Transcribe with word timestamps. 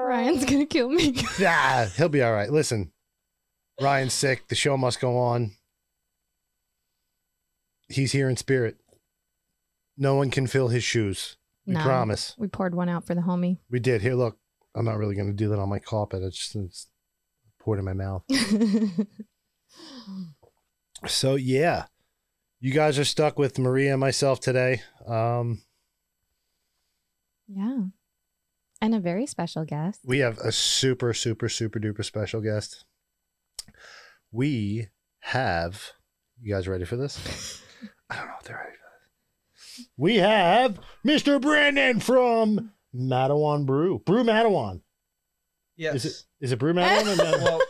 Ryan's 0.08 0.46
gonna 0.46 0.66
kill 0.68 0.90
me. 0.90 1.16
Yeah, 1.40 1.88
he'll 1.88 2.10
be 2.10 2.22
all 2.22 2.34
right. 2.34 2.52
Listen, 2.52 2.92
Ryan's 3.82 4.14
sick. 4.14 4.48
The 4.50 4.56
show 4.56 4.78
must 4.78 5.00
go 5.00 5.18
on. 5.18 5.54
He's 7.90 8.12
here 8.12 8.30
in 8.30 8.38
spirit. 8.38 8.78
No 9.98 10.16
one 10.16 10.30
can 10.32 10.48
fill 10.48 10.68
his 10.68 10.84
shoes. 10.84 11.38
We 11.66 11.74
No. 11.74 11.82
promise. 11.84 12.36
we 12.38 12.48
poured 12.48 12.76
one 12.76 12.88
out 12.90 13.06
for 13.06 13.16
the 13.16 13.22
homie. 13.22 13.58
We 13.70 13.80
did. 13.80 14.02
Here, 14.02 14.14
look. 14.16 14.38
I'm 14.76 14.86
not 14.86 14.98
really 14.98 15.16
going 15.16 15.28
to 15.28 15.34
do 15.34 15.50
that 15.50 15.60
on 15.60 15.70
my 15.70 15.80
carpet. 15.80 16.22
It's 16.22 16.38
just 16.38 16.56
it's 16.56 16.88
poured 17.60 17.80
in 17.80 17.86
my 17.86 17.94
mouth. 17.94 18.24
So 21.06 21.36
yeah, 21.36 21.86
you 22.60 22.74
guys 22.74 22.98
are 22.98 23.06
stuck 23.06 23.38
with 23.38 23.60
Maria 23.60 23.92
and 23.92 24.00
myself 24.00 24.40
today. 24.40 24.82
Um, 25.06 25.62
yeah. 27.48 27.82
And 28.82 28.96
a 28.96 29.00
very 29.00 29.28
special 29.28 29.64
guest. 29.64 30.00
we 30.06 30.20
have 30.20 30.38
a 30.40 30.52
super, 30.52 31.14
super, 31.14 31.50
super 31.50 31.80
duper 31.80 32.04
special 32.04 32.42
guest. 32.42 32.86
We 34.32 34.88
have. 35.20 35.92
You 36.42 36.54
guys 36.54 36.68
ready 36.68 36.86
for 36.86 36.96
this? 36.96 37.62
I 38.10 38.16
don't 38.16 38.28
know 38.28 38.34
if 38.40 38.46
they're 38.46 38.56
ready 38.58 38.72
for 38.72 38.78
this. 38.78 38.87
We 39.98 40.18
have 40.18 40.80
Mr. 41.06 41.40
Brandon 41.42 42.00
from 42.00 42.72
Matawan 42.96 43.66
Brew. 43.66 44.00
Brew 44.06 44.24
Matawan. 44.24 44.82
Yes. 45.76 45.96
Is 45.96 46.06
it 46.06 46.24
is 46.46 46.52
it 46.52 46.60
Brew 46.60 46.74
Matawan? 46.74 47.14
or 47.14 47.24
Matawan? 47.24 47.44
well, 47.44 47.62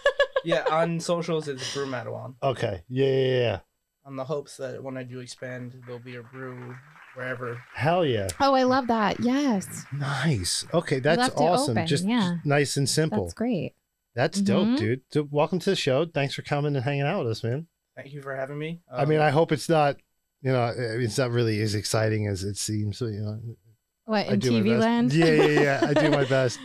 yeah, 0.46 0.64
on 0.72 1.00
socials 1.00 1.48
it's 1.48 1.74
Brew 1.74 1.86
Matawan. 1.88 2.36
okay. 2.42 2.84
Yeah, 2.90 3.06
yeah, 3.08 3.40
yeah. 3.40 3.60
On 4.06 4.16
the 4.16 4.24
hopes 4.24 4.56
that 4.58 4.82
when 4.82 4.96
I 4.98 5.04
do 5.04 5.20
expand, 5.20 5.74
there'll 5.86 6.00
be 6.00 6.16
a 6.16 6.24
brew 6.24 6.74
wherever. 7.16 7.62
Hell 7.74 8.06
yeah. 8.06 8.28
Oh, 8.40 8.54
I 8.56 8.64
love 8.64 8.88
that. 8.88 9.20
Yes. 9.20 9.68
Nice. 9.92 10.66
Okay, 10.74 11.00
that's 11.00 11.30
awesome. 11.36 11.72
open, 11.78 11.88
Just, 11.88 12.06
yeah. 12.06 12.36
just 12.36 12.46
nice 12.46 12.78
and 12.78 12.88
simple. 12.88 13.24
That's 13.24 13.34
great. 13.34 13.74
That's 14.16 14.40
dope, 14.40 14.68
Mhm. 14.70 14.78
dude. 14.78 15.02
So 15.12 15.28
welcome 15.30 15.60
to 15.60 15.70
the 15.72 15.76
show. 15.76 16.06
Thanks 16.06 16.34
for 16.36 16.42
coming 16.42 16.76
and 16.76 16.86
hanging 16.86 17.02
out 17.02 17.20
with 17.24 17.32
us, 17.32 17.44
man. 17.44 17.68
Thank 17.98 18.14
you 18.14 18.22
for 18.22 18.34
having 18.34 18.58
me. 18.58 18.80
I 18.90 19.04
mean, 19.06 19.20
Um, 19.20 19.26
I 19.26 19.30
hope 19.32 19.52
it's 19.52 19.68
not, 19.68 19.98
you 20.42 20.52
know, 20.52 20.74
it's 20.78 21.18
not 21.18 21.32
really 21.32 21.62
as 21.62 21.76
exciting 21.76 22.28
as 22.28 22.44
it 22.44 22.58
seems. 22.58 22.98
So, 22.98 23.08
you 23.08 23.20
know, 23.22 23.40
What 24.06 24.28
I 24.30 24.34
in 24.34 24.40
TV 24.40 24.78
land? 24.80 25.14
Yeah, 25.14 25.26
yeah, 25.32 25.62
yeah. 25.62 25.80
I 25.90 25.94
do 25.94 26.10
my 26.12 26.26
best. 26.30 26.60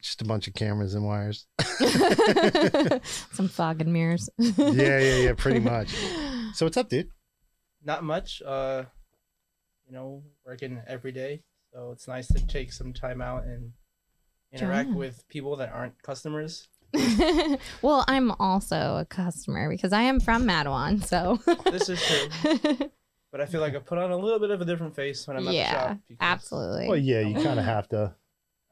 Just 0.00 0.20
a 0.22 0.24
bunch 0.24 0.48
of 0.48 0.54
cameras 0.54 0.94
and 0.94 1.04
wires. 1.04 1.46
Some 3.32 3.48
fog 3.48 3.80
and 3.80 3.92
mirrors. 3.92 4.28
yeah, 4.38 4.98
yeah, 4.98 5.16
yeah. 5.18 5.32
Pretty 5.36 5.60
much. 5.60 5.94
So 6.54 6.66
what's 6.66 6.76
up, 6.76 6.88
dude? 6.88 7.08
not 7.84 8.04
much. 8.04 8.40
Uh, 8.42 8.84
you 9.86 9.92
know, 9.92 10.22
working 10.46 10.80
every 10.86 11.12
day, 11.12 11.42
so 11.72 11.90
it's 11.92 12.06
nice 12.06 12.28
to 12.28 12.46
take 12.46 12.72
some 12.72 12.92
time 12.92 13.20
out 13.20 13.44
and 13.44 13.72
interact 14.52 14.90
Join. 14.90 14.98
with 14.98 15.26
people 15.28 15.56
that 15.56 15.72
aren't 15.72 16.00
customers. 16.02 16.68
well, 17.82 18.04
I'm 18.06 18.30
also 18.32 18.98
a 18.98 19.04
customer 19.08 19.68
because 19.68 19.92
I 19.92 20.02
am 20.02 20.20
from 20.20 20.44
Matawan, 20.46 21.04
so 21.04 21.38
This 21.70 21.88
is 21.88 22.00
true, 22.02 22.90
but 23.32 23.40
I 23.40 23.46
feel 23.46 23.60
like 23.60 23.74
I 23.74 23.78
put 23.80 23.98
on 23.98 24.10
a 24.12 24.16
little 24.16 24.38
bit 24.38 24.50
of 24.50 24.60
a 24.60 24.64
different 24.64 24.94
face 24.94 25.26
when 25.26 25.36
I'm 25.36 25.48
at 25.48 25.54
yeah, 25.54 25.72
the 25.72 25.78
shop. 25.88 25.98
because 26.06 26.18
absolutely. 26.20 26.88
Well, 26.88 26.96
yeah, 26.98 27.20
you 27.20 27.34
kind 27.34 27.58
of 27.58 27.64
have 27.64 27.88
to. 27.88 28.14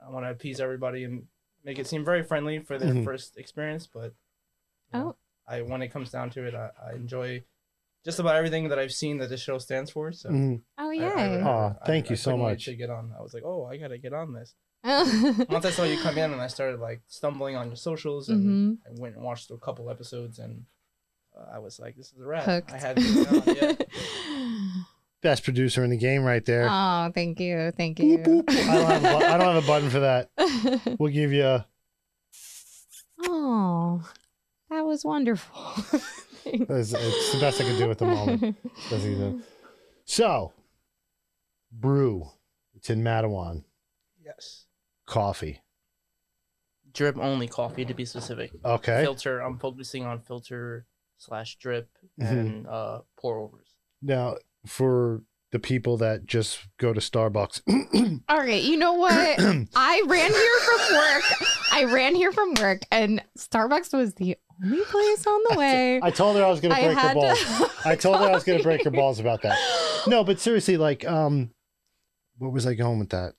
I 0.06 0.10
want 0.10 0.25
to 0.26 0.31
appease 0.31 0.60
everybody 0.60 1.03
and 1.04 1.25
make 1.65 1.78
it 1.78 1.87
seem 1.88 2.04
very 2.04 2.22
friendly 2.22 2.59
for 2.60 2.78
their 2.78 2.94
Mhm. 2.94 3.04
first 3.04 3.37
experience, 3.37 3.88
but 3.93 4.15
you 4.93 4.98
know, 5.00 5.09
Oh. 5.09 5.16
I 5.48 5.62
when 5.62 5.82
it 5.82 5.88
comes 5.88 6.10
down 6.10 6.31
to 6.31 6.44
it, 6.47 6.54
I, 6.54 6.71
I 6.88 6.93
enjoy 6.94 7.43
just 8.04 8.19
about 8.19 8.37
everything 8.37 8.69
that 8.69 8.78
I've 8.78 8.93
seen 8.93 9.19
that 9.19 9.28
this 9.28 9.41
show 9.43 9.59
stands 9.59 9.91
for. 9.91 10.12
So 10.12 10.31
Mhm. 10.31 10.62
Oh 10.78 10.91
I- 10.91 10.94
yay! 10.94 11.41
I, 11.41 11.42
Aw, 11.42 11.72
thank 11.87 12.09
you 12.10 12.16
so 12.16 12.31
couldn't 12.31 12.47
wait 12.47 12.53
much. 12.53 12.65
to 12.66 12.77
get 12.77 12.88
on. 12.91 13.12
I 13.19 13.21
was 13.22 13.34
like, 13.34 13.42
oh, 13.44 13.65
I 13.66 13.77
gotta 13.77 13.98
get 13.98 14.12
on 14.12 14.32
this. 14.32 14.54
Once 15.50 15.66
I 15.66 15.71
saw 15.71 15.84
you 15.84 15.98
come 15.98 16.16
in 16.16 16.32
and 16.32 16.41
I 16.41 16.47
started 16.47 16.81
like 16.81 17.03
stumbling 17.06 17.56
on 17.56 17.66
your 17.66 17.77
socials 17.77 18.28
and 18.31 18.42
hmm 18.42 18.72
I 18.87 18.98
went 18.98 19.16
and 19.16 19.25
watched 19.25 19.50
a 19.50 19.59
couple 19.59 19.91
episodes 19.91 20.38
and 20.38 20.65
I 21.52 21.58
was 21.58 21.78
like, 21.78 21.96
this 21.96 22.12
is 22.12 22.20
a 22.20 22.24
wrap. 22.24 22.44
Hooked. 22.44 22.72
I 22.72 22.78
had 22.78 22.96
to 22.96 23.02
get 23.02 23.58
on. 23.58 23.76
Yeah. 23.78 24.82
Best 25.22 25.44
producer 25.44 25.84
in 25.84 25.90
the 25.90 25.98
game, 25.98 26.22
right 26.24 26.44
there. 26.46 26.66
oh, 26.70 27.10
thank 27.14 27.38
you, 27.40 27.72
thank 27.76 27.98
you. 27.98 28.18
boop. 28.18 28.48
I 28.48 28.74
don't 28.74 28.90
have 28.90 29.04
a 29.04 29.18
bu- 29.18 29.24
I 29.26 29.36
don't 29.36 29.54
have 29.54 29.64
a 29.64 29.66
button 29.66 29.90
for 29.90 30.00
that. 30.00 30.30
We'll 30.98 31.12
give 31.12 31.32
you. 31.32 31.44
A, 31.44 31.66
oh, 33.26 34.02
that 34.70 34.80
was 34.86 35.04
wonderful. 35.04 35.54
it's, 36.46 36.94
it's 36.94 37.32
the 37.34 37.38
best 37.38 37.60
I 37.60 37.64
can 37.64 37.76
do 37.78 37.90
at 37.90 37.98
the 37.98 38.06
moment. 38.06 38.56
Best 38.62 38.94
I 38.94 38.98
can 38.98 39.18
do. 39.38 39.42
So, 40.06 40.52
brew. 41.70 42.30
It's 42.74 42.88
in 42.88 43.02
Matawan. 43.04 43.64
yes. 44.24 44.64
Coffee. 45.06 45.60
Drip 46.94 47.18
only 47.18 47.46
coffee 47.46 47.84
to 47.84 47.92
be 47.92 48.06
specific. 48.06 48.52
Okay. 48.64 49.02
Filter. 49.02 49.40
I'm 49.40 49.58
focusing 49.58 50.06
on 50.06 50.20
filter 50.20 50.86
slash 51.20 51.56
drip 51.56 51.88
Mhm. 52.20 52.31
and 52.31 52.66
uh, 52.66 53.00
pour 53.19 53.38
overs. 53.38 53.76
Now, 54.03 54.36
for 54.66 55.22
the 55.53 55.58
people 55.58 55.97
that 55.98 56.26
just 56.26 56.60
go 56.78 56.92
to 56.92 57.00
Starbucks, 57.00 57.62
All 58.28 58.38
right, 58.38 58.62
you 58.62 58.76
know 58.76 58.94
what? 58.94 59.38
I 59.75 60.03
ran 60.06 60.30
here 60.32 60.60
from 60.60 60.97
work. 60.97 61.25
I 61.72 61.84
ran 61.84 62.14
here 62.14 62.32
from 62.32 62.54
work, 62.54 62.80
and 62.91 63.22
Starbucks 63.38 63.92
was 63.97 64.14
the 64.14 64.36
only 64.64 64.84
place 64.84 65.26
on 65.26 65.41
the 65.50 65.56
way. 65.59 66.00
I 66.03 66.10
told 66.10 66.36
her 66.36 66.44
I 66.44 66.50
was 66.50 66.60
going 66.60 66.75
to 66.75 66.80
break 66.82 66.98
her 66.98 67.14
balls. 67.14 67.38
to. 67.41 67.70
I 67.88 67.97
told 67.97 68.16
her 68.20 68.26
I 68.26 68.32
was 68.32 68.44
going 68.44 68.59
to 68.59 68.64
break 68.64 68.84
her 68.84 68.91
balls 69.00 69.19
about 69.20 69.42
that. 69.42 69.59
No, 70.06 70.22
but 70.25 70.38
seriously, 70.41 70.76
like, 70.76 71.06
um, 71.06 71.50
what 72.38 72.53
was 72.53 72.66
I 72.66 72.75
going 72.75 72.98
with 72.98 73.10
that? 73.10 73.34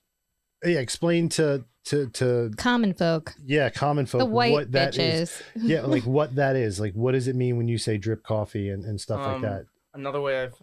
Yeah, 0.64 0.78
explain 0.78 1.28
to 1.30 1.64
to 1.86 2.08
to 2.10 2.50
Common 2.56 2.94
folk, 2.94 3.34
yeah, 3.44 3.68
common 3.70 4.06
folk 4.06 4.20
the 4.20 4.26
white 4.26 4.52
what 4.52 4.72
that 4.72 4.96
is. 4.96 5.30
bitches. 5.30 5.42
Yeah, 5.62 5.82
like 5.82 6.04
what 6.04 6.34
that 6.36 6.54
is. 6.56 6.78
Like, 6.78 6.94
what 6.94 7.12
does 7.12 7.26
it 7.28 7.34
mean 7.36 7.56
when 7.56 7.66
you 7.68 7.78
say 7.78 7.98
drip 7.98 8.22
coffee 8.22 8.68
and, 8.70 8.84
and 8.84 9.00
stuff 9.00 9.20
like 9.20 9.36
Um, 9.36 9.42
that? 9.42 9.64
Another 9.94 10.20
way 10.20 10.40
I've 10.42 10.54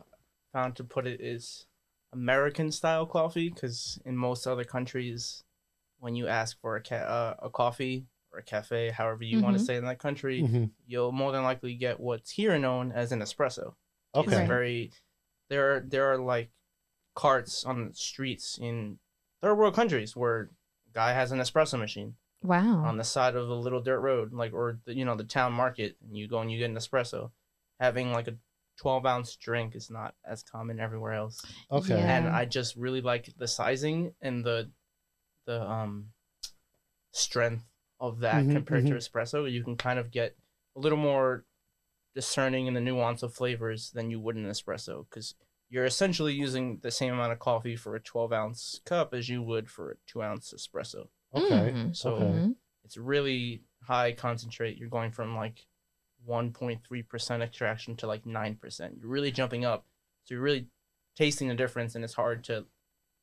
found 0.53 0.75
to 0.77 0.83
put 0.83 1.05
it 1.05 1.19
is 1.21 1.65
American 2.13 2.71
style 2.71 3.05
coffee, 3.05 3.49
because 3.49 3.99
in 4.05 4.15
most 4.15 4.47
other 4.47 4.63
countries, 4.63 5.43
when 5.99 6.15
you 6.15 6.27
ask 6.27 6.59
for 6.61 6.77
a 6.77 6.81
ca- 6.81 6.95
uh, 6.95 7.35
a 7.43 7.49
coffee 7.49 8.07
or 8.31 8.39
a 8.39 8.43
cafe, 8.43 8.89
however 8.89 9.23
you 9.23 9.41
want 9.41 9.55
Mhm. 9.55 9.59
to 9.59 9.65
say 9.65 9.75
it 9.75 9.79
in 9.79 9.85
that 9.85 9.99
country, 9.99 10.41
Mhm. 10.41 10.71
you'll 10.87 11.11
more 11.11 11.31
than 11.33 11.43
likely 11.43 11.75
get 11.75 11.99
what's 11.99 12.31
here 12.31 12.57
known 12.57 12.91
as 12.93 13.11
an 13.11 13.19
espresso. 13.19 13.73
Okay. 14.15 14.39
It's 14.39 14.47
very 14.47 14.91
there 15.49 15.75
are 15.75 15.79
there 15.81 16.05
are 16.13 16.17
like 16.17 16.51
carts 17.15 17.65
on 17.65 17.89
the 17.89 17.93
streets 17.93 18.57
in 18.57 18.99
third 19.41 19.55
world 19.55 19.73
countries 19.75 20.15
where 20.15 20.49
guy 20.93 21.13
has 21.13 21.31
an 21.31 21.39
espresso 21.39 21.77
machine 21.79 22.15
Wow. 22.41 22.83
on 22.85 22.97
the 22.97 23.03
side 23.03 23.35
of 23.35 23.49
a 23.49 23.53
little 23.53 23.81
dirt 23.81 23.99
road, 23.99 24.31
like 24.33 24.53
or 24.53 24.79
the, 24.85 24.93
you 24.95 25.05
know 25.05 25.15
the 25.15 25.23
town 25.23 25.53
market, 25.53 25.97
and 26.01 26.15
you 26.17 26.27
go 26.27 26.39
and 26.39 26.51
you 26.51 26.57
get 26.59 26.69
an 26.69 26.77
espresso. 26.77 27.31
Having 27.79 28.11
like 28.13 28.27
a 28.27 28.37
twelve 28.77 29.05
ounce 29.05 29.35
drink 29.35 29.75
is 29.75 29.89
not 29.89 30.15
as 30.25 30.41
common 30.43 30.79
everywhere 30.79 31.13
else, 31.13 31.41
Okay. 31.71 31.97
Yeah. 31.97 32.17
and 32.17 32.27
I 32.29 32.45
just 32.45 32.75
really 32.75 33.01
like 33.01 33.29
the 33.37 33.47
sizing 33.47 34.13
and 34.21 34.43
the 34.45 34.69
the 35.45 35.61
um 35.61 36.11
strength 37.11 37.65
of 37.99 38.19
that 38.19 38.45
Mhm, 38.45 38.51
compared 38.53 38.85
to 38.87 38.93
espresso. 38.93 39.51
You 39.51 39.63
can 39.63 39.75
kind 39.75 39.99
of 39.99 40.11
get 40.11 40.35
a 40.75 40.79
little 40.79 40.97
more 40.97 41.45
discerning 42.15 42.67
in 42.67 42.73
the 42.73 42.81
nuance 42.81 43.23
of 43.23 43.33
flavors 43.33 43.91
than 43.91 44.09
you 44.09 44.19
would 44.19 44.35
in 44.37 44.45
espresso 44.45 45.05
because 45.09 45.35
you're 45.69 45.85
essentially 45.85 46.33
using 46.33 46.79
the 46.81 46.91
same 46.91 47.13
amount 47.13 47.31
of 47.31 47.39
coffee 47.39 47.75
for 47.75 47.95
a 47.95 47.99
12 47.99 48.33
ounce 48.33 48.81
cup 48.85 49.13
as 49.13 49.29
you 49.29 49.41
would 49.41 49.69
for 49.69 49.91
a 49.91 49.95
two 50.07 50.21
ounce 50.23 50.53
espresso. 50.53 51.07
Okay. 51.35 51.73
Mm. 51.75 51.95
So 51.95 52.11
Okay. 52.11 52.53
It's 52.83 52.97
really 52.97 53.61
high 53.83 54.13
concentrate, 54.13 54.77
you're 54.77 54.89
going 54.89 55.11
from 55.11 55.35
like 55.35 55.65
1.3% 56.27 57.41
extraction 57.41 57.95
to 57.97 58.07
like 58.07 58.25
9%. 58.25 58.97
You're 58.99 59.09
really 59.09 59.31
jumping 59.31 59.65
up. 59.65 59.85
So 60.25 60.33
you're 60.35 60.43
really 60.43 60.67
tasting 61.15 61.47
the 61.47 61.55
difference, 61.55 61.95
and 61.95 62.03
it's 62.03 62.13
hard 62.13 62.43
to, 62.45 62.65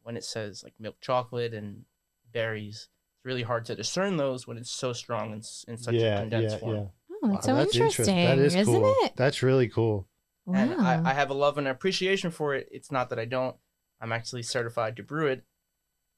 when 0.03 0.17
it 0.17 0.25
says 0.25 0.63
like 0.63 0.75
milk 0.79 0.97
chocolate 1.01 1.55
and 1.55 1.85
berries, 2.33 2.89
it's 3.17 3.25
really 3.25 3.43
hard 3.43 3.65
to 3.67 3.75
discern 3.75 4.17
those 4.17 4.47
when 4.47 4.57
it's 4.59 4.71
so 4.71 4.93
strong 4.93 5.33
and 5.33 5.43
s- 5.43 5.65
in 5.69 5.77
such 5.77 5.95
a 5.95 5.99
yeah, 5.99 6.21
condensed 6.21 6.55
yeah, 6.57 6.61
form. 6.61 6.77
yeah. 6.77 6.85
Oh, 7.23 7.29
that's 7.29 7.47
Wow, 7.47 7.67
so 7.67 7.81
interesting. 7.81 8.25
That 8.25 8.39
is 8.39 8.55
isn't 8.55 8.75
cool. 8.75 8.95
it? 9.01 9.13
That's 9.17 9.43
really 9.43 9.69
cool. 9.69 10.07
And 10.53 10.75
I, 10.75 11.11
I 11.11 11.13
have 11.13 11.31
a 11.31 11.35
love 11.35 11.59
and 11.59 11.67
appreciation 11.67 12.31
for 12.31 12.55
it. 12.55 12.69
It's 12.71 12.93
not 12.93 13.11
that 13.11 13.19
I 13.19 13.25
don't. 13.25 13.57
I'm 14.01 14.13
actually 14.13 14.43
certified 14.43 14.97
to 14.97 15.03
brew 15.03 15.27
it. 15.27 15.45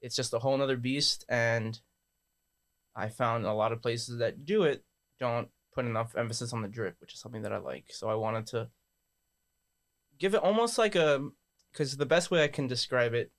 It's 0.02 0.14
just 0.16 0.34
a 0.34 0.38
whole 0.38 0.56
nother 0.56 0.76
beast, 0.76 1.24
and 1.28 1.80
I 2.94 3.08
found 3.08 3.46
a 3.46 3.52
lot 3.52 3.72
of 3.72 3.82
places 3.82 4.18
that 4.18 4.44
do 4.44 4.64
it 4.64 4.84
don't 5.18 5.48
put 5.74 5.86
enough 5.86 6.16
emphasis 6.16 6.52
on 6.52 6.62
the 6.62 6.68
drip, 6.68 6.96
which 7.00 7.14
is 7.14 7.20
something 7.20 7.42
that 7.42 7.52
I 7.52 7.58
like. 7.58 7.86
So 7.90 8.08
I 8.08 8.14
wanted 8.14 8.46
to 8.48 8.68
give 10.18 10.34
it 10.34 10.42
almost 10.42 10.78
like 10.78 10.94
a, 10.94 11.28
because 11.72 11.96
the 11.96 12.06
best 12.06 12.30
way 12.30 12.44
I 12.44 12.48
can 12.48 12.66
describe 12.66 13.14
it, 13.14 13.32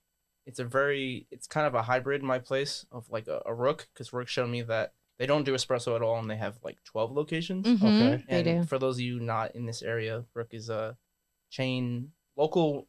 it's 0.46 0.58
a 0.58 0.64
very, 0.64 1.26
it's 1.30 1.46
kind 1.46 1.66
of 1.66 1.74
a 1.74 1.82
hybrid 1.82 2.22
in 2.22 2.26
my 2.26 2.38
place 2.38 2.86
of 2.90 3.08
like 3.10 3.28
a, 3.28 3.42
a 3.46 3.54
Rook, 3.54 3.88
because 3.92 4.12
Rook 4.12 4.28
showed 4.28 4.48
me 4.48 4.62
that 4.62 4.94
they 5.20 5.26
don't 5.26 5.44
do 5.44 5.52
espresso 5.54 5.94
at 5.94 6.00
all, 6.02 6.18
and 6.18 6.30
they 6.30 6.36
have 6.38 6.58
like 6.64 6.82
12 6.84 7.12
locations. 7.12 7.66
Mhm, 7.66 8.14
Okay. 8.14 8.24
They 8.28 8.42
do. 8.42 8.64
for 8.64 8.78
those 8.78 8.96
of 8.96 9.02
you 9.02 9.20
not 9.20 9.54
in 9.54 9.66
this 9.66 9.82
area, 9.82 10.24
Rook 10.34 10.48
is 10.54 10.70
a 10.70 10.96
chain, 11.50 12.12
local, 12.36 12.88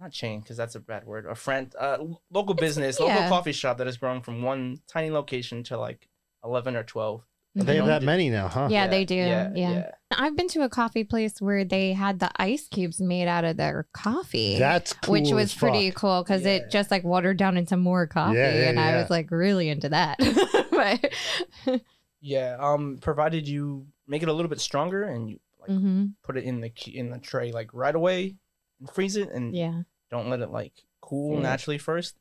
not 0.00 0.12
chain 0.12 0.40
because 0.40 0.56
that's 0.56 0.76
a 0.76 0.80
bad 0.80 1.04
word. 1.04 1.26
A 1.26 1.34
friend, 1.34 1.74
uh, 1.78 1.98
local 2.30 2.54
business, 2.54 3.00
local 3.00 3.28
coffee 3.28 3.52
shop 3.52 3.78
that 3.78 3.86
has 3.88 3.96
grown 3.96 4.20
from 4.22 4.42
one 4.42 4.78
tiny 4.86 5.10
location 5.10 5.62
to 5.64 5.76
like 5.76 6.08
eleven 6.44 6.76
or 6.76 6.84
twelve. 6.84 7.26
They 7.56 7.64
They 7.64 7.76
have 7.78 7.86
that 7.86 7.98
do- 8.00 8.06
many 8.06 8.30
now, 8.30 8.46
huh? 8.46 8.68
Yeah, 8.70 8.86
they 8.86 9.04
do. 9.04 9.16
Yeah. 9.16 9.50
yeah, 9.56 9.90
I've 10.12 10.36
been 10.36 10.46
to 10.50 10.62
a 10.62 10.68
coffee 10.68 11.02
place 11.02 11.40
where 11.40 11.64
they 11.64 11.92
had 11.92 12.20
the 12.20 12.30
ice 12.36 12.68
cubes 12.68 13.00
made 13.00 13.26
out 13.26 13.44
of 13.44 13.56
their 13.56 13.88
coffee. 13.92 14.56
That's 14.56 14.92
cool 14.92 15.14
which 15.14 15.32
was 15.32 15.52
as 15.52 15.54
pretty 15.56 15.90
fuck. 15.90 16.00
cool 16.00 16.22
because 16.22 16.42
Yeah. 16.44 16.50
it 16.58 16.70
just 16.70 16.92
like 16.92 17.02
watered 17.02 17.38
down 17.38 17.56
into 17.56 17.76
more 17.76 18.06
coffee, 18.06 18.38
Yeah, 18.38 18.54
yeah, 18.54 18.68
and 18.70 18.78
I 18.78 18.96
was 18.98 19.10
like 19.10 19.32
really 19.32 19.68
into 19.68 19.88
that. 19.88 20.20
but 20.80 21.80
Yeah. 22.20 22.56
Um, 22.58 22.98
provided 23.00 23.48
you 23.48 23.86
make 24.06 24.22
it 24.22 24.28
a 24.28 24.32
little 24.32 24.48
bit 24.48 24.60
stronger 24.60 25.02
and 25.04 25.30
you 25.30 25.40
like 25.60 25.70
Mhm. 25.70 26.14
put 26.22 26.36
it 26.36 26.44
in 26.44 26.60
the 26.60 26.72
in 26.92 27.10
the 27.10 27.18
tray 27.18 27.52
like 27.52 27.72
right 27.72 27.94
away 27.94 28.36
and 28.78 28.90
freeze 28.90 29.16
it 29.16 29.30
and 29.30 29.54
yeah. 29.54 29.82
don't 30.10 30.28
let 30.28 30.40
it 30.40 30.50
like 30.50 30.72
cool 31.00 31.36
Yeah. 31.36 31.42
naturally 31.42 31.78
first. 31.78 32.16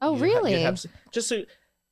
Oh, 0.00 0.12
you'd 0.12 0.18
ha- 0.18 0.24
really? 0.24 0.62
have 0.62 0.80
just 1.12 1.28
so, 1.28 1.44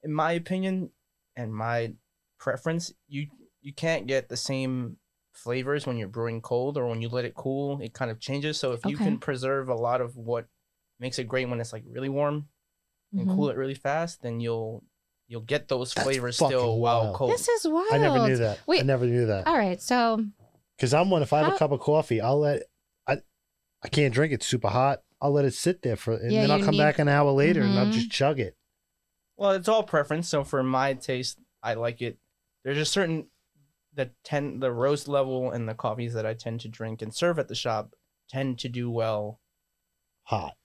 in 0.03 0.13
my 0.13 0.33
opinion 0.33 0.91
and 1.37 1.55
my 1.55 1.95
preference, 2.39 2.93
you 3.09 3.29
you 3.61 3.73
can't 3.73 4.07
get 4.07 4.29
the 4.29 4.37
same 4.37 4.97
flavors 5.33 5.87
when 5.87 5.97
you're 5.97 6.09
brewing 6.09 6.41
cold 6.43 6.77
or 6.77 6.87
when 6.89 7.01
you 7.01 7.09
let 7.09 7.25
it 7.25 7.35
cool. 7.35 7.81
It 7.81 7.95
kind 7.95 8.11
of 8.11 8.19
changes. 8.21 8.59
So 8.59 8.73
if 8.73 8.85
you 8.85 8.97
can 8.97 9.19
preserve 9.19 9.69
a 9.69 9.75
lot 9.75 10.01
of 10.01 10.17
what 10.17 10.47
makes 10.99 11.19
it 11.19 11.25
great 11.29 11.49
when 11.49 11.61
it's 11.61 11.73
like 11.73 11.85
really 11.89 12.09
warm 12.11 12.49
and 13.13 13.29
Mhm. 13.29 13.35
cool 13.35 13.49
it 13.51 13.57
really 13.57 13.75
fast, 13.75 14.21
then 14.23 14.41
you'll 14.41 14.85
you'll 15.33 15.41
get 15.41 15.67
those 15.67 15.95
That's 15.95 16.05
flavors 16.05 16.37
fucking 16.37 16.57
still 16.59 16.79
while 16.79 17.05
wild. 17.05 17.17
cold. 17.17 17.33
This 17.33 17.49
is 17.49 17.67
wild. 17.67 17.87
I 17.91 17.97
never 17.97 18.29
knew 18.29 18.37
that. 18.37 18.59
Wait. 18.67 18.81
I 18.81 18.83
never 18.85 19.07
knew 19.07 19.27
that. 19.27 19.47
All 19.47 19.57
right, 19.57 19.81
so 19.81 20.23
Because 20.77 20.93
I'm 20.93 21.09
one. 21.11 21.23
If 21.23 21.33
I 21.33 21.39
have 21.39 21.49
How- 21.49 21.55
a 21.57 21.59
cup 21.59 21.73
of 21.73 21.81
coffee, 21.81 22.21
I'll 22.21 22.39
let 22.41 22.65
I 23.09 23.17
I 23.83 23.89
can't 23.89 24.13
drink 24.13 24.33
it 24.35 24.43
super 24.43 24.69
hot. 24.69 25.01
I'll 25.23 25.33
let 25.33 25.45
it 25.47 25.55
sit 25.55 25.83
there 25.83 25.97
for, 25.97 26.13
and 26.15 26.31
Yeah, 26.31 26.43
then 26.43 26.51
I'll 26.51 26.59
you 26.59 26.65
come 26.65 26.73
need- 26.73 26.79
back 26.79 26.99
an 26.99 27.09
hour 27.09 27.31
later 27.33 27.63
and 27.63 27.79
I'll 27.79 27.87
Mhm. 27.87 27.93
just 27.93 28.11
chug 28.11 28.39
it. 28.39 28.57
Well, 29.37 29.53
it's 29.53 29.69
all 29.69 29.83
preference. 29.85 30.29
So 30.29 30.45
for 30.45 30.63
my 30.63 30.95
taste, 30.95 31.39
I 31.63 31.75
like 31.75 32.03
it. 32.03 32.19
There's 32.63 32.79
a 32.79 32.85
certain 32.85 33.29
the 33.95 34.11
ten 34.25 34.61
the 34.61 34.71
roast 34.73 35.09
level 35.09 35.51
and 35.51 35.69
the 35.69 35.75
coffees 35.75 36.13
that 36.15 36.27
I 36.27 36.35
tend 36.35 36.61
to 36.61 36.69
drink 36.69 37.01
and 37.03 37.15
serve 37.15 37.39
at 37.39 37.49
the 37.49 37.55
shop 37.55 37.95
tend 38.29 38.59
to 38.61 38.69
do 38.69 38.91
well 38.91 39.39
Hot. 40.25 40.57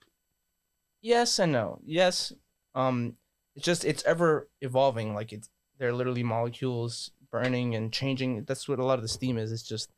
yes 1.02 1.38
and 1.38 1.52
no 1.52 1.78
yes 1.84 2.32
um 2.74 3.16
it's 3.58 3.64
just 3.64 3.84
it's 3.84 4.04
ever 4.04 4.48
evolving 4.60 5.14
like 5.14 5.32
it's 5.32 5.48
they're 5.78 5.92
literally 5.92 6.22
molecules 6.22 7.10
burning 7.32 7.74
and 7.74 7.92
changing 7.92 8.44
that's 8.44 8.68
what 8.68 8.78
a 8.78 8.84
lot 8.84 8.94
of 8.98 9.02
the 9.02 9.08
steam 9.08 9.36
is 9.36 9.50
it's 9.52 9.62
just 9.62 9.90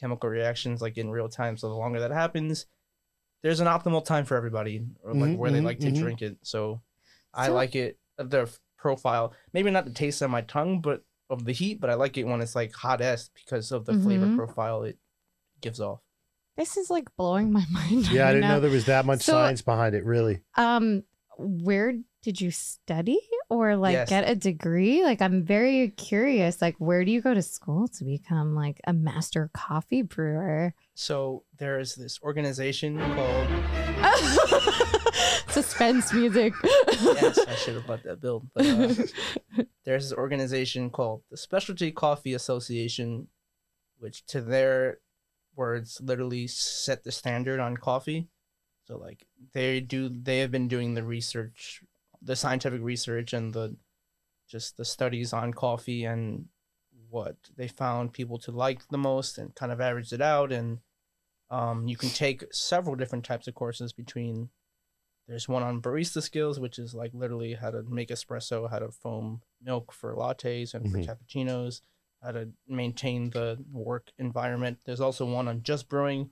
chemical 0.00 0.28
reactions 0.30 0.80
like 0.80 0.96
in 0.96 1.10
real 1.10 1.28
time 1.28 1.56
so 1.56 1.68
the 1.68 1.74
longer 1.74 2.00
that 2.00 2.10
happens 2.10 2.66
there's 3.42 3.60
an 3.60 3.66
optimal 3.66 4.04
time 4.04 4.24
for 4.24 4.36
everybody 4.36 4.82
or 5.04 5.12
like 5.14 5.32
Mhm, 5.32 5.36
where 5.36 5.50
they 5.50 5.60
mhm, 5.60 5.64
like 5.64 5.78
to 5.80 5.90
mhm. 5.90 5.98
drink 5.98 6.22
it 6.22 6.38
so 6.42 6.80
i 7.34 7.48
like 7.48 7.74
it 7.76 7.98
uh, 8.18 8.24
the 8.24 8.50
profile 8.78 9.32
maybe 9.52 9.70
not 9.70 9.84
the 9.84 9.92
taste 9.92 10.22
on 10.22 10.30
my 10.30 10.40
tongue 10.40 10.80
but 10.80 11.02
of 11.30 11.44
the 11.44 11.52
heat 11.52 11.80
but 11.80 11.90
i 11.90 11.94
like 11.94 12.16
it 12.16 12.24
when 12.24 12.40
it's 12.40 12.56
like 12.56 12.72
hot 12.72 13.00
s 13.02 13.30
because 13.34 13.70
of 13.72 13.84
the 13.84 13.94
flavor 13.94 14.26
Mhm. 14.26 14.36
profile 14.36 14.82
it 14.84 14.98
gives 15.60 15.80
off 15.80 16.00
this 16.56 16.76
is 16.76 16.90
like 16.90 17.08
blowing 17.16 17.50
my 17.50 17.64
mind. 17.70 18.10
Yeah, 18.10 18.28
I 18.28 18.32
didn't 18.32 18.42
now. 18.42 18.54
know 18.56 18.60
there 18.60 18.70
was 18.70 18.84
that 18.84 19.06
much 19.06 19.22
So- 19.22 19.32
science 19.32 19.62
behind 19.62 19.94
it. 19.94 20.04
Really. 20.04 20.42
Um, 20.54 21.02
where 21.38 21.94
did 22.22 22.40
you 22.40 22.50
study 22.50 23.18
or 23.50 23.76
like 23.76 23.94
Yes. 23.94 24.08
get 24.10 24.28
a 24.28 24.34
degree? 24.34 25.02
Like, 25.02 25.20
I'm 25.20 25.42
very 25.42 25.88
curious. 25.90 26.62
Like, 26.62 26.76
where 26.78 27.04
do 27.04 27.10
you 27.10 27.20
go 27.20 27.34
to 27.34 27.42
school 27.42 27.88
to 27.88 28.04
become 28.04 28.54
like 28.54 28.80
a 28.86 28.92
master 28.92 29.50
coffee 29.54 30.02
brewer? 30.02 30.74
so 30.94 31.42
there's 31.58 31.94
this 31.94 32.20
organization 32.22 32.98
called 32.98 33.48
Suspense 35.48 36.12
music. 36.12 36.54
yes, 36.62 37.38
I 37.46 37.54
should 37.56 37.74
have 37.74 37.88
let 37.88 38.02
that 38.04 38.20
build. 38.20 38.48
But 38.54 38.66
uh, 38.66 38.94
there's 39.84 40.10
this 40.10 40.12
organization 40.18 40.90
called 40.90 41.22
the 41.30 41.36
Specialty 41.36 41.90
Coffee 41.92 42.32
Association, 42.34 43.28
which, 43.98 44.24
to 44.26 44.40
their 44.40 44.98
words, 45.54 46.00
literally 46.02 46.46
set 46.46 47.04
the 47.04 47.12
standard 47.12 47.60
on 47.60 47.76
coffee. 47.76 48.28
So, 48.86 48.98
like, 48.98 49.26
they 49.52 49.80
do, 49.80 50.08
they 50.08 50.40
have 50.40 50.50
been 50.50 50.68
doing 50.68 50.94
the 50.94 51.04
research, 51.04 51.82
the 52.20 52.36
scientific 52.36 52.82
research, 52.82 53.32
and 53.32 53.52
the 53.52 53.76
just 54.48 54.76
the 54.76 54.84
studies 54.84 55.32
on 55.32 55.54
coffee 55.54 56.04
and 56.04 56.46
what 57.08 57.36
they 57.56 57.68
found 57.68 58.12
people 58.12 58.38
to 58.38 58.50
like 58.50 58.88
the 58.88 58.98
most, 58.98 59.38
and 59.38 59.54
kind 59.54 59.72
of 59.72 59.80
averaged 59.80 60.12
it 60.12 60.20
out. 60.20 60.52
And 60.52 60.78
um, 61.50 61.86
you 61.86 61.96
can 61.96 62.08
take 62.10 62.44
several 62.52 62.96
different 62.96 63.24
types 63.24 63.46
of 63.46 63.54
courses 63.54 63.92
between 63.92 64.50
there's 65.28 65.48
one 65.48 65.62
on 65.62 65.80
barista 65.80 66.20
skills, 66.22 66.58
which 66.58 66.78
is 66.78 66.94
like 66.94 67.12
literally 67.14 67.54
how 67.54 67.70
to 67.70 67.82
make 67.84 68.08
espresso, 68.08 68.68
how 68.68 68.80
to 68.80 68.90
foam 68.90 69.42
milk 69.62 69.92
for 69.92 70.14
lattes 70.14 70.74
and 70.74 70.90
for 70.90 70.98
Mhm. 70.98 71.06
cappuccinos, 71.06 71.80
how 72.22 72.32
to 72.32 72.50
maintain 72.66 73.30
the 73.30 73.64
work 73.70 74.10
environment. 74.18 74.80
There's 74.84 75.00
also 75.00 75.24
one 75.24 75.46
on 75.48 75.62
just 75.62 75.88
brewing, 75.88 76.30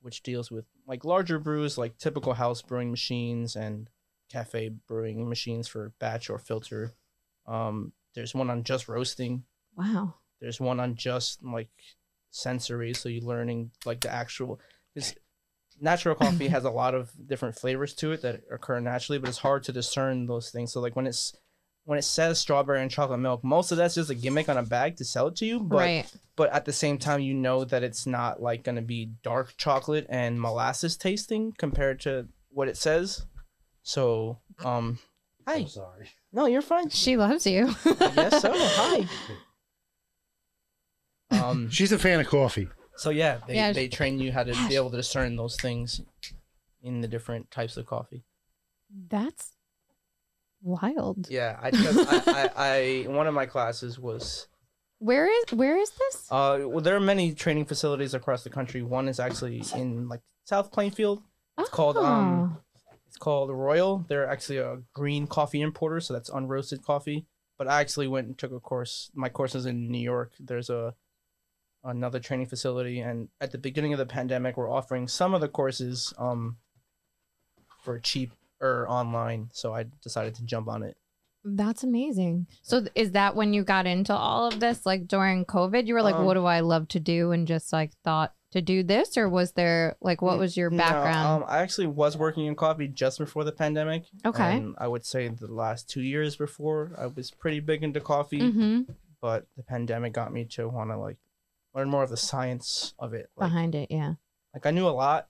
which 0.00 0.22
deals 0.22 0.50
with 0.50 0.64
like 0.86 1.04
larger 1.04 1.38
brews, 1.38 1.78
like 1.78 1.98
typical 1.98 2.34
house 2.34 2.62
brewing 2.62 2.90
machines 2.90 3.56
and 3.56 3.88
cafe 4.30 4.68
brewing 4.68 5.28
machines 5.28 5.68
for 5.68 5.92
batch 5.98 6.30
or 6.30 6.38
filter. 6.38 6.94
Um, 7.46 7.92
there's 8.14 8.34
one 8.34 8.50
on 8.50 8.64
just 8.64 8.88
roasting. 8.88 9.44
wow. 9.76 10.14
There's 10.40 10.60
one 10.60 10.78
on 10.78 10.94
just 10.94 11.42
like 11.42 11.70
sensory, 12.30 12.94
so 12.94 13.08
you're 13.08 13.24
learning 13.24 13.72
like 13.84 14.00
the 14.00 14.12
actual. 14.12 14.60
Because 14.94 15.14
natural 15.80 16.14
coffee 16.14 16.48
has 16.48 16.64
a 16.64 16.70
lot 16.70 16.94
of 16.94 17.10
different 17.26 17.56
flavors 17.56 17.94
to 17.94 18.12
it 18.12 18.22
that 18.22 18.42
occur 18.50 18.78
naturally, 18.80 19.18
but 19.18 19.28
it's 19.28 19.38
hard 19.38 19.64
to 19.64 19.72
discern 19.72 20.26
those 20.26 20.50
things. 20.50 20.72
So 20.72 20.80
like 20.80 20.94
when 20.94 21.06
it's 21.06 21.34
when 21.88 21.98
it 21.98 22.02
says 22.04 22.38
strawberry 22.38 22.82
and 22.82 22.90
chocolate 22.90 23.18
milk, 23.18 23.42
most 23.42 23.72
of 23.72 23.78
that's 23.78 23.94
just 23.94 24.10
a 24.10 24.14
gimmick 24.14 24.50
on 24.50 24.58
a 24.58 24.62
bag 24.62 24.94
to 24.94 25.06
sell 25.06 25.28
it 25.28 25.36
to 25.36 25.46
you. 25.46 25.58
But 25.58 25.78
right. 25.78 26.12
but 26.36 26.52
at 26.52 26.66
the 26.66 26.72
same 26.72 26.98
time, 26.98 27.20
you 27.20 27.32
know 27.32 27.64
that 27.64 27.82
it's 27.82 28.06
not 28.06 28.42
like 28.42 28.62
gonna 28.62 28.82
be 28.82 29.12
dark 29.22 29.54
chocolate 29.56 30.04
and 30.10 30.38
molasses 30.38 30.98
tasting 30.98 31.54
compared 31.56 31.98
to 32.00 32.28
what 32.50 32.68
it 32.68 32.76
says. 32.76 33.24
So 33.84 34.36
um, 34.62 34.98
hi. 35.46 35.60
I'm 35.60 35.66
sorry. 35.66 36.10
No, 36.30 36.44
you're 36.44 36.60
fine. 36.60 36.90
She 36.90 37.16
loves 37.16 37.46
you. 37.46 37.74
I 37.86 38.12
guess 38.14 38.42
so. 38.42 38.52
Hi. 38.54 39.08
Um. 41.30 41.68
She's 41.68 41.92
a 41.92 41.98
fan 41.98 42.20
of 42.20 42.26
coffee. 42.26 42.68
So 42.96 43.10
yeah, 43.10 43.38
they, 43.46 43.54
Yeah. 43.54 43.72
they 43.72 43.88
train 43.88 44.18
you 44.18 44.32
how 44.32 44.44
to 44.44 44.52
be 44.66 44.76
able 44.76 44.90
to 44.90 44.96
discern 44.96 45.36
those 45.36 45.56
things 45.56 46.00
in 46.82 47.02
the 47.02 47.08
different 47.08 47.50
types 47.50 47.76
of 47.76 47.84
coffee. 47.86 48.24
That's 49.08 49.52
wild. 50.62 51.28
Yeah, 51.30 51.58
I, 51.62 51.68
I, 51.72 52.22
I, 52.26 52.50
I 52.56 53.08
one 53.08 53.26
of 53.26 53.34
my 53.34 53.46
classes 53.46 53.98
was 53.98 54.48
Where 54.98 55.26
is 55.26 55.52
where 55.52 55.76
is 55.76 55.90
this? 55.90 56.26
uh 56.30 56.60
well 56.66 56.80
there 56.80 56.96
are 56.96 57.00
many 57.00 57.32
training 57.34 57.66
facilities 57.66 58.14
across 58.14 58.42
the 58.44 58.50
country. 58.50 58.82
One 58.82 59.08
is 59.08 59.20
actually 59.20 59.62
in 59.74 60.08
like 60.08 60.20
South 60.44 60.72
Plainfield. 60.72 61.22
It's 61.58 61.70
called 61.70 61.96
um 61.96 62.58
it's 63.06 63.16
called 63.16 63.50
Royal. 63.50 64.04
They're 64.08 64.28
actually 64.28 64.58
a 64.58 64.78
green 64.94 65.26
coffee 65.26 65.60
importer, 65.62 66.00
so 66.00 66.12
that's 66.14 66.30
unroasted 66.30 66.82
coffee. 66.82 67.26
But 67.56 67.66
I 67.68 67.80
actually 67.80 68.06
went 68.08 68.26
and 68.28 68.38
took 68.38 68.52
a 68.52 68.60
course. 68.60 69.10
My 69.14 69.28
course 69.28 69.54
is 69.54 69.66
in 69.66 69.90
New 69.90 69.98
York. 70.02 70.32
There's 70.38 70.70
a 70.70 70.94
another 71.84 72.20
training 72.20 72.46
facility, 72.46 73.00
and 73.00 73.28
at 73.40 73.50
the 73.52 73.58
beginning 73.58 73.92
of 73.92 73.98
the 73.98 74.06
pandemic, 74.06 74.56
we're 74.56 74.70
offering 74.70 75.08
some 75.08 75.34
of 75.34 75.40
the 75.40 75.48
courses 75.48 76.12
um 76.18 76.56
for 77.82 77.98
cheap 77.98 78.32
or 78.60 78.88
online. 78.88 79.50
So 79.52 79.74
I 79.74 79.84
decided 80.02 80.34
to 80.36 80.44
jump 80.44 80.68
on 80.68 80.82
it. 80.82 80.96
That's 81.44 81.84
amazing. 81.84 82.46
So 82.62 82.80
th- 82.80 82.92
is 82.94 83.12
that 83.12 83.36
when 83.36 83.54
you 83.54 83.62
got 83.64 83.86
into 83.86 84.14
all 84.14 84.48
of 84.48 84.60
this, 84.60 84.84
like 84.84 85.06
during 85.06 85.44
COVID? 85.44 85.86
You 85.86 85.94
were 85.94 86.02
like, 86.02 86.16
Um, 86.16 86.24
"What 86.26 86.34
do 86.34 86.44
I 86.44 86.60
love 86.60 86.88
to 86.88 87.00
do?" 87.00 87.30
and 87.32 87.46
just 87.46 87.72
like 87.72 87.92
thought 88.04 88.34
to 88.50 88.60
do 88.60 88.82
this, 88.82 89.16
or 89.16 89.28
was 89.28 89.52
there 89.52 89.96
like 90.00 90.20
what 90.20 90.38
was 90.38 90.56
your 90.56 90.68
No, 90.70 90.78
background? 90.78 91.44
um, 91.44 91.48
I 91.48 91.58
actually 91.58 91.86
was 91.86 92.16
working 92.16 92.46
in 92.46 92.54
coffee 92.56 92.88
just 92.88 93.18
before 93.18 93.44
the 93.44 93.52
pandemic. 93.52 94.04
Okay. 94.24 94.56
And 94.56 94.74
I 94.78 94.88
would 94.88 95.06
say 95.06 95.28
the 95.28 95.52
last 95.52 95.88
two 95.88 96.02
years 96.02 96.36
before, 96.36 96.92
I 96.98 97.06
was 97.06 97.30
pretty 97.30 97.60
big 97.60 97.82
into 97.84 98.00
coffee, 98.00 98.40
mm-hmm. 98.40 98.92
but 99.20 99.46
the 99.56 99.62
pandemic 99.62 100.12
got 100.12 100.32
me 100.32 100.44
to 100.46 100.68
want 100.68 100.90
to 100.90 100.96
like 100.96 101.18
learn 101.74 101.88
more 101.88 102.02
of 102.02 102.10
the 102.10 102.16
science 102.16 102.94
of 102.98 103.14
it. 103.14 103.30
Like, 103.36 103.50
Behind 103.50 103.74
it, 103.74 103.90
yeah. 103.90 104.14
like 104.54 104.66
I 104.66 104.70
knew 104.70 104.88
a 104.88 104.90
lot 104.90 105.28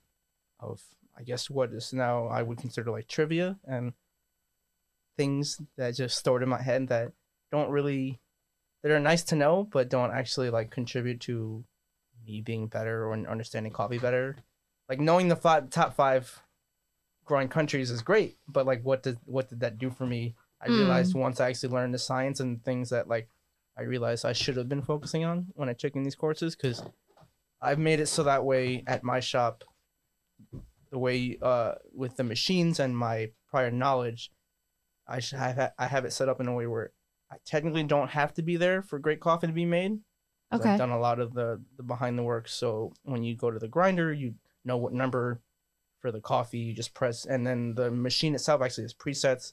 of, 0.61 0.81
I 1.19 1.23
guess, 1.23 1.51
what 1.51 1.73
is 1.73 1.93
now 1.93 2.29
I 2.29 2.43
would 2.43 2.59
consider 2.59 2.91
like 2.91 3.09
trivia 3.09 3.59
and 3.65 3.93
things 5.17 5.61
that 5.77 5.97
just 5.97 6.17
stored 6.17 6.43
in 6.43 6.49
my 6.49 6.63
head 6.63 6.89
that 6.89 7.13
don't 7.51 7.71
really, 7.71 8.21
that 8.83 8.93
are 8.93 9.01
nice 9.01 9.25
to 9.25 9.37
know, 9.37 9.69
but 9.71 9.89
don't 9.89 10.13
actually 10.13 10.51
like 10.51 10.71
contribute 10.71 11.21
to 11.23 11.65
me 12.25 12.41
being 12.41 12.69
better 12.69 13.05
or 13.05 13.15
understanding 13.15 13.73
coffee 13.73 13.99
better. 13.99 14.37
Like 14.89 15.01
knowing 15.01 15.29
the 15.29 15.37
five, 15.37 15.71
top 15.71 15.95
five 15.95 16.43
growing 17.25 17.49
countries 17.49 17.91
is 17.91 18.03
great, 18.03 18.39
but 18.47 18.65
like 18.65 18.83
what 18.85 19.03
did 19.03 19.19
what 19.25 19.49
did 19.49 19.61
that 19.61 19.79
do 19.79 19.91
for 19.91 20.07
me? 20.07 20.35
I 20.61 20.69
Mm. 20.69 20.77
realized 20.77 21.15
once 21.15 21.41
I 21.41 21.49
actually 21.49 21.71
learned 21.75 21.95
the 21.95 21.99
science 21.99 22.41
and 22.41 22.65
things 22.65 22.91
that 22.91 23.09
like 23.09 23.29
I 23.77 23.83
realized 23.83 24.25
I 24.25 24.33
should 24.33 24.57
have 24.57 24.69
been 24.69 24.83
focusing 24.83 25.25
on 25.25 25.49
when 25.55 25.69
I 25.69 25.73
took 25.73 25.95
in 25.95 26.05
these 26.05 26.15
courses 26.15 26.57
because 26.57 26.83
I've 27.61 27.79
made 27.79 28.01
it 28.01 28.07
so 28.07 28.23
that 28.23 28.45
way 28.45 28.85
at 28.87 29.03
my 29.03 29.21
shop, 29.21 29.65
the 30.91 30.99
way 30.99 31.39
uh 31.43 31.73
with 31.95 32.17
the 32.17 32.25
machines 32.25 32.81
and 32.81 32.97
my 32.97 33.31
prior 33.51 33.71
knowledge, 33.71 34.31
I 35.07 35.21
should 35.21 35.39
have 35.39 35.73
I 35.79 35.87
have 35.87 36.05
it 36.05 36.13
set 36.13 36.29
up 36.29 36.41
in 36.41 36.49
a 36.49 36.55
way 36.55 36.67
where 36.67 36.93
I 37.31 37.37
technically 37.45 37.83
don't 37.85 38.11
have 38.11 38.33
to 38.35 38.43
be 38.43 38.57
there 38.57 38.83
for 38.83 38.99
great 38.99 39.21
coffee 39.21 39.47
to 39.49 39.53
be 39.53 39.67
made. 39.67 39.99
Okay. 40.53 40.71
I've 40.71 40.79
done 40.79 40.91
a 40.91 40.99
lot 40.99 41.21
of 41.21 41.35
the 41.35 41.63
the 41.77 41.83
behind 41.83 42.19
the 42.19 42.23
work. 42.23 42.49
So 42.49 42.93
when 43.03 43.23
you 43.23 43.37
go 43.37 43.51
to 43.51 43.59
the 43.59 43.69
grinder, 43.69 44.13
you 44.13 44.35
know 44.65 44.77
what 44.79 44.93
number 44.95 45.41
for 46.01 46.11
the 46.13 46.21
coffee 46.21 46.59
you 46.59 46.73
just 46.75 46.95
press, 46.95 47.25
and 47.27 47.47
then 47.47 47.75
the 47.75 47.91
machine 47.91 48.35
itself 48.35 48.63
actually 48.63 48.85
has 48.85 48.95
presets. 48.95 49.53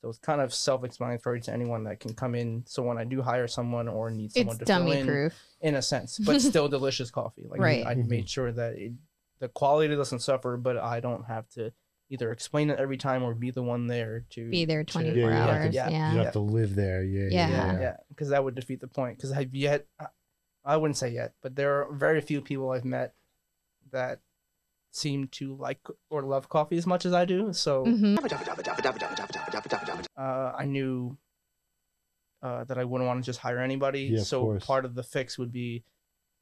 So 0.00 0.08
it's 0.08 0.18
kind 0.18 0.40
of 0.40 0.52
self-explanatory 0.52 1.42
to 1.42 1.52
anyone 1.52 1.84
that 1.84 2.00
can 2.00 2.12
come 2.14 2.34
in. 2.34 2.64
So 2.66 2.82
when 2.82 2.98
I 2.98 3.04
do 3.04 3.22
hire 3.22 3.46
someone 3.46 3.86
or 3.86 4.10
need 4.10 4.32
someone 4.32 4.56
It's 4.56 4.58
to 4.60 4.66
fill 4.66 4.90
in, 4.90 5.06
proof. 5.06 5.32
in 5.60 5.76
a 5.76 5.82
sense, 5.82 6.18
but 6.18 6.40
still 6.42 6.68
delicious 6.68 7.10
coffee. 7.10 7.44
Like 7.48 7.60
Right. 7.60 7.86
I 7.86 7.94
made 7.94 8.28
sure 8.28 8.50
that 8.50 8.72
it, 8.74 8.92
the 9.42 9.48
quality 9.48 9.94
doesn't 9.96 10.20
suffer, 10.20 10.56
but 10.56 10.76
I 10.78 11.00
don't 11.00 11.24
have 11.24 11.48
to 11.50 11.72
either 12.10 12.30
explain 12.30 12.70
it 12.70 12.78
every 12.78 12.96
time 12.96 13.24
or 13.24 13.34
be 13.34 13.50
the 13.50 13.62
one 13.62 13.88
there 13.88 14.24
to 14.30 14.48
Be 14.48 14.64
there 14.64 14.84
to- 14.84 14.92
24 14.92 15.16
Yeah, 15.18 15.24
you 15.24 15.30
have 15.32 15.46
to- 15.48 15.52
hours. 15.64 15.74
yeah. 15.74 15.88
Yeah. 15.88 16.12
You 16.12 16.18
have 16.20 16.32
to 16.34 16.38
live 16.40 16.74
there. 16.76 17.02
Yeah. 17.02 17.22
Yeah. 17.30 17.48
Yeah. 17.48 17.72
yeah, 17.72 17.80
yeah, 17.80 17.96
because 18.08 18.28
that 18.28 18.44
would 18.44 18.54
defeat 18.54 18.80
the 18.80 18.86
point. 18.86 19.16
Because 19.16 19.32
I've 19.32 19.52
yet, 19.54 19.86
I 20.64 20.76
wouldn't 20.76 20.96
say 20.96 21.08
yet, 21.10 21.32
but 21.42 21.56
there 21.56 21.82
are 21.82 21.92
very 21.92 22.20
few 22.20 22.40
people 22.40 22.70
I've 22.70 22.84
met 22.84 23.14
that 23.90 24.20
seem 24.92 25.26
to 25.28 25.56
like 25.56 25.80
or 26.08 26.22
love 26.22 26.48
coffee 26.48 26.76
as 26.76 26.86
much 26.86 27.04
as 27.04 27.12
I 27.12 27.24
do. 27.24 27.52
So 27.52 27.84
Mhm. 27.84 28.18
uh, 30.16 30.52
I 30.56 30.64
knew 30.66 31.16
uh, 32.42 32.64
that 32.64 32.76
I 32.76 32.84
wouldn't 32.84 33.06
want 33.06 33.22
to 33.22 33.26
just 33.26 33.38
hire 33.38 33.58
anybody. 33.60 34.02
Yeah, 34.02 34.20
of 34.20 34.26
so 34.26 34.40
course. 34.42 34.64
part 34.66 34.84
of 34.84 34.94
the 34.96 35.02
fix 35.04 35.38
would 35.38 35.52
be, 35.52 35.84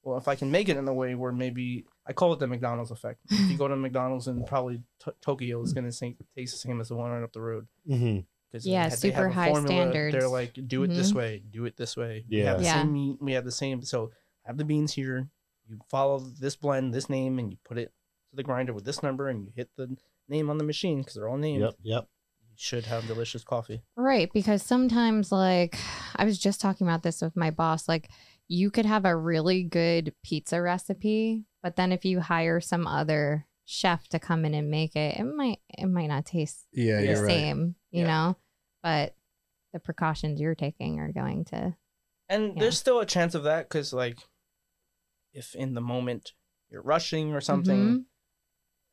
well, 0.03 0.17
if 0.17 0.29
I 0.29 0.35
can 0.35 0.51
make 0.51 0.69
it 0.71 0.79
in 0.79 0.89
a 0.89 0.95
way 0.95 1.15
where 1.15 1.31
maybe 1.31 1.85
I 2.11 2.13
call 2.13 2.33
it 2.33 2.41
the 2.41 2.47
McDonald's 2.49 2.91
effect. 2.91 3.21
if 3.31 3.51
you 3.51 3.57
go 3.57 3.69
to 3.69 3.77
McDonald's 3.87 4.27
and 4.27 4.45
probably 4.45 4.83
to- 5.05 5.15
Tokyo 5.23 5.63
is 5.63 5.73
gonna 5.73 5.93
say, 5.93 6.17
taste 6.37 6.53
the 6.53 6.59
same 6.59 6.81
as 6.81 6.89
the 6.89 6.97
one 6.97 7.11
right 7.11 7.23
up 7.23 7.33
the 7.33 7.41
road. 7.41 7.67
hmm 7.87 8.19
Because 8.51 8.67
Yeah, 8.67 8.89
super 8.89 9.29
high 9.29 9.53
standards. 9.53 10.13
They're 10.13 10.29
like, 10.29 10.55
do 10.67 10.83
it 10.83 10.89
this 10.89 11.13
Mhm. 11.13 11.17
way, 11.17 11.43
do 11.51 11.65
it 11.67 11.77
this 11.77 11.97
way. 11.97 12.25
We 12.29 12.39
Yeah. 12.39 12.45
have 12.47 12.59
the 12.59 12.65
Yeah. 12.65 12.83
same 12.83 12.93
meat. 12.93 13.17
We 13.21 13.33
have 13.33 13.45
the 13.45 13.53
same. 13.53 13.83
So 13.83 14.11
have 14.45 14.57
the 14.59 14.65
beans 14.65 14.93
here. 14.93 15.29
You 15.69 15.79
follow 15.89 16.19
this 16.19 16.57
blend, 16.57 16.93
this 16.93 17.09
name, 17.09 17.39
and 17.39 17.53
you 17.53 17.59
put 17.65 17.79
it 17.79 17.93
to 18.31 18.37
the 18.37 18.43
grinder 18.43 18.73
with 18.73 18.85
this 18.85 19.03
number, 19.05 19.29
and 19.29 19.45
you 19.45 19.53
hit 19.55 19.71
the 19.77 19.97
name 20.29 20.51
on 20.51 20.59
the 20.59 20.65
machine 20.65 20.99
because 20.99 21.15
they're 21.15 21.29
all 21.29 21.37
named. 21.39 21.61
Yep. 21.63 21.75
Yep. 21.83 22.03
You 22.51 22.55
should 22.57 22.87
have 22.87 23.07
delicious 23.07 23.45
coffee. 23.45 23.83
Right. 23.95 24.29
Because 24.33 24.65
sometimes, 24.65 25.31
like, 25.31 25.79
I 26.17 26.25
was 26.25 26.39
just 26.41 26.61
talking 26.61 26.87
about 26.89 27.05
this 27.05 27.23
with 27.23 27.37
my 27.37 27.51
boss. 27.53 27.87
Like, 27.87 28.11
you 28.49 28.69
could 28.73 28.85
have 28.87 29.05
a 29.05 29.17
really 29.17 29.63
good 29.63 30.13
pizza 30.25 30.61
recipe, 30.61 31.45
but 31.63 31.77
then 31.77 31.93
if 31.93 32.05
you 32.05 32.21
hire 32.21 32.61
some 32.61 32.87
other 32.87 33.47
chef 33.65 34.09
to 34.09 34.19
come 34.19 34.45
in 34.45 34.55
and 34.55 34.71
make 34.71 34.97
it, 34.97 35.19
it 35.19 35.25
might 35.25 35.59
it 35.69 35.87
might 35.87 36.09
not 36.09 36.27
taste 36.27 36.67
Yeah, 36.73 37.01
the 37.01 37.07
you're 37.07 37.23
right. 37.23 37.27
same, 37.27 37.75
you 37.91 38.03
Yeah. 38.03 38.07
know. 38.07 38.37
But 38.83 39.15
the 39.73 39.79
precautions 39.81 40.41
you're 40.41 40.55
taking 40.55 40.99
are 40.99 41.13
going 41.13 41.45
to. 41.47 41.77
And 42.29 42.55
Yeah. 42.55 42.61
there's 42.61 42.79
still 42.79 43.01
a 43.01 43.07
chance 43.07 43.35
of 43.35 43.45
that 43.45 43.69
because, 43.69 43.93
like, 43.93 44.19
if 45.33 45.55
in 45.55 45.75
the 45.75 45.81
moment 45.81 46.33
you're 46.71 46.83
rushing 46.83 47.33
or 47.33 47.41
something, 47.41 48.07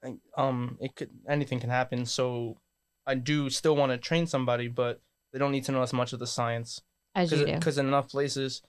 like, 0.03 0.15
um, 0.37 0.77
it 0.81 0.95
could 0.95 1.09
anything 1.27 1.59
can 1.59 1.69
happen. 1.69 2.05
So 2.05 2.57
I 3.05 3.15
do 3.15 3.49
still 3.49 3.75
want 3.75 3.91
to 3.91 3.97
train 3.97 4.27
somebody, 4.27 4.67
but 4.67 5.01
they 5.31 5.39
don't 5.39 5.51
need 5.51 5.65
to 5.65 5.71
know 5.71 5.81
as 5.81 5.93
much 5.93 6.13
of 6.13 6.19
the 6.19 6.27
science 6.27 6.81
As 7.15 7.31
you 7.31 7.45
do. 7.45 7.53
because 7.53 7.77
in 7.77 7.87
enough 7.87 8.09
places, 8.09 8.61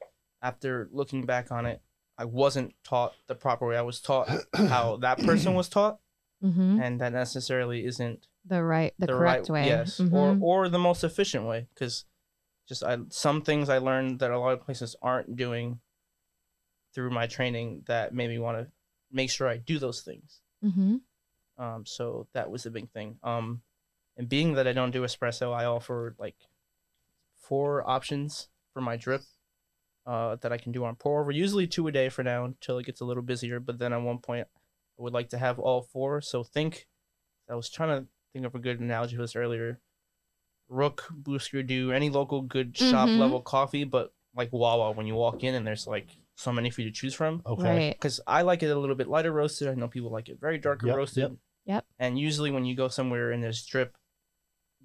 after 0.43 0.89
looking 0.93 1.27
back 1.27 1.51
on 1.51 1.67
it, 1.67 1.83
I 2.19 2.25
wasn't 2.25 2.75
taught 2.83 3.15
the 3.29 3.35
proper 3.37 3.67
way. 3.69 3.77
I 3.77 3.83
was 3.83 4.01
taught 4.01 4.29
how 4.55 4.97
that 4.99 5.19
person 5.21 5.55
was 5.55 5.69
taught, 5.69 6.01
hmm 6.41 6.81
and 6.81 7.01
that 7.01 7.13
necessarily 7.13 7.85
isn't 7.87 8.27
The 8.45 8.63
right, 8.65 8.93
the, 8.99 9.07
the 9.07 9.13
correct 9.13 9.49
right 9.49 9.51
way. 9.51 9.67
Yes, 9.67 9.99
Mhm. 9.99 10.13
or 10.13 10.37
or 10.41 10.69
the 10.69 10.79
most 10.79 11.05
efficient 11.05 11.45
way, 11.47 11.69
because 11.75 12.05
just 12.67 12.83
I 12.83 12.99
some 13.11 13.43
things 13.43 13.69
I 13.69 13.79
learned 13.79 14.19
that 14.19 14.31
a 14.31 14.39
lot 14.39 14.53
of 14.53 14.65
places 14.65 14.97
aren't 15.01 15.37
doing 15.37 15.81
through 16.95 17.11
my 17.11 17.27
training 17.27 17.85
that 17.87 18.13
made 18.15 18.29
me 18.31 18.39
want 18.39 18.59
to 18.59 18.73
make 19.13 19.31
sure 19.31 19.49
I 19.49 19.59
do 19.59 19.79
those 19.79 20.03
things. 20.03 20.41
Mhm. 20.65 21.01
Um, 21.57 21.87
so 21.87 22.27
that 22.33 22.51
was 22.51 22.67
a 22.67 22.71
big 22.71 22.91
thing. 22.91 23.19
Um, 23.23 23.63
and 24.17 24.29
being 24.29 24.55
that 24.55 24.67
I 24.67 24.73
don't 24.73 24.91
do 24.91 25.03
espresso, 25.03 25.53
I 25.53 25.65
offer 25.65 26.15
like 26.19 26.37
four 27.37 27.89
options 27.89 28.49
for 28.73 28.81
my 28.81 28.97
drip. 28.97 29.23
Uh, 30.09 30.37
that 30.37 30.53
I 30.55 30.57
can 30.57 30.73
do 30.73 30.87
on 30.87 30.97
pour 30.97 31.21
over. 31.21 31.31
Usually 31.31 31.67
two 31.67 31.87
a 31.87 31.93
day 31.93 32.09
for 32.09 32.23
now 32.23 32.47
until 32.47 32.79
it 32.79 32.87
gets 32.87 33.03
a 33.03 33.05
little 33.05 33.23
busier. 33.23 33.61
But 33.61 33.79
then 33.79 33.93
at 33.93 34.01
one 34.01 34.17
point, 34.21 34.47
I 34.99 35.03
would 35.03 35.13
like 35.13 35.29
to 35.31 35.39
have 35.39 35.59
all 35.59 35.83
four. 35.83 36.23
So 36.23 36.43
think. 36.43 36.87
I 37.51 37.55
was 37.55 37.69
trying 37.69 37.91
to 38.01 38.09
think 38.33 38.47
of 38.47 38.55
a 38.55 38.59
good 38.59 38.81
analogy 38.81 39.17
for 39.17 39.23
this 39.23 39.37
earlier. 39.37 39.81
Rook, 40.71 41.05
Booskerdoo, 41.13 41.93
any 41.95 42.09
local 42.09 42.41
good 42.41 42.75
shop 42.77 43.09
Mhm. 43.11 43.19
level 43.19 43.43
coffee, 43.43 43.85
but 43.85 44.15
like 44.35 44.51
Wawa 44.51 44.93
when 44.93 45.07
you 45.07 45.15
walk 45.15 45.45
in 45.45 45.55
and 45.55 45.67
there's 45.67 45.87
like 45.87 46.09
so 46.37 46.53
many 46.53 46.71
for 46.71 46.81
you 46.83 46.89
to 46.89 46.95
choose 46.95 47.13
from 47.15 47.43
Okay. 47.45 47.69
Right. 47.89 47.95
because 47.95 48.19
I 48.27 48.43
like 48.43 48.63
it 48.63 48.71
a 48.71 48.79
little 48.79 48.97
bit 48.97 49.09
lighter 49.09 49.33
roasted. 49.33 49.69
I 49.69 49.75
know 49.75 49.89
people 49.89 50.11
like 50.11 50.29
it 50.31 50.41
very 50.41 50.57
darker 50.59 50.87
Yep, 50.87 50.97
roasted. 50.97 51.23
yep. 51.23 51.33
Yep. 51.67 51.87
And 51.99 52.19
usually 52.19 52.51
when 52.51 52.65
you 52.65 52.75
go 52.75 52.89
somewhere 52.89 53.31
and 53.33 53.43
there's 53.45 53.63
drip 53.67 53.97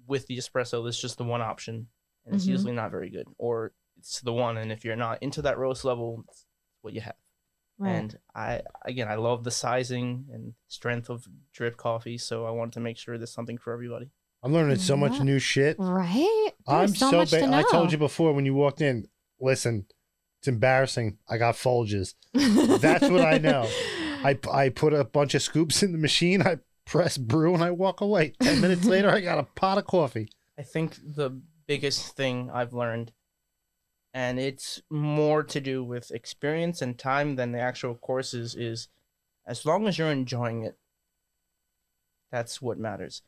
with 0.06 0.26
the 0.26 0.36
espresso, 0.36 0.82
there's 0.84 1.00
just 1.00 1.16
the 1.16 1.24
one 1.24 1.40
option, 1.40 1.88
and 2.26 2.34
it's 2.34 2.44
Mhm. 2.44 2.48
usually 2.48 2.72
not 2.72 2.90
very 2.90 3.08
good, 3.08 3.26
or 3.38 3.72
it's 4.04 4.20
the 4.20 4.32
one. 4.32 4.58
And 4.58 4.70
if 4.70 4.84
you're 4.84 4.96
not 4.96 5.22
into 5.22 5.42
that 5.42 5.58
roast 5.58 5.84
level, 5.84 6.24
it's 6.28 6.44
what 6.82 6.92
you 6.92 7.00
have. 7.00 7.14
Right. 7.78 7.90
And 7.90 8.18
I 8.34 8.62
again, 8.84 9.08
I 9.08 9.16
love 9.16 9.42
the 9.42 9.50
sizing 9.50 10.26
and 10.32 10.52
strength 10.68 11.08
of 11.08 11.26
drip 11.52 11.76
coffee, 11.76 12.18
so 12.18 12.46
I 12.46 12.50
wanted 12.50 12.74
to 12.74 12.80
make 12.80 12.98
sure 12.98 13.18
there's 13.18 13.32
something 13.32 13.58
for 13.58 13.72
everybody. 13.72 14.10
I'm 14.42 14.52
learning 14.52 14.76
so 14.76 14.96
much 14.96 15.12
mm-hmm. 15.12 15.24
new 15.24 15.38
shit. 15.38 15.76
right. 15.78 16.50
I'm 16.68 16.88
so, 16.88 17.10
so, 17.10 17.16
much 17.18 17.30
ba- 17.30 17.40
to 17.40 17.46
know. 17.46 17.58
I 17.58 17.62
told 17.62 17.90
you 17.90 17.98
before 17.98 18.32
when 18.32 18.44
you 18.44 18.54
walked 18.54 18.80
in. 18.80 19.08
Listen, 19.40 19.86
it's 20.40 20.48
embarrassing. 20.48 21.18
I 21.28 21.38
got 21.38 21.54
Folgers. 21.54 22.14
That's 22.34 23.08
what 23.08 23.22
I 23.22 23.38
know. 23.38 23.66
I 24.24 24.38
I 24.52 24.68
put 24.68 24.92
a 24.92 25.04
bunch 25.04 25.34
of 25.34 25.42
scoops 25.42 25.82
in 25.82 25.92
the 25.92 25.98
machine. 25.98 26.42
I 26.42 26.58
press 26.84 27.18
brew 27.18 27.54
and 27.54 27.64
I 27.64 27.70
walk 27.70 28.00
away. 28.00 28.34
Ten 28.40 28.60
minutes 28.60 28.84
later, 28.84 29.10
I 29.10 29.20
got 29.20 29.38
a 29.38 29.42
pot 29.42 29.78
of 29.78 29.86
coffee. 29.86 30.28
I 30.58 30.62
think 30.62 30.96
the 30.96 31.40
biggest 31.66 32.16
thing 32.16 32.50
I've 32.52 32.72
learned, 32.72 33.12
and 34.14 34.38
it's 34.38 34.80
more 34.88 35.42
to 35.42 35.60
do 35.60 35.82
with 35.82 36.12
experience 36.12 36.80
and 36.80 36.96
time 36.96 37.34
than 37.34 37.50
the 37.50 37.58
actual 37.58 37.96
courses, 37.96 38.54
is 38.54 38.88
as 39.44 39.66
long 39.66 39.88
as 39.88 39.98
you're 39.98 40.12
enjoying 40.12 40.62
it, 40.62 40.78
that's 42.30 42.62
what 42.62 42.78
matters. 42.78 43.22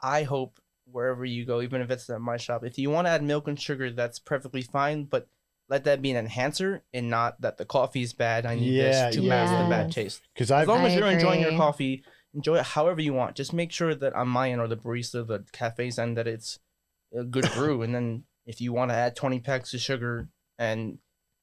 I 0.00 0.24
hope 0.24 0.60
wherever 0.84 1.24
you 1.24 1.46
go, 1.46 1.62
even 1.62 1.80
if 1.80 1.90
it's 1.90 2.08
at 2.10 2.20
my 2.20 2.36
shop, 2.36 2.62
if 2.62 2.78
you 2.78 2.90
want 2.90 3.06
to 3.06 3.10
add 3.10 3.22
milk 3.22 3.48
and 3.48 3.58
sugar, 3.58 3.90
that's 3.90 4.18
perfectly 4.18 4.62
fine, 4.62 5.04
but 5.04 5.28
let 5.68 5.84
that 5.84 6.02
be 6.02 6.10
an 6.10 6.16
enhancer 6.16 6.84
and 6.92 7.10
not 7.10 7.40
that 7.40 7.56
the 7.56 7.64
coffee 7.64 8.02
is 8.02 8.12
bad. 8.12 8.46
I 8.46 8.54
need 8.54 8.74
Yeah, 8.74 9.06
this 9.06 9.16
to 9.16 9.22
mask 9.22 9.52
the 9.52 9.68
bad 9.68 9.90
taste. 9.90 10.20
Because 10.34 10.50
As 10.50 10.68
long 10.68 10.82
I 10.82 10.88
as 10.88 10.94
you're 10.94 11.08
enjoying 11.08 11.40
your 11.40 11.56
coffee, 11.56 12.04
enjoy 12.34 12.58
it 12.58 12.66
however 12.66 13.00
you 13.00 13.14
want. 13.14 13.34
Just 13.34 13.52
make 13.52 13.72
sure 13.72 13.94
that 13.94 14.12
on 14.12 14.28
my 14.28 14.50
end 14.50 14.60
or 14.60 14.68
the 14.68 14.76
barista, 14.76 15.26
the 15.26 15.44
cafe's 15.52 15.98
end, 15.98 16.16
that 16.18 16.28
it's 16.28 16.58
a 17.18 17.24
good 17.24 17.50
brew. 17.54 17.82
And 17.82 17.94
then 17.94 18.24
if 18.46 18.60
you 18.60 18.72
want 18.72 18.90
to 18.90 18.94
add 18.94 19.16
20 19.16 19.40
packs 19.40 19.74
of 19.74 19.80
sugar 19.80 20.28
and 20.58 20.98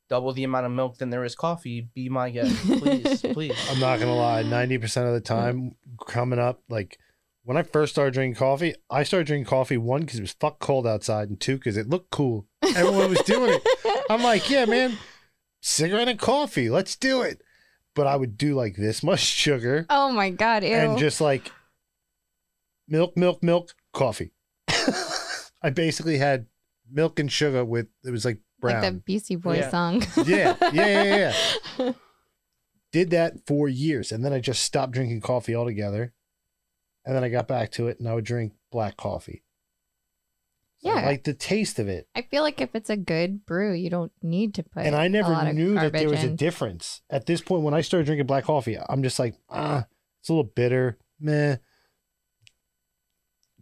double 0.10 0.33
the 0.33 0.43
amount 0.43 0.65
of 0.65 0.72
milk 0.72 0.98
than 0.98 1.10
there 1.10 1.24
is 1.24 1.36
coffee, 1.36 1.89
be 1.93 2.10
my 2.10 2.29
guest. 2.29 2.55
Please, 2.65 3.22
please. 3.33 3.57
I'm 3.69 3.79
not 3.79 4.00
gonna 4.00 4.15
lie. 4.15 4.43
Ninety 4.43 4.77
percent 4.77 5.07
of 5.07 5.13
the 5.13 5.22
time, 5.22 5.75
coming 6.07 6.39
up, 6.39 6.62
like 6.69 6.98
when 7.43 7.57
I 7.57 7.63
first 7.63 7.93
started 7.93 8.13
drinking 8.13 8.36
coffee, 8.36 8.75
I 8.89 9.03
started 9.03 9.27
drinking 9.27 9.50
coffee 9.50 9.77
one 9.77 10.01
because 10.01 10.19
it 10.19 10.24
was 10.24 10.33
fuck 10.33 10.60
cold 10.60 10.88
outside, 10.88 11.29
and 11.29 11.39
two 11.39 11.57
because 11.57 11.77
it 11.77 11.89
looked 11.89 12.12
cool. 12.12 12.45
Everyone 12.75 13.10
was 13.10 13.22
doing 13.22 13.60
it. 13.60 14.05
I'm 14.10 14.24
like, 14.24 14.50
yeah, 14.50 14.65
man, 14.65 14.98
cigarette 15.62 16.07
and 16.07 16.19
coffee, 16.19 16.69
let's 16.69 16.95
do 16.95 17.22
it. 17.22 17.41
But 17.95 18.07
I 18.07 18.15
would 18.15 18.38
do 18.38 18.55
like 18.55 18.75
this 18.75 19.03
much 19.03 19.19
sugar 19.19 19.86
oh 19.89 20.12
my 20.12 20.29
god, 20.29 20.63
ew. 20.63 20.74
and 20.74 20.98
just 20.98 21.22
like 21.22 21.51
milk, 22.88 23.17
milk, 23.17 23.43
milk, 23.43 23.74
coffee. 23.93 24.31
I 25.62 25.69
basically 25.69 26.17
had 26.17 26.48
milk 26.94 27.20
and 27.20 27.32
sugar 27.32 27.66
with 27.66 27.88
it 28.06 28.12
was 28.12 28.24
like 28.24 28.40
brown. 28.62 28.82
like 28.82 28.94
the 28.94 29.00
Beastie 29.00 29.36
Boys 29.36 29.60
Yeah. 29.60 29.70
song. 29.70 30.04
yeah, 30.26 30.56
yeah, 30.72 31.04
yeah, 31.04 31.34
yeah. 31.80 31.92
Did 32.92 33.10
that 33.10 33.48
for 33.48 33.68
years, 33.68 34.12
and 34.12 34.24
then 34.24 34.32
I 34.34 34.40
just 34.40 34.62
stopped 34.64 34.94
drinking 34.94 35.22
coffee 35.22 35.56
altogether. 35.56 36.14
And 37.06 37.16
then 37.16 37.24
I 37.24 37.30
got 37.30 37.48
back 37.50 37.72
to 37.74 37.88
it, 37.88 38.00
and 38.00 38.08
I 38.08 38.14
would 38.14 38.24
drink 38.24 38.54
black 38.72 38.96
coffee. 38.96 39.44
So 40.84 40.90
I 40.92 41.00
Yeah. 41.02 41.06
like 41.08 41.24
the 41.24 41.34
taste 41.34 41.80
of 41.80 41.88
it. 41.90 42.08
I 42.16 42.22
feel 42.22 42.44
like 42.44 42.62
if 42.62 42.76
it's 42.76 42.90
a 42.90 42.96
good 42.98 43.46
brew, 43.46 43.74
you 43.74 43.90
don't 43.90 44.12
need 44.22 44.54
to 44.56 44.64
put 44.64 44.86
and 44.86 44.96
I 44.96 45.08
never 45.08 45.32
lot 45.32 45.54
knew 45.54 45.74
that 45.74 45.92
there 45.92 46.04
garbage 46.04 46.12
was 46.12 46.24
a 46.24 46.30
difference. 46.36 47.02
At 47.10 47.26
this 47.26 47.42
point, 47.42 47.64
when 47.64 47.74
I 47.74 47.82
started 47.82 48.06
drinking 48.06 48.28
black 48.28 48.44
coffee, 48.46 48.78
I'm 48.90 49.02
just 49.04 49.18
like, 49.20 49.36
ah, 49.50 49.86
it's 50.22 50.30
a 50.30 50.34
little 50.34 50.52
bitter, 50.56 50.98
meh. 51.20 51.58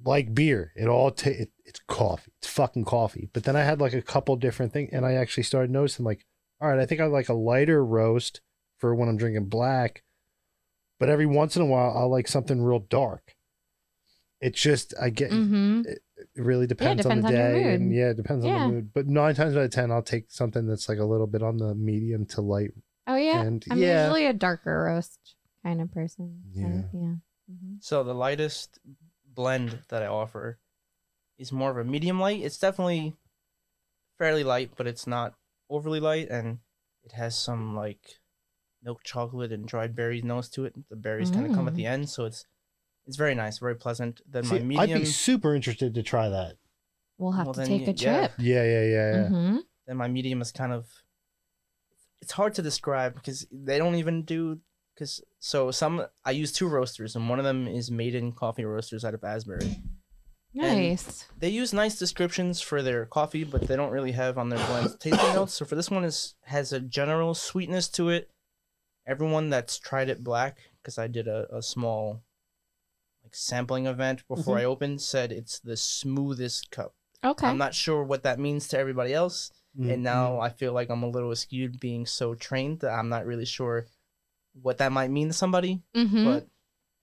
Like 0.03 0.33
beer, 0.33 0.71
it 0.75 0.87
all 0.87 1.11
ta- 1.11 1.29
it, 1.29 1.51
it's 1.63 1.79
coffee. 1.87 2.30
It's 2.41 2.49
fucking 2.49 2.85
coffee. 2.85 3.29
But 3.33 3.43
then 3.43 3.55
I 3.55 3.61
had 3.63 3.79
like 3.79 3.93
a 3.93 4.01
couple 4.01 4.35
different 4.35 4.73
things, 4.73 4.89
and 4.91 5.05
I 5.05 5.13
actually 5.13 5.43
started 5.43 5.69
noticing 5.69 6.03
like, 6.05 6.25
all 6.59 6.69
right, 6.69 6.79
I 6.79 6.85
think 6.87 6.99
I 6.99 7.05
like 7.05 7.29
a 7.29 7.33
lighter 7.35 7.85
roast 7.85 8.41
for 8.79 8.95
when 8.95 9.07
I'm 9.09 9.17
drinking 9.17 9.45
black, 9.45 10.01
but 10.99 11.07
every 11.07 11.27
once 11.27 11.55
in 11.55 11.61
a 11.61 11.65
while 11.67 11.95
I'll 11.95 12.09
like 12.09 12.27
something 12.27 12.61
real 12.63 12.79
dark. 12.79 13.35
It's 14.39 14.59
just 14.59 14.95
I 14.99 15.11
get 15.11 15.29
Mhm. 15.31 15.85
it 15.85 16.01
really 16.35 16.65
depends, 16.65 17.03
depends 17.03 17.25
on 17.25 17.31
the 17.31 17.37
on 17.37 17.51
day 17.51 17.73
and 17.75 17.93
yeah 17.93 18.09
it 18.09 18.17
depends 18.17 18.43
on 18.45 18.51
the 18.51 18.67
mood 18.73 18.93
but 18.93 19.07
nine 19.07 19.33
times 19.35 19.55
out 19.55 19.63
of 19.63 19.71
ten 19.71 19.91
i'll 19.91 20.03
take 20.03 20.31
something 20.31 20.67
that's 20.67 20.87
like 20.87 20.99
a 20.99 21.03
little 21.03 21.25
bit 21.25 21.41
on 21.41 21.57
the 21.57 21.73
medium 21.73 22.25
to 22.27 22.41
light 22.41 22.71
Oh 23.07 23.15
yeah, 23.15 23.41
and 23.41 23.63
I'm 23.69 23.77
yeah 23.79 24.03
usually 24.03 24.27
a 24.27 24.33
darker 24.33 24.83
roast 24.83 25.35
kind 25.63 25.81
of 25.81 25.91
person. 25.91 26.43
so, 26.53 26.59
Yeah. 26.61 26.81
yeah. 26.93 27.15
Mhm. 27.51 27.77
So 27.83 28.03
the 28.03 28.13
lightest 28.15 28.79
blend 29.25 29.79
that 29.89 30.01
I 30.03 30.07
offer 30.07 30.59
is 31.41 31.51
more 31.51 31.71
of 31.71 31.77
a 31.77 31.83
medium 31.83 32.19
light. 32.19 32.41
It's 32.43 32.57
definitely 32.59 33.15
fairly 34.17 34.43
light, 34.43 34.71
but 34.77 34.87
it's 34.87 35.07
not 35.07 35.33
overly 35.69 35.99
light, 35.99 36.29
and 36.29 36.59
it 37.03 37.13
has 37.13 37.37
some 37.37 37.75
like 37.75 38.19
milk 38.83 39.03
chocolate 39.03 39.51
and 39.51 39.67
dried 39.67 39.95
berry 39.95 40.21
nose 40.21 40.49
to 40.49 40.65
it. 40.65 40.73
The 40.89 40.95
berries 40.95 41.31
kind 41.31 41.45
of 41.47 41.53
come 41.53 41.67
at 41.67 41.75
the 41.75 41.85
end, 41.85 42.09
so 42.09 42.25
it's 42.25 42.45
it's 43.07 43.17
very 43.17 43.33
nice, 43.35 43.57
very 43.57 43.75
pleasant. 43.75 44.21
Then 44.29 44.45
See, 44.45 44.59
my 44.59 44.61
medium, 44.61 44.99
i'd 44.99 45.01
be 45.01 45.05
super 45.05 45.55
interested 45.55 45.93
to 45.95 46.03
try 46.03 46.29
that 46.29 46.53
We'll 47.17 47.31
have 47.33 47.47
Well, 47.47 47.53
to 47.55 47.65
take 47.65 47.81
y- 47.87 47.91
a 47.91 47.93
yeah. 47.93 48.19
trip. 48.19 48.31
yeah 48.39 48.63
yeah 48.63 48.83
yeah 48.83 49.11
yeah 49.13 49.27
hmm 49.29 49.57
then 49.87 49.97
my 49.97 50.07
medium 50.07 50.41
is 50.41 50.51
kind 50.51 50.71
of 50.71 50.87
it's 52.21 52.33
hard 52.33 52.53
to 52.55 52.61
describe 52.61 53.15
because 53.15 53.47
they 53.51 53.77
don't 53.79 53.95
even 53.95 54.21
do 54.23 54.59
because 54.93 55.21
so 55.39 55.71
some 55.71 56.05
I 56.23 56.31
use 56.31 56.51
two 56.51 56.67
roasters 56.67 57.15
and 57.15 57.27
one 57.29 57.39
of 57.39 57.45
them 57.45 57.67
is 57.67 57.89
made 57.89 58.13
in 58.13 58.31
coffee 58.33 58.63
roasters 58.65 59.03
out 59.03 59.15
of 59.15 59.23
Asbury. 59.23 59.75
Nice. 60.53 61.25
they 61.39 61.49
use 61.49 61.73
nice 61.73 61.97
descriptions 61.97 62.59
for 62.61 62.81
their 62.81 63.05
coffee, 63.05 63.43
but 63.43 63.67
they 63.67 63.75
don't 63.75 63.91
really 63.91 64.11
have 64.11 64.37
on 64.37 64.49
their 64.49 64.65
blends 64.67 64.95
tasting 64.99 65.33
notes. 65.33 65.53
So 65.53 65.65
for 65.65 65.75
this 65.75 65.89
one 65.89 66.03
is 66.03 66.35
has 66.45 66.73
a 66.73 66.79
general 66.79 67.33
sweetness 67.33 67.87
to 67.89 68.09
it. 68.09 68.29
Everyone 69.07 69.49
that's 69.49 69.79
tried 69.79 70.09
it 70.09 70.23
black, 70.23 70.57
because 70.81 70.97
I 70.97 71.07
did 71.07 71.27
a, 71.27 71.47
a 71.55 71.61
small 71.61 72.21
like 73.23 73.33
sampling 73.35 73.85
event 73.87 74.27
before 74.27 74.57
I 74.57 74.65
opened, 74.65 75.01
said 75.01 75.31
it's 75.31 75.59
the 75.59 75.77
smoothest 75.77 76.69
cup. 76.71 76.93
okay. 77.23 77.47
I'm 77.47 77.57
not 77.57 77.73
sure 77.73 78.03
what 78.03 78.23
that 78.23 78.39
means 78.39 78.67
to 78.69 78.77
everybody 78.77 79.13
else, 79.13 79.51
Mm, 79.79 79.93
and 79.93 80.03
now 80.03 80.37
I 80.41 80.49
feel 80.49 80.73
like 80.73 80.89
I'm 80.89 81.01
a 81.03 81.07
little 81.07 81.33
skewed 81.33 81.79
being 81.79 82.05
so 82.05 82.35
trained 82.35 82.81
that 82.81 82.91
I'm 82.91 83.07
not 83.07 83.25
really 83.25 83.45
sure 83.45 83.87
what 84.61 84.79
that 84.79 84.91
might 84.91 85.09
mean 85.09 85.29
to 85.29 85.33
somebody. 85.33 85.81
hmm 85.95 86.25
But 86.25 86.47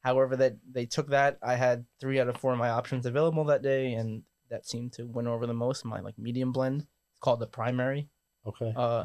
however 0.09 0.35
that 0.37 0.55
they 0.77 0.87
took 0.87 1.09
that, 1.11 1.39
I 1.43 1.55
had 1.67 1.85
three 2.01 2.19
out 2.21 2.29
of 2.29 2.37
four 2.39 2.53
of 2.53 2.59
my 2.59 2.71
options 2.71 3.05
available 3.07 3.45
that 3.45 3.63
day, 3.63 3.85
and 3.99 4.23
that 4.51 4.67
seemed 4.67 4.93
to 4.95 5.03
win 5.07 5.27
over 5.27 5.47
the 5.47 5.55
most. 5.65 5.85
My 5.85 6.01
like 6.01 6.19
medium 6.19 6.51
blend, 6.53 6.79
it's 7.13 7.21
called 7.21 7.41
the 7.41 7.47
primary. 7.61 8.03
mm, 8.47 8.49
okay 8.51 8.73
Uh, 8.77 9.05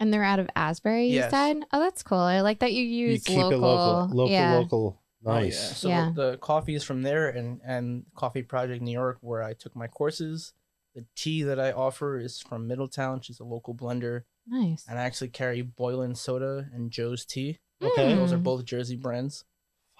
and 0.00 0.12
they're 0.12 0.24
out 0.32 0.38
of 0.38 0.48
Asbury. 0.54 1.06
You 1.08 1.16
Yes. 1.22 1.30
said. 1.30 1.56
Oh, 1.72 1.80
that's 1.80 2.02
cool. 2.02 2.18
I 2.36 2.40
like 2.48 2.60
that 2.60 2.72
you 2.72 2.82
you 2.84 3.08
use 3.12 3.24
keep 3.24 3.36
local. 3.38 3.52
it 3.52 3.56
local 3.58 4.16
local 4.20 4.30
yeah. 4.30 4.54
local 4.60 4.84
oh, 5.26 5.32
yeah. 5.34 5.40
nice 5.40 5.76
So 5.76 5.88
Yeah. 5.88 6.12
The, 6.14 6.30
the 6.30 6.36
coffee 6.38 6.74
is 6.74 6.84
from 6.84 7.02
there, 7.02 7.28
and 7.38 7.60
and 7.64 8.06
Coffee 8.14 8.42
Project 8.52 8.80
New 8.82 8.92
York, 9.02 9.18
where 9.20 9.42
I 9.42 9.52
took 9.62 9.74
my 9.76 9.88
courses. 9.88 10.52
The 10.94 11.04
tea 11.14 11.42
that 11.48 11.60
I 11.60 11.70
offer 11.72 12.18
is 12.26 12.40
from 12.40 12.66
Middletown. 12.66 13.20
She's 13.20 13.40
a 13.40 13.44
local 13.44 13.74
blender, 13.74 14.22
Nice. 14.46 14.82
and 14.88 14.98
I 14.98 15.02
actually 15.08 15.28
carry 15.40 15.60
Boylan 15.62 16.14
Soda 16.14 16.54
and 16.74 16.90
Joe's 16.90 17.24
Tea. 17.32 17.58
okay 17.88 18.14
Those 18.14 18.32
are 18.32 18.38
Mm. 18.38 18.42
both 18.50 18.64
Jersey 18.64 18.96
brands. 18.96 19.44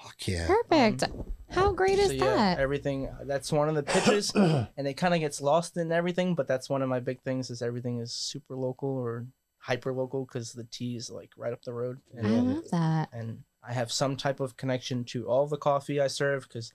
Fuck 0.02 0.26
yeah 0.26 0.46
Perfect. 0.46 1.04
How 1.50 1.72
great 1.72 1.98
is 1.98 2.11
Um, 2.11 2.18
so 2.18 2.24
yeah, 2.26 2.34
that? 2.37 2.58
everything. 2.58 3.08
That's 3.24 3.50
one 3.50 3.70
of 3.70 3.74
the 3.74 3.82
pitches. 3.94 4.30
and 4.34 4.87
it 4.87 4.94
kind 4.98 5.14
of 5.14 5.20
gets 5.20 5.40
lost 5.40 5.76
in 5.76 5.90
everything 5.92 6.34
but 6.34 6.46
that's 6.46 6.68
one 6.68 6.82
of 6.82 6.88
my 6.88 7.00
big 7.00 7.20
things 7.22 7.50
is 7.50 7.62
everything 7.62 7.98
is 8.00 8.12
super 8.12 8.54
local 8.54 8.90
or 8.90 9.26
hyper 9.58 9.92
local 9.92 10.24
because 10.24 10.52
the 10.52 10.64
tea 10.64 10.96
is 10.96 11.11
like 11.11 11.30
right 11.37 11.52
up 11.52 11.62
the 11.64 11.72
road 11.72 11.98
I 12.16 12.20
and, 12.26 12.54
love 12.54 12.70
that. 12.70 13.08
and 13.12 13.42
i 13.66 13.72
have 13.72 13.90
some 13.90 14.14
type 14.16 14.38
of 14.40 14.56
connection 14.56 15.04
to 15.06 15.26
all 15.28 15.46
the 15.48 15.56
coffee 15.56 16.00
i 16.00 16.06
serve 16.06 16.44
because 16.46 16.72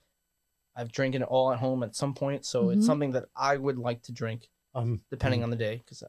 i've 0.75 0.91
drinking 0.91 1.21
it 1.21 1.27
all 1.29 1.51
at 1.53 1.59
home 1.59 1.81
at 1.81 1.95
some 1.95 2.13
point 2.13 2.45
so 2.45 2.65
Mhm. 2.65 2.77
it's 2.77 2.85
something 2.85 3.11
that 3.11 3.25
i 3.37 3.55
would 3.55 3.77
like 3.77 4.01
to 4.03 4.11
drink 4.11 4.49
um 4.75 5.01
depending 5.09 5.43
on 5.43 5.49
the 5.49 5.55
day 5.55 5.77
because 5.77 6.03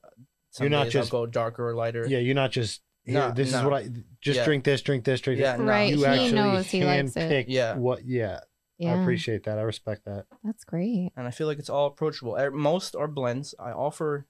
some 0.50 0.64
You're 0.64 0.70
not 0.70 0.88
just- 0.88 1.14
i'll 1.14 1.20
go 1.20 1.26
darker 1.26 1.68
or 1.68 1.74
lighter 1.74 2.06
yeah 2.08 2.18
you're 2.18 2.34
not 2.34 2.50
just 2.50 2.80
here, 2.80 2.93
No, 3.06 3.30
this 3.32 3.48
is 3.52 3.62
what 3.62 3.72
i 3.74 3.88
just 4.20 4.38
Yeah. 4.38 4.44
drink 4.44 4.64
this 4.64 4.80
drink 4.82 5.04
this 5.04 5.20
drink 5.20 5.38
Yeah, 5.40 5.52
this 5.52 5.60
no. 5.60 5.66
Right. 5.66 5.90
you 5.90 5.98
he 5.98 6.04
actually 6.06 6.32
knows 6.32 6.70
he 6.70 6.84
likes 6.84 7.16
it. 7.16 7.48
Yeah. 7.48 7.76
what 7.76 8.04
yeah, 8.06 8.40
Yeah. 8.78 8.92
i 8.94 9.00
appreciate 9.02 9.44
that 9.44 9.58
i 9.58 9.62
respect 9.62 10.04
that 10.06 10.26
That's 10.42 10.64
great. 10.64 11.10
and 11.16 11.26
I 11.26 11.30
feel 11.30 11.46
like 11.46 11.58
it's 11.58 11.68
all 11.70 11.86
approachable. 11.86 12.36
Er, 12.36 12.50
Most 12.50 12.94
are 12.96 13.08
blends. 13.08 13.54
I 13.58 13.72
offer 13.72 14.26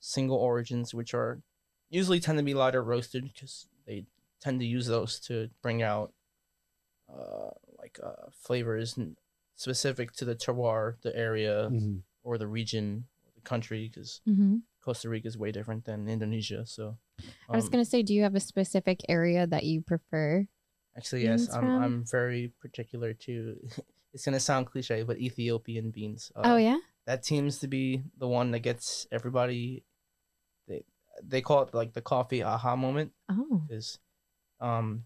single 0.00 0.36
origins, 0.38 0.92
which 0.94 1.14
are 1.14 1.40
usually 1.90 2.18
tend 2.20 2.38
to 2.38 2.44
be 2.44 2.54
lighter 2.54 2.82
roasted 2.82 3.24
because 3.32 3.66
they 3.86 4.06
tend 4.40 4.58
to 4.60 4.66
use 4.66 4.86
those 4.86 5.20
to 5.20 5.50
bring 5.62 5.82
out 5.82 6.12
uh, 7.08 7.50
like 7.78 7.98
uh, 8.02 8.30
flavors 8.32 8.98
specific 9.54 10.12
to 10.12 10.24
the 10.24 10.34
terroir, 10.34 11.00
the 11.02 11.14
area, 11.16 11.70
Mhm. 11.70 12.02
or 12.24 12.36
the 12.38 12.46
region, 12.48 13.06
or 13.24 13.30
the 13.34 13.40
country. 13.42 13.88
Because 13.88 14.20
hmm 14.24 14.56
Costa 14.86 15.08
Rica 15.10 15.26
is 15.26 15.36
way 15.36 15.50
different 15.50 15.84
than 15.84 16.08
Indonesia. 16.08 16.62
So 16.64 16.96
I 17.50 17.56
was 17.56 17.64
um, 17.66 17.70
gonna 17.70 17.84
say, 17.84 18.02
do 18.06 18.14
you 18.14 18.22
have 18.22 18.36
a 18.36 18.40
specific 18.40 19.02
area 19.08 19.44
that 19.46 19.64
you 19.64 19.82
prefer? 19.82 20.46
actually 20.96 21.24
yes, 21.24 21.52
I'm 21.52 21.60
from? 21.60 21.82
I'm 21.82 22.04
very 22.06 22.52
particular 22.62 23.12
to. 23.26 23.58
it's 24.14 24.24
gonna 24.24 24.38
sound 24.40 24.70
cliche, 24.70 25.02
but 25.02 25.18
Ethiopian 25.18 25.90
beans. 25.90 26.30
Uh, 26.36 26.54
oh 26.54 26.56
yeah. 26.56 26.78
that 27.04 27.26
seems 27.26 27.58
to 27.58 27.66
be 27.66 28.02
the 28.16 28.30
one 28.30 28.50
that 28.52 28.60
gets 28.60 29.06
everybody 29.10 29.82
they 30.68 30.84
they 31.22 31.42
call 31.42 31.62
it 31.66 31.74
like 31.74 31.92
the 31.92 32.00
coffee 32.02 32.42
aha 32.42 32.76
moment 32.76 33.10
Oh. 33.28 33.62
is 33.68 33.98
um 34.60 35.04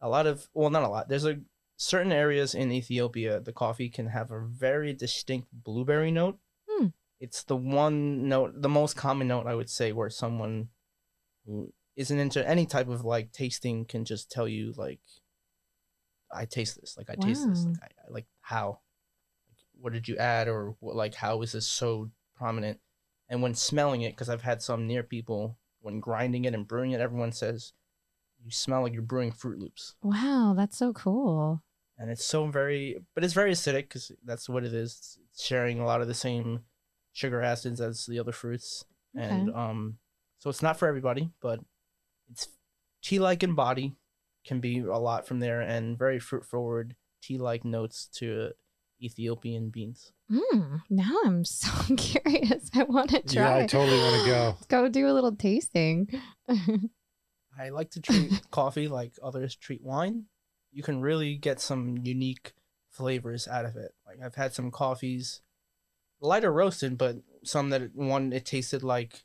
a 0.00 0.08
lot 0.08 0.26
of 0.26 0.48
well 0.54 0.70
not 0.70 0.84
a 0.84 0.88
lot 0.88 1.08
there's 1.08 1.26
a 1.26 1.40
certain 1.76 2.12
areas 2.12 2.54
in 2.54 2.72
ethiopia 2.72 3.40
the 3.40 3.52
coffee 3.52 3.88
can 3.88 4.06
have 4.08 4.30
a 4.30 4.40
very 4.40 4.92
distinct 4.92 5.48
blueberry 5.52 6.10
note. 6.12 6.38
It's 7.20 7.42
the 7.44 7.56
one 7.56 8.28
note 8.28 8.52
the 8.54 8.68
most 8.68 8.96
common 8.96 9.28
note 9.28 9.46
i 9.46 9.54
would 9.54 9.70
say 9.70 9.92
where 9.92 10.10
someone 10.10 10.68
who 11.46 11.72
isn't 11.96 12.18
into 12.18 12.46
any 12.48 12.64
type 12.64 12.88
of 12.88 13.04
like 13.04 13.32
tasting 13.32 13.84
can 13.84 14.04
just 14.04 14.30
tell 14.30 14.46
you 14.46 14.72
like 14.76 15.00
i 16.32 16.44
taste 16.44 16.80
this 16.80 16.96
like 16.96 17.10
i 17.10 17.14
taste 17.14 17.48
this 17.48 17.64
like, 17.64 17.76
I, 17.82 17.86
I 17.86 18.12
like 18.12 18.26
how? 18.40 18.80
Like, 19.48 19.58
what 19.80 19.92
did 19.92 20.08
you 20.08 20.16
add? 20.16 20.48
or 20.48 20.76
what, 20.80 20.94
like 20.94 21.14
how 21.14 21.42
is 21.42 21.52
this 21.52 21.66
so 21.66 22.10
prominent? 22.36 22.78
And 23.28 23.42
when 23.42 23.54
smelling 23.54 24.02
it 24.02 24.12
because 24.12 24.28
i've 24.28 24.42
had 24.42 24.62
some 24.62 24.86
near 24.86 25.02
people 25.02 25.58
when 25.80 26.00
grinding 26.00 26.44
it 26.44 26.54
and 26.54 26.68
brewing 26.68 26.92
it 26.92 27.00
everyone 27.00 27.32
says 27.32 27.72
you 28.44 28.50
smell 28.50 28.82
like 28.82 28.92
you're 28.92 29.02
brewing 29.02 29.32
fruit 29.32 29.58
loops. 29.58 29.94
Wow, 30.02 30.54
that's 30.56 30.78
so 30.78 30.92
cool. 30.92 31.62
and 31.98 32.10
it's 32.10 32.24
so 32.24 32.46
very 32.46 32.98
but 33.14 33.24
it's 33.24 33.34
very 33.34 33.52
acidic 33.52 33.82
because 33.82 34.12
that's 34.24 34.48
what 34.48 34.64
it 34.64 34.72
is. 34.72 35.18
It's 35.32 35.44
sharing 35.44 35.80
a 35.80 35.84
lot 35.84 36.00
of 36.00 36.06
the 36.08 36.14
same 36.14 36.60
sugar 37.18 37.42
acids 37.42 37.80
as 37.80 38.06
the 38.06 38.18
other 38.18 38.32
fruits 38.32 38.84
and 39.14 39.50
um 39.54 39.98
so 40.38 40.48
it's 40.50 40.62
not 40.62 40.78
for 40.78 40.86
everybody 40.86 41.30
but 41.42 41.58
it's 42.30 42.46
tea 43.02 43.18
like 43.18 43.42
in 43.42 43.54
body 43.54 43.96
can 44.46 44.60
be 44.60 44.78
a 44.78 44.96
lot 45.08 45.26
from 45.26 45.40
there 45.40 45.60
and 45.60 45.98
very 45.98 46.20
fruit 46.20 46.44
forward 46.44 46.94
tea 47.20 47.36
like 47.36 47.64
notes 47.64 48.06
to 48.18 48.50
ethiopian 49.02 49.70
beans 49.70 50.12
Mm, 50.30 50.82
now 50.90 51.16
I'm 51.24 51.42
so 51.62 51.70
curious. 51.96 52.70
I 52.74 52.82
want 52.82 53.08
to 53.10 53.22
try. 53.22 53.42
yeah 53.42 53.48
try. 53.48 53.62
i 53.62 53.66
totally 53.66 53.98
want 53.98 54.16
to 54.24 54.30
go 54.30 54.44
Let's 54.56 54.66
go 54.76 54.88
do 54.90 55.08
a 55.08 55.14
little 55.16 55.34
tasting. 55.34 56.06
I 57.58 57.70
like 57.70 57.90
to 57.92 58.00
treat 58.00 58.42
coffee 58.50 58.88
like 58.88 59.12
others 59.22 59.56
treat 59.56 59.82
wine. 59.82 60.24
You 60.70 60.82
can 60.82 61.00
really 61.00 61.36
get 61.36 61.60
some 61.60 61.96
unique 62.04 62.52
flavors 62.90 63.48
out 63.48 63.64
of 63.64 63.76
it. 63.76 63.92
Like 64.06 64.18
I've 64.24 64.34
had 64.34 64.52
some 64.52 64.70
coffees, 64.70 65.40
lighter 66.20 66.52
roasted, 66.52 66.98
but 66.98 67.16
some 67.44 67.70
that 67.70 67.94
one 67.94 68.32
it 68.32 68.44
tasted 68.44 68.82
like 68.82 69.24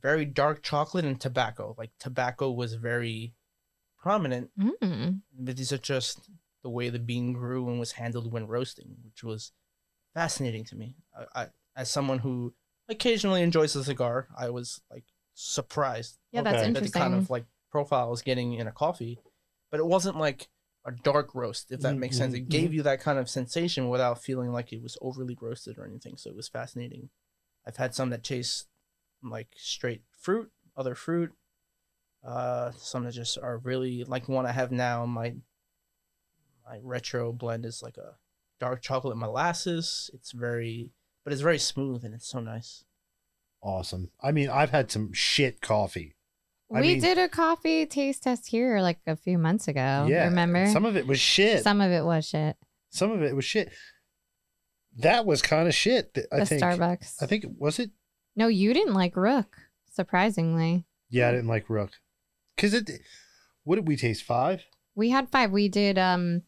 very 0.00 0.24
dark 0.24 0.62
chocolate 0.62 1.04
and 1.04 1.20
tobacco. 1.20 1.74
Like 1.78 1.90
tobacco 1.98 2.50
was 2.50 2.74
very 2.74 3.34
prominent, 3.98 4.50
Mm. 4.58 5.20
but 5.38 5.56
these 5.56 5.72
are 5.72 5.78
just 5.78 6.30
the 6.62 6.70
way 6.70 6.88
the 6.88 6.98
bean 6.98 7.32
grew 7.32 7.68
and 7.68 7.78
was 7.78 7.92
handled 7.92 8.32
when 8.32 8.46
roasting, 8.46 8.96
which 9.04 9.22
was 9.22 9.52
fascinating 10.14 10.64
to 10.66 10.76
me. 10.76 10.96
I, 11.16 11.42
I 11.42 11.46
as 11.76 11.90
someone 11.90 12.18
who 12.18 12.54
occasionally 12.88 13.42
enjoys 13.42 13.76
a 13.76 13.84
cigar, 13.84 14.28
I 14.36 14.50
was 14.50 14.80
like 14.90 15.04
surprised 15.34 16.18
Yeah, 16.32 16.42
that's 16.42 16.62
Okay. 16.62 16.74
at 16.76 16.82
the 16.82 16.90
kind 16.90 17.14
of 17.14 17.30
like 17.30 17.44
profile 17.70 18.06
I 18.06 18.10
was 18.10 18.22
getting 18.22 18.54
in 18.54 18.66
a 18.66 18.72
coffee, 18.72 19.18
but 19.70 19.80
it 19.80 19.86
wasn't 19.86 20.16
like 20.16 20.48
a 20.84 20.92
dark 20.92 21.34
roast, 21.34 21.70
if 21.70 21.80
that 21.82 21.96
makes 21.98 22.16
sense. 22.16 22.34
It 22.34 22.40
Mhm, 22.40 22.48
gave 22.48 22.72
you 22.74 22.82
that 22.82 23.00
kind 23.00 23.18
of 23.18 23.28
sensation 23.28 23.88
without 23.88 24.22
feeling 24.22 24.52
like 24.52 24.72
it 24.72 24.82
was 24.82 24.96
overly 25.00 25.36
roasted 25.40 25.78
or 25.78 25.86
anything. 25.86 26.16
So 26.16 26.30
it 26.30 26.36
was 26.36 26.48
fascinating. 26.48 27.10
I've 27.66 27.76
had 27.76 27.94
some 27.94 28.10
that 28.10 28.24
taste 28.24 28.68
like 29.22 29.48
straight 29.56 30.02
fruit, 30.10 30.50
other 30.76 30.94
fruit. 30.94 31.32
Uh, 32.24 32.72
some 32.72 33.04
that 33.04 33.12
just 33.12 33.38
are 33.38 33.58
really 33.58 34.04
like 34.04 34.28
one 34.28 34.46
I 34.46 34.52
have 34.52 34.72
now. 34.72 35.06
My 35.06 35.36
my 36.64 36.78
retro 36.82 37.32
blend 37.32 37.64
is 37.66 37.82
like 37.82 37.96
a 37.96 38.16
dark 38.58 38.82
chocolate 38.82 39.16
molasses. 39.16 40.10
It's 40.14 40.32
very, 40.32 40.92
but 41.24 41.32
it's 41.32 41.42
very 41.42 41.58
smooth 41.58 42.04
and 42.04 42.14
it's 42.14 42.28
so 42.28 42.40
nice. 42.40 42.84
Awesome. 43.62 44.10
I 44.22 44.32
mean, 44.32 44.48
I've 44.48 44.70
had 44.70 44.90
some 44.90 45.12
shit 45.12 45.60
coffee. 45.60 46.14
I 46.72 46.80
we 46.80 46.86
mean- 46.88 47.00
did 47.00 47.18
a 47.18 47.28
coffee 47.28 47.86
taste 47.86 48.22
test 48.22 48.46
here 48.48 48.80
like 48.80 48.98
a 49.06 49.16
few 49.16 49.38
months 49.38 49.66
ago. 49.68 50.06
yeah. 50.08 50.24
Remember? 50.24 50.66
Some 50.68 50.84
of 50.84 50.96
it 50.96 51.06
was 51.06 51.18
shit. 51.18 51.62
Some, 51.64 51.80
of 51.80 51.90
it 51.90 52.04
was 52.04 52.24
shit. 52.28 52.56
Some 52.90 53.10
of 53.10 53.22
it 53.22 53.34
was 53.34 53.44
shit. 53.44 53.70
That 54.98 55.24
was 55.26 55.42
kind 55.42 55.68
of 55.68 55.74
shit. 55.74 56.14
th- 56.14 56.26
I 56.32 56.40
the 56.40 56.46
think. 56.46 56.62
Starbucks. 56.62 57.22
I 57.22 57.26
think 57.26 57.44
was 57.58 57.78
it. 57.78 57.90
no, 58.36 58.48
you 58.48 58.72
didn't 58.74 58.94
like 58.94 59.16
Rook, 59.16 59.56
surprisingly. 59.92 60.84
Yeah, 61.08 61.28
I 61.28 61.32
didn't 61.32 61.48
like 61.48 61.68
Rook. 61.70 61.90
Cause 62.56 62.74
it. 62.74 62.90
What 63.64 63.76
did 63.76 63.86
we 63.88 63.96
taste? 63.96 64.22
Five. 64.24 64.64
We 64.94 65.10
had 65.10 65.28
five. 65.28 65.50
We 65.52 65.68
did 65.68 65.96
um 65.98 66.42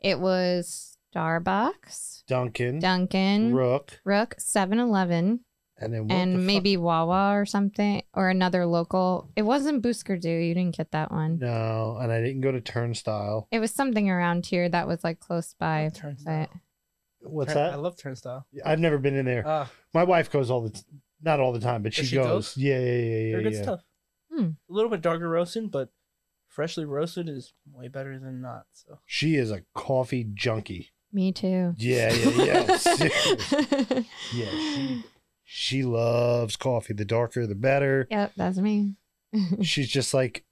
it 0.00 0.20
was 0.20 0.96
Starbucks, 1.14 2.24
Dunkin, 2.26 2.78
Dunkin, 2.78 3.54
Rook, 3.54 4.00
Rook, 4.04 4.36
7-Eleven, 4.38 5.40
and 5.80 5.92
then 5.92 6.02
what 6.02 6.08
the 6.08 6.14
and 6.14 6.32
fuck- 6.34 6.42
maybe 6.42 6.76
Wawa 6.76 7.34
or 7.38 7.46
something 7.46 8.02
or 8.14 8.28
another 8.28 8.66
local. 8.66 9.30
It 9.36 9.42
wasn't 9.42 9.82
Booskerdoo. 9.82 10.48
You 10.48 10.54
didn't 10.54 10.76
get 10.76 10.90
that 10.92 11.10
one. 11.10 11.38
No, 11.38 11.98
and 12.00 12.10
I 12.12 12.20
didn't 12.20 12.40
go 12.42 12.52
to 12.52 12.60
Turnstile. 12.60 13.48
It 13.50 13.60
was 13.60 13.70
something 13.72 14.10
around 14.10 14.46
here 14.46 14.68
that 14.68 14.86
was 14.86 15.04
like 15.04 15.20
close 15.20 15.54
by. 15.58 15.90
Turnstile. 15.94 16.48
What's 17.20 17.52
Turn- 17.52 17.62
that? 17.64 17.72
I 17.72 17.76
love 17.76 17.96
Turnstile. 17.96 18.46
I've 18.64 18.78
never 18.80 18.98
been 18.98 19.14
in 19.16 19.24
there. 19.26 19.42
Ah, 19.46 19.70
My 19.92 20.04
wife 20.04 20.30
goes 20.30 20.50
all 20.50 20.62
the, 20.62 20.70
t- 20.70 20.82
not 21.22 21.40
all 21.40 21.52
the 21.52 21.60
time, 21.60 21.82
but 21.82 21.92
she, 21.94 22.04
she 22.04 22.16
goes. 22.16 22.26
goes? 22.26 22.56
Yeah, 22.56 22.78
yeah, 22.78 22.84
yeah, 22.84 23.02
yeah. 23.02 23.32
They're 23.32 23.42
good 23.42 23.52
yeah. 23.54 23.62
stuff. 23.62 23.80
Hmm. 24.32 24.44
A 24.44 24.72
little 24.72 24.90
bit 24.90 25.00
darker 25.00 25.28
roasted, 25.28 25.70
but 25.70 25.88
freshly 26.46 26.84
roasted 26.84 27.28
is 27.28 27.54
way 27.72 27.88
better 27.88 28.18
than 28.18 28.40
not. 28.40 28.66
So 28.72 29.00
She 29.04 29.34
is 29.36 29.50
a 29.50 29.62
coffee 29.74 30.28
junkie. 30.32 30.90
Me 31.12 31.32
too. 31.32 31.74
Yeah, 31.78 32.12
yeah, 32.12 32.44
yeah. 32.44 32.76
Seriously. 32.76 34.06
yeah, 34.34 34.50
she 34.50 35.04
she 35.50 35.82
loves 35.82 36.56
coffee. 36.56 36.92
The 36.92 37.06
darker, 37.06 37.46
the 37.46 37.54
better. 37.54 38.06
yep, 38.10 38.32
that's 38.36 38.58
me. 38.58 38.96
She's 39.62 39.88
just 39.88 40.12
like 40.12 40.44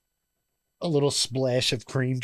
a 0.81 0.89
little 0.89 1.11
splash 1.11 1.71
of 1.75 1.85
cream. 1.85 2.19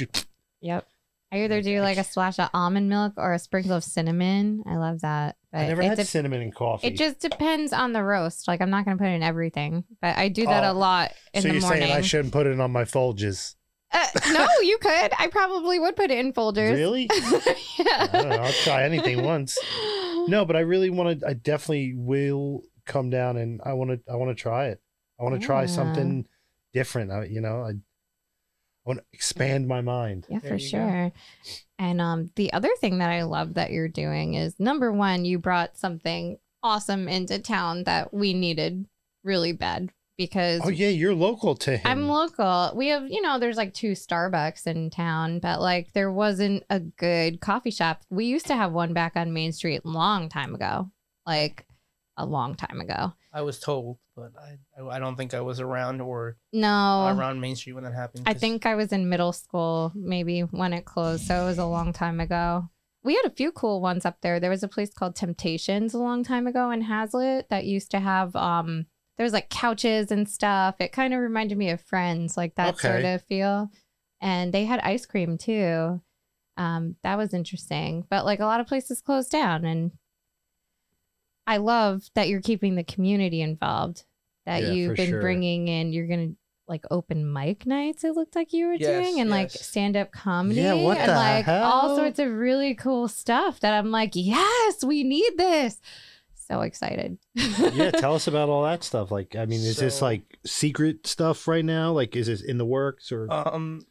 Yep. 0.63 0.87
I 1.31 1.45
either 1.45 1.61
do 1.61 1.83
like 1.83 1.99
a 1.99 2.05
splash 2.05 2.39
of 2.39 2.49
almond 2.55 2.89
milk 2.89 3.13
or 3.19 3.35
a 3.35 3.39
sprinkle 3.39 3.73
of 3.73 3.85
cinnamon. 3.85 4.63
I 4.67 4.77
love 4.77 5.03
that. 5.03 5.37
But 5.53 5.59
I 5.59 5.69
never 5.69 5.83
had 5.83 5.99
dep- 5.99 6.07
cinnamon 6.07 6.41
in 6.41 6.51
coffee. 6.51 6.87
It 6.87 6.97
just 6.97 7.21
depends 7.21 7.75
on 7.75 7.93
the 7.93 8.03
roast. 8.03 8.49
Like 8.49 8.63
I'm 8.63 8.71
not 8.71 8.87
gonna 8.87 8.97
put 8.97 9.07
it 9.09 9.17
in 9.17 9.23
everything, 9.23 9.85
but 10.01 10.17
I 10.17 10.31
do 10.31 10.47
that 10.47 10.65
Oh, 10.65 10.73
a 10.73 10.75
lot 10.75 11.13
in 11.35 11.43
so 11.43 11.49
the 11.49 11.55
you're 11.55 11.63
saying 11.63 11.93
I 11.93 12.01
shouldn't 12.01 12.33
put 12.33 12.47
it 12.47 12.59
on 12.59 12.71
my 12.73 12.85
Folgers? 12.85 13.55
Uh, 13.93 14.07
no, 14.31 14.47
you 14.63 14.79
could. 14.79 15.13
I 15.19 15.29
probably 15.31 15.79
would 15.79 15.95
put 15.97 16.11
it 16.11 16.19
in 16.19 16.33
Folgers. 16.33 16.73
Really? 16.73 17.11
yeah. 17.79 18.09
I 18.09 18.09
don't 18.11 18.29
know. 18.31 18.37
I'll 18.37 18.53
try 18.53 18.85
anything 18.85 19.23
once. 19.23 19.59
No, 20.29 20.45
but 20.45 20.57
I 20.57 20.61
really 20.61 20.91
want 20.91 21.21
to. 21.21 21.27
I 21.27 21.33
definitely 21.35 21.95
will 21.97 22.63
come 22.87 23.11
down 23.11 23.37
and 23.37 23.61
I 23.65 23.73
want 23.75 23.91
to. 23.91 24.01
I 24.13 24.17
want 24.17 24.37
to 24.37 24.41
try 24.41 24.67
it. 24.69 24.81
I 25.21 25.25
want 25.25 25.41
to 25.41 25.45
try 25.47 25.61
Yeah. 25.63 25.67
something 25.67 26.27
different. 26.73 27.11
I, 27.13 27.25
you 27.25 27.41
know, 27.41 27.63
I, 27.63 27.71
I 27.71 27.75
want 28.85 28.99
to 29.01 29.05
expand 29.13 29.69
my 29.69 29.81
mind. 29.81 30.27
Yeah, 30.29 30.39
There 30.41 30.51
for 30.51 30.57
you 30.57 30.71
go. 30.73 30.79
sure. 30.79 31.13
And 31.79 32.01
um, 32.01 32.31
the 32.37 32.53
other 32.53 32.71
thing 32.81 32.99
that 32.99 33.11
I 33.11 33.23
love 33.23 33.55
that 33.55 33.71
you're 33.73 33.89
doing 33.89 34.35
is 34.35 34.59
number 34.59 34.93
one, 34.93 35.25
you 35.25 35.39
brought 35.39 35.77
something 35.77 36.39
awesome 36.63 37.09
into 37.09 37.39
town 37.39 37.85
that 37.85 38.13
we 38.15 38.33
needed 38.35 38.87
really 39.25 39.53
bad 39.53 39.91
because 40.17 40.61
Oh 40.65 40.69
yeah, 40.69 40.89
you're 40.89 41.15
local 41.15 41.55
to 41.57 41.77
him. 41.77 41.83
I'm 41.85 42.09
local. 42.09 42.73
We 42.75 42.89
have, 42.89 43.05
you 43.09 43.23
know, 43.23 43.39
there's 43.39 43.57
like 43.57 43.75
two 43.75 43.93
Starbucks 43.93 44.67
in 44.67 44.91
town, 44.91 45.39
but 45.39 45.61
like 45.61 45.93
there 45.93 46.13
wasn't 46.13 46.65
a 46.71 46.81
good 46.81 47.41
coffee 47.41 47.71
shop. 47.71 48.03
We 48.11 48.27
used 48.27 48.47
to 48.47 48.57
have 48.57 48.73
one 48.73 48.93
back 48.93 49.13
on 49.17 49.33
Main 49.33 49.53
Street 49.53 49.85
long 49.85 50.29
time 50.29 50.55
ago, 50.55 50.91
like 51.27 51.67
a 52.17 52.27
long 52.27 52.55
time 52.55 52.81
ago. 52.81 53.13
I 53.33 53.41
was 53.41 53.59
told, 53.59 53.97
but 54.15 54.33
I 54.39 54.59
I, 54.81 54.97
I 54.97 54.99
don't 54.99 55.17
think 55.17 55.33
I 55.33 55.41
was 55.41 55.59
around 55.61 56.01
or 56.03 56.37
No, 56.53 57.15
around 57.17 57.41
Main 57.41 57.57
Street 57.57 57.73
when 57.73 57.85
that 57.85 57.95
happened. 57.95 58.25
i 58.27 58.35
think 58.35 58.67
I 58.67 58.75
was 58.75 58.93
in 58.93 59.09
middle 59.09 59.33
school 59.33 59.93
maybe 59.95 60.41
when 60.41 60.73
it 60.75 60.85
closed, 60.85 61.27
so 61.27 61.43
it 61.43 61.47
was 61.47 61.59
a 61.59 61.67
long 61.67 61.93
time 61.93 62.21
ago. 62.21 62.69
We 63.05 63.15
had 63.17 63.25
a 63.25 63.31
few 63.35 63.51
cool 63.51 63.81
ones 63.81 64.05
up 64.05 64.19
there. 64.21 64.39
There 64.39 64.51
was 64.51 64.63
a 64.63 64.69
place 64.69 64.93
called 64.93 65.17
Temptations 65.17 65.93
a 65.93 65.99
long 65.99 66.23
time 66.23 66.47
ago 66.47 66.71
in 66.71 66.85
Hazlet 66.85 67.49
that 67.49 67.65
used 67.65 67.91
to 67.93 68.01
have 68.01 68.37
um 68.37 68.87
there 69.17 69.25
was 69.25 69.33
like 69.33 69.51
couches 69.51 70.11
and 70.11 70.29
stuff. 70.29 70.77
It 70.81 70.93
kind 70.93 71.13
of 71.15 71.21
reminded 71.21 71.59
me 71.59 71.71
of 71.71 71.81
Friends, 71.81 72.37
like 72.37 72.55
that 72.57 72.79
sort 72.79 73.05
of 73.05 73.23
feel. 73.23 73.71
And 74.21 74.53
they 74.53 74.65
had 74.65 74.81
ice 74.81 75.05
cream 75.07 75.37
too. 75.39 76.01
Um, 76.57 76.97
that 77.03 77.19
was 77.19 77.35
interesting. 77.35 78.07
But 78.09 78.25
like 78.25 78.41
a 78.41 78.45
lot 78.47 78.61
of 78.61 78.67
places 78.67 79.01
closed 79.01 79.31
down 79.31 79.65
and 79.65 79.93
I 81.47 81.57
love 81.57 82.09
that 82.15 82.29
you're 82.29 82.41
keeping 82.41 82.75
the 82.77 82.85
community 82.85 83.41
involved. 83.43 84.05
That 84.47 84.63
Yeah, 84.63 84.73
you've 84.73 84.97
been 84.97 85.11
sure. 85.11 85.21
bringing 85.21 85.69
in. 85.69 85.93
You're 85.93 86.07
gonna 86.07 86.33
like 86.69 86.85
open 86.91 87.33
mic 87.33 87.67
nights. 87.67 88.05
It 88.05 88.15
looked 88.15 88.35
like 88.37 88.53
you 88.53 88.67
were 88.67 88.75
Yes, 88.75 88.87
doing, 89.07 89.21
and 89.21 89.31
like 89.31 89.51
stand 89.51 89.97
up 89.97 90.13
comedy, 90.13 90.61
Yeah, 90.63 90.75
what 90.75 90.99
and 90.99 91.13
like 91.13 91.49
all 91.49 91.97
sorts 91.97 92.19
of 92.19 92.31
really 92.33 92.75
cool 92.75 93.09
stuff. 93.09 93.61
That 93.61 93.75
I'm 93.75 93.91
like, 93.91 94.13
yes, 94.15 94.85
we 94.85 95.03
need 95.05 95.33
this. 95.37 95.81
So 96.53 96.61
excited. 96.63 97.19
yeah, 97.35 97.91
tell 97.93 98.15
us 98.15 98.27
about 98.27 98.49
all 98.49 98.65
that 98.65 98.85
stuff. 98.85 99.11
Like, 99.11 99.35
I 99.37 99.47
mean, 99.47 99.61
is 99.61 99.77
this 99.77 100.03
like 100.03 100.23
secret 100.45 101.07
stuff 101.07 101.47
right 101.49 101.65
now? 101.65 101.93
Like, 101.93 102.15
is 102.17 102.27
this 102.27 102.43
in 102.43 102.59
the 102.59 102.67
works 102.67 103.11
or? 103.13 103.27
um 103.33 103.83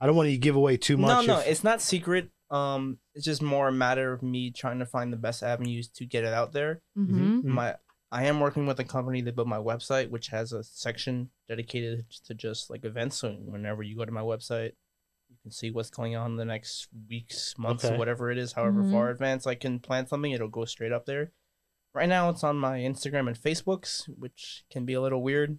I 0.00 0.06
don't 0.06 0.14
want 0.16 0.28
to 0.28 0.36
give 0.38 0.54
away 0.56 0.76
too 0.76 0.96
much. 0.96 1.26
no 1.26 1.34
no 1.34 1.40
if- 1.40 1.48
it's 1.48 1.64
not 1.64 1.80
secret. 1.82 2.30
Um, 2.50 2.98
it's 3.14 3.24
just 3.26 3.42
more 3.42 3.68
a 3.68 3.72
matter 3.72 4.12
of 4.12 4.22
me 4.22 4.50
trying 4.50 4.78
to 4.78 4.86
find 4.86 5.12
the 5.12 5.16
best 5.18 5.42
avenues 5.42 5.88
to 5.96 6.06
get 6.06 6.24
it 6.24 6.32
out 6.32 6.52
there. 6.52 6.80
hmm 6.94 7.40
Mhm. 7.40 7.44
My 7.44 7.76
I 8.10 8.24
am 8.24 8.40
working 8.40 8.64
with 8.66 8.80
a 8.80 8.84
company 8.84 9.20
that 9.22 9.36
built 9.36 9.48
my 9.48 9.58
website, 9.58 10.08
which 10.08 10.28
has 10.28 10.52
a 10.52 10.62
section 10.64 11.28
dedicated 11.46 12.06
to 12.24 12.32
just 12.34 12.70
like 12.70 12.84
events. 12.86 13.18
So 13.18 13.32
whenever 13.32 13.82
you 13.82 13.96
go 13.98 14.06
to 14.06 14.12
my 14.12 14.22
website, 14.22 14.72
you 15.28 15.36
can 15.42 15.50
see 15.50 15.70
what's 15.70 15.90
going 15.90 16.16
on 16.16 16.36
the 16.36 16.46
next 16.46 16.88
weeks, 17.10 17.54
months, 17.58 17.84
Okay. 17.84 17.98
whatever 17.98 18.30
it 18.30 18.38
is. 18.38 18.52
However 18.52 18.82
Mhm. 18.82 18.92
far 18.92 19.10
advanced 19.10 19.46
I 19.46 19.56
can 19.56 19.78
plan 19.78 20.06
something, 20.06 20.32
it'll 20.32 20.48
go 20.48 20.64
straight 20.64 20.90
up 20.92 21.04
there. 21.04 21.32
Right 21.98 22.08
now, 22.08 22.30
it's 22.30 22.44
on 22.44 22.56
my 22.56 22.78
Instagram 22.78 23.26
and 23.26 23.36
Facebooks, 23.36 24.08
which 24.16 24.64
can 24.70 24.84
be 24.84 24.94
a 24.94 25.00
little 25.00 25.20
weird 25.20 25.58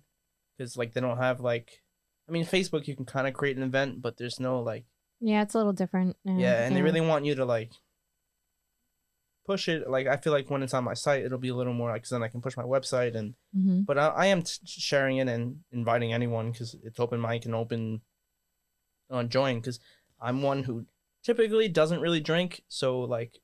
because 0.57 0.77
like 0.77 0.93
they 0.93 1.01
don't 1.01 1.17
have 1.17 1.41
like, 1.41 1.83
I 2.27 2.31
mean, 2.31 2.45
Facebook 2.45 2.87
you 2.87 2.95
can 2.95 3.03
kind 3.05 3.27
of 3.27 3.33
create 3.33 3.57
an 3.57 3.63
event, 3.63 4.01
but 4.01 4.15
there's 4.17 4.39
no 4.39 4.61
like 4.61 4.85
Yeah, 5.19 5.41
it's 5.41 5.53
a 5.53 5.57
little 5.57 5.73
different. 5.73 6.15
now, 6.23 6.37
yeah, 6.37 6.63
and 6.65 6.73
they 6.75 6.81
really 6.81 7.01
want 7.01 7.25
you 7.25 7.35
to 7.35 7.43
like 7.45 7.71
push 9.45 9.67
it. 9.67 9.89
Like 9.89 10.07
I 10.07 10.15
feel 10.15 10.31
like 10.31 10.49
when 10.49 10.63
it's 10.63 10.73
on 10.73 10.83
my 10.85 10.93
site, 10.93 11.23
it'll 11.25 11.37
be 11.39 11.49
a 11.49 11.55
little 11.55 11.73
more 11.73 11.89
like 11.89 12.03
'cause 12.03 12.09
then 12.11 12.23
I 12.23 12.27
can 12.29 12.39
push 12.41 12.55
my 12.55 12.63
website 12.63 13.15
and. 13.15 13.35
Mhm. 13.57 13.85
But 13.85 13.97
I, 13.97 14.07
I 14.07 14.25
am 14.27 14.41
t- 14.43 14.59
sharing 14.65 15.17
it 15.17 15.27
and 15.27 15.63
inviting 15.71 16.13
anyone 16.13 16.51
because 16.51 16.73
it's 16.83 16.99
open 17.01 17.19
mic 17.19 17.45
and 17.45 17.55
open 17.55 18.01
uh, 19.09 19.23
join 19.23 19.59
because 19.59 19.79
I'm 20.21 20.41
one 20.41 20.63
who 20.63 20.85
typically 21.23 21.67
doesn't 21.67 21.99
really 21.99 22.21
drink. 22.21 22.61
So 22.69 22.99
like 23.01 23.39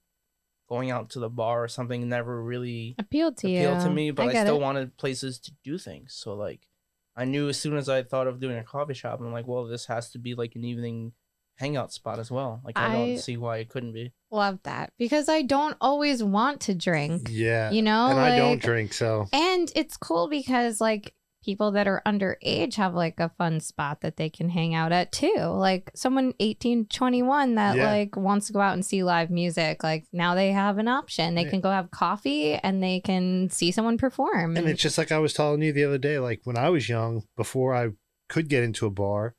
going 0.68 0.92
out 0.92 1.10
to 1.12 1.20
the 1.20 1.30
bar 1.30 1.64
or 1.64 1.68
something 1.68 2.08
never 2.10 2.42
really 2.44 2.96
appealed 2.98 3.38
to 3.38 3.50
you 3.50 3.60
appealed 3.60 3.82
you. 3.84 3.88
to 3.88 3.94
me. 3.94 4.12
But 4.12 4.30
I, 4.30 4.32
get 4.34 4.46
still 4.48 4.58
it. 4.58 4.62
wanted 4.62 4.98
places 4.98 5.40
to 5.40 5.52
do 5.64 5.78
things. 5.78 6.14
So 6.14 6.34
like 6.34 6.68
I 7.16 7.26
knew 7.26 7.48
as 7.50 7.60
soon 7.60 7.78
as 7.78 7.88
I 7.88 8.04
thought 8.04 8.28
of 8.28 8.40
doing 8.40 8.58
a 8.58 8.64
coffee 8.64 8.94
shop, 8.94 9.20
I'm 9.20 9.32
like, 9.32 9.48
well, 9.48 9.66
this 9.66 9.86
has 9.86 10.10
to 10.12 10.18
be 10.20 10.36
like 10.36 10.56
an 10.56 10.64
evening 10.66 11.14
hangout 11.58 11.94
spot 11.94 12.20
as 12.20 12.30
well. 12.30 12.62
Like 12.66 12.78
I, 12.78 12.88
I- 12.88 12.94
don't 12.94 13.18
see 13.20 13.38
why 13.38 13.58
it 13.58 13.70
couldn't 13.70 13.94
be. 13.94 14.12
love 14.32 14.60
that 14.64 14.92
because 14.98 15.30
I 15.30 15.42
don't 15.44 15.78
always 15.80 16.22
want 16.24 16.60
to 16.62 16.76
drink. 16.76 17.30
yeah, 17.32 17.72
You 17.72 17.82
know, 17.82 18.08
and 18.08 18.20
I 18.20 18.38
don't 18.38 18.62
drink, 18.62 18.92
so 18.94 19.28
And 19.32 19.72
it's 19.76 19.96
cool 19.98 20.28
because 20.28 20.82
like 20.82 21.14
people 21.46 21.72
that 21.72 21.88
are 21.88 22.02
underage 22.06 22.76
have 22.76 22.94
like 22.96 23.20
a 23.20 23.30
fun 23.38 23.60
spot 23.60 24.02
that 24.02 24.18
they 24.18 24.30
can 24.30 24.50
hang 24.50 24.74
out 24.74 24.92
at 24.92 25.12
too. 25.12 25.36
Like 25.38 25.92
someone 25.96 26.34
18, 26.40 26.88
21 26.88 27.56
that 27.56 27.78
Yeah. 27.78 27.92
like 27.92 28.18
wants 28.18 28.48
to 28.48 28.54
go 28.54 28.60
out 28.60 28.74
and 28.74 28.86
see 28.86 29.04
live 29.04 29.30
music. 29.30 29.84
Like 29.84 30.06
now 30.12 30.34
they 30.34 30.52
have 30.52 30.78
an 30.80 30.88
option. 30.88 31.36
They 31.36 31.44
Yeah. 31.44 31.50
can 31.52 31.62
go 31.62 31.70
have 31.72 31.92
coffee 31.92 32.56
and 32.56 32.82
they 32.82 33.00
can 33.00 33.50
see 33.50 33.72
someone 33.72 33.98
perform. 33.98 34.58
And 34.58 34.68
it's 34.68 34.82
just 34.82 34.98
like 34.98 35.12
I 35.12 35.20
was 35.20 35.34
telling 35.34 35.62
you 35.62 35.72
the 35.72 35.84
other 35.86 36.00
day, 36.00 36.18
like 36.20 36.42
when 36.44 36.58
I 36.58 36.70
was 36.70 36.90
young, 36.90 37.24
before 37.38 37.76
I 37.76 37.90
could 38.28 38.50
get 38.50 38.64
into 38.64 38.86
a 38.88 38.92
bar, 38.92 39.36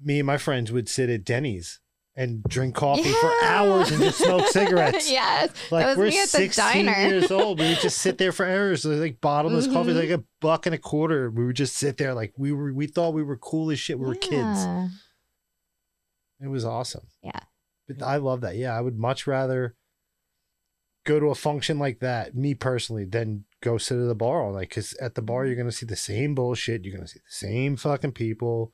me 0.00 0.18
and 0.18 0.26
my 0.26 0.36
friends 0.38 0.72
would 0.72 0.88
sit 0.88 1.08
at 1.08 1.24
Denny's 1.24 1.80
and 2.16 2.44
drink 2.44 2.74
coffee 2.76 3.12
for 3.12 3.32
hours 3.42 3.90
and 3.90 4.00
just 4.00 4.18
smoke 4.18 4.46
cigarettes. 4.50 5.10
yes. 5.10 5.50
Like 5.72 5.86
was 5.86 5.96
we're 5.98 6.08
me 6.10 6.18
at 6.20 6.28
the 6.28 6.38
16 6.48 6.86
diner. 6.86 7.08
years 7.08 7.30
old. 7.32 7.58
We 7.58 7.68
would 7.70 7.80
just 7.80 7.98
sit 7.98 8.18
there 8.18 8.30
for 8.30 8.46
hours, 8.46 8.84
like 8.84 9.20
bottomless 9.20 9.66
coffee, 9.66 9.90
Mhm. 9.90 10.00
like 10.00 10.10
a 10.20 10.24
buck 10.40 10.66
and 10.66 10.74
a 10.74 10.78
quarter. 10.78 11.28
We 11.30 11.44
would 11.44 11.56
just 11.56 11.74
sit 11.76 11.96
there 11.96 12.14
like 12.14 12.32
we 12.36 12.52
were 12.52 12.72
we 12.72 12.86
thought 12.86 13.14
we 13.14 13.22
were 13.24 13.36
cool 13.36 13.70
as 13.72 13.80
shit. 13.80 13.98
We 13.98 14.06
were 14.06 14.14
kids. 14.14 14.64
It 16.40 16.48
was 16.48 16.64
awesome. 16.64 17.06
Yeah. 17.22 17.40
But 17.88 18.02
I 18.02 18.16
love 18.16 18.40
that. 18.42 18.56
Yeah, 18.56 18.76
I 18.76 18.80
would 18.80 18.98
much 18.98 19.26
rather 19.26 19.74
go 21.04 21.20
to 21.20 21.26
a 21.26 21.34
function 21.34 21.78
like 21.78 22.00
that, 22.00 22.34
me 22.34 22.54
personally, 22.54 23.04
than 23.04 23.44
go 23.62 23.76
sit 23.78 23.98
at 23.98 24.06
the 24.06 24.14
bar 24.14 24.42
all 24.42 24.52
night. 24.54 24.68
Because 24.70 24.94
at 24.94 25.14
the 25.14 25.22
bar, 25.22 25.46
you're 25.46 25.54
going 25.56 25.68
to 25.68 25.72
see 25.76 25.86
the 25.86 25.96
same 25.96 26.34
bullshit. 26.34 26.84
You're 26.84 26.94
going 26.96 27.06
to 27.06 27.12
see 27.12 27.18
the 27.20 27.46
same 27.46 27.76
fucking 27.76 28.12
people. 28.12 28.72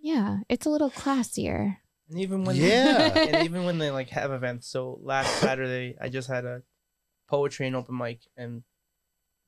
Yeah. 0.00 0.38
It's 0.48 0.66
a 0.66 0.70
little 0.70 0.90
classier. 0.90 1.76
And 2.08 2.18
even 2.18 2.44
when 2.44 2.56
Yeah. 2.56 3.12
and 3.18 3.44
even 3.44 3.64
when 3.64 3.78
they 3.78 3.90
like 3.90 4.08
have 4.10 4.32
events. 4.32 4.68
So 4.68 4.98
last 5.02 5.40
Saturday, 5.40 5.96
I 6.00 6.08
just 6.08 6.28
had 6.28 6.44
a 6.44 6.62
poetry 7.28 7.66
and 7.66 7.76
open 7.76 7.96
mic, 7.96 8.20
and 8.36 8.62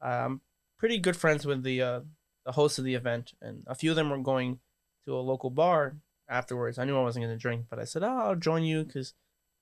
I'm 0.01 0.41
pretty 0.79 0.99
good 0.99 1.17
friends 1.17 1.45
with 1.45 1.63
the 1.63 1.83
uh, 1.83 2.01
the 2.45 2.53
host 2.53 2.79
of 2.79 2.85
the 2.85 2.95
event, 2.95 3.33
and 3.41 3.65
a 3.67 3.75
few 3.75 3.91
of 3.91 3.97
them 3.97 4.11
were 4.11 4.19
going 4.19 4.61
to 5.05 5.15
a 5.15 5.21
local 5.21 5.51
bar 5.51 5.97
afterwards. 6.29 6.79
I 6.79 6.85
knew 6.85 6.97
I 6.97 7.03
wasn't 7.03 7.25
gonna 7.25 7.37
drink, 7.37 7.67
but 7.69 7.79
I 7.79 7.85
said, 7.85 8.03
"Oh, 8.05 8.19
I'll 8.19 8.37
join 8.37 8.63
you 8.63 8.85
because 8.85 9.15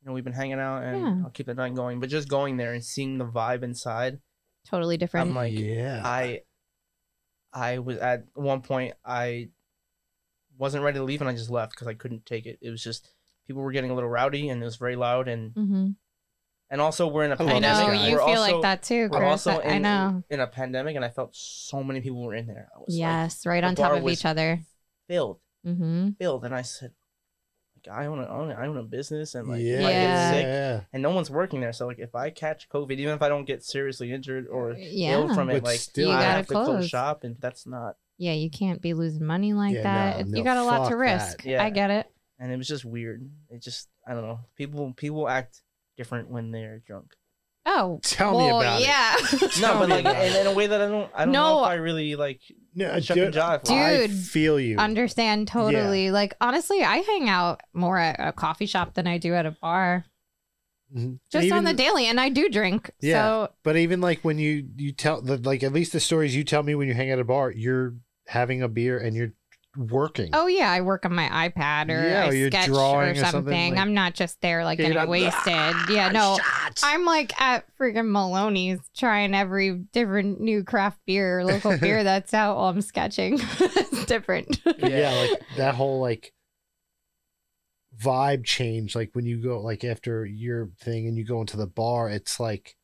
you 0.02 0.06
know 0.08 0.12
we've 0.12 0.24
been 0.24 0.32
hanging 0.34 0.60
out, 0.60 0.82
and 0.82 1.00
Yeah. 1.00 1.24
I'll 1.24 1.30
keep 1.30 1.46
the 1.46 1.54
night 1.54 1.74
going." 1.74 2.00
But 2.00 2.10
just 2.10 2.28
going 2.28 2.58
there 2.58 2.74
and 2.74 2.84
seeing 2.84 3.16
the 3.18 3.26
vibe 3.26 3.62
inside, 3.62 4.20
Totally 4.66 4.98
different. 4.98 5.30
I'm 5.30 5.34
like, 5.34 5.54
yeah. 5.54 6.02
I 6.04 6.42
I 7.52 7.78
was 7.78 7.96
at 7.98 8.26
one 8.34 8.60
point 8.60 8.94
I 9.04 9.48
wasn't 10.60 10.84
ready 10.84 10.98
to 10.98 11.04
leave 11.04 11.20
and 11.20 11.28
I 11.30 11.32
just 11.32 11.50
left 11.50 11.72
because 11.72 11.88
I 11.88 11.94
couldn't 11.94 12.26
take 12.26 12.46
it. 12.46 12.58
It 12.60 12.70
was 12.70 12.82
just 12.84 13.12
people 13.46 13.62
were 13.62 13.72
getting 13.72 13.90
a 13.90 13.94
little 13.94 14.10
rowdy 14.10 14.48
and 14.50 14.62
it 14.62 14.64
was 14.64 14.76
very 14.76 14.94
loud 14.96 15.26
and 15.26 15.52
hmm 15.54 15.88
and 16.72 16.80
also 16.80 17.08
we're 17.08 17.24
in 17.24 17.32
a 17.32 17.34
I 17.34 17.42
love 17.42 17.56
I 17.56 17.58
know 17.58 17.68
pandemic. 17.68 18.00
you 18.08 18.12
We're 18.12 18.18
feel 18.18 18.28
also- 18.38 18.52
like 18.52 18.62
that 18.62 18.82
too, 18.84 19.08
We're 19.10 19.18
Kris. 19.18 19.30
also 19.46 19.50
I 19.60 19.74
in, 19.74 19.82
know. 19.82 20.22
in 20.30 20.38
a 20.38 20.46
pandemic 20.46 20.94
and 20.94 21.04
I 21.04 21.08
felt 21.08 21.34
so 21.34 21.82
many 21.82 22.00
people 22.00 22.22
were 22.22 22.34
in 22.34 22.46
there. 22.46 22.68
I 22.72 22.78
was 22.78 22.94
like, 22.94 22.98
Yes, 23.00 23.44
right 23.44 23.64
on 23.64 23.74
top 23.74 23.90
of 23.92 24.06
each 24.08 24.24
other. 24.24 24.60
filled, 25.08 25.40
hmm 25.64 26.10
filled, 26.18 26.44
and 26.44 26.54
I 26.54 26.62
said, 26.62 26.92
I 27.90 28.06
own 28.06 28.20
a, 28.20 28.24
I 28.24 28.28
own 28.38 28.50
a, 28.50 28.54
I 28.54 28.66
own 28.68 28.76
a 28.76 28.82
business 28.84 29.34
and 29.34 29.48
like 29.48 29.62
yeah. 29.62 29.78
I 29.78 29.90
get 29.90 30.30
sick 30.34 30.44
yeah. 30.44 30.80
and 30.92 31.02
no 31.02 31.10
one's 31.10 31.30
working 31.30 31.60
there, 31.60 31.72
so 31.72 31.86
like 31.88 31.98
if 31.98 32.14
I 32.14 32.30
catch 32.30 32.68
COVID, 32.68 32.92
even 32.92 33.14
if 33.14 33.22
I 33.22 33.28
don't 33.28 33.46
get 33.46 33.64
seriously 33.64 34.12
injured 34.12 34.46
or 34.46 34.74
Yeah. 34.78 35.14
ill 35.14 35.34
from 35.34 35.48
it, 35.50 35.54
But 35.54 35.64
like 35.64 35.80
still- 35.80 36.10
I 36.12 36.20
gotta 36.20 36.24
have 36.36 36.46
to 36.48 36.52
close 36.52 36.66
close. 36.66 36.88
shop 36.88 37.24
and 37.24 37.36
that's 37.40 37.66
not. 37.66 37.96
Yeah, 38.20 38.32
you 38.34 38.50
can't 38.50 38.82
be 38.82 38.92
losing 38.92 39.24
money 39.24 39.54
like 39.54 39.74
Yeah, 39.76 39.82
that. 39.82 40.26
no, 40.26 40.30
no, 40.32 40.38
you 40.38 40.44
got 40.44 40.58
a 40.58 40.62
lot 40.62 40.84
to 40.84 40.90
fuck 40.90 40.98
risk. 40.98 41.44
Yeah. 41.44 41.64
I 41.64 41.70
get 41.70 41.90
it. 41.90 42.06
and 42.38 42.52
it 42.52 42.56
was 42.58 42.68
just 42.68 42.84
weird. 42.84 43.28
It 43.48 43.62
just 43.62 43.88
I 44.06 44.12
don't 44.12 44.22
know. 44.22 44.40
People 44.56 44.92
people 44.94 45.26
act 45.28 45.62
different 45.96 46.28
when 46.30 46.50
they're 46.50 46.82
drunk. 46.86 47.12
Oh, 47.66 47.98
Tell 48.02 48.32
me 48.32 48.36
well, 48.38 48.60
about 48.60 48.80
it. 48.80 48.86
yeah. 48.86 49.16
No, 49.42 49.48
Tell 49.48 49.78
but 49.80 49.88
me 49.88 49.94
like 49.96 50.04
about 50.04 50.24
in, 50.24 50.32
it. 50.32 50.40
in 50.40 50.46
a 50.48 50.52
way 50.54 50.66
that 50.66 50.80
I 50.80 50.86
don't 50.88 51.10
I 51.14 51.24
don't 51.24 51.32
No. 51.32 51.42
know 51.56 51.64
if 51.64 51.70
I 51.70 51.74
really 51.74 52.14
like 52.16 52.40
No, 52.74 53.00
Chuck 53.00 53.16
and 53.16 53.32
jive. 53.34 53.62
Dude, 53.64 53.76
I 53.76 54.08
feel 54.08 54.60
you. 54.60 54.76
Understand 54.78 55.48
totally. 55.48 56.10
Like 56.10 56.34
honestly, 56.42 56.82
I 56.82 56.98
hang 56.98 57.28
out 57.28 57.60
more 57.72 57.98
at 57.98 58.16
a 58.18 58.32
coffee 58.32 58.66
shop 58.66 58.94
than 58.94 59.06
I 59.06 59.16
do 59.18 59.34
at 59.34 59.46
a 59.46 59.50
bar. 59.62 60.04
Mhm. 60.94 61.20
Just 61.30 61.46
Even- 61.46 61.58
on 61.58 61.64
the 61.64 61.72
daily, 61.74 62.06
and 62.06 62.18
I 62.20 62.28
do 62.30 62.48
drink. 62.48 62.90
Yeah. 63.00 63.22
So 63.22 63.52
But 63.62 63.76
even 63.76 64.00
like 64.00 64.20
when 64.22 64.38
you 64.38 64.66
you 64.76 64.92
tell 64.92 65.20
the 65.22 65.36
like 65.38 65.62
at 65.62 65.72
least 65.72 65.92
the 65.92 66.00
stories 66.00 66.34
you 66.36 66.44
tell 66.44 66.62
me 66.62 66.74
when 66.74 66.88
you 66.88 66.94
hang 66.94 67.10
out 67.10 67.14
at 67.14 67.20
a 67.20 67.24
bar, 67.24 67.50
you're 67.52 67.94
having 68.30 68.62
a 68.62 68.68
beer 68.68 68.96
and 68.98 69.14
you're 69.16 69.32
working. 69.76 70.30
Oh 70.32 70.46
yeah, 70.46 70.70
I 70.70 70.80
work 70.82 71.04
on 71.04 71.12
my 71.14 71.28
iPad 71.48 71.88
or 71.90 72.08
Yeah, 72.08 72.24
I 72.26 72.30
you're 72.32 72.48
sketch 72.50 72.66
drawing 72.66 73.08
or 73.08 73.12
or 73.12 73.14
something. 73.16 73.30
something, 73.32 73.70
like- 73.74 73.80
I'm 73.80 73.92
not 73.94 74.14
just 74.14 74.40
there 74.40 74.64
like 74.64 74.78
Yeah, 74.78 74.86
you're 74.86 74.94
getting 74.94 75.08
not- 75.22 75.34
wasted. 75.86 75.90
yeah, 75.96 76.10
no. 76.10 76.38
I'm 76.84 77.04
like 77.04 77.40
at 77.40 77.64
freaking 77.76 78.10
Maloney's 78.10 78.78
trying 78.96 79.34
every 79.34 79.72
different 79.92 80.40
new 80.40 80.62
craft 80.64 81.00
beer, 81.06 81.44
local 81.44 81.76
beer 81.80 82.04
that's 82.04 82.32
out 82.32 82.56
while 82.56 82.68
I'm 82.70 82.80
sketching. 82.82 83.34
it's 83.60 84.04
different. 84.06 84.60
Yeah, 84.78 85.12
like 85.30 85.42
that 85.56 85.74
whole 85.74 86.00
like 86.00 86.32
vibe 88.00 88.44
change. 88.44 88.94
Like 88.94 89.10
when 89.12 89.26
you 89.26 89.42
go 89.42 89.60
like 89.60 89.84
after 89.84 90.24
your 90.24 90.70
thing 90.80 91.06
and 91.06 91.16
you 91.16 91.24
go 91.24 91.40
into 91.40 91.56
the 91.56 91.66
bar, 91.66 92.08
it's 92.08 92.40
like 92.40 92.76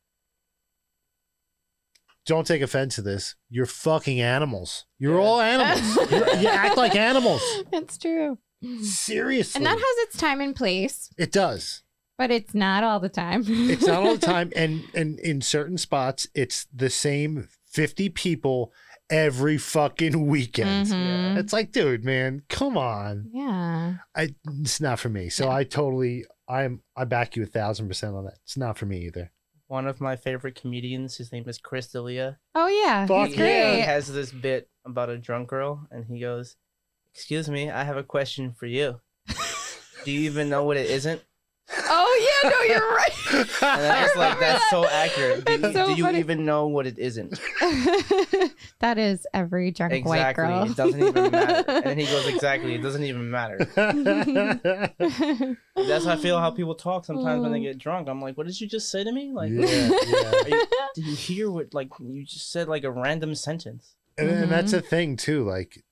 don't 2.27 2.47
take 2.47 2.61
offense 2.63 2.97
to 2.97 3.03
this. 3.03 3.35
You're 3.49 3.67
fucking 3.67 4.21
animals. 4.21 4.85
You're 4.99 5.19
Yeah. 5.21 5.27
all 5.27 5.41
animals. 5.41 5.97
You're- 6.11 6.41
you 6.41 6.49
act 6.49 6.77
like 6.77 6.95
animals. 6.97 7.43
That's 7.73 7.97
true. 7.99 8.39
Seriously. 8.83 9.59
And 9.59 9.67
that 9.67 9.79
has 9.79 10.09
its 10.09 10.17
time 10.19 10.41
and 10.41 10.55
place, 10.55 11.09
it 11.19 11.31
does. 11.33 11.83
but 12.19 12.31
it's 12.31 12.55
not 12.55 12.83
all 12.85 12.99
the 13.01 13.09
time. 13.09 13.45
It's 13.47 13.87
not 13.87 14.03
all 14.03 14.17
the 14.17 14.27
time. 14.27 14.53
And 14.57 14.85
and 14.95 15.19
in 15.21 15.41
certain 15.41 15.79
spots, 15.79 16.27
it's 16.35 16.67
the 16.75 16.91
same 16.91 17.49
50 17.71 18.09
people 18.11 18.73
every 19.11 19.57
fucking 19.59 20.27
weekend. 20.27 20.89
Mhm. 20.89 21.37
It's 21.37 21.53
like, 21.53 21.71
dude, 21.73 22.05
man, 22.05 22.43
come 22.49 22.77
on. 22.77 23.31
Yeah. 23.33 23.97
I 24.17 24.35
it's 24.63 24.81
not 24.81 24.99
for 24.99 25.09
me. 25.11 25.29
So 25.29 25.45
Yeah. 25.45 25.53
I 25.55 25.65
totally 25.65 26.25
I'm 26.49 26.81
I 26.97 27.05
back 27.05 27.37
you 27.37 27.43
a 27.43 27.47
thousand 27.47 27.89
percent 27.89 28.15
on 28.17 28.25
that. 28.25 28.39
It's 28.45 28.57
not 28.57 28.79
for 28.79 28.87
me 28.87 29.05
either. 29.07 29.31
One 29.69 29.87
of 29.87 30.01
my 30.01 30.17
favorite 30.17 30.55
comedians. 30.55 31.17
His 31.17 31.33
name 31.33 31.49
is 31.49 31.59
Chris 31.59 31.89
D'Elia. 31.89 32.39
Oh 32.55 32.69
yeah. 32.69 33.07
Fuck 33.07 33.29
He's 33.29 33.39
yeah. 33.39 33.75
He 33.75 33.81
has 33.81 34.13
this 34.13 34.33
bit 34.33 34.69
about 34.85 35.09
a 35.09 35.19
drunk 35.19 35.49
girl, 35.49 35.87
and 35.91 36.05
he 36.07 36.21
goes, 36.21 36.57
"Excuse 37.15 37.49
me, 37.49 37.71
I 37.71 37.85
have 37.85 37.97
a 37.97 38.03
question 38.03 38.53
for 38.53 38.67
you. 38.67 39.01
Do 40.05 40.13
you 40.13 40.21
even 40.21 40.49
know 40.49 40.65
what 40.65 40.77
it 40.77 40.91
isn't?" 40.91 41.23
Oh 41.89 42.41
yeah, 42.45 42.51
no, 42.51 42.61
you're 42.63 42.91
right. 42.95 43.13
And 43.63 43.93
I 43.93 44.03
was 44.03 44.17
like, 44.17 44.39
"That's 44.39 44.71
so 44.71 44.87
accurate. 44.89 45.45
Do, 45.45 45.59
That's 45.59 45.75
you- 45.75 45.81
so 45.81 45.87
do 45.95 46.01
you 46.01 46.09
even 46.19 46.45
know 46.45 46.69
what 46.69 46.87
it 46.87 46.97
isn't?" 46.99 47.31
that 48.81 48.99
is 48.99 49.27
every 49.35 49.71
drunk 49.73 49.93
white 50.07 50.19
Exactly. 50.19 50.45
girl. 50.47 50.71
It 50.71 50.77
doesn't 50.77 51.03
even 51.03 51.31
matter. 51.33 51.65
And 51.71 51.85
then 51.85 51.99
he 51.99 52.07
goes, 52.07 52.27
"Exactly. 52.29 52.75
It 52.77 52.83
doesn't 52.83 53.03
even 53.03 53.31
matter." 53.31 53.59
That's 53.75 54.27
how 56.05 56.13
I 56.13 56.17
feel 56.17 56.39
how 56.39 56.51
people 56.51 56.75
talk 56.75 57.05
sometimes 57.05 57.43
when 57.43 57.53
they 57.53 57.61
Mm. 57.61 57.65
get 57.65 57.79
drunk. 57.79 58.09
I'm 58.09 58.21
like, 58.23 58.37
"What 58.37 58.47
did 58.47 58.61
you 58.61 58.67
just 58.69 58.91
say 58.91 59.03
to 59.05 59.13
me? 59.13 59.33
Like, 59.33 59.51
yeah, 59.51 59.67
yeah. 60.07 60.33
you, 60.47 60.67
did 60.95 61.05
you 61.07 61.17
hear 61.17 61.51
what? 61.51 61.75
Like, 61.75 61.89
you 62.01 62.25
just 62.25 62.51
said 62.53 62.69
like 62.69 62.85
a 62.85 62.91
random 62.91 63.35
sentence." 63.35 63.95
And, 64.19 64.31
and 64.31 64.51
that's 64.51 64.73
Mm-hmm. 64.73 64.87
thing 64.87 65.17
too. 65.17 65.45
Like 65.45 65.83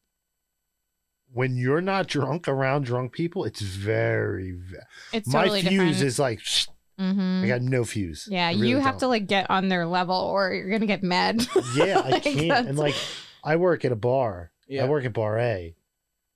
when 1.34 1.56
you're 1.56 1.80
not 1.82 2.06
drunk 2.06 2.48
around 2.48 2.84
drunk 2.86 3.12
people, 3.12 3.44
it's 3.44 3.60
very. 3.60 4.52
ve- 4.52 4.76
it's 5.12 5.28
My 5.28 5.42
totally 5.42 5.60
fuse 5.62 5.70
different. 5.72 6.02
is 6.02 6.18
like 6.18 6.40
"Shh, 6.40 6.66
Mhm. 6.98 7.42
I 7.44 7.48
got 7.48 7.60
no 7.62 7.84
fuse. 7.84 8.26
Yeah, 8.30 8.48
really 8.48 8.68
you 8.68 8.78
have 8.78 8.94
to 8.96 9.00
don't. 9.00 9.10
like 9.10 9.26
get 9.26 9.50
on 9.50 9.68
their 9.68 9.84
level 9.86 10.14
or 10.16 10.52
you're 10.54 10.70
gonna 10.70 10.86
get 10.86 11.02
mad. 11.02 11.44
Yeah, 11.76 11.98
I 12.04 12.08
Like, 12.10 12.22
can't. 12.22 12.48
that's- 12.48 12.66
And 12.66 12.78
like 12.78 12.94
I 13.42 13.56
work 13.56 13.84
at 13.84 13.92
a 13.92 13.96
bar. 13.96 14.52
Yeah. 14.68 14.84
I 14.84 14.88
work 14.88 15.04
at 15.04 15.12
bar 15.12 15.38
A, 15.38 15.74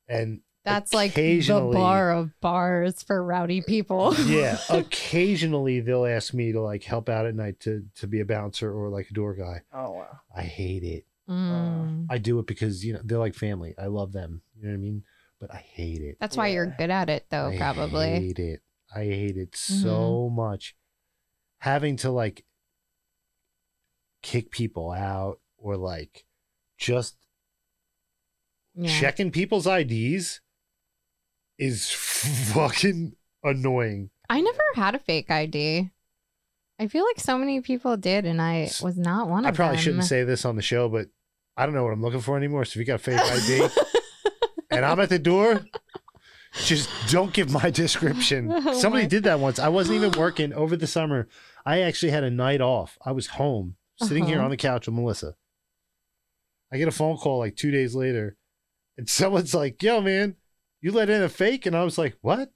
and 0.08 0.40
That's 0.64 0.92
like 0.92 1.14
the 1.14 1.40
bar 1.72 2.12
of 2.12 2.38
bars 2.42 3.02
for 3.02 3.24
rowdy 3.24 3.62
people. 3.62 4.14
yeah, 4.26 4.58
occasionally 4.68 5.80
they'll 5.80 6.04
ask 6.06 6.34
me 6.34 6.52
to 6.52 6.61
like 6.61 6.82
help 6.84 7.08
out 7.08 7.24
at 7.24 7.34
night 7.34 7.61
to 7.61 7.84
to 7.96 8.06
be 8.06 8.20
a 8.20 8.24
bouncer 8.26 8.70
or 8.72 8.88
like 8.90 9.08
a 9.11 9.14
door 9.14 9.34
guy. 9.34 9.62
Oh 9.72 9.92
wow. 9.92 10.18
I 10.37 10.42
hate 10.42 10.82
it. 10.82 11.04
Mm. 11.30 12.06
I 12.11 12.18
do 12.18 12.38
it 12.38 12.46
because 12.46 12.84
you 12.84 12.94
know 12.94 13.00
they're 13.04 13.18
like 13.18 13.34
family. 13.34 13.74
I 13.78 13.87
love 13.87 14.12
them. 14.12 14.42
You 14.60 14.66
know 14.66 14.70
what 14.72 14.74
I 14.74 14.80
mean? 14.80 15.02
But 15.40 15.54
I 15.54 15.58
hate 15.58 16.02
it. 16.02 16.16
That's 16.20 16.36
why 16.36 16.48
you're 16.48 16.74
good 16.78 16.90
at 16.90 17.08
it 17.08 17.26
though, 17.30 17.48
I 17.48 17.56
probably. 17.56 18.06
I 18.14 18.18
hate 18.20 18.38
it. 18.38 18.60
I 18.94 19.04
hate 19.04 19.36
it 19.36 19.52
Mm-hmm. 19.52 19.82
so 19.82 20.30
much. 20.30 20.74
Having 21.60 21.96
to 21.98 22.10
like 22.10 22.44
kick 24.22 24.50
people 24.50 24.90
out 24.90 25.40
or 25.56 25.76
like 25.76 26.24
just 26.76 27.16
Yeah. 28.74 28.88
checking 28.98 29.30
people's 29.30 29.66
IDs 29.66 30.40
is 31.58 31.90
fucking 31.90 33.14
annoying. 33.42 34.10
I 34.28 34.40
never 34.40 34.60
had 34.74 34.94
a 34.94 34.98
fake 34.98 35.30
ID. 35.30 35.90
I 36.80 36.86
feel 36.86 37.04
like 37.04 37.18
so 37.18 37.36
many 37.38 37.60
people 37.60 37.96
did, 37.96 38.24
and 38.24 38.40
I 38.40 38.70
was 38.82 38.96
not 38.96 39.28
one 39.28 39.44
I 39.44 39.48
of 39.48 39.56
them. 39.56 39.64
I 39.64 39.66
probably 39.66 39.82
shouldn't 39.82 40.04
say 40.04 40.22
this 40.22 40.44
on 40.44 40.54
the 40.54 40.62
show, 40.62 40.88
but 40.88 41.08
I 41.56 41.66
don't 41.66 41.74
know 41.74 41.82
what 41.82 41.92
I'm 41.92 42.02
looking 42.02 42.20
for 42.20 42.36
anymore. 42.36 42.64
So 42.64 42.72
if 42.72 42.76
you 42.76 42.84
got 42.84 42.96
a 42.96 42.98
fake 42.98 43.18
ID 43.18 43.68
and 44.70 44.85
I'm 44.85 45.00
at 45.00 45.09
the 45.09 45.18
door, 45.18 45.64
just 46.64 46.88
don't 47.11 47.33
give 47.33 47.50
my 47.50 47.70
description. 47.70 48.50
Oh 48.66 48.72
Somebody 48.72 49.04
my- 49.04 49.09
did 49.09 49.24
that 49.24 49.40
once. 49.40 49.59
I 49.59 49.68
wasn't 49.68 49.96
even 49.96 50.12
working 50.18 50.52
over 50.52 50.76
the 50.76 50.87
summer. 50.87 51.28
I 51.66 51.81
actually 51.83 52.11
had 52.12 52.24
a 52.24 52.31
night 52.31 52.61
off. 52.61 52.96
I 53.04 53.12
was 53.12 53.26
home, 53.28 53.76
sitting 54.02 54.24
here 54.26 54.37
Uh-huh. 54.37 54.44
on 54.46 54.50
the 54.50 54.57
couch 54.57 54.87
with 54.87 54.94
Melissa. 54.94 55.35
I 56.72 56.78
get 56.78 56.88
a 56.88 56.92
phone 56.92 57.16
call 57.16 57.38
like 57.38 57.57
two 57.57 57.70
days 57.70 57.94
later, 57.94 58.37
and 58.96 59.09
someone's 59.18 59.54
like, 59.54 59.83
"Yo, 59.83 60.00
man, 60.00 60.37
you 60.81 60.92
let 60.92 61.11
in 61.11 61.22
a 61.22 61.28
fake," 61.28 61.66
and 61.66 61.76
I 61.76 61.85
was 61.85 61.98
like, 61.98 62.16
"What?" 62.20 62.52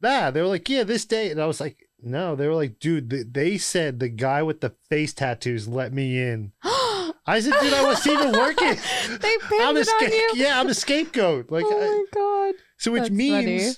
Nah, 0.00 0.30
they 0.30 0.40
were 0.40 0.48
like, 0.48 0.68
"Yeah, 0.68 0.84
this 0.84 1.04
day," 1.04 1.30
and 1.30 1.40
I 1.40 1.46
was 1.46 1.60
like, 1.60 1.88
"No." 2.00 2.36
They 2.36 2.46
were 2.46 2.54
like, 2.54 2.78
"Dude, 2.78 3.10
they 3.34 3.58
said 3.58 3.98
the 3.98 4.08
guy 4.08 4.42
with 4.42 4.60
the 4.60 4.74
face 4.88 5.12
tattoos 5.14 5.66
let 5.68 5.92
me 5.92 6.20
in." 6.20 6.52
I 7.26 7.40
said, 7.40 7.54
"Dude, 7.60 7.72
I 7.72 7.82
wasn't 7.84 8.18
even 8.20 8.32
working." 8.32 8.68
they 9.20 9.36
pinned 9.48 9.62
I'm 9.62 9.76
a 9.76 9.80
it 9.80 9.88
on 9.88 10.10
you. 10.10 10.30
yeah, 10.34 10.60
I'm 10.60 10.68
a 10.68 10.74
scapegoat. 10.74 11.50
Like, 11.50 11.64
oh 11.66 11.80
my 11.80 12.04
god. 12.20 12.54
so 12.78 12.92
which 12.92 13.02
that's 13.02 13.10
means 13.12 13.34
funny. 13.44 13.72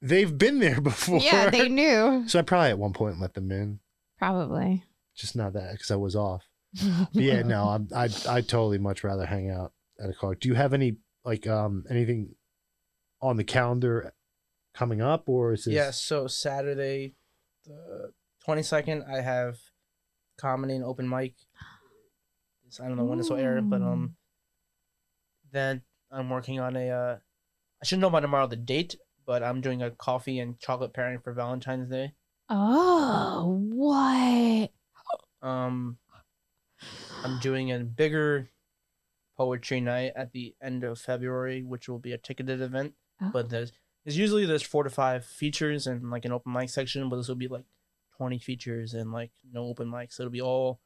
they've 0.00 0.36
been 0.38 0.58
there 0.60 0.80
before. 0.90 1.18
Yeah, 1.18 1.50
they 1.50 1.68
knew. 1.68 2.24
So 2.28 2.38
I 2.38 2.42
probably 2.42 2.70
at 2.70 2.78
one 2.78 2.92
point 2.92 3.20
let 3.20 3.34
them 3.34 3.50
in, 3.50 3.80
Probably. 4.18 4.84
just 5.16 5.34
not 5.36 5.52
that 5.54 5.72
because 5.72 5.90
I 5.90 5.96
was 5.96 6.14
off. 6.16 6.44
But 7.12 7.22
yeah, 7.22 7.42
no, 7.42 7.64
I'm, 7.68 7.88
I 7.94 8.04
I 8.28 8.40
totally 8.40 8.78
much 8.78 9.04
rather 9.04 9.26
hang 9.26 9.50
out 9.50 9.72
at 10.02 10.08
a 10.08 10.14
car. 10.14 10.34
Do 10.34 10.48
you 10.48 10.54
have 10.54 10.72
any 10.72 10.96
like 11.24 11.46
um 11.46 11.84
anything 11.90 12.34
on 13.20 13.36
the 13.36 13.44
calendar 13.44 14.12
coming 14.74 15.00
up, 15.02 15.28
or 15.28 15.52
is 15.52 15.64
this? 15.64 15.74
Yeah, 15.74 15.90
so 15.90 16.26
Saturday, 16.28 17.14
the 17.66 18.12
twenty 18.44 18.62
second, 18.62 19.04
I 19.06 19.20
have 19.20 19.58
comedy 20.38 20.74
and 20.74 20.84
open 20.84 21.08
mic. 21.08 21.34
So 22.72 22.82
I 22.82 22.88
don't 22.88 22.96
know 22.96 23.04
when 23.04 23.18
this 23.18 23.28
will 23.28 23.36
air, 23.36 23.60
but 23.60 23.82
um, 23.82 24.14
then 25.52 25.82
I'm 26.10 26.30
working 26.30 26.58
on 26.58 26.74
a. 26.74 26.88
Uh, 26.88 27.16
I 27.82 27.84
should 27.84 27.98
know 27.98 28.08
by 28.08 28.20
tomorrow 28.20 28.46
the 28.46 28.56
date, 28.56 28.96
but 29.26 29.42
I'm 29.42 29.60
doing 29.60 29.82
a 29.82 29.90
coffee 29.90 30.38
and 30.38 30.58
chocolate 30.58 30.94
pairing 30.94 31.18
for 31.18 31.34
Valentine's 31.34 31.90
Day. 31.90 32.14
Oh, 32.48 33.60
what? 33.74 34.70
Um, 35.46 35.98
I'm 37.22 37.40
doing 37.40 37.72
a 37.72 37.80
bigger 37.80 38.48
poetry 39.36 39.82
night 39.82 40.12
at 40.16 40.32
the 40.32 40.54
end 40.62 40.82
of 40.82 40.98
February, 40.98 41.62
which 41.62 41.90
will 41.90 41.98
be 41.98 42.12
a 42.12 42.18
ticketed 42.18 42.62
event. 42.62 42.94
Oh. 43.20 43.28
But 43.34 43.50
there's 43.50 43.72
there's 44.06 44.16
usually 44.16 44.46
there's 44.46 44.62
four 44.62 44.84
to 44.84 44.90
five 44.90 45.26
features 45.26 45.86
and 45.86 46.10
like 46.10 46.24
an 46.24 46.32
open 46.32 46.54
mic 46.54 46.70
section, 46.70 47.10
but 47.10 47.16
this 47.16 47.28
will 47.28 47.34
be 47.34 47.48
like 47.48 47.66
twenty 48.16 48.38
features 48.38 48.94
and 48.94 49.12
like 49.12 49.30
no 49.52 49.64
open 49.64 49.90
mic, 49.90 50.10
so 50.10 50.22
it'll 50.22 50.32
be 50.32 50.40
all 50.40 50.80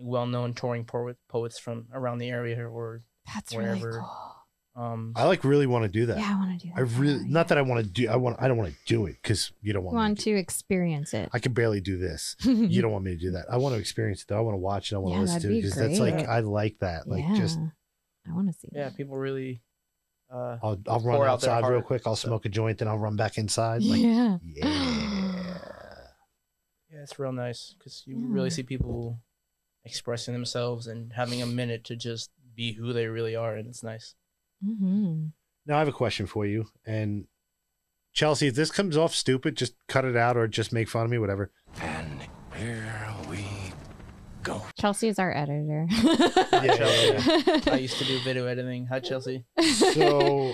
well-known 0.00 0.54
touring 0.54 0.84
poet, 0.84 1.16
poets 1.28 1.58
from 1.58 1.86
around 1.92 2.18
the 2.18 2.30
area 2.30 2.66
or 2.68 3.02
That's 3.34 3.54
Wherever. 3.54 3.86
really 3.86 3.98
cool. 4.00 4.36
um. 4.84 5.12
I 5.16 5.24
like 5.24 5.44
really 5.44 5.66
want 5.66 5.84
to 5.84 5.88
do 5.88 6.06
that. 6.06 6.18
Yeah, 6.18 6.32
I 6.32 6.38
want 6.38 6.58
to 6.60 6.66
do 6.66 6.72
that. 6.74 6.78
I 6.78 6.82
really 7.00 7.24
not 7.28 7.48
that 7.48 7.58
I 7.58 7.62
want 7.62 7.84
to 7.84 7.90
do. 7.90 8.08
I 8.08 8.16
want. 8.16 8.36
I 8.40 8.48
don't 8.48 8.56
want 8.56 8.70
to 8.70 8.76
do 8.86 9.06
it 9.06 9.16
because 9.22 9.52
you 9.60 9.72
don't 9.72 9.82
I 9.82 9.84
want. 9.84 9.94
me 9.94 9.98
want 9.98 10.18
to. 10.20 10.24
to 10.32 10.36
experience 10.38 11.12
it. 11.14 11.28
I 11.32 11.38
can 11.38 11.52
barely 11.52 11.80
do 11.80 11.98
this. 11.98 12.36
You 12.44 12.80
don't 12.82 12.92
want 12.92 13.04
me 13.04 13.12
to 13.12 13.20
do 13.20 13.30
that. 13.32 13.46
I 13.50 13.56
want 13.58 13.74
to 13.74 13.80
experience 13.80 14.22
it. 14.22 14.28
Though. 14.28 14.38
I 14.38 14.40
want 14.40 14.54
to 14.54 14.58
watch 14.58 14.92
it. 14.92 14.94
I 14.94 14.98
want 14.98 15.12
Yeah, 15.12 15.18
to 15.18 15.22
listen 15.26 15.40
to 15.42 15.48
it 15.50 15.54
because 15.62 15.74
that's 15.76 15.98
like. 15.98 16.26
I 16.28 16.40
like 16.40 16.78
that. 16.80 17.06
Like 17.06 17.24
yeah. 17.28 17.36
just 17.36 17.58
I 18.28 18.32
want 18.32 18.48
to 18.52 18.58
see. 18.58 18.68
Yeah, 18.72 18.84
that. 18.88 18.96
people 18.96 19.16
really. 19.16 19.62
Uh, 20.32 20.56
I'll 20.62 20.78
I'll 20.86 21.00
run 21.00 21.16
Pour 21.16 21.26
out 21.26 21.32
outside 21.34 21.66
real 21.68 21.82
quick. 21.82 22.02
I'll 22.06 22.14
so- 22.16 22.28
smoke 22.28 22.46
a 22.46 22.48
joint, 22.48 22.78
then 22.78 22.86
I'll 22.88 22.98
run 22.98 23.16
back 23.16 23.36
inside. 23.36 23.82
Like 23.82 24.00
yeah. 24.00 24.38
yeah. 24.44 25.58
yeah, 26.92 27.02
it's 27.02 27.18
real 27.18 27.32
nice 27.32 27.74
because 27.78 28.02
you 28.06 28.16
really 28.28 28.50
see 28.50 28.62
people 28.62 29.18
expressing 29.84 30.34
themselves 30.34 30.86
and 30.86 31.12
having 31.12 31.42
a 31.42 31.46
minute 31.46 31.84
to 31.84 31.96
just 31.96 32.30
be 32.54 32.72
who 32.72 32.92
they 32.92 33.06
really 33.06 33.34
are, 33.36 33.56
and 33.56 33.68
it's 33.68 33.82
nice. 33.82 34.14
Mm-hmm. 34.64 35.26
Now 35.66 35.76
I 35.76 35.78
have 35.78 35.88
a 35.88 35.92
question 35.92 36.26
for 36.26 36.46
you, 36.46 36.66
and 36.84 37.26
Chelsea, 38.12 38.48
if 38.48 38.54
this 38.54 38.70
comes 38.70 38.96
off 38.96 39.14
stupid, 39.14 39.56
just 39.56 39.74
cut 39.88 40.04
it 40.04 40.16
out 40.16 40.36
or 40.36 40.48
just 40.48 40.72
make 40.72 40.88
fun 40.88 41.04
of 41.04 41.10
me, 41.10 41.18
whatever. 41.18 41.50
And 41.80 42.20
here 42.56 43.14
we 43.28 43.44
go. 44.42 44.62
Chelsea 44.78 45.08
is 45.08 45.18
our 45.18 45.34
editor. 45.34 45.86
Yeah, 46.60 46.74
yeah, 46.74 47.60
I 47.72 47.78
used 47.78 47.96
to 47.98 48.04
do 48.04 48.18
video 48.20 48.44
editing. 48.44 48.86
Hi, 48.86 49.00
Chelsea. 49.00 49.44
So 49.94 50.52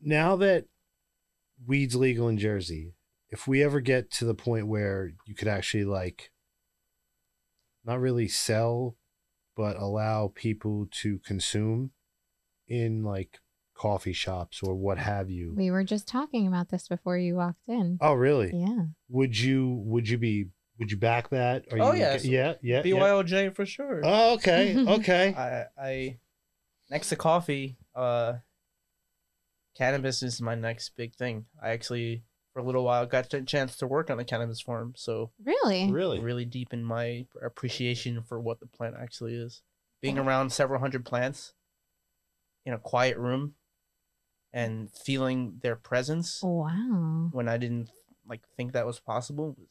now 0.00 0.34
that 0.36 0.64
weed's 1.64 1.94
legal 1.94 2.28
in 2.28 2.36
Jersey, 2.36 2.94
if 3.30 3.46
we 3.46 3.62
ever 3.62 3.80
get 3.80 4.10
to 4.12 4.24
the 4.24 4.34
point 4.34 4.66
where 4.66 5.12
you 5.24 5.36
could 5.36 5.46
actually 5.46 5.84
like 5.84 6.32
not 7.86 8.00
really 8.00 8.28
sell, 8.28 8.96
but 9.56 9.76
allow 9.76 10.32
people 10.34 10.86
to 11.02 11.18
consume 11.20 11.92
in 12.68 13.02
like 13.04 13.38
coffee 13.74 14.12
shops 14.12 14.62
or 14.62 14.74
what 14.74 14.98
have 14.98 15.30
you. 15.30 15.54
we 15.56 15.70
were 15.70 15.84
just 15.84 16.08
talking 16.08 16.46
about 16.46 16.70
this 16.70 16.88
before 16.88 17.16
you 17.18 17.36
walked 17.36 17.68
in. 17.68 17.98
Oh, 18.00 18.14
really? 18.14 18.50
Yeah. 18.54 18.86
Would 19.08 19.38
you? 19.38 19.82
Would 19.84 20.08
you 20.08 20.18
be? 20.18 20.46
Would 20.78 20.90
you 20.90 20.96
back 20.98 21.30
that? 21.30 21.64
Are 21.72 21.78
Oh, 21.80 21.92
you, 21.92 22.00
yes. 22.00 22.24
yeah, 22.24 22.54
yeah, 22.60 22.82
yeah. 22.84 22.94
BYOJ 22.94 23.54
for 23.54 23.64
sure. 23.64 24.02
Oh, 24.04 24.34
okay, 24.34 24.76
okay. 24.86 25.34
I, 25.34 25.64
I, 25.82 26.18
next 26.90 27.08
to 27.10 27.16
coffee, 27.16 27.78
uh, 27.94 28.34
cannabis 29.74 30.22
is 30.22 30.40
my 30.42 30.54
next 30.54 30.90
big 30.96 31.14
thing. 31.14 31.46
I 31.62 31.70
actually, 31.70 32.24
for 32.56 32.60
a 32.60 32.64
little 32.64 32.84
while, 32.84 33.04
got 33.04 33.34
a 33.34 33.42
chance 33.42 33.76
to 33.76 33.86
work 33.86 34.08
on 34.08 34.18
a 34.18 34.24
cannabis 34.24 34.62
farm, 34.62 34.94
so 34.96 35.30
Really? 35.44 35.90
really? 35.92 36.20
really 36.20 36.46
deepened 36.46 36.86
my 36.86 37.26
appreciation 37.44 38.22
for 38.22 38.40
what 38.40 38.60
the 38.60 38.66
plant 38.66 38.94
actually 38.98 39.34
is. 39.34 39.60
Being 40.00 40.16
around 40.18 40.50
several 40.54 40.80
hundred 40.80 41.04
plants 41.04 41.52
in 42.64 42.72
a 42.72 42.78
quiet 42.78 43.18
room 43.18 43.56
and 44.54 44.90
feeling 44.90 45.58
their 45.60 45.76
presence 45.76 46.40
Wow. 46.42 47.28
when 47.30 47.46
I 47.46 47.58
didn't 47.58 47.90
like 48.26 48.40
think 48.56 48.72
that 48.72 48.86
was 48.86 49.00
possible 49.00 49.54
was, 49.58 49.68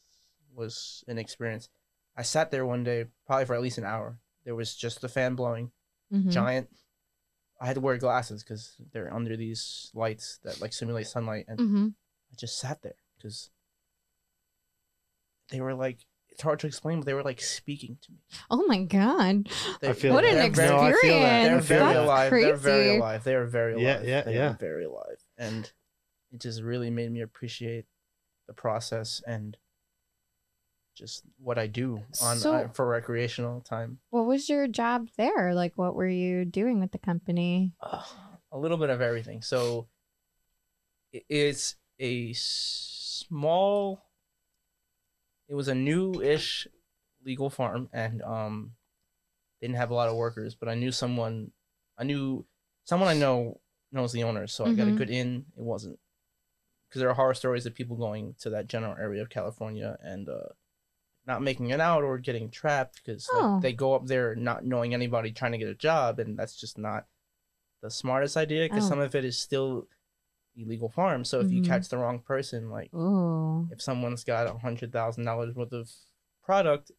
was 0.53 1.03
an 1.07 1.17
experience. 1.17 1.67
I 2.15 2.21
sat 2.21 2.51
there 2.51 2.67
one 2.67 2.83
day, 2.83 3.05
probably 3.25 3.45
for 3.45 3.55
at 3.55 3.63
least 3.63 3.79
an 3.79 3.83
hour. 3.83 4.19
There 4.43 4.53
was 4.53 4.75
just 4.75 5.01
the 5.01 5.09
fan 5.09 5.33
blowing, 5.33 5.71
Mhm. 6.13 6.29
giant. 6.31 6.69
I 7.59 7.65
had 7.65 7.75
to 7.77 7.81
wear 7.81 7.97
glasses 7.97 8.43
because 8.43 8.75
they're 8.93 9.11
under 9.11 9.35
these 9.35 9.89
lights 9.95 10.37
that 10.43 10.61
like 10.61 10.71
simulate 10.71 11.07
sunlight, 11.07 11.45
and 11.47 11.59
Mhm. 11.59 11.93
I 12.35 12.37
just 12.37 12.59
sat 12.59 12.81
there 12.81 12.95
because 13.17 13.49
they 15.49 15.61
were 15.61 15.73
like. 15.73 15.99
It's 16.31 16.41
hard 16.43 16.59
to 16.59 16.67
explain, 16.67 16.99
but 16.99 17.05
they 17.05 17.13
were 17.13 17.23
like 17.23 17.39
speaking 17.39 17.97
to 18.01 18.11
me. 18.11 18.17
Oh 18.51 18.65
my 18.67 18.83
god. 18.83 19.47
They, 19.79 19.93
feel 19.93 20.13
What 20.13 20.25
an 20.25 20.35
that. 20.35 20.53
they're 20.53 20.67
very- 20.67 20.69
No, 20.69 20.75
I 20.83 20.89
experience. 20.89 21.01
feel 21.01 21.19
that. 21.21 21.43
they're 21.45 21.55
I 21.55 21.59
very 21.61 21.93
that. 21.93 22.03
alive. 22.03 22.31
They're 22.31 22.55
very 22.57 22.97
alive. 22.97 23.23
They 23.23 23.35
are 23.35 23.45
very 23.45 23.73
alive. 23.75 23.83
Yeah, 23.85 24.01
yeah, 24.03 24.21
they 24.23 24.33
yeah. 24.35 24.49
Are 24.49 24.57
very 24.59 24.83
alive, 24.83 25.23
and 25.37 25.71
it 26.33 26.41
just 26.41 26.61
really 26.61 26.89
made 26.89 27.09
me 27.09 27.21
appreciate 27.21 27.85
the 28.47 28.53
process 28.53 29.23
and 29.25 29.55
just 30.93 31.23
what 31.37 31.57
I 31.57 31.67
do 31.67 32.03
on 32.21 32.35
So- 32.37 32.53
uh, 32.53 32.67
for 32.67 32.85
recreational 32.85 33.61
time. 33.61 33.99
What 34.09 34.25
was 34.25 34.49
your 34.49 34.67
job 34.67 35.07
there? 35.15 35.53
Like, 35.53 35.77
what 35.77 35.95
were 35.95 36.05
you 36.05 36.43
doing 36.43 36.81
with 36.81 36.91
the 36.91 36.99
company? 36.99 37.71
Uh, 37.81 38.03
a 38.51 38.57
little 38.57 38.75
bit 38.77 38.89
of 38.89 38.99
everything. 38.99 39.41
So 39.41 39.87
it's 41.13 41.77
a 41.99 42.33
small. 42.33 44.03
It 45.47 45.55
was 45.55 45.67
a 45.67 45.75
new-ish 45.75 46.67
legal 47.23 47.49
farm, 47.49 47.89
and 47.93 48.21
um, 48.23 48.71
didn't 49.61 49.75
have 49.75 49.91
a 49.91 49.93
lot 49.95 50.09
of 50.09 50.15
workers. 50.15 50.55
But 50.55 50.69
I 50.69 50.75
knew 50.75 50.91
someone. 50.91 51.51
I 51.97 52.03
knew 52.03 52.45
someone 52.83 53.09
I 53.09 53.13
know 53.13 53.61
knows 53.91 54.11
the 54.11 54.23
owner, 54.23 54.47
so 54.47 54.65
I 54.65 54.73
got 54.73 54.87
a 54.87 54.91
Mhm. 54.91 54.97
good 54.97 55.09
in. 55.09 55.45
It 55.57 55.63
wasn't 55.63 55.99
because 56.89 56.99
there 56.99 57.09
are 57.09 57.13
horror 57.13 57.33
stories 57.33 57.65
of 57.65 57.73
people 57.73 57.95
going 57.97 58.35
to 58.39 58.49
that 58.51 58.67
general 58.67 58.95
area 58.97 59.21
of 59.21 59.29
California 59.29 59.97
and 60.01 60.27
uh, 60.29 60.49
not 61.25 61.41
making 61.41 61.69
it 61.69 61.79
out 61.79 62.03
or 62.03 62.17
getting 62.19 62.49
trapped 62.51 63.01
because 63.03 63.27
like, 63.33 63.43
Oh. 63.43 63.59
they 63.59 63.73
go 63.73 63.95
up 63.95 64.05
there 64.05 64.35
not 64.35 64.63
knowing 64.65 64.93
anybody 64.93 65.31
trying 65.31 65.53
to 65.53 65.57
get 65.57 65.67
a 65.69 65.75
job, 65.75 66.19
and 66.19 66.37
that's 66.37 66.55
just 66.55 66.77
not 66.77 67.07
the 67.81 67.89
smartest 67.91 68.35
idea 68.37 68.65
because 68.67 68.85
Oh. 68.85 68.89
some 68.89 68.99
of 68.99 69.13
it 69.15 69.23
is 69.25 69.37
still 69.37 69.87
illegal 70.57 70.89
farm. 70.89 71.23
So 71.25 71.39
if 71.41 71.51
you 71.51 71.61
Mhm. 71.61 71.67
catch 71.67 71.89
the 71.89 71.97
wrong 71.97 72.19
person, 72.19 72.69
like 72.69 72.93
Ooh. 72.93 73.67
if 73.71 73.81
someone's 73.81 74.23
got 74.23 74.47
a 74.47 74.57
hundred 74.57 74.91
thousand 74.91 75.25
dollars 75.25 75.53
worth 75.55 75.71
of 75.73 75.89
product, 76.43 76.91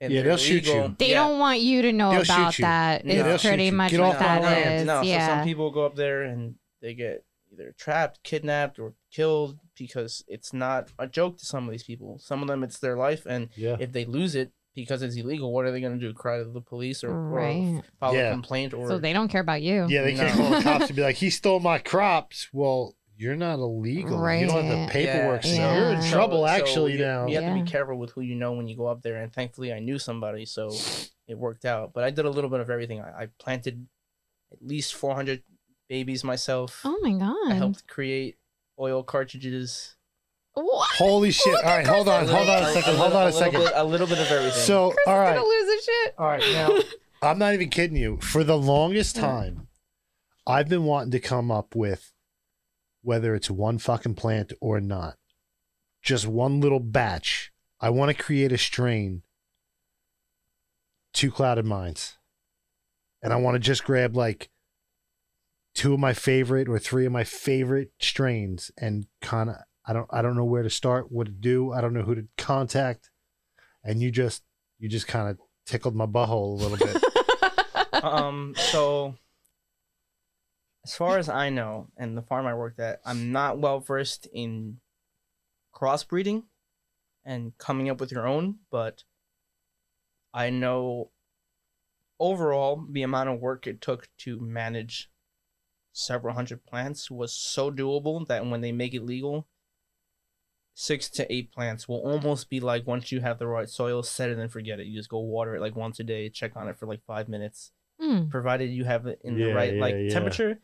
and 0.00 0.12
Yeah, 0.12 0.20
they're 0.20 0.30
they'll 0.30 0.36
shoot 0.36 0.66
you. 0.66 0.94
They 0.98 1.10
yeah. 1.10 1.14
don't 1.26 1.38
want 1.38 1.60
you 1.60 1.82
to 1.82 1.92
know 1.92 2.10
They'll 2.10 2.22
about 2.22 2.58
you. 2.58 2.62
that. 2.64 3.04
Yeah, 3.04 3.14
Is 3.14 3.24
they'll 3.42 3.50
pretty 3.50 3.70
much 3.70 3.90
Get 3.92 4.00
what 4.00 4.16
off 4.16 4.20
my 4.20 4.26
that 4.26 4.42
land. 4.42 4.80
is. 4.80 4.86
No, 4.86 5.02
so 5.02 5.18
some 5.26 5.44
people 5.44 5.70
go 5.70 5.86
up 5.86 5.96
there 5.96 6.22
and 6.22 6.56
they 6.82 6.94
get 6.94 7.24
either 7.52 7.74
trapped, 7.78 8.22
kidnapped, 8.22 8.78
or 8.78 8.92
killed 9.10 9.58
because 9.78 10.22
it's 10.28 10.52
not 10.52 10.90
a 10.98 11.06
joke 11.06 11.38
to 11.38 11.46
some 11.46 11.64
of 11.64 11.70
these 11.70 11.84
people. 11.84 12.18
Some 12.18 12.42
of 12.42 12.48
them, 12.48 12.62
it's 12.62 12.78
their 12.78 12.96
life, 12.96 13.24
and 13.24 13.48
Yeah. 13.56 13.76
if 13.80 13.92
they 13.92 14.04
lose 14.04 14.34
it 14.34 14.52
because 14.76 15.02
it's 15.02 15.16
illegal, 15.16 15.52
what 15.52 15.64
are 15.64 15.72
they 15.72 15.80
going 15.80 15.98
to 15.98 16.06
do? 16.08 16.12
Cry 16.14 16.38
to 16.38 16.44
the 16.44 16.60
police 16.60 17.02
or, 17.02 17.10
or 17.10 17.82
file 17.98 18.14
Yeah. 18.14 18.28
a 18.28 18.32
complaint? 18.32 18.72
Or 18.74 18.86
so 18.86 18.98
they 18.98 19.12
don't 19.12 19.26
care 19.28 19.40
about 19.40 19.62
you. 19.62 19.86
Yeah, 19.88 20.02
they 20.02 20.14
can't 20.14 20.36
call 20.36 20.50
the 20.50 20.62
cops 20.62 20.86
and 20.86 20.94
be 20.96 21.02
like, 21.08 21.16
"He 21.16 21.30
stole 21.30 21.58
my 21.58 21.78
crops." 21.78 22.48
Well, 22.52 22.94
you're 23.16 23.34
not 23.34 23.58
illegal. 23.58 24.18
Right. 24.18 24.42
You 24.42 24.46
don't 24.46 24.62
have 24.64 24.86
the 24.88 24.92
paperwork, 24.92 25.42
so 25.42 25.48
Yeah. 25.48 25.74
you're 25.76 25.92
in 25.94 26.02
So- 26.02 26.10
trouble. 26.10 26.40
so 26.42 26.46
actually, 26.46 26.92
you, 26.92 26.98
now. 26.98 27.26
you 27.26 27.40
have 27.40 27.56
to 27.56 27.64
be 27.64 27.68
careful 27.68 27.96
with 27.98 28.10
who 28.12 28.20
you 28.20 28.34
know 28.36 28.52
when 28.52 28.68
you 28.68 28.76
go 28.76 28.86
up 28.86 29.02
there. 29.02 29.16
And 29.16 29.32
thankfully, 29.32 29.72
I 29.72 29.80
knew 29.80 29.98
somebody, 29.98 30.44
so 30.44 30.70
it 31.26 31.36
worked 31.38 31.64
out. 31.64 31.92
But 31.94 32.04
I 32.04 32.10
did 32.10 32.26
a 32.26 32.30
little 32.30 32.50
bit 32.50 32.60
of 32.60 32.68
everything. 32.70 33.00
I, 33.00 33.22
I 33.22 33.26
planted 33.38 33.86
at 34.52 34.62
least 34.62 34.94
400 34.94 35.42
babies 35.88 36.22
myself. 36.22 36.82
Oh 36.84 36.98
my 37.02 37.12
god. 37.12 37.50
I 37.52 37.54
helped 37.54 37.86
create 37.88 38.36
oil 38.78 39.02
cartridges. 39.02 39.95
What? 40.58 40.88
Holy 40.96 41.30
shit! 41.32 41.54
All 41.54 41.62
right, 41.62 41.86
hold 41.86 42.08
on, 42.08 42.26
hold 42.26 42.48
on 42.48 42.62
a 42.62 42.72
second, 42.72 42.96
hold 42.96 43.12
on 43.12 43.28
a 43.28 43.32
second. 43.32 43.60
Bit, 43.60 43.72
a 43.74 43.84
little 43.84 44.06
bit 44.06 44.18
of 44.18 44.30
everything. 44.30 44.58
So, 44.62 44.94
all 45.06 45.18
right, 45.18 45.34
Gonna 45.36 45.46
lose 45.46 45.74
his 45.74 45.84
shit. 45.84 46.14
all 46.16 46.26
right. 46.28 46.42
Now, 46.52 46.70
I'm 47.22 47.38
not 47.38 47.52
even 47.52 47.68
kidding 47.68 47.98
you. 47.98 48.18
For 48.22 48.42
the 48.42 48.56
longest 48.56 49.16
time, 49.16 49.68
I've 50.46 50.68
been 50.70 50.84
wanting 50.84 51.10
to 51.10 51.20
come 51.20 51.50
up 51.50 51.76
with 51.76 52.10
whether 53.02 53.34
it's 53.34 53.50
one 53.50 53.76
fucking 53.76 54.14
plant 54.14 54.54
or 54.62 54.80
not, 54.80 55.16
just 56.02 56.26
one 56.26 56.60
little 56.62 56.80
batch. 56.80 57.52
I 57.78 57.90
want 57.90 58.16
to 58.16 58.22
create 58.22 58.50
a 58.50 58.58
strain. 58.58 59.22
Two 61.12 61.30
clouded 61.30 61.66
minds, 61.66 62.16
and 63.22 63.32
I 63.32 63.36
want 63.36 63.56
to 63.56 63.58
just 63.58 63.84
grab 63.84 64.16
like 64.16 64.48
two 65.74 65.92
of 65.94 66.00
my 66.00 66.14
favorite 66.14 66.66
or 66.68 66.78
three 66.78 67.04
of 67.04 67.12
my 67.12 67.24
favorite 67.24 67.90
strains 68.00 68.70
and 68.78 69.06
kind 69.20 69.48
of 69.50 69.56
I 69.86 69.92
don't 69.92 70.08
I 70.10 70.22
don't 70.22 70.36
know 70.36 70.44
where 70.44 70.62
to 70.62 70.70
start, 70.70 71.12
what 71.12 71.26
to 71.26 71.32
do, 71.32 71.72
I 71.72 71.80
don't 71.80 71.94
know 71.94 72.02
who 72.02 72.14
to 72.14 72.26
contact, 72.36 73.10
and 73.84 74.00
you 74.00 74.10
just 74.10 74.42
you 74.78 74.88
just 74.88 75.06
kind 75.06 75.28
of 75.28 75.38
tickled 75.64 75.94
my 75.94 76.06
butthole 76.06 76.60
a 76.60 76.66
little 76.66 76.78
bit. 76.78 78.04
um, 78.04 78.54
so 78.56 79.14
as 80.84 80.94
far 80.94 81.18
as 81.18 81.28
I 81.28 81.50
know, 81.50 81.88
and 81.96 82.16
the 82.16 82.22
farm 82.22 82.46
I 82.46 82.54
worked 82.54 82.80
at, 82.80 83.00
I'm 83.04 83.32
not 83.32 83.58
well 83.58 83.80
versed 83.80 84.28
in 84.32 84.78
crossbreeding 85.74 86.44
and 87.24 87.56
coming 87.58 87.90
up 87.90 88.00
with 88.00 88.12
your 88.12 88.26
own, 88.26 88.56
but 88.70 89.04
I 90.32 90.50
know 90.50 91.10
overall 92.18 92.86
the 92.90 93.02
amount 93.02 93.28
of 93.28 93.40
work 93.40 93.66
it 93.66 93.80
took 93.80 94.08
to 94.18 94.38
manage 94.38 95.10
several 95.92 96.34
hundred 96.34 96.64
plants 96.64 97.10
was 97.10 97.32
so 97.32 97.70
doable 97.70 98.26
that 98.28 98.46
when 98.46 98.60
they 98.60 98.72
make 98.72 98.94
it 98.94 99.04
legal, 99.04 99.48
six 100.78 101.08
to 101.08 101.32
eight 101.32 101.50
plants 101.50 101.88
will 101.88 102.00
almost 102.00 102.50
be 102.50 102.60
like 102.60 102.86
once 102.86 103.10
you 103.10 103.22
have 103.22 103.38
the 103.38 103.46
right 103.46 103.68
soil, 103.68 104.02
set 104.02 104.28
it 104.28 104.36
and 104.36 104.52
forget 104.52 104.78
it. 104.78 104.86
You 104.86 104.94
just 104.98 105.08
go 105.08 105.18
water 105.20 105.56
it 105.56 105.60
like 105.62 105.74
once 105.74 105.98
a 106.00 106.04
day, 106.04 106.28
check 106.28 106.54
on 106.54 106.68
it 106.68 106.76
for 106.78 106.84
like 106.86 107.02
five 107.06 107.28
minutes, 107.30 107.72
Hmm. 107.98 108.28
provided 108.28 108.68
you 108.70 108.84
have 108.84 109.06
it 109.06 109.18
in 109.24 109.38
Yeah, 109.38 109.46
the 109.46 109.54
right 109.54 109.74
yeah, 109.74 109.80
like 109.80 109.94
yeah. 109.98 110.08
temperature. 110.10 110.60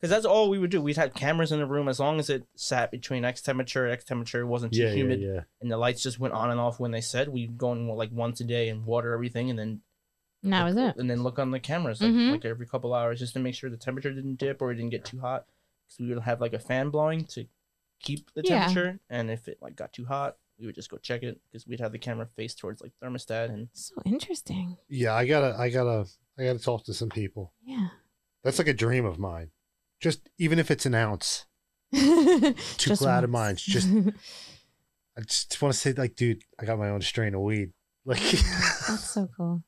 Because 0.00 0.10
that's 0.10 0.24
all 0.26 0.48
we 0.48 0.58
would 0.60 0.70
do. 0.70 0.80
We'd 0.80 0.96
have 0.96 1.12
cameras 1.14 1.50
in 1.50 1.58
the 1.58 1.66
room 1.66 1.88
as 1.88 1.98
long 1.98 2.20
as 2.20 2.30
it 2.30 2.44
sat 2.54 2.90
between 2.92 3.24
X 3.24 3.42
temperature, 3.42 3.88
X 3.88 4.04
temperature, 4.04 4.46
wasn't 4.46 4.72
too 4.74 4.80
yeah, 4.82 4.88
yeah, 4.90 4.94
humid, 4.94 5.20
yeah. 5.20 5.40
and 5.60 5.70
the 5.70 5.76
lights 5.76 6.02
just 6.04 6.20
went 6.20 6.34
on 6.34 6.50
and 6.50 6.60
off 6.60 6.78
when 6.78 6.92
they 6.92 7.00
said. 7.00 7.28
We'd 7.28 7.58
go 7.58 7.72
in 7.72 7.88
like 7.88 8.10
once 8.12 8.40
a 8.40 8.44
day 8.44 8.68
and 8.68 8.84
water 8.86 9.12
everything, 9.12 9.50
and 9.50 9.58
then 9.58 9.80
And 10.44 10.52
that 10.52 10.64
was 10.64 10.76
it. 10.76 10.96
and 10.98 11.10
then 11.10 11.24
look 11.24 11.38
on 11.40 11.50
the 11.50 11.58
cameras 11.60 12.00
like, 12.00 12.12
Mhm. 12.12 12.30
like 12.30 12.44
every 12.44 12.66
couple 12.66 12.94
hours 12.94 13.18
just 13.18 13.32
to 13.34 13.40
make 13.40 13.54
sure 13.56 13.70
the 13.70 13.76
temperature 13.76 14.12
didn't 14.12 14.36
dip 14.38 14.62
or 14.62 14.70
it 14.70 14.76
didn't 14.76 14.90
get 14.90 15.04
too 15.04 15.18
hot. 15.20 15.46
Because 15.86 15.98
we 16.00 16.14
would 16.14 16.22
have 16.24 16.40
like 16.40 16.52
a 16.52 16.58
fan 16.60 16.90
blowing 16.90 17.24
to 17.26 17.46
keep 18.02 18.32
the 18.34 18.42
Yeah. 18.44 18.66
temperature, 18.66 19.00
and 19.10 19.30
if 19.30 19.48
it 19.48 19.58
like 19.62 19.76
got 19.76 19.92
too 19.92 20.04
hot, 20.04 20.36
we 20.58 20.66
would 20.66 20.74
just 20.74 20.90
go 20.90 20.96
check 20.98 21.22
it 21.22 21.40
because 21.44 21.66
we'd 21.66 21.80
have 21.80 21.92
the 21.92 21.98
camera 21.98 22.26
face 22.36 22.54
towards 22.54 22.80
like 22.82 22.92
thermostat 23.02 23.46
and 23.50 23.68
So 23.72 23.94
interesting. 24.04 24.76
Yeah, 24.88 25.14
I 25.14 25.26
gotta, 25.26 25.56
I 25.58 25.70
gotta, 25.70 26.06
I 26.38 26.44
gotta 26.44 26.58
talk 26.58 26.84
to 26.84 26.94
some 26.94 27.08
people. 27.08 27.52
Yeah. 27.64 27.88
That's 28.44 28.58
like 28.58 28.68
a 28.68 28.74
dream 28.74 29.04
of 29.04 29.18
mine. 29.18 29.50
Just 30.00 30.28
even 30.38 30.58
if 30.58 30.70
it's 30.70 30.84
an 30.86 30.94
ounce, 30.94 31.46
Two 31.92 32.96
clouded 32.96 33.30
minds, 33.30 33.62
just- 33.62 33.88
I 35.16 35.20
just 35.20 35.60
want 35.60 35.74
to 35.74 35.78
say, 35.78 35.92
like, 35.92 36.16
dude, 36.16 36.42
I 36.58 36.64
got 36.64 36.78
my 36.78 36.88
own 36.88 37.02
strain 37.02 37.34
of 37.34 37.40
weed. 37.42 37.72
Like, 38.04 38.18
That's 38.20 39.10
so 39.10 39.28
cool. 39.36 39.62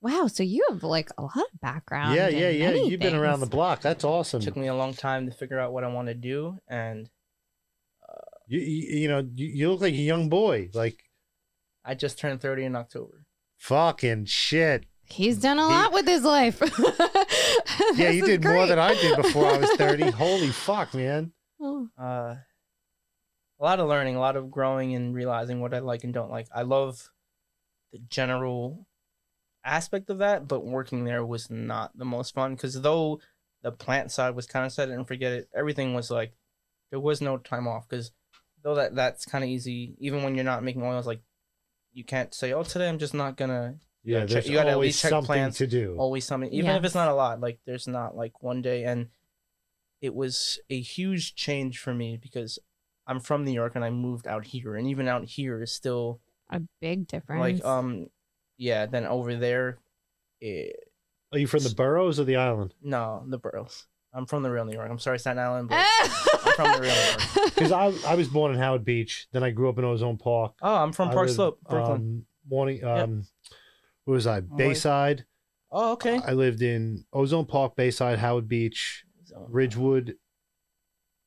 Wow. 0.00 0.28
So 0.28 0.42
you 0.42 0.64
have 0.70 0.82
like 0.82 1.10
a 1.18 1.22
lot 1.22 1.36
of 1.36 1.60
background. 1.60 2.14
yeah, 2.14 2.28
in 2.28 2.38
yeah, 2.38 2.48
yeah. 2.48 2.66
many 2.68 2.88
You've 2.88 3.00
been 3.00 3.14
around 3.14 3.40
the 3.40 3.46
things. 3.46 3.50
block. 3.50 3.82
That's 3.82 4.02
awesome. 4.02 4.40
it 4.40 4.44
took 4.46 4.56
me 4.56 4.68
a 4.68 4.74
long 4.74 4.94
time 4.94 5.26
to 5.26 5.32
figure 5.36 5.58
out 5.58 5.74
what 5.74 5.84
I 5.84 5.88
want 5.88 6.08
to 6.08 6.14
do. 6.14 6.56
And 6.68 7.10
You, 8.50 8.58
you, 8.60 8.98
you 9.02 9.08
know, 9.08 9.26
you, 9.34 9.46
you 9.46 9.70
look 9.70 9.80
like 9.80 9.94
a 9.94 9.96
young 9.96 10.28
boy. 10.28 10.70
Like, 10.74 10.98
I 11.84 11.94
just 11.94 12.18
turned 12.18 12.40
thirty 12.40 12.64
in 12.64 12.74
October. 12.74 13.24
fucking 13.58 14.24
shit. 14.26 14.86
He's 15.04 15.38
done 15.38 15.58
a 15.58 15.66
He- 15.66 15.72
lot 15.74 15.92
with 15.92 16.06
his 16.06 16.24
life. 16.24 16.60
Yeah, 17.94 18.10
you 18.10 18.24
did 18.24 18.44
more 18.44 18.66
than 18.66 18.78
I 18.78 18.94
did 18.94 19.16
before 19.16 19.46
I 19.46 19.58
was 19.58 19.70
30. 19.72 20.10
Holy 20.12 20.48
fuck, 20.48 20.94
man. 20.94 21.32
Oh, 21.60 21.88
Uh, 22.00 22.36
a 23.58 23.64
lot 23.64 23.80
of 23.80 23.88
learning, 23.88 24.16
a 24.16 24.20
lot 24.20 24.36
of 24.36 24.50
growing, 24.50 24.94
and 24.94 25.14
realizing 25.14 25.60
what 25.60 25.74
I 25.74 25.80
like 25.80 26.04
and 26.04 26.14
don't 26.14 26.30
like. 26.30 26.46
I 26.54 26.62
love 26.62 27.10
the 27.92 27.98
general 27.98 28.86
aspect 29.64 30.08
of 30.10 30.18
that, 30.18 30.46
but 30.48 30.64
working 30.64 31.04
there 31.04 31.24
was 31.26 31.50
not 31.50 31.96
the 31.98 32.04
most 32.04 32.32
fun 32.34 32.54
because 32.54 32.80
though 32.80 33.20
the 33.62 33.72
plant 33.72 34.10
side 34.12 34.34
was 34.36 34.46
kind 34.46 34.64
of 34.64 34.72
set 34.72 34.88
it 34.88 34.92
and 34.94 35.06
forget 35.08 35.32
it, 35.32 35.48
everything 35.54 35.92
was 35.94 36.10
like 36.10 36.32
there 36.90 37.00
was 37.00 37.20
no 37.20 37.36
time 37.36 37.66
off 37.68 37.88
because 37.88 38.12
though 38.62 38.74
that 38.76 38.94
that's 38.94 39.24
kind 39.24 39.44
of 39.44 39.50
easy. 39.50 39.94
Even 39.98 40.22
when 40.22 40.34
you're 40.34 40.44
not 40.44 40.62
making 40.64 40.82
oils, 40.82 41.06
like 41.06 41.20
you 41.92 42.04
can't 42.04 42.32
say, 42.34 42.52
"Oh, 42.52 42.62
today 42.62 42.88
I'm 42.88 42.98
just 42.98 43.14
not 43.14 43.36
gonna." 43.36 43.76
Yeah, 44.02 44.20
there's 44.20 44.32
check- 44.32 44.46
you 44.46 44.54
gotta 44.54 44.70
at 44.70 44.74
always 44.74 44.88
least 44.88 45.02
check 45.02 45.10
something 45.10 45.26
plans. 45.26 45.58
to 45.58 45.66
do. 45.66 45.94
always 45.98 46.24
something 46.24 46.50
even 46.52 46.70
if 46.70 46.84
it's 46.84 46.94
not 46.94 47.08
a 47.08 47.14
lot 47.14 47.38
like 47.40 47.58
there's 47.66 47.86
not 47.86 48.16
like 48.16 48.42
one 48.42 48.62
day 48.62 48.84
and 48.84 49.08
it 50.00 50.14
was 50.14 50.58
a 50.70 50.80
huge 50.80 51.34
change 51.34 51.78
for 51.78 51.92
me 51.92 52.16
because 52.16 52.58
i'm 53.06 53.20
from 53.20 53.44
new 53.44 53.52
york 53.52 53.74
and 53.74 53.84
i 53.84 53.90
moved 53.90 54.26
out 54.26 54.46
here 54.46 54.74
and 54.74 54.86
even 54.88 55.06
out 55.06 55.26
here 55.26 55.60
is 55.62 55.70
still 55.70 56.18
a 56.48 56.62
big 56.80 57.08
difference. 57.08 57.40
like 57.60 57.62
um 57.66 58.06
yeah 58.56 58.86
then 58.86 59.04
over 59.04 59.36
there 59.36 59.76
it, 60.40 60.76
Are 61.30 61.38
you 61.38 61.46
from 61.46 61.62
the 61.62 61.74
boroughs 61.74 62.18
or 62.18 62.24
the 62.24 62.36
island? 62.36 62.72
no 62.82 63.22
the 63.28 63.36
boroughs 63.36 63.86
i'm 64.12 64.26
from 64.26 64.42
the 64.42 64.50
real 64.50 64.64
new 64.64 64.72
york 64.72 64.88
i'm 64.90 64.98
sorry 64.98 65.18
staten 65.18 65.38
island 65.38 65.68
but 65.68 65.84
I'm 66.46 66.52
from 66.54 66.72
the 66.72 66.80
real 66.80 66.94
New 66.94 67.40
York. 67.42 67.54
Because 67.54 67.72
I, 67.72 67.92
I 68.10 68.14
was 68.14 68.28
born 68.28 68.52
in 68.52 68.58
Howard 68.58 68.84
Beach. 68.84 69.26
Then 69.32 69.42
I 69.42 69.50
grew 69.50 69.68
up 69.68 69.78
in 69.78 69.84
Ozone 69.84 70.16
Park. 70.18 70.54
oh 70.62 70.74
i'm 70.76 70.92
from 70.92 71.08
I 71.10 71.12
park 71.14 71.26
lived, 71.26 71.36
slope 71.36 71.58
brooklyn 71.68 71.96
Um, 71.96 72.26
morning, 72.48 72.82
um, 72.84 73.24
where 74.04 74.14
was 74.14 74.26
I? 74.26 74.40
Bayside. 74.40 75.24
oh 75.70 75.92
okay 75.92 76.18
I 76.26 76.32
lived 76.32 76.62
in 76.62 77.04
Ozone 77.12 77.44
Park, 77.46 77.76
Bayside, 77.76 78.18
Howard 78.18 78.48
Beach, 78.48 79.04
So- 79.24 79.46
Ridgewood, 79.48 80.16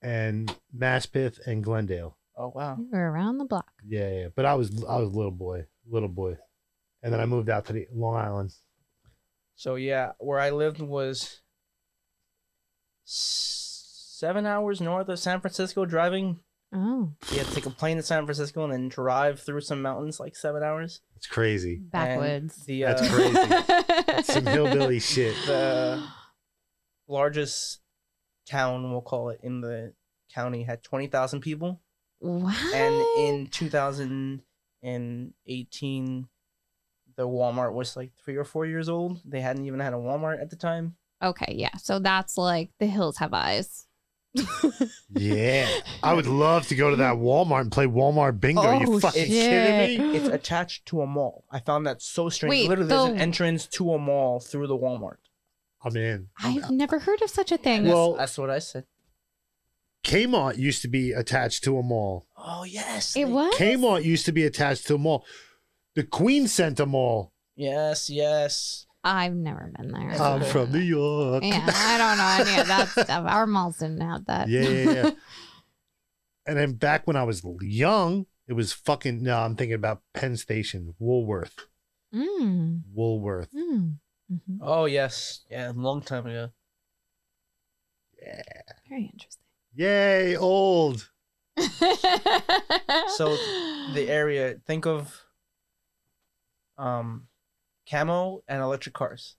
and 0.01 0.53
Maspeth 0.77 1.39
and 1.47 1.63
Glendale. 1.63 2.17
oh 2.37 2.51
wow 2.53 2.75
You 2.77 2.89
were 2.91 3.11
around 3.11 3.37
the 3.37 3.45
block. 3.45 3.71
Yeah, 3.87 4.09
yeah. 4.09 4.27
But 4.35 4.45
I 4.45 4.55
was 4.55 4.69
I 4.83 4.97
was 4.97 5.09
a 5.09 5.17
little 5.17 5.31
boy, 5.31 5.65
little 5.89 6.09
boy, 6.09 6.37
and 7.01 7.13
then 7.13 7.19
I 7.21 7.25
moved 7.25 7.49
out 7.49 7.65
to 7.67 7.73
the 7.73 7.87
Long 7.93 8.15
Island. 8.15 8.53
so 9.55 9.75
yeah 9.75 10.13
where 10.19 10.39
i 10.39 10.49
lived 10.49 10.81
was 10.81 11.21
s- 11.21 11.41
seven 13.05 14.45
hours 14.45 14.79
north 14.81 15.09
of 15.09 15.19
san 15.19 15.39
francisco 15.41 15.85
driving 15.85 16.39
Oh, 16.75 17.13
You 17.31 17.37
had 17.37 17.45
to 17.45 17.53
take 17.53 17.67
a 17.67 17.69
plane 17.69 17.97
to 17.97 18.01
San 18.01 18.25
Francisco 18.25 18.63
and 18.63 18.73
then 18.73 18.89
drive 18.89 19.39
through 19.39 19.61
some 19.61 19.83
mountains 19.83 20.19
like 20.19 20.35
seven 20.35 20.63
hours. 20.63 21.01
It's 21.15 21.27
crazy. 21.27 21.75
backwoods. 21.79 22.65
The 22.65 22.81
That's 22.81 23.01
uh, 23.03 23.09
crazy. 23.13 24.23
Some 24.33 24.45
hillbilly 24.47 24.99
shit. 24.99 25.35
the 25.45 26.03
largest 27.07 27.81
town 28.49 28.89
we'll 28.91 29.01
call 29.01 29.29
it 29.29 29.39
in 29.43 29.61
the 29.61 29.93
county 30.33 30.63
had 30.63 30.81
twenty 30.81 31.05
thousand 31.05 31.41
people, 31.41 31.79
Wow. 32.21 32.51
and 32.73 32.95
in 33.19 33.47
two 33.51 33.69
thousand 33.69 34.41
and 34.81 35.33
eighteen, 35.45 36.27
the 37.17 37.27
Walmart 37.27 37.73
was 37.73 37.95
like 37.95 38.13
three 38.25 38.35
or 38.35 38.43
four 38.45 38.65
years 38.65 38.89
old. 38.89 39.21
They 39.25 39.41
hadn't 39.41 39.65
even 39.65 39.79
had 39.79 39.93
a 39.93 39.97
Walmart 39.97 40.41
at 40.41 40.49
the 40.49 40.55
time. 40.55 40.95
Okay, 41.23 41.53
yeah. 41.57 41.75
So 41.77 41.99
that's 41.99 42.37
like 42.37 42.71
the 42.79 42.85
hills 42.87 43.17
have 43.17 43.33
eyes. 43.33 43.87
Yeah, 45.15 45.67
I 46.03 46.13
would 46.13 46.25
love 46.25 46.67
to 46.69 46.75
go 46.75 46.89
to 46.89 46.95
that 46.97 47.15
Walmart 47.15 47.61
and 47.61 47.71
play 47.71 47.85
Walmart 47.85 48.39
bingo. 48.39 48.79
you 48.79 48.95
Oh, 48.95 48.99
fucking 48.99 49.25
shit. 49.25 49.29
kidding 49.49 50.11
me? 50.11 50.17
It's 50.17 50.27
attached 50.27 50.85
to 50.87 51.01
a 51.01 51.07
mall. 51.07 51.45
I 51.51 51.59
found 51.59 51.85
that 51.87 52.01
so 52.01 52.29
strange. 52.29 52.49
Wait, 52.49 52.67
Literally, 52.69 52.89
there's 52.89 53.03
an 53.05 53.17
entrance 53.19 53.67
to 53.67 53.93
a 53.93 53.99
mall 53.99 54.39
through 54.39 54.67
the 54.67 54.77
Walmart. 54.77 55.17
I'm 55.85 55.95
in. 55.97 56.29
I've 56.41 56.71
never 56.71 56.99
heard 56.99 57.21
of 57.21 57.29
such 57.29 57.51
a 57.51 57.57
thing. 57.57 57.85
Well- 57.87 58.15
that's 58.15 58.37
what 58.37 58.49
I 58.49 58.59
said. 58.59 58.85
Kmart 60.03 60.57
used 60.57 60.81
to 60.81 60.87
be 60.89 61.11
attached 61.13 61.63
to 61.63 61.77
a 61.77 61.83
mall. 61.83 62.25
Oh 62.35 62.63
yes, 62.65 63.15
it 63.15 63.25
they- 63.25 63.31
was. 63.31 63.53
Kmart 63.55 64.03
used 64.03 64.25
to 64.25 64.31
be 64.33 64.43
attached 64.45 64.87
to 64.87 64.95
a 64.95 64.97
mall. 64.97 65.25
The 65.95 66.03
Queens 66.03 66.51
Center 66.51 66.85
Mall. 66.85 67.31
Yes, 67.55 68.09
yes. 68.09 68.87
I've 69.03 69.33
never 69.35 69.71
been 69.77 69.91
there. 69.91 70.11
I'm 70.21 70.41
okay. 70.41 70.51
from 70.51 70.71
New 70.71 70.79
York. 70.79 71.43
yeah, 71.43 71.69
I 71.73 71.97
don't 71.97 72.17
know 72.17 72.51
any 72.51 72.61
of 72.61 72.67
that 72.67 72.87
stuff. 73.05 73.25
Our 73.27 73.45
malls 73.45 73.77
didn't 73.77 74.01
have 74.01 74.25
that. 74.27 74.47
Yeah, 74.47 74.61
yeah, 74.61 74.91
yeah. 74.91 75.11
and 76.47 76.57
then 76.57 76.73
back 76.73 77.05
when 77.05 77.15
I 77.15 77.23
was 77.23 77.43
young, 77.61 78.25
it 78.47 78.53
was 78.53 78.71
fucking. 78.73 79.21
No, 79.23 79.39
I'm 79.39 79.55
thinking 79.55 79.75
about 79.75 80.01
Penn 80.13 80.37
Station, 80.37 80.93
Woolworth, 80.99 81.67
Mm, 82.15 82.81
Woolworth. 82.93 83.51
mm, 83.53 83.97
mhm. 84.31 84.57
Oh 84.61 84.85
yes, 84.85 85.41
yeah, 85.49 85.71
a 85.71 85.73
long 85.73 86.01
time 86.01 86.25
ago. 86.27 86.49
Yeah. 88.21 88.41
Very 88.87 89.09
interesting. 89.11 89.43
Yay, 89.75 90.37
old. 90.37 91.09
So 93.17 93.35
the 93.93 94.05
area, 94.07 94.55
think 94.65 94.85
of 94.85 95.25
um, 96.77 97.27
camo 97.93 98.43
and 98.47 98.61
electric 98.61 98.95
cars. 98.95 99.35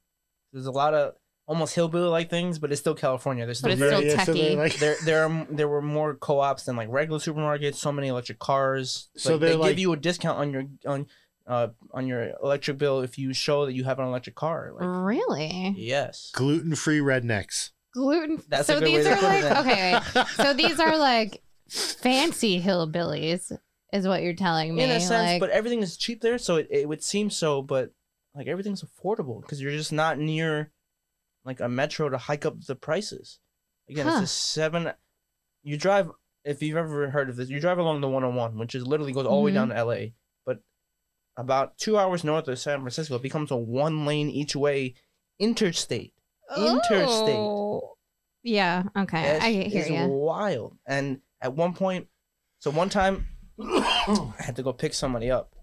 There's 0.53 0.67
a 0.67 0.71
lot 0.73 0.95
of 0.95 1.15
almost 1.47 1.75
hillbilly 1.75 2.09
like 2.09 2.31
things, 2.31 2.59
but 2.59 2.73
it's 2.73 2.81
still 2.81 2.95
California. 2.95 3.45
There's 3.45 3.61
But 3.61 3.73
still 3.77 3.91
it's 3.91 4.15
very, 4.15 4.23
still 4.23 4.35
they're 4.35 4.45
techie. 4.53 4.57
like- 4.57 4.77
there 4.79 4.97
there 5.05 5.25
are 5.27 5.47
there 5.51 5.69
were 5.69 5.83
more 5.83 6.15
co-ops 6.15 6.65
than 6.65 6.77
like 6.77 6.89
regular 6.91 7.19
supermarkets. 7.19 7.75
So 7.75 7.93
many 7.93 8.09
electric 8.09 8.39
cars. 8.39 9.09
So 9.17 9.33
Like, 9.33 9.41
they're 9.41 9.57
like- 9.57 9.71
give 9.71 9.79
you 9.81 9.93
a 9.93 9.97
discount 9.97 10.39
on 10.39 10.53
your 10.53 10.65
on 10.87 11.07
uh, 11.47 11.69
on 11.93 12.07
your 12.07 12.31
electric 12.43 12.79
bill 12.79 13.01
if 13.03 13.19
you 13.19 13.35
show 13.35 13.67
that 13.67 13.75
you 13.75 13.85
have 13.85 13.99
an 13.99 14.07
electric 14.07 14.35
car. 14.37 14.71
Like, 14.75 14.87
Really? 14.89 15.75
yes. 15.77 16.31
Gluten 16.33 16.75
free 16.75 17.01
rednecks. 17.01 17.71
Gluten. 17.93 18.43
That's 18.49 18.67
so 18.67 18.79
a 18.79 18.81
good 18.81 18.89
way 18.93 18.97
these 18.97 19.07
are 19.07 19.23
like 19.23 19.45
okay. 19.59 19.99
wait. 20.15 20.27
So 20.37 20.55
these 20.55 20.81
are 20.81 20.97
like 20.97 21.43
fancy 21.69 22.61
hillbillies, 22.63 23.53
is 23.93 24.09
what 24.09 24.23
you're 24.23 24.35
telling 24.35 24.75
me. 24.75 24.83
In 24.85 24.91
a 24.91 25.01
sense, 25.01 25.11
like, 25.33 25.41
but 25.41 25.51
everything 25.51 25.83
is 25.83 25.97
cheap 25.97 26.21
there, 26.23 26.39
so 26.39 26.57
it, 26.57 26.69
it 26.71 26.89
would 26.89 27.03
seem 27.05 27.29
so. 27.31 27.61
But 27.63 27.93
like 28.35 28.47
everything's 28.47 28.83
affordable 28.83 29.41
because 29.41 29.61
you're 29.61 29.73
just 29.73 29.93
not 29.93 30.19
near 30.19 30.71
like 31.45 31.61
a 31.61 31.69
metro 31.69 32.09
to 32.09 32.19
hike 32.19 32.45
up 32.45 32.61
the 32.61 32.75
prices. 32.75 33.39
Again, 33.89 34.07
Huh. 34.07 34.21
it's 34.23 34.31
a 34.31 34.35
seven. 34.35 34.93
You 35.63 35.77
drive 35.77 36.11
if 36.45 36.63
you've 36.63 36.77
ever 36.77 37.11
heard 37.11 37.29
of 37.29 37.37
this. 37.37 37.49
You 37.49 37.61
drive 37.61 37.79
along 37.79 38.01
the 38.01 38.09
101, 38.09 38.59
which 38.59 38.75
is 38.75 38.87
literally 38.87 39.13
goes 39.13 39.27
all 39.27 39.41
the 39.41 39.45
way 39.45 39.51
mm-hmm. 39.53 39.69
down 39.71 39.77
to 39.77 39.85
LA, 39.85 40.07
but 40.45 40.61
about 41.37 41.79
two 41.79 41.99
hours 41.99 42.25
north 42.25 42.49
of 42.49 42.59
San 42.59 42.81
Francisco, 42.81 43.17
it 43.17 43.23
becomes 43.23 43.51
a 43.51 43.57
one 43.57 44.07
lane 44.07 44.29
each 44.31 44.57
way 44.57 44.95
interstate. 45.39 46.13
interstate. 46.57 47.37
Oh. 47.37 47.97
Yeah. 48.43 48.85
Okay. 48.97 49.37
It's, 49.37 49.45
I 49.45 49.51
hear 49.53 49.81
it's 49.83 49.91
you. 49.91 50.07
wild. 50.07 50.77
And 50.87 51.21
at 51.41 51.55
one 51.55 51.73
point, 51.73 52.09
so 52.59 52.71
one 52.71 52.91
time, 52.91 53.27
I 53.61 54.35
had 54.39 54.57
to 54.57 54.63
go 54.63 54.73
pick 54.73 54.95
somebody 54.95 55.31
up. 55.31 55.54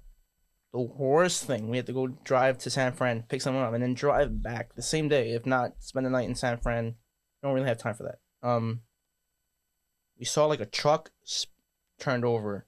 The 0.73 0.79
worst 0.79 1.43
thing, 1.43 1.69
we 1.69 1.77
had 1.77 1.85
to 1.87 1.93
go 1.93 2.07
drive 2.07 2.57
to 2.59 2.69
San 2.69 2.93
Fran, 2.93 3.23
pick 3.27 3.41
someone 3.41 3.63
up, 3.63 3.73
and 3.73 3.83
then 3.83 3.93
drive 3.93 4.41
back 4.41 4.73
the 4.73 4.81
same 4.81 5.09
day. 5.09 5.31
If 5.31 5.45
not, 5.45 5.73
spend 5.79 6.05
the 6.05 6.09
night 6.09 6.29
in 6.29 6.35
San 6.35 6.57
Fran. 6.59 6.95
Don't 7.43 7.53
really 7.53 7.67
have 7.67 7.77
time 7.77 7.95
for 7.95 8.03
that. 8.03 8.47
Um, 8.47 8.81
we 10.17 10.25
saw 10.25 10.45
like 10.45 10.61
a 10.61 10.65
truck 10.65 11.11
s- 11.23 11.47
turned 11.99 12.23
over 12.23 12.67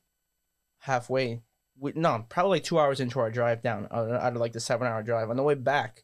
halfway. 0.79 1.43
We, 1.79 1.93
no, 1.95 2.25
probably 2.27 2.57
like 2.57 2.63
two 2.63 2.79
hours 2.79 2.99
into 2.99 3.19
our 3.19 3.31
drive 3.31 3.61
down 3.61 3.87
uh, 3.89 4.19
out 4.19 4.33
of 4.33 4.41
like 4.41 4.53
the 4.53 4.59
seven 4.59 4.85
hour 4.85 5.01
drive. 5.01 5.29
On 5.29 5.37
the 5.37 5.43
way 5.43 5.55
back, 5.55 6.03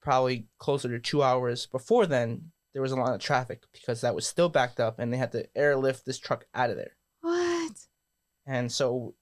probably 0.00 0.46
closer 0.58 0.88
to 0.88 1.00
two 1.00 1.22
hours 1.22 1.66
before 1.66 2.06
then, 2.06 2.52
there 2.72 2.82
was 2.82 2.92
a 2.92 2.96
lot 2.96 3.14
of 3.14 3.20
traffic 3.20 3.62
because 3.72 4.02
that 4.02 4.14
was 4.14 4.26
still 4.26 4.48
backed 4.48 4.78
up 4.78 4.98
and 4.98 5.12
they 5.12 5.16
had 5.16 5.32
to 5.32 5.48
airlift 5.56 6.06
this 6.06 6.18
truck 6.18 6.46
out 6.54 6.70
of 6.70 6.76
there. 6.76 6.96
What? 7.22 7.72
And 8.46 8.70
so 8.70 9.14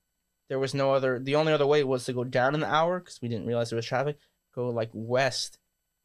there 0.48 0.58
was 0.58 0.74
no 0.74 0.92
other, 0.92 1.18
the 1.18 1.34
only 1.36 1.52
other 1.52 1.66
way 1.66 1.82
was 1.84 2.04
to 2.06 2.12
go 2.12 2.24
down 2.24 2.54
an 2.54 2.64
hour 2.64 3.00
because 3.00 3.20
we 3.20 3.28
didn't 3.28 3.46
realize 3.46 3.70
there 3.70 3.76
was 3.76 3.86
traffic, 3.86 4.18
go 4.54 4.68
like 4.70 4.90
west, 4.92 5.58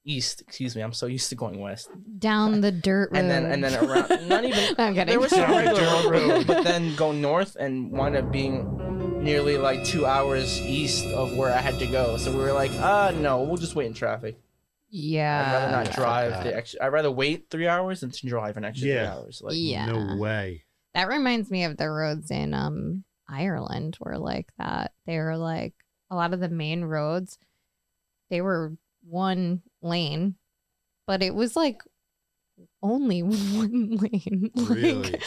east, 0.04 0.42
excuse 0.42 0.76
me, 0.76 0.82
I'm 0.82 0.94
so 0.94 1.06
used 1.06 1.30
to 1.30 1.36
going 1.36 1.60
west. 1.60 1.90
Down 2.18 2.62
the 2.62 2.72
dirt 2.72 3.12
road. 3.12 3.20
And 3.20 3.30
then, 3.30 3.46
and 3.46 3.64
then 3.64 3.76
around, 3.84 4.28
not 4.28 4.44
even, 4.44 4.76
I'm 4.80 4.94
kidding. 4.96 5.06
there 5.08 5.20
was 5.20 5.30
some 5.30 5.42
Down 5.42 5.52
the 5.52 5.58
regular 5.72 5.80
dirt 5.82 6.10
road, 6.10 6.30
road. 6.32 6.48
but 6.48 6.64
then 6.64 6.96
go 6.96 7.12
north 7.12 7.56
and 7.60 7.92
wind 7.92 8.16
up 8.16 8.32
being 8.32 9.24
nearly 9.24 9.58
like 9.58 9.84
two 9.86 10.06
hours 10.08 10.60
east 10.62 11.06
of 11.06 11.38
where 11.38 11.54
I 11.54 11.58
had 11.62 11.78
to 11.80 11.86
go. 11.86 12.18
So 12.18 12.32
we 12.32 12.38
were 12.40 12.52
like, 12.54 12.72
uh, 12.80 13.12
no, 13.16 13.44
we'll 13.44 13.58
just 13.58 13.76
wait 13.76 13.86
in 13.86 13.94
traffic. 13.94 14.40
yeah. 14.90 15.46
I'd 15.46 15.54
rather 15.54 15.72
not 15.86 15.96
drive 15.96 16.32
that. 16.32 16.44
the 16.46 16.56
extra. 16.56 16.84
I'd 16.84 16.88
rather 16.88 17.12
wait 17.12 17.52
three 17.52 17.68
hours 17.68 18.00
than 18.02 18.10
to 18.10 18.28
drive 18.28 18.58
an 18.58 18.66
extra 18.66 18.88
Yeah. 18.88 18.96
three 19.12 19.20
hours. 19.22 19.42
Like, 19.44 19.54
Yeah. 19.56 19.86
No 19.86 20.18
way. 20.18 20.64
That 20.96 21.08
reminds 21.08 21.52
me 21.52 21.64
of 21.64 21.78
the 21.78 21.90
roads 21.90 22.32
in 22.32 22.56
um 22.56 23.04
Ireland 23.32 23.98
were 24.00 24.18
like 24.18 24.50
that. 24.58 24.92
They 25.06 25.18
were 25.18 25.38
like 25.38 25.74
a 26.10 26.16
lot 26.16 26.34
of 26.34 26.40
the 26.42 26.50
main 26.50 26.84
roads, 26.84 27.38
they 28.30 28.42
were 28.42 28.74
one 29.08 29.62
lane, 29.82 30.36
but 31.08 31.24
it 31.24 31.34
was 31.34 31.56
like 31.56 31.82
only 32.84 33.22
one 33.24 33.98
lane. 33.98 34.52
Like, 34.56 34.70
Really? 34.78 35.20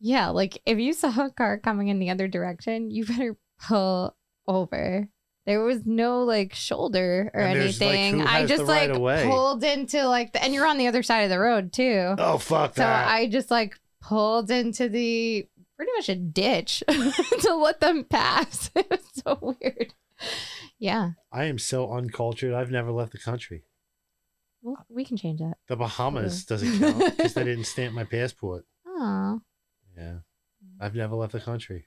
Yeah, 0.00 0.30
like 0.30 0.60
if 0.66 0.78
you 0.78 0.94
saw 0.94 1.26
a 1.26 1.30
car 1.30 1.58
coming 1.58 1.88
in 1.88 2.00
the 2.00 2.10
other 2.10 2.26
direction, 2.26 2.90
you 2.90 3.04
better 3.04 3.36
pull 3.60 4.16
over. 4.48 5.08
There 5.46 5.62
was 5.62 5.84
no 5.86 6.22
like 6.22 6.54
shoulder 6.54 7.30
or 7.34 7.40
And 7.40 7.60
there's, 7.60 7.80
like, 7.80 7.90
anything. 7.90 8.22
I 8.22 8.46
just 8.46 8.64
right 8.64 8.92
like 8.96 9.24
pulled 9.28 9.62
into 9.62 10.04
like 10.06 10.32
the, 10.32 10.42
and 10.42 10.54
you're 10.54 10.66
on 10.66 10.78
the 10.78 10.86
other 10.88 11.02
side 11.02 11.22
of 11.22 11.30
the 11.30 11.38
road 11.38 11.72
too. 11.72 12.14
Oh 12.18 12.38
fuck 12.38 12.74
So 12.76 12.82
that. 12.82 13.08
I 13.08 13.28
just 13.28 13.50
like 13.50 13.78
pulled 14.00 14.50
into 14.50 14.88
the 14.88 15.46
pretty 15.84 15.92
much 15.98 16.08
a 16.08 16.14
ditch 16.16 16.82
to 17.42 17.54
let 17.54 17.80
them 17.80 18.04
pass. 18.04 18.70
It 18.76 18.88
was 18.90 19.00
so 19.14 19.38
weird. 19.60 19.94
Yeah. 20.78 21.10
I 21.32 21.44
am 21.44 21.58
so 21.58 21.92
uncultured. 21.92 22.54
I've 22.54 22.70
never 22.70 22.90
left 22.92 23.12
the 23.12 23.18
country. 23.18 23.64
Well, 24.62 24.84
we 24.88 25.04
can 25.04 25.16
change 25.16 25.40
that. 25.40 25.54
The 25.68 25.76
Bahamas 25.76 26.44
doesn't 26.44 26.78
count 26.78 27.16
because 27.16 27.34
they 27.34 27.44
didn't 27.50 27.64
stamp 27.64 27.94
my 27.94 28.04
passport. 28.04 28.64
Oh, 28.86 29.40
Yeah. 29.96 30.18
I've 30.80 30.94
never 30.94 31.16
left 31.16 31.32
the 31.32 31.40
country. 31.40 31.86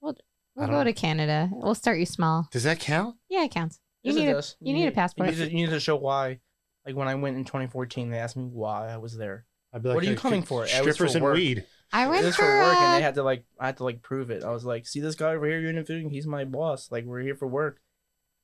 we'll 0.00 0.16
I 0.56 0.66
go 0.66 0.72
don't- 0.72 0.84
to 0.86 0.92
Canada. 0.92 1.48
We'll 1.52 1.74
start 1.74 1.98
you 1.98 2.06
small. 2.06 2.48
Does 2.50 2.64
that 2.64 2.80
count? 2.80 3.16
Yeah, 3.28 3.44
it 3.44 3.50
counts. 3.50 3.80
You 4.02 4.12
Yes, 4.12 4.16
it 4.16 4.20
need 4.24 4.28
a 4.30 4.34
does. 4.34 4.56
you 4.60 4.74
need 4.74 4.86
a 4.86 4.92
passport. 4.92 5.30
You 5.30 5.36
need, 5.36 5.44
to, 5.44 5.50
you 5.50 5.66
need 5.66 5.70
to 5.72 5.80
show 5.80 5.96
why. 5.96 6.40
Like 6.86 6.94
when 6.96 7.08
I 7.08 7.14
went 7.14 7.36
in 7.36 7.44
2014, 7.44 8.10
they 8.10 8.18
asked 8.18 8.36
me 8.36 8.44
why 8.44 8.88
I 8.90 8.98
was 8.98 9.16
there. 9.16 9.46
I'd 9.72 9.82
be 9.82 9.88
What 9.88 10.02
are 10.04 10.06
you 10.06 10.12
"Uh, 10.14 10.16
coming 10.18 10.42
for?" 10.42 10.64
It 10.66 10.84
was 10.84 10.94
Strippers 10.94 11.12
for 11.12 11.18
and 11.18 11.24
work. 11.24 11.34
weed. 11.36 11.64
I 11.92 12.06
It 12.06 12.10
went 12.10 12.24
was 12.24 12.36
for, 12.36 12.42
for 12.42 12.58
work, 12.62 12.76
and 12.76 12.94
they 12.94 13.02
had 13.02 13.14
to 13.16 13.22
like, 13.22 13.44
I 13.58 13.66
had 13.66 13.76
to 13.78 13.84
like 13.84 14.02
prove 14.02 14.30
it. 14.30 14.42
I 14.44 14.50
was 14.50 14.64
like, 14.64 14.86
"See 14.86 15.00
this 15.00 15.14
guy 15.14 15.32
over 15.34 15.46
here 15.46 15.60
you're 15.60 15.70
interviewing? 15.70 16.10
He's 16.10 16.26
my 16.26 16.44
boss. 16.44 16.90
Like 16.90 17.04
we're 17.04 17.20
here 17.20 17.34
for 17.36 17.46
work." 17.46 17.80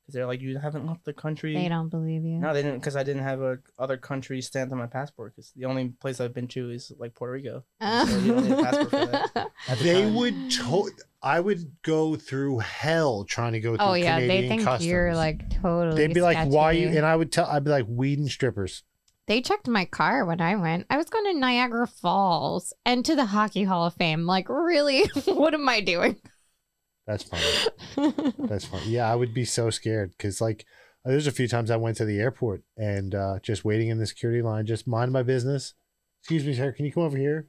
Because 0.06 0.14
they're 0.14 0.26
like, 0.26 0.40
"You 0.40 0.58
haven't 0.58 0.86
left 0.86 1.04
the 1.04 1.12
country." 1.12 1.54
They 1.54 1.68
don't 1.68 1.88
believe 1.88 2.24
you. 2.24 2.38
No, 2.38 2.54
they 2.54 2.62
didn't, 2.62 2.78
because 2.78 2.96
I 2.96 3.02
didn't 3.02 3.22
have 3.22 3.40
a 3.42 3.58
other 3.78 3.96
country 3.96 4.40
stamped 4.40 4.72
on 4.72 4.78
my 4.78 4.86
passport. 4.86 5.34
Because 5.34 5.52
the 5.56 5.64
only 5.66 5.88
place 6.00 6.20
I've 6.20 6.32
been 6.34 6.48
to 6.48 6.70
is 6.70 6.92
like 6.98 7.14
Puerto 7.14 7.32
Rico. 7.32 7.64
Oh. 7.80 8.06
So 8.06 8.18
you 8.18 8.32
don't 8.34 8.44
need 8.44 8.52
a 8.52 8.62
passport 8.62 8.90
for 8.90 9.06
that. 9.06 9.30
At 9.68 9.78
the 9.78 9.84
They 9.84 10.02
time. 10.02 10.14
would. 10.14 10.50
To- 10.52 10.90
I 11.22 11.38
would 11.40 11.70
go 11.82 12.16
through 12.16 12.60
hell 12.60 13.24
trying 13.24 13.52
to 13.52 13.60
go 13.60 13.76
through 13.76 13.84
oh 13.86 13.92
yeah, 13.92 14.14
Canadian 14.20 14.42
they 14.42 14.48
think 14.48 14.62
customs. 14.64 14.86
you're 14.86 15.14
like 15.14 15.60
totally. 15.60 15.96
They'd 15.96 16.14
be 16.14 16.22
like, 16.22 16.48
"Why 16.48 16.72
you?" 16.72 16.88
And 16.88 17.04
I 17.04 17.14
would 17.14 17.30
tell. 17.30 17.46
I'd 17.46 17.64
be 17.64 17.70
like, 17.70 17.84
"Weed 17.88 18.18
and 18.20 18.30
strippers." 18.30 18.84
They 19.30 19.40
checked 19.40 19.68
my 19.68 19.84
car 19.84 20.24
when 20.24 20.40
I 20.40 20.56
went. 20.56 20.86
I 20.90 20.96
was 20.96 21.08
going 21.08 21.24
to 21.32 21.38
Niagara 21.38 21.86
Falls 21.86 22.72
and 22.84 23.04
to 23.04 23.14
the 23.14 23.26
Hockey 23.26 23.62
Hall 23.62 23.86
of 23.86 23.94
Fame. 23.94 24.26
Like, 24.26 24.48
really? 24.48 25.04
what 25.26 25.54
am 25.54 25.68
I 25.68 25.80
doing? 25.80 26.16
That's 27.06 27.22
funny. 27.22 28.12
That's 28.48 28.64
funny. 28.64 28.86
Yeah, 28.88 29.08
I 29.08 29.14
would 29.14 29.32
be 29.32 29.44
so 29.44 29.70
scared 29.70 30.10
because 30.18 30.40
like 30.40 30.64
there's 31.04 31.28
a 31.28 31.30
few 31.30 31.46
times 31.46 31.70
I 31.70 31.76
went 31.76 31.96
to 31.98 32.04
the 32.04 32.18
airport 32.18 32.64
and 32.76 33.14
uh, 33.14 33.38
just 33.40 33.64
waiting 33.64 33.86
in 33.86 33.98
the 33.98 34.06
security 34.08 34.42
line, 34.42 34.66
just 34.66 34.88
mind 34.88 35.12
my 35.12 35.22
business. 35.22 35.74
Excuse 36.22 36.44
me, 36.44 36.52
sir. 36.52 36.72
Can 36.72 36.86
you 36.86 36.92
come 36.92 37.04
over 37.04 37.16
here? 37.16 37.46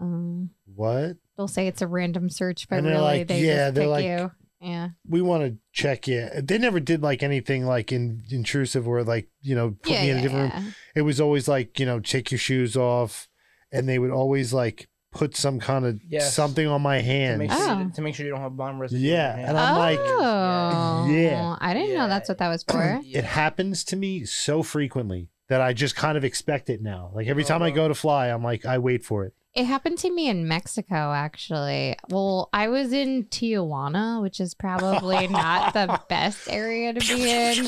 um, 0.00 0.50
What? 0.74 1.16
they'll 1.36 1.46
say 1.46 1.68
it's 1.68 1.80
a 1.80 1.86
random 1.86 2.28
search, 2.28 2.68
but 2.68 2.82
really 2.82 2.96
like, 2.98 3.28
they 3.28 3.42
yeah, 3.42 3.66
just 3.66 3.74
they're 3.76 3.84
pick 3.84 3.90
like- 3.90 4.04
you. 4.04 4.30
Yeah. 4.60 4.90
We 5.08 5.22
want 5.22 5.44
to 5.44 5.56
check 5.72 6.06
you. 6.06 6.28
They 6.42 6.58
never 6.58 6.80
did 6.80 7.02
like 7.02 7.22
anything 7.22 7.64
like 7.66 7.92
in, 7.92 8.22
intrusive 8.30 8.86
or 8.86 9.02
like 9.02 9.28
you 9.40 9.54
know 9.54 9.70
put 9.82 9.92
yeah, 9.92 10.02
me 10.02 10.10
in 10.10 10.16
yeah, 10.16 10.20
a 10.20 10.22
different 10.22 10.54
room. 10.54 10.74
It 10.94 11.02
was 11.02 11.20
always 11.20 11.48
like 11.48 11.80
you 11.80 11.86
know 11.86 12.00
take 12.00 12.30
your 12.30 12.38
shoes 12.38 12.76
off, 12.76 13.28
and 13.72 13.88
they 13.88 13.98
would 13.98 14.10
always 14.10 14.52
like 14.52 14.88
put 15.12 15.34
some 15.36 15.58
kind 15.58 15.84
of 15.86 15.98
Yes. 16.06 16.34
something 16.34 16.66
on 16.68 16.82
my 16.82 16.98
to 16.98 17.02
hand. 17.04 17.38
make, 17.40 17.50
sure 17.50 17.58
Oh. 17.60 17.90
to 17.94 18.00
make 18.02 18.14
sure 18.14 18.24
you 18.26 18.30
don't 18.32 18.42
have 18.42 18.56
bomb 18.56 18.78
residue. 18.78 19.00
Yeah, 19.08 19.32
on 19.32 19.38
and. 19.40 19.58
I'm 19.58 19.76
like, 19.76 19.98
oh, 20.00 21.08
Yeah. 21.10 21.56
I 21.60 21.74
didn't 21.74 21.94
know 21.96 22.06
that's 22.06 22.28
what 22.28 22.38
that 22.38 22.48
was 22.48 22.62
for. 22.62 23.00
It 23.04 23.24
happens 23.24 23.82
to 23.84 23.96
me 23.96 24.24
so 24.24 24.62
frequently 24.62 25.28
that 25.48 25.60
I 25.60 25.72
just 25.72 25.96
kind 25.96 26.16
of 26.16 26.22
expect 26.24 26.70
it 26.70 26.80
now. 26.80 27.10
Like 27.12 27.26
every 27.26 27.42
Oh, 27.44 27.46
time 27.48 27.60
I 27.62 27.70
go 27.70 27.88
to 27.88 27.94
fly, 27.94 28.28
I'm 28.28 28.44
like, 28.44 28.64
I 28.64 28.78
wait 28.78 29.04
for 29.04 29.24
it. 29.24 29.34
It 29.52 29.64
happened 29.64 29.98
to 29.98 30.10
me 30.14 30.28
in 30.28 30.46
Mexico, 30.46 31.12
actually. 31.12 31.96
Well, 32.08 32.48
I 32.52 32.68
was 32.68 32.92
in 32.92 33.24
Tijuana, 33.24 34.22
which 34.22 34.38
is 34.38 34.54
probably 34.54 35.26
not 35.26 35.74
the 35.74 36.00
best 36.08 36.48
area 36.48 36.92
to 36.92 37.00
be 37.00 37.28
in. 37.28 37.66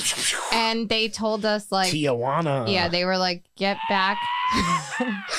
And 0.53 0.89
they 0.89 1.09
told 1.09 1.45
us, 1.45 1.73
like, 1.73 1.93
Tijuana. 1.93 2.73
yeah, 2.73 2.87
they 2.89 3.05
were 3.05 3.19
like, 3.19 3.43
get 3.57 3.79
back. 3.89 4.17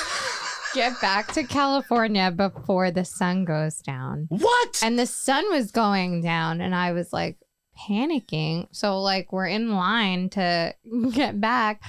Get 0.74 1.00
back 1.00 1.32
to 1.34 1.44
California 1.44 2.32
before 2.32 2.90
the 2.90 3.04
sun 3.04 3.44
goes 3.44 3.76
down. 3.76 4.26
what? 4.28 4.80
And 4.82 4.98
the 4.98 5.06
sun 5.06 5.44
was 5.52 5.70
going 5.70 6.20
down, 6.20 6.60
and 6.60 6.74
I 6.74 6.90
was 6.90 7.12
like 7.12 7.38
panicking. 7.78 8.66
So, 8.72 9.00
like, 9.00 9.32
we're 9.32 9.46
in 9.46 9.70
line 9.76 10.30
to 10.30 10.74
get 11.12 11.40
back, 11.40 11.80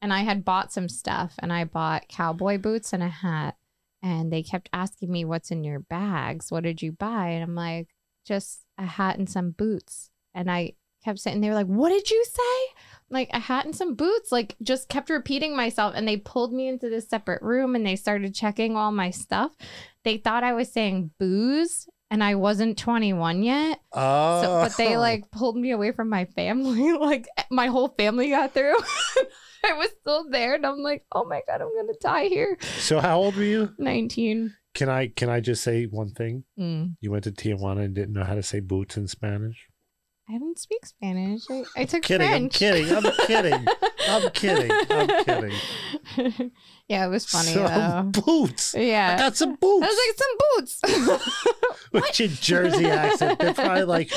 and 0.00 0.12
I 0.12 0.20
had 0.20 0.44
bought 0.44 0.72
some 0.72 0.88
stuff, 0.88 1.34
and 1.40 1.52
I 1.52 1.64
bought 1.64 2.06
cowboy 2.06 2.58
boots 2.58 2.92
and 2.92 3.02
a 3.02 3.08
hat. 3.08 3.56
And 4.02 4.32
they 4.32 4.42
kept 4.42 4.68
asking 4.72 5.10
me, 5.10 5.24
What's 5.24 5.50
in 5.50 5.64
your 5.64 5.80
bags? 5.80 6.50
What 6.50 6.64
did 6.64 6.82
you 6.82 6.92
buy? 6.92 7.28
And 7.28 7.42
I'm 7.42 7.54
like, 7.54 7.88
Just 8.24 8.60
a 8.78 8.86
hat 8.86 9.18
and 9.18 9.28
some 9.28 9.50
boots. 9.50 10.10
And 10.34 10.50
I 10.50 10.74
kept 11.04 11.18
saying, 11.18 11.40
They 11.40 11.48
were 11.48 11.54
like, 11.54 11.66
What 11.66 11.90
did 11.90 12.10
you 12.10 12.24
say? 12.24 12.80
Like, 13.10 13.30
a 13.32 13.40
hat 13.40 13.64
and 13.64 13.74
some 13.74 13.94
boots. 13.94 14.30
Like, 14.30 14.54
just 14.62 14.88
kept 14.88 15.10
repeating 15.10 15.56
myself. 15.56 15.94
And 15.96 16.06
they 16.06 16.16
pulled 16.16 16.52
me 16.52 16.68
into 16.68 16.88
this 16.88 17.08
separate 17.08 17.42
room 17.42 17.74
and 17.74 17.86
they 17.86 17.96
started 17.96 18.34
checking 18.34 18.76
all 18.76 18.92
my 18.92 19.10
stuff. 19.10 19.52
They 20.04 20.18
thought 20.18 20.44
I 20.44 20.52
was 20.52 20.72
saying 20.72 21.10
booze 21.18 21.88
and 22.10 22.22
I 22.22 22.34
wasn't 22.34 22.78
21 22.78 23.42
yet. 23.42 23.80
oh. 23.92 24.42
So, 24.42 24.48
but 24.62 24.76
they 24.76 24.96
like 24.96 25.30
pulled 25.30 25.56
me 25.56 25.70
away 25.70 25.92
from 25.92 26.08
my 26.08 26.24
family. 26.24 26.92
like 26.98 27.26
my 27.50 27.66
whole 27.66 27.88
family 27.88 28.30
got 28.30 28.54
through. 28.54 28.76
I 29.64 29.72
was 29.72 29.90
still 30.00 30.30
there, 30.30 30.54
and 30.54 30.64
I'm 30.64 30.78
like, 30.78 31.04
oh 31.12 31.24
my 31.24 31.42
god, 31.46 31.60
I'm 31.60 31.74
gonna 31.74 31.98
die 32.00 32.26
here. 32.26 32.56
So 32.78 33.00
how 33.00 33.18
old 33.18 33.36
were 33.36 33.42
you? 33.42 33.74
19. 33.78 34.54
Can 34.74 34.88
I 34.88 35.08
can 35.08 35.28
I 35.28 35.40
just 35.40 35.62
say 35.64 35.84
one 35.84 36.10
thing? 36.10 36.44
Mm. 36.58 36.96
You 37.00 37.10
went 37.10 37.24
to 37.24 37.32
Tijuana 37.32 37.84
and 37.84 37.94
didn't 37.94 38.12
know 38.12 38.24
how 38.24 38.34
to 38.34 38.42
say 38.42 38.60
boots 38.60 38.96
in 38.96 39.08
Spanish. 39.08 39.66
I 40.28 40.32
didn't 40.32 40.58
speak 40.58 40.84
Spanish. 40.84 41.42
I, 41.50 41.64
I 41.76 41.84
took 41.86 42.02
Kidding, 42.02 42.26
I'm 42.28 42.50
French. 42.50 42.58
kidding, 42.58 42.94
I'm 42.94 43.02
kidding. 43.26 43.66
I'm 44.08 44.30
kidding, 44.30 44.70
I'm 44.90 45.24
kidding. 45.24 46.50
yeah, 46.88 47.06
it 47.06 47.08
was 47.08 47.24
funny 47.24 47.52
Some 47.54 48.12
though. 48.12 48.20
boots. 48.22 48.74
I 48.74 48.80
Yeah. 48.80 49.16
got 49.18 49.36
some 49.36 49.54
boots. 49.56 49.86
I 49.86 49.88
was 49.88 49.98
like 50.06 50.88
some 50.92 51.16
boots. 51.16 51.60
With 51.92 52.20
your 52.20 52.28
Jersey 52.28 52.86
accent, 52.86 53.38
they're 53.38 53.54
probably 53.54 53.84
like, 53.84 54.10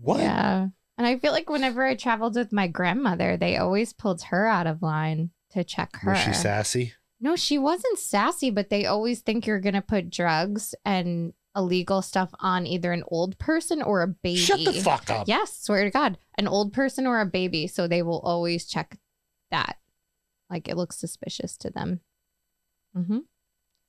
what? 0.00 0.20
Yeah. 0.20 0.68
And 0.96 1.06
I 1.06 1.18
feel 1.18 1.32
like 1.32 1.50
whenever 1.50 1.84
I 1.84 1.94
traveled 1.94 2.34
with 2.34 2.52
my 2.52 2.66
grandmother, 2.66 3.36
they 3.36 3.56
always 3.56 3.92
pulled 3.92 4.22
her 4.22 4.46
out 4.46 4.66
of 4.66 4.82
line 4.82 5.30
to 5.50 5.62
check 5.64 5.96
her. 5.96 6.12
Was 6.12 6.20
she 6.20 6.32
sassy? 6.32 6.94
No, 7.20 7.36
she 7.36 7.58
wasn't 7.58 7.98
sassy, 7.98 8.50
but 8.50 8.70
they 8.70 8.86
always 8.86 9.20
think 9.20 9.46
you're 9.46 9.60
going 9.60 9.74
to 9.74 9.82
put 9.82 10.10
drugs 10.10 10.74
and 10.84 11.34
illegal 11.58 12.00
stuff 12.00 12.30
on 12.40 12.66
either 12.66 12.92
an 12.92 13.02
old 13.08 13.38
person 13.38 13.82
or 13.82 14.00
a 14.02 14.06
baby. 14.08 14.36
Shut 14.38 14.60
the 14.64 14.72
fuck 14.72 15.10
up. 15.10 15.28
Yes, 15.28 15.58
swear 15.60 15.84
to 15.84 15.90
God. 15.90 16.16
An 16.38 16.48
old 16.48 16.72
person 16.72 17.06
or 17.06 17.20
a 17.20 17.26
baby. 17.26 17.66
So 17.66 17.86
they 17.88 18.02
will 18.02 18.20
always 18.20 18.64
check 18.66 18.96
that. 19.50 19.76
Like 20.48 20.68
it 20.68 20.76
looks 20.76 20.98
suspicious 20.98 21.56
to 21.58 21.70
them. 21.70 22.00
hmm 22.94 23.18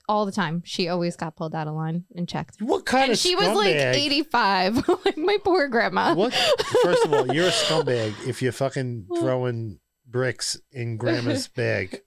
All 0.09 0.25
the 0.25 0.31
time. 0.31 0.63
She 0.65 0.89
always 0.89 1.15
got 1.15 1.35
pulled 1.35 1.53
out 1.55 1.67
of 1.67 1.75
line 1.75 2.05
and 2.15 2.27
checked. 2.27 2.61
What 2.61 2.85
kind 2.85 3.03
And 3.05 3.11
of 3.13 3.17
she 3.19 3.35
was 3.35 3.47
like 3.55 3.75
scumbag- 3.75 3.95
85. 3.95 4.87
like 5.05 5.17
my 5.17 5.37
poor 5.43 5.67
grandma. 5.69 6.15
What? 6.15 6.33
First 6.33 7.05
of 7.05 7.13
all, 7.13 7.33
you're 7.33 7.47
a 7.47 7.51
scumbag 7.51 8.13
if 8.27 8.41
you're 8.41 8.51
fucking 8.51 9.07
throwing 9.19 9.79
bricks 10.05 10.59
in 10.71 10.97
grandma's 10.97 11.47
bag 11.47 12.01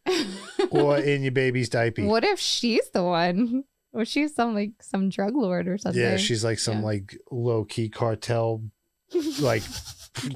or 0.72 0.98
in 0.98 1.22
your 1.22 1.30
baby's 1.30 1.68
diaper. 1.68 2.04
what 2.06 2.24
if 2.24 2.40
she's 2.40 2.90
the 2.90 3.04
one? 3.04 3.62
Or 3.92 4.04
she's 4.04 4.34
some 4.34 4.54
like 4.54 4.72
some 4.80 5.08
drug 5.10 5.34
lord 5.36 5.68
or 5.68 5.76
something. 5.78 6.00
Yeah, 6.00 6.16
she's 6.16 6.42
like 6.44 6.58
some 6.58 6.78
Yeah. 6.78 6.84
like 6.84 7.16
low 7.30 7.64
key 7.64 7.88
cartel, 7.90 8.62
like 9.40 9.62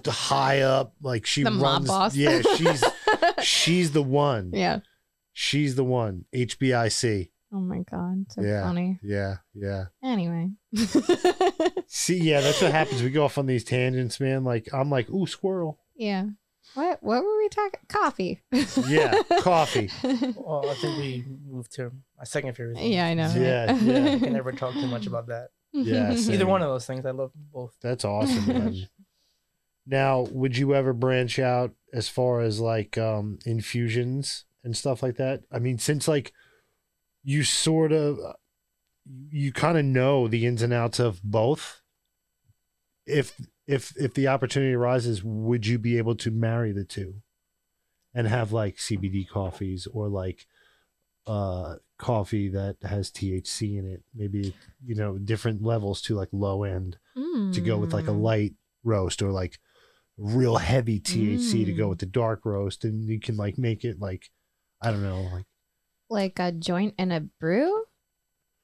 high 0.06 0.60
up. 0.60 0.94
Like 1.00 1.24
she 1.26 1.42
The 1.42 1.50
mob 1.50 1.86
boss. 1.86 2.14
Yeah, 2.14 2.42
she's 2.56 2.84
she's 3.42 3.90
the 3.92 4.02
one. 4.02 4.50
yeah. 4.52 4.80
She's 5.32 5.74
the 5.74 5.84
one. 5.84 6.24
HBIC. 6.34 7.30
Oh 7.52 7.60
my 7.60 7.80
god, 7.90 8.26
so 8.30 8.42
Yeah. 8.42 8.62
funny. 8.64 8.98
Yeah, 9.02 9.36
yeah. 9.54 9.84
Anyway. 10.02 10.50
See, 11.86 12.18
yeah, 12.18 12.40
that's 12.40 12.60
what 12.60 12.72
happens. 12.80 13.02
We 13.02 13.10
go 13.10 13.24
off 13.24 13.38
on 13.38 13.46
these 13.46 13.64
tangents, 13.64 14.18
man. 14.20 14.44
Like 14.44 14.68
I'm 14.72 14.90
like, 14.90 15.08
ooh, 15.10 15.26
squirrel. 15.26 15.78
yeah. 15.94 16.26
What 16.74 17.02
what 17.02 17.22
were 17.24 17.38
we 17.38 17.48
talking? 17.48 17.80
Coffee. 17.88 18.40
Yeah, 18.88 19.14
coffee. 19.40 19.90
Well, 20.02 20.68
I 20.68 20.74
think 20.74 20.98
we 20.98 21.24
moved 21.48 21.72
to 21.76 21.90
my 22.18 22.24
second 22.24 22.54
favorite. 22.54 22.76
thing. 22.76 22.92
yeah, 22.92 23.06
I 23.06 23.14
know. 23.14 23.32
Yeah, 23.36 23.72
right? 23.72 23.82
yeah. 23.82 24.04
I 24.14 24.18
can 24.18 24.32
never 24.32 24.52
talk 24.52 24.74
too 24.74 24.86
much 24.86 25.06
about 25.06 25.28
that. 25.28 25.48
Yeah, 25.72 26.14
same. 26.16 26.34
Either 26.34 26.46
one 26.46 26.62
of 26.62 26.68
those 26.68 26.86
things, 26.86 27.06
I 27.06 27.10
love 27.12 27.32
both. 27.34 27.74
That's 27.82 28.04
awesome, 28.04 28.46
man. 28.46 28.88
now, 29.86 30.26
would 30.30 30.56
you 30.56 30.74
ever 30.74 30.92
branch 30.92 31.38
out 31.38 31.72
as 31.92 32.08
far 32.08 32.40
as 32.40 32.60
like 32.60 32.98
um 32.98 33.38
infusions 33.46 34.44
and 34.64 34.76
stuff 34.76 35.02
like 35.02 35.16
that? 35.16 35.42
I 35.50 35.58
mean, 35.58 35.78
since 35.78 36.06
like 36.08 36.32
you 37.24 37.42
sort 37.42 37.92
of 37.92 38.18
you 39.30 39.52
kind 39.52 39.78
of 39.78 39.84
know 39.84 40.28
the 40.28 40.46
ins 40.46 40.62
and 40.62 40.72
outs 40.72 40.98
of 40.98 41.22
both. 41.22 41.80
If 43.06 43.40
if 43.66 43.92
if 43.96 44.14
the 44.14 44.28
opportunity 44.28 44.74
arises, 44.74 45.22
would 45.24 45.66
you 45.66 45.78
be 45.78 45.98
able 45.98 46.14
to 46.16 46.30
marry 46.30 46.72
the 46.72 46.84
two 46.84 47.22
and 48.14 48.26
have 48.26 48.52
like 48.52 48.76
CBD 48.76 49.28
coffees 49.28 49.86
or 49.92 50.08
like 50.08 50.46
uh 51.26 51.76
coffee 51.98 52.48
that 52.50 52.76
has 52.82 53.10
THC 53.10 53.78
in 53.78 53.86
it? 53.86 54.02
Maybe 54.14 54.54
you 54.84 54.94
know 54.94 55.18
different 55.18 55.62
levels 55.62 56.00
to 56.02 56.14
like 56.14 56.28
low 56.32 56.62
end 56.64 56.98
to 57.52 57.60
go 57.60 57.78
with 57.78 57.92
like 57.92 58.08
a 58.08 58.12
Mm. 58.12 58.22
light 58.22 58.54
roast 58.84 59.22
or 59.22 59.30
like 59.30 59.58
real 60.18 60.56
heavy 60.56 61.00
THC 61.00 61.64
to 61.66 61.72
go 61.72 61.86
Mm. 61.86 61.90
with 61.90 61.98
the 61.98 62.06
dark 62.06 62.44
roast, 62.44 62.84
and 62.84 63.04
you 63.08 63.18
can 63.20 63.36
like 63.36 63.58
make 63.58 63.84
it 63.84 63.98
like 64.00 64.30
I 64.80 64.90
don't 64.90 65.02
know, 65.02 65.22
like 65.32 65.46
like 66.08 66.38
a 66.38 66.52
joint 66.52 66.94
and 66.98 67.12
a 67.12 67.20
brew, 67.20 67.84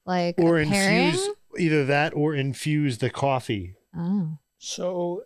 like 0.05 0.35
or 0.37 0.63
pairing? 0.63 1.07
infuse 1.07 1.29
either 1.59 1.85
that 1.85 2.13
or 2.15 2.33
infuse 2.33 2.99
the 2.99 3.09
coffee. 3.09 3.75
Oh, 3.95 4.37
So, 4.65 5.23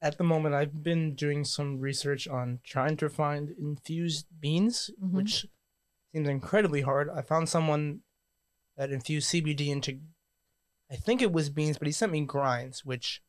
at 0.00 0.16
the 0.16 0.24
moment, 0.24 0.54
I've 0.54 0.82
been 0.82 1.14
doing 1.14 1.44
some 1.44 1.80
research 1.80 2.26
on 2.26 2.60
trying 2.64 2.96
to 2.96 3.10
find 3.10 3.50
infused 3.50 4.26
beans, 4.40 4.90
Mhm. 5.02 5.10
which 5.12 5.46
seems 6.14 6.28
incredibly 6.28 6.80
hard. 6.80 7.10
I 7.10 7.20
found 7.20 7.50
someone 7.50 8.00
that 8.78 8.90
infused 8.90 9.28
CBD 9.28 9.70
into, 9.70 10.00
I 10.90 10.96
think 10.96 11.20
it 11.20 11.30
was 11.30 11.50
beans, 11.50 11.76
but 11.76 11.86
he 11.88 11.92
sent 11.92 12.10
me 12.10 12.24
grinds, 12.24 12.86
which, 12.86 13.22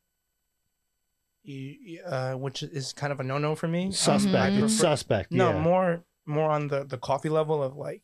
y- 1.46 1.98
uh, 2.02 2.34
which 2.36 2.62
is 2.62 2.94
kind 2.94 3.12
of 3.12 3.20
a 3.20 3.24
no-no 3.24 3.54
for 3.54 3.68
me. 3.68 3.86
Um, 3.86 3.92
Suspect. 3.92 4.34
I 4.36 4.50
Mhm. 4.50 4.62
It's 4.64 4.74
prefer- 4.76 4.96
suspect. 4.96 5.32
no, 5.32 5.50
yeah. 5.50 5.60
more 5.60 6.04
more 6.26 6.50
on 6.50 6.68
the 6.68 6.84
the 6.84 6.98
coffee 6.98 7.28
level 7.30 7.60
of 7.62 7.74
like 7.76 8.02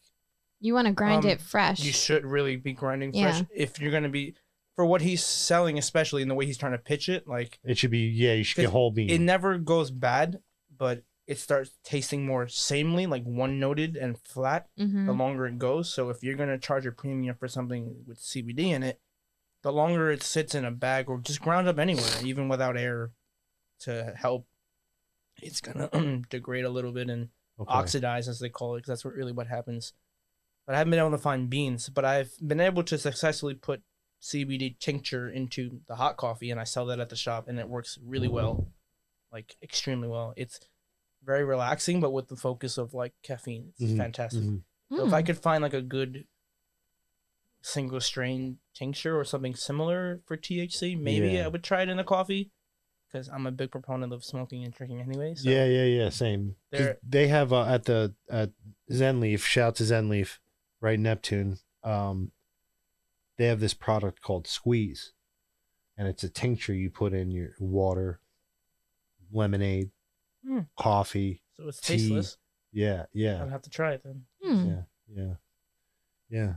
you 0.58 0.74
want 0.74 0.86
to 0.88 0.92
grind 0.92 1.24
Um, 1.24 1.30
it 1.30 1.40
fresh? 1.40 1.80
you 1.80 1.92
should 1.92 2.26
really 2.26 2.56
be 2.56 2.72
grinding 2.72 3.14
Yeah. 3.14 3.30
fresh 3.38 3.48
if 3.54 3.78
you're 3.80 3.92
gonna 3.92 4.08
be 4.08 4.34
for 4.76 4.84
what 4.86 5.00
he's 5.00 5.24
selling, 5.24 5.78
especially 5.78 6.22
in 6.22 6.28
the 6.28 6.34
way 6.34 6.46
he's 6.46 6.58
trying 6.58 6.72
to 6.72 6.78
pitch 6.78 7.08
it. 7.08 7.26
Like 7.26 7.58
It 7.64 7.78
should 7.78 7.90
be 7.90 8.00
yeah. 8.06 8.34
You 8.34 8.44
should 8.44 8.60
get 8.60 8.70
whole 8.70 8.90
bean. 8.90 9.10
it 9.10 9.20
never 9.20 9.58
goes 9.58 9.90
bad, 9.90 10.40
but 10.76 11.02
it 11.26 11.38
starts 11.38 11.72
tasting 11.82 12.24
more 12.24 12.46
samely, 12.46 13.08
like 13.08 13.24
one 13.24 13.58
noted 13.58 13.96
and 13.96 14.16
flat 14.20 14.68
Mhm. 14.78 15.06
the 15.06 15.12
longer 15.12 15.46
it 15.46 15.58
goes. 15.58 15.92
So 15.92 16.10
if 16.10 16.22
you're 16.22 16.36
gonna 16.36 16.58
charge 16.58 16.86
a 16.86 16.92
premium 16.92 17.34
for 17.36 17.48
something 17.48 18.04
with 18.06 18.18
CBD 18.18 18.70
in 18.70 18.82
it, 18.82 19.00
the 19.62 19.72
longer 19.72 20.10
it 20.12 20.22
sits 20.22 20.54
in 20.54 20.64
a 20.64 20.70
bag 20.70 21.08
or 21.08 21.18
just 21.18 21.40
ground 21.40 21.66
up 21.66 21.78
anywhere, 21.78 22.22
even 22.22 22.48
without 22.48 22.76
air 22.76 23.10
to 23.80 24.12
help, 24.16 24.46
it's 25.42 25.60
gonna 25.60 25.88
degrade 26.30 26.64
a 26.64 26.70
little 26.70 26.92
bit 26.92 27.10
and 27.10 27.30
Okay. 27.58 27.72
oxidize 27.72 28.28
as 28.28 28.38
they 28.38 28.50
call 28.50 28.74
it 28.74 28.80
because 28.80 28.88
that's 28.88 29.04
what 29.06 29.14
really 29.14 29.32
what 29.32 29.46
happens 29.46 29.94
but 30.66 30.74
i 30.74 30.78
haven't 30.78 30.90
been 30.90 31.00
able 31.00 31.10
to 31.12 31.16
find 31.16 31.48
beans 31.48 31.88
but 31.88 32.04
i've 32.04 32.30
been 32.46 32.60
able 32.60 32.82
to 32.82 32.98
successfully 32.98 33.54
put 33.54 33.80
cbd 34.22 34.78
tincture 34.78 35.28
into 35.28 35.80
the 35.88 35.96
hot 35.96 36.16
coffee 36.16 36.50
and 36.50 36.58
i 36.60 36.64
sell 36.64 36.86
that 36.86 36.98
at 37.00 37.08
the 37.10 37.16
shop 37.16 37.48
and 37.48 37.58
it 37.58 37.68
works 37.68 37.98
really 38.04 38.28
well 38.28 38.68
like 39.32 39.56
extremely 39.62 40.08
well 40.08 40.32
it's 40.36 40.58
very 41.24 41.44
relaxing 41.44 42.00
but 42.00 42.12
with 42.12 42.28
the 42.28 42.36
focus 42.36 42.78
of 42.78 42.94
like 42.94 43.12
caffeine 43.22 43.72
it's 43.78 43.92
Mhm, 43.92 43.96
fantastic 43.98 44.42
mhm. 44.42 44.62
so 44.90 45.06
if 45.06 45.12
i 45.12 45.22
Mm. 45.22 45.26
could 45.26 45.38
find 45.38 45.62
like 45.62 45.74
a 45.74 45.82
good 45.82 46.24
single 47.62 48.00
strain 48.00 48.58
tincture 48.74 49.18
or 49.18 49.24
something 49.24 49.54
similar 49.54 50.20
for 50.26 50.36
thc 50.36 50.98
maybe 50.98 51.28
Yeah. 51.30 51.44
i 51.46 51.48
would 51.48 51.64
try 51.64 51.82
it 51.82 51.88
in 51.88 51.98
a 51.98 52.04
coffee 52.04 52.52
because 53.08 53.28
i'm 53.28 53.46
a 53.46 53.50
big 53.50 53.70
proponent 53.72 54.12
of 54.12 54.24
smoking 54.24 54.64
and 54.64 54.72
drinking 54.72 55.00
anyway 55.00 55.34
so 55.34 55.48
Yeah, 55.50 55.64
yeah, 55.66 55.84
yeah. 55.84 56.08
same. 56.10 56.56
They're- 56.70 56.98
They 57.02 57.26
have 57.28 57.52
uh, 57.52 57.64
at 57.66 57.84
the 57.84 58.14
at 58.30 58.50
Zen 58.92 59.18
Leaf. 59.20 59.44
Shout 59.44 59.74
to 59.76 59.84
Zen 59.84 60.08
Leaf, 60.08 60.40
right? 60.80 60.98
Neptune. 60.98 61.58
Um, 61.82 62.30
they 63.38 63.46
have 63.46 63.60
this 63.60 63.74
product 63.74 64.22
called 64.22 64.46
Squeeze, 64.46 65.12
and 65.96 66.08
it's 66.08 66.24
a 66.24 66.28
tincture 66.28 66.74
you 66.74 66.90
put 66.90 67.12
in 67.12 67.30
your 67.30 67.50
water, 67.58 68.20
lemonade, 69.32 69.90
Hmm. 70.46 70.60
coffee. 70.78 71.42
so 71.54 71.66
it's 71.68 71.80
Tea. 71.80 71.96
tasteless 71.96 72.36
Yeah, 72.70 73.06
yeah. 73.12 73.42
i'd 73.42 73.48
have 73.50 73.62
to 73.62 73.70
try 73.70 73.92
it 73.94 74.02
then 74.04 74.26
Hmm. 74.42 74.68
yeah, 74.68 74.82
yeah, 75.08 75.34
yeah. 76.28 76.52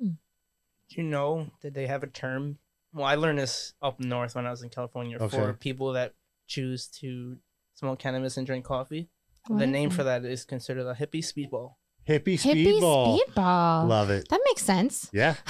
Do 0.00 1.00
you 1.00 1.04
know 1.04 1.50
that 1.62 1.72
they 1.74 1.86
have 1.86 2.02
a 2.02 2.06
term? 2.06 2.58
Well, 2.92 3.06
I 3.06 3.14
learned 3.14 3.38
this 3.38 3.72
up 3.80 3.98
north 4.00 4.34
when 4.34 4.46
I 4.46 4.50
was 4.50 4.62
in 4.62 4.68
California 4.68 5.18
for 5.30 5.54
people 5.54 5.92
that 5.94 6.14
choose 6.46 6.86
to 7.00 7.38
smoke 7.74 7.98
cannabis 7.98 8.36
and 8.36 8.46
drink 8.46 8.64
coffee. 8.66 9.08
The 9.48 9.66
name 9.66 9.88
for 9.90 10.04
that 10.04 10.24
is 10.26 10.44
considered 10.44 10.86
a 10.86 10.94
hippie 10.94 11.20
speedball. 11.24 11.76
Hippie 12.08 12.34
hippie 12.34 12.80
speedball. 12.80 13.18
speedball. 13.20 13.86
Love 13.88 14.10
it. 14.10 14.28
That 14.28 14.40
makes 14.44 14.64
sense. 14.64 15.08
Yeah, 15.12 15.36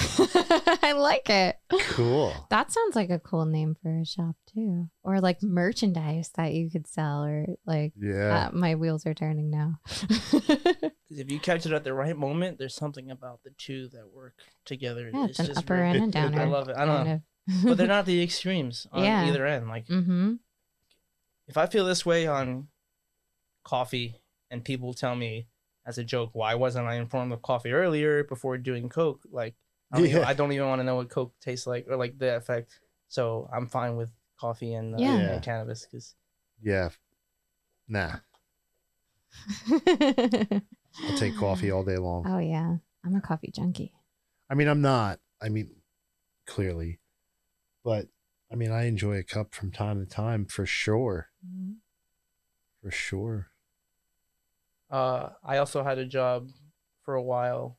I 0.82 0.92
like 0.96 1.30
it. 1.30 1.56
cool. 1.88 2.34
That 2.50 2.70
sounds 2.70 2.94
like 2.94 3.08
a 3.08 3.18
cool 3.18 3.46
name 3.46 3.74
for 3.82 3.98
a 3.98 4.04
shop 4.04 4.36
too, 4.52 4.88
or 5.02 5.20
like 5.22 5.42
merchandise 5.42 6.30
that 6.36 6.52
you 6.52 6.70
could 6.70 6.86
sell, 6.86 7.24
or 7.24 7.46
like 7.64 7.94
Yeah, 7.96 8.48
uh, 8.48 8.50
my 8.52 8.74
wheels 8.74 9.06
are 9.06 9.14
turning 9.14 9.50
now. 9.50 9.80
'Cause 9.88 11.18
if 11.18 11.30
you 11.30 11.38
catch 11.40 11.64
it 11.66 11.72
at 11.72 11.84
the 11.84 11.94
right 11.94 12.16
moment, 12.16 12.58
there's 12.58 12.74
something 12.74 13.10
about 13.10 13.42
the 13.44 13.50
two 13.56 13.88
that 13.88 14.12
work 14.12 14.34
together. 14.66 15.10
yeah, 15.12 15.26
it's 15.26 15.38
an 15.38 15.46
just 15.46 15.58
upper 15.60 15.76
very- 15.76 15.90
and 15.96 16.04
a 16.04 16.10
downer. 16.10 16.40
I 16.42 16.44
love 16.44 16.68
it. 16.68 16.76
I 16.76 16.84
don't 16.84 17.06
know, 17.06 17.20
but 17.64 17.78
they're 17.78 17.86
not 17.86 18.04
the 18.06 18.22
extremes 18.22 18.86
on 18.92 19.04
Yeah. 19.04 19.24
either 19.26 19.46
end. 19.46 19.68
Like 19.68 19.86
mm-hmm. 19.86 20.34
if 21.48 21.56
I 21.56 21.64
feel 21.66 21.86
this 21.86 22.04
way 22.04 22.26
on 22.26 22.68
coffee, 23.64 24.16
and 24.50 24.62
people 24.64 24.92
tell 24.92 25.14
me 25.16 25.46
as 25.86 25.98
a 25.98 26.04
joke, 26.04 26.30
why 26.32 26.54
wasn't 26.54 26.86
I 26.86 26.94
informed 26.96 27.32
of 27.32 27.42
coffee 27.42 27.72
earlier 27.72 28.24
before 28.24 28.56
doing 28.58 28.88
Coke? 28.88 29.22
Like, 29.30 29.54
I 29.92 29.98
don't, 29.98 30.06
even, 30.06 30.24
I 30.24 30.34
don't 30.34 30.52
even 30.52 30.68
want 30.68 30.80
to 30.80 30.84
know 30.84 30.96
what 30.96 31.10
Coke 31.10 31.34
tastes 31.40 31.66
like 31.66 31.86
or 31.88 31.96
like 31.96 32.18
the 32.18 32.36
effect. 32.36 32.80
So 33.08 33.48
I'm 33.52 33.66
fine 33.66 33.96
with 33.96 34.10
coffee 34.40 34.74
and, 34.74 34.94
uh, 34.94 34.98
Yeah. 34.98 35.08
Yeah. 35.18 35.32
and 35.34 35.42
cannabis 35.42 35.84
because 35.86 36.14
yeah. 36.62 36.90
Nah, 37.88 38.16
I'll 39.70 41.16
take 41.16 41.36
coffee 41.36 41.70
all 41.70 41.84
day 41.84 41.98
long. 41.98 42.24
Oh 42.26 42.38
yeah, 42.38 42.76
I'm 43.04 43.16
a 43.16 43.20
coffee 43.20 43.50
junkie. 43.50 43.92
I 44.48 44.54
mean, 44.54 44.68
I'm 44.68 44.80
not. 44.80 45.18
I 45.42 45.48
mean, 45.48 45.70
clearly, 46.46 47.00
but 47.84 48.06
I 48.50 48.54
mean, 48.54 48.70
I 48.70 48.84
enjoy 48.84 49.16
a 49.18 49.22
cup 49.22 49.54
from 49.54 49.72
time 49.72 49.98
to 50.04 50.06
time 50.06 50.44
for 50.46 50.66
sure. 50.66 51.28
For 52.82 52.90
sure. 52.90 53.48
Uh, 54.92 55.30
I 55.42 55.56
also 55.56 55.82
had 55.82 55.98
a 55.98 56.04
job 56.04 56.48
for 57.04 57.14
a 57.14 57.22
while. 57.22 57.78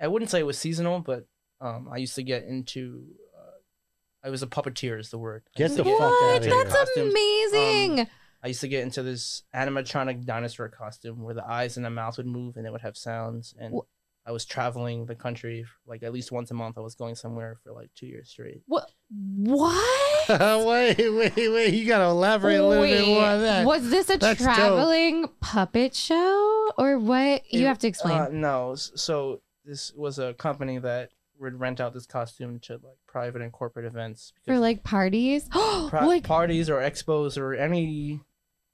I 0.00 0.08
wouldn't 0.08 0.30
say 0.30 0.40
it 0.40 0.46
was 0.46 0.58
seasonal, 0.58 1.00
but 1.00 1.26
um, 1.60 1.88
I 1.92 1.98
used 1.98 2.14
to 2.14 2.22
get 2.22 2.44
into. 2.44 3.04
Uh, 3.38 4.26
I 4.26 4.30
was 4.30 4.42
a 4.42 4.46
puppeteer, 4.46 4.98
is 4.98 5.10
the 5.10 5.18
word. 5.18 5.42
Get 5.56 5.64
used 5.64 5.76
to 5.76 5.82
the 5.82 5.90
fuck 5.90 6.00
what? 6.00 6.34
outta 6.36 6.48
here. 6.48 6.64
That's 6.64 6.74
Costumes. 6.74 7.12
amazing. 7.12 8.06
I 8.42 8.48
used 8.48 8.62
to 8.62 8.68
get 8.68 8.82
into 8.84 9.02
this 9.02 9.42
animatronic 9.54 10.24
dinosaur 10.24 10.70
costume 10.70 11.22
where 11.22 11.34
the 11.34 11.46
eyes 11.46 11.76
and 11.76 11.84
the 11.84 11.90
mouth 11.90 12.16
would 12.16 12.26
move 12.26 12.56
and 12.56 12.66
it 12.66 12.72
would 12.72 12.80
have 12.80 12.96
sounds. 12.96 13.54
And 13.58 13.74
Wha- 13.74 13.82
I 14.24 14.32
was 14.32 14.46
traveling 14.46 15.04
the 15.04 15.14
country 15.14 15.66
like 15.86 16.02
at 16.02 16.14
least 16.14 16.32
once 16.32 16.50
a 16.50 16.54
month. 16.54 16.78
I 16.78 16.80
was 16.80 16.94
going 16.94 17.14
somewhere 17.16 17.58
for 17.62 17.72
like 17.72 17.90
two 17.94 18.06
years 18.06 18.30
straight. 18.30 18.62
what? 18.66 18.90
What? 19.12 20.28
wait, 20.66 20.96
wait, 20.98 21.36
wait! 21.36 21.74
You 21.74 21.86
gotta 21.86 22.04
elaborate 22.04 22.58
a 22.60 22.66
little 22.66 22.84
bit 22.84 23.06
more 23.06 23.24
on 23.24 23.40
that. 23.42 23.66
Was 23.66 23.90
this 23.90 24.08
a 24.10 24.18
That's 24.18 24.40
traveling 24.42 25.26
puppet 25.40 25.94
show 25.94 26.70
or 26.78 26.98
what? 26.98 27.42
You 27.52 27.64
It- 27.64 27.68
have 27.68 27.78
to 27.80 27.88
explain. 27.88 28.18
Uh, 28.18 28.28
no, 28.30 28.72
s- 28.72 28.92
so 28.94 29.40
this 29.64 29.92
was 29.94 30.18
a 30.18 30.34
company 30.34 30.78
that 30.78 31.10
would 31.40 31.58
rent 31.58 31.80
out 31.80 31.92
this 31.94 32.06
costume 32.06 32.60
to 32.60 32.74
like 32.74 32.98
private 33.08 33.42
and 33.42 33.50
corporate 33.50 33.86
events 33.86 34.32
for 34.46 34.58
like 34.58 34.84
parties. 34.84 35.48
like 35.54 36.22
parties 36.22 36.70
or 36.70 36.76
expos 36.80 37.36
or 37.36 37.54
any 37.54 38.20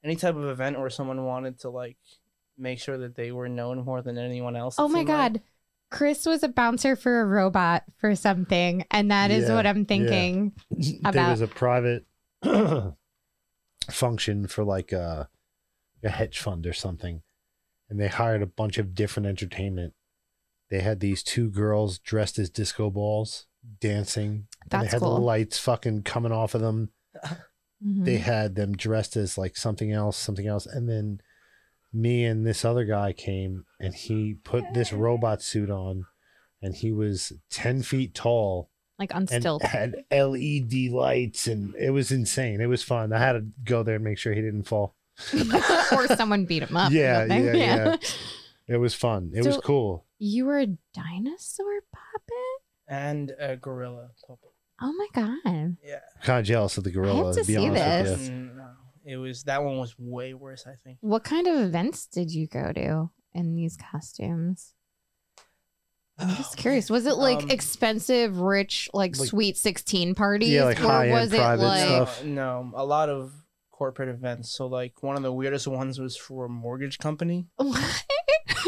any 0.04 0.16
type 0.16 0.36
of 0.36 0.44
event 0.44 0.78
where 0.78 0.90
someone 0.90 1.24
wanted 1.24 1.58
to 1.60 1.70
like 1.70 1.96
make 2.58 2.78
sure 2.78 2.98
that 2.98 3.14
they 3.14 3.32
were 3.32 3.48
known 3.48 3.84
more 3.84 4.02
than 4.02 4.18
anyone 4.18 4.56
else. 4.56 4.76
oh 4.78 4.88
my 4.88 4.98
seemed 5.00 5.08
like. 5.08 5.32
god. 5.32 5.42
Kris 5.90 6.26
was 6.26 6.42
a 6.42 6.48
bouncer 6.48 6.96
for 6.96 7.20
a 7.20 7.24
robot 7.26 7.84
for 7.98 8.14
something, 8.16 8.84
and 8.90 9.10
that 9.10 9.30
is 9.30 9.48
Yeah, 9.48 9.54
what 9.54 9.66
I'm 9.66 9.78
yeah. 9.78 9.84
thinking. 9.84 10.52
there 10.70 11.10
about- 11.10 11.30
was 11.30 11.40
a 11.40 11.46
private 11.46 12.06
function 13.90 14.46
for 14.46 14.64
like 14.64 14.92
a, 14.92 15.28
a 16.02 16.08
hedge 16.10 16.38
fund 16.38 16.66
or 16.66 16.72
something 16.72 17.22
and 17.88 18.00
they 18.00 18.08
hired 18.08 18.42
a 18.42 18.46
bunch 18.46 18.78
of 18.78 18.94
different 18.94 19.26
entertainment 19.28 19.94
they 20.70 20.80
had 20.80 20.98
these 20.98 21.22
two 21.22 21.48
girls 21.48 21.98
dressed 22.00 22.38
as 22.38 22.50
disco 22.50 22.90
balls 22.90 23.46
dancing 23.80 24.48
and 24.62 24.70
they 24.70 24.78
That's 24.78 24.92
had 24.94 25.02
the 25.02 25.08
lights 25.08 25.58
fucking 25.58 26.02
coming 26.02 26.32
off 26.32 26.54
of 26.54 26.60
them 26.60 26.90
Mhm. 27.84 28.04
they 28.06 28.16
had 28.18 28.54
them 28.54 28.72
dressed 28.76 29.16
as 29.16 29.36
like 29.36 29.54
something 29.56 29.92
else 29.92 30.16
something 30.16 30.46
else 30.46 30.64
and 30.66 30.88
then 30.88 31.20
me 31.92 32.24
and 32.24 32.46
this 32.46 32.64
other 32.64 32.84
guy 32.84 33.12
came 33.12 33.64
and 33.80 33.94
he 33.94 34.34
put 34.44 34.64
this 34.74 34.92
robot 34.92 35.42
suit 35.42 35.70
on 35.70 36.06
and 36.62 36.74
he 36.74 36.92
was 36.92 37.32
10 37.50 37.82
feet 37.82 38.14
tall 38.14 38.70
like 38.98 39.14
on 39.14 39.26
and 39.30 39.42
stilts. 39.42 39.66
had 39.66 39.94
LED 40.10 40.90
lights, 40.90 41.46
and 41.46 41.74
it 41.74 41.90
was 41.90 42.10
insane. 42.10 42.62
It 42.62 42.66
was 42.66 42.82
fun. 42.82 43.12
I 43.12 43.18
had 43.18 43.32
to 43.32 43.44
go 43.62 43.82
there 43.82 43.96
and 43.96 44.04
make 44.04 44.16
sure 44.16 44.32
he 44.32 44.40
didn't 44.40 44.64
fall. 44.64 44.94
or 45.92 46.06
someone 46.16 46.46
beat 46.46 46.62
him 46.62 46.76
up. 46.76 46.90
or 46.90 46.94
Yeah, 46.94 47.24
yeah, 47.26 47.52
yeah. 47.52 47.96
It 48.66 48.78
was 48.78 48.94
fun. 48.94 49.32
It 49.34 49.44
was 49.44 49.58
cool. 49.58 50.06
You 50.18 50.46
were 50.46 50.58
a 50.60 50.66
dinosaur 50.94 51.80
puppet? 51.92 52.62
and 52.88 53.32
a 53.38 53.56
gorilla 53.56 54.10
puppet. 54.26 54.50
Oh 54.80 54.92
my 54.92 55.06
god. 55.12 55.76
Yeah. 55.84 56.00
Kind 56.22 56.40
of 56.40 56.46
jealous 56.46 56.78
of 56.78 56.84
the 56.84 56.90
gorilla. 56.90 57.34
to 57.34 57.40
to 57.40 57.46
be 57.46 57.54
see 57.54 57.66
honest 57.68 58.10
with 58.10 58.18
this. 58.18 58.28
you. 58.28 58.34
Mm, 58.34 58.56
No, 58.56 58.68
it 59.06 59.16
was 59.16 59.44
that 59.44 59.62
one 59.62 59.78
was 59.78 59.94
way 59.98 60.34
worse. 60.34 60.66
I 60.66 60.74
think. 60.84 60.98
What 61.00 61.24
kind 61.24 61.46
of 61.46 61.56
events 61.60 62.06
did 62.06 62.30
you 62.32 62.46
go 62.46 62.72
to 62.72 63.10
in 63.34 63.54
these 63.54 63.76
costumes? 63.76 64.74
I'm 66.18 66.34
just 66.36 66.56
curious. 66.56 66.88
Was 66.88 67.04
it 67.06 67.16
like 67.16 67.42
Um, 67.42 67.50
expensive, 67.50 68.38
rich, 68.40 68.88
like, 68.94 69.18
like- 69.18 69.28
sweet 69.28 69.56
16 69.58 70.14
parties? 70.14 70.48
Yeah, 70.48 70.64
like 70.64 70.80
or 70.80 70.84
high-end 70.88 71.12
was 71.12 71.32
it 71.32 71.40
like 71.40 71.86
stuff. 71.86 72.24
No, 72.24 72.72
a 72.74 72.84
lot 72.86 73.10
of 73.10 73.32
corporate 73.70 74.08
events. 74.08 74.50
So 74.50 74.66
like 74.66 75.02
one 75.02 75.16
of 75.16 75.22
the 75.22 75.32
weirdest 75.32 75.66
ones 75.68 75.98
was 76.00 76.16
for 76.16 76.46
a 76.46 76.48
mortgage 76.48 76.98
company 76.98 77.48
what? 77.56 78.04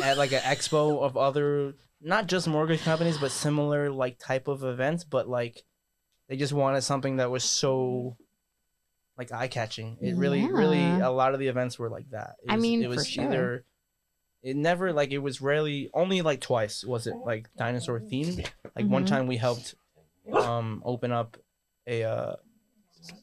at 0.04 0.18
like 0.18 0.32
an 0.32 0.40
expo 0.42 1.00
of 1.02 1.16
other 1.16 1.72
not 2.02 2.26
just 2.28 2.46
mortgage 2.46 2.82
companies 2.82 3.16
but 3.18 3.30
similar 3.30 3.90
like 3.90 4.18
type 4.18 4.46
of 4.46 4.62
events, 4.62 5.04
but 5.04 5.26
like 5.26 5.62
they 6.28 6.36
just 6.36 6.52
wanted 6.52 6.82
something 6.82 7.16
that 7.16 7.30
was 7.30 7.42
so 7.44 8.18
like 9.18 9.32
eye 9.32 9.48
catching. 9.48 9.98
It 10.00 10.16
really, 10.16 10.50
really 10.50 11.00
a 11.00 11.10
lot 11.10 11.34
of 11.34 11.40
the 11.40 11.48
events 11.48 11.78
were 11.78 11.90
like 11.90 12.08
that. 12.10 12.36
It 12.44 12.50
I 12.52 12.56
mean, 12.56 12.80
it 12.82 12.86
for 12.88 12.96
was 12.96 13.06
sure. 13.06 13.24
either 13.24 13.64
it 14.42 14.56
never 14.56 14.92
like 14.92 15.10
it 15.10 15.18
was 15.18 15.40
rarely 15.40 15.90
only 15.92 16.22
like 16.22 16.40
twice 16.40 16.84
was 16.84 17.06
it 17.08 17.14
like 17.26 17.48
dinosaur 17.56 17.98
themed. 18.00 18.46
Like 18.76 18.86
one 18.86 19.04
Mhm. 19.04 19.08
time 19.08 19.26
we 19.26 19.36
helped 19.36 19.74
um 20.32 20.82
open 20.84 21.10
up 21.10 21.36
a 21.86 22.04
uh 22.04 22.36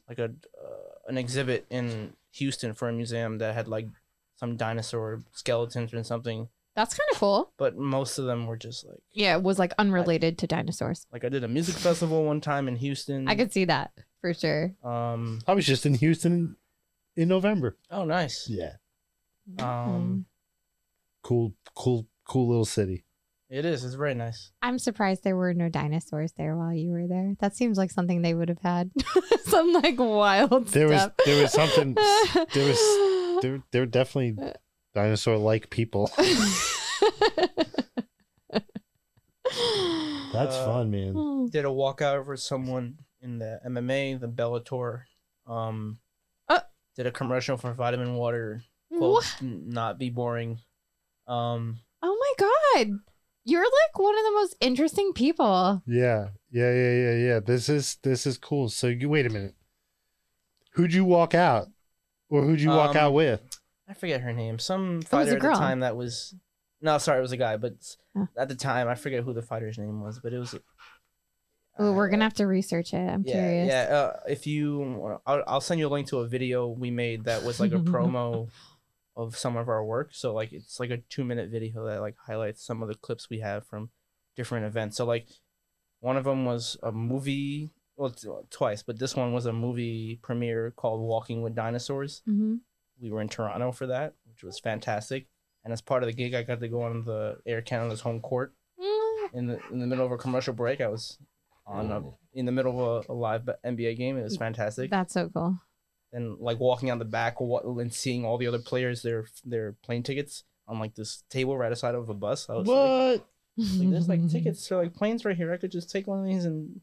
like 0.08 0.18
a 0.18 0.24
uh, 0.24 0.92
an 1.08 1.16
exhibit 1.18 1.66
in 1.70 2.12
Houston 2.32 2.74
for 2.74 2.88
a 2.88 2.92
museum 2.92 3.38
that 3.38 3.54
had 3.54 3.68
like 3.68 3.86
some 4.38 4.56
dinosaur 4.56 5.22
skeletons 5.32 5.94
or 5.94 6.02
something, 6.04 6.48
That's 6.74 6.94
kind 6.94 7.08
of 7.12 7.18
cool. 7.18 7.52
but 7.56 7.76
most 7.78 8.18
of 8.18 8.26
them 8.26 8.46
were 8.46 8.56
just 8.58 8.84
like 8.86 9.00
Yeah, 9.12 9.36
it 9.36 9.42
was 9.42 9.58
like 9.58 9.72
unrelated 9.78 10.36
to 10.38 10.46
dinosaurs. 10.46 11.06
like 11.12 11.24
I 11.24 11.30
did 11.30 11.44
a 11.44 11.48
music 11.48 11.76
festival 11.76 12.24
one 12.24 12.40
time 12.42 12.68
in 12.68 12.76
Houston. 12.76 13.26
I 13.28 13.34
could 13.36 13.52
see 13.52 13.64
that 13.66 13.92
for 14.20 14.32
sure. 14.34 14.74
um 14.84 15.40
I 15.46 15.54
was 15.54 15.66
just 15.66 15.86
in 15.86 15.94
Houston 15.94 16.56
in 17.16 17.28
November. 17.28 17.76
oh 17.90 18.04
nice. 18.04 18.46
Yeah. 18.48 18.72
Um 19.58 20.26
Cool, 21.22 21.54
cool, 21.74 22.06
cool 22.24 22.48
little 22.48 22.64
city. 22.64 23.04
it 23.50 23.64
is, 23.64 23.84
it's 23.84 23.94
very 23.94 24.14
nice. 24.14 24.52
I'm 24.62 24.78
surprised 24.78 25.24
there 25.24 25.36
were 25.36 25.54
no 25.54 25.68
dinosaurs 25.68 26.32
there 26.36 26.56
while 26.56 26.72
you 26.72 26.90
were 26.90 27.06
there. 27.08 27.34
That 27.40 27.56
seems 27.56 27.76
like 27.78 27.90
something 27.90 28.22
they 28.22 28.34
would 28.34 28.48
have 28.48 28.60
had. 28.62 28.90
Some 29.44 29.72
like 29.72 29.98
wild 29.98 30.68
There 30.68 30.88
was 30.88 31.00
stuff. 31.02 31.12
there 31.24 31.42
was 31.42 31.52
something 31.52 31.94
there 32.54 32.66
was 32.68 33.42
there 33.42 33.62
there 33.72 33.82
were 33.82 33.86
definitely 33.86 34.36
dinosaur 34.94 35.36
like 35.36 35.70
people. 35.70 36.10
That's 40.32 40.56
Uh, 40.56 40.66
fun, 40.66 40.90
man. 40.90 41.48
Did 41.50 41.64
a 41.64 41.68
walkout 41.68 42.24
for 42.26 42.36
someone 42.36 42.98
in 43.26 43.38
the 43.38 43.60
MMA, 43.66 44.18
the 44.20 44.28
Bellator. 44.28 45.02
Um 45.46 45.98
Uh. 46.48 46.60
did 46.96 47.06
a 47.06 47.12
commercial 47.12 47.56
for 47.56 47.72
vitamin 47.74 48.14
water 48.14 48.62
called 48.90 49.12
What? 49.14 49.36
Not 49.42 49.98
Be 49.98 50.10
Boring. 50.10 50.60
Um 51.26 51.80
Oh 52.02 52.16
my 52.38 52.48
god. 52.84 52.98
You're 53.44 53.62
like 53.62 53.98
one 53.98 54.18
of 54.18 54.24
the 54.24 54.32
most 54.32 54.56
interesting 54.60 55.12
people. 55.12 55.82
Yeah, 55.86 56.28
yeah, 56.50 56.72
yeah, 56.72 56.92
yeah, 56.92 57.12
yeah. 57.26 57.40
This 57.40 57.68
is 57.68 57.96
this 58.02 58.26
is 58.26 58.38
cool. 58.38 58.68
So 58.68 58.88
you 58.88 59.08
wait 59.08 59.26
a 59.26 59.30
minute. 59.30 59.54
Who'd 60.72 60.92
you 60.92 61.04
walk 61.04 61.34
out, 61.34 61.68
or 62.28 62.42
who'd 62.42 62.60
you 62.60 62.70
walk 62.70 62.90
Um, 62.90 62.96
out 62.96 63.14
with? 63.14 63.40
I 63.88 63.94
forget 63.94 64.20
her 64.22 64.32
name. 64.32 64.58
Some 64.58 64.96
was 64.96 65.04
a 65.04 65.08
fighter 65.08 65.34
at 65.36 65.40
girl. 65.40 65.54
the 65.54 65.60
time 65.60 65.80
that 65.80 65.96
was 65.96 66.34
no, 66.82 66.98
sorry, 66.98 67.18
it 67.18 67.22
was 67.22 67.32
a 67.32 67.36
guy. 67.36 67.56
But 67.56 67.74
s- 67.80 67.96
Oh. 68.16 68.26
at 68.36 68.48
the 68.48 68.54
time, 68.54 68.88
I 68.88 68.94
forget 68.94 69.22
who 69.24 69.32
the 69.32 69.42
fighter's 69.42 69.78
name 69.78 70.00
was, 70.02 70.18
but 70.20 70.32
it 70.32 70.38
was. 70.38 70.54
Oh, 71.78 71.92
we're 71.92 72.06
uh, 72.06 72.10
gonna 72.10 72.24
have 72.24 72.34
to 72.34 72.46
research 72.46 72.94
it. 72.94 73.08
I'm 73.08 73.22
yeah, 73.26 73.32
curious. 73.32 73.68
Yeah, 73.68 73.96
uh, 73.96 74.20
if 74.28 74.46
you, 74.46 75.18
I'll, 75.26 75.42
I'll 75.46 75.60
send 75.60 75.80
you 75.80 75.88
a 75.88 75.90
link 75.90 76.08
to 76.08 76.18
a 76.18 76.28
video 76.28 76.68
we 76.68 76.90
made 76.90 77.24
that 77.24 77.42
was 77.42 77.60
like 77.60 77.72
a 77.72 77.78
promo 77.78 78.48
of 79.16 79.36
some 79.36 79.56
of 79.56 79.68
our 79.68 79.84
work. 79.84 80.10
So 80.12 80.32
like 80.32 80.52
it's 80.52 80.80
like 80.80 80.90
a 80.90 80.98
two 80.98 81.24
minute 81.24 81.50
video 81.50 81.84
that 81.86 82.00
like 82.00 82.16
highlights 82.26 82.64
some 82.64 82.82
of 82.82 82.88
the 82.88 82.94
clips 82.94 83.28
we 83.30 83.40
have 83.40 83.66
from 83.66 83.90
different 84.36 84.66
events. 84.66 84.96
So 84.96 85.04
like 85.04 85.26
one 86.00 86.16
of 86.16 86.24
them 86.24 86.44
was 86.44 86.76
a 86.82 86.92
movie, 86.92 87.70
well 87.96 88.10
t- 88.10 88.28
twice, 88.50 88.82
but 88.82 88.98
this 88.98 89.16
one 89.16 89.32
was 89.32 89.46
a 89.46 89.52
movie 89.52 90.18
premiere 90.22 90.70
called 90.70 91.00
Walking 91.00 91.42
with 91.42 91.54
Dinosaurs. 91.54 92.22
hmm 92.24 92.56
We 93.00 93.10
were 93.10 93.20
in 93.20 93.28
Toronto 93.28 93.72
for 93.72 93.86
that, 93.86 94.14
which 94.26 94.42
was 94.42 94.58
fantastic. 94.58 95.26
And 95.64 95.72
as 95.72 95.82
part 95.82 96.02
of 96.02 96.06
the 96.06 96.12
gig, 96.12 96.34
I 96.34 96.42
got 96.42 96.60
to 96.60 96.68
go 96.68 96.82
on 96.82 97.04
the 97.04 97.38
Air 97.44 97.60
Canada's 97.60 98.00
home 98.00 98.20
court 98.20 98.54
in 99.32 99.46
the 99.46 99.58
in 99.70 99.80
the 99.80 99.86
middle 99.86 100.06
of 100.06 100.12
a 100.12 100.16
commercial 100.16 100.54
break. 100.54 100.80
I 100.80 100.88
was 100.88 101.18
on 101.66 101.90
a, 101.90 102.02
in 102.38 102.46
the 102.46 102.52
middle 102.52 102.72
of 102.98 103.06
a, 103.08 103.12
a 103.12 103.14
live 103.14 103.48
NBA 103.64 103.96
game. 103.96 104.16
It 104.18 104.22
was 104.22 104.36
fantastic. 104.36 104.90
That's 104.90 105.14
so 105.14 105.28
cool. 105.34 105.58
and 106.12 106.38
like 106.38 106.60
walking 106.60 106.90
on 106.90 106.98
the 106.98 107.04
back 107.04 107.40
wa- 107.40 107.60
and 107.78 107.92
seeing 107.92 108.24
all 108.24 108.38
the 108.38 108.46
other 108.46 108.58
players 108.60 109.02
their 109.02 109.26
their 109.44 109.72
plane 109.82 110.02
tickets 110.02 110.44
on 110.68 110.78
like 110.78 110.94
this 110.94 111.24
table 111.30 111.56
right 111.56 111.72
aside 111.72 111.94
of 111.94 112.08
a 112.08 112.14
bus. 112.14 112.48
I 112.48 112.54
was 112.54 112.66
like, 112.68 112.76
What? 112.76 113.26
like, 113.78 113.90
there's 113.90 114.08
like 114.08 114.28
tickets 114.30 114.66
for 114.68 114.76
like 114.76 114.94
planes 114.94 115.24
right 115.24 115.36
here. 115.36 115.52
I 115.52 115.56
could 115.56 115.72
just 115.72 115.90
take 115.90 116.06
one 116.06 116.20
of 116.20 116.26
these 116.26 116.44
and 116.44 116.80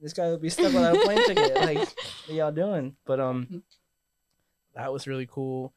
this 0.00 0.12
guy 0.12 0.28
would 0.30 0.42
be 0.42 0.50
stuck 0.50 0.72
without 0.74 0.96
a 0.96 1.00
plane 1.00 1.24
ticket. 1.26 1.54
Like, 1.60 1.78
what 1.78 2.34
y'all 2.36 2.52
doing? 2.52 2.96
But 3.06 3.18
um, 3.20 3.62
that 4.74 4.92
was 4.92 5.06
really 5.06 5.26
cool. 5.26 5.72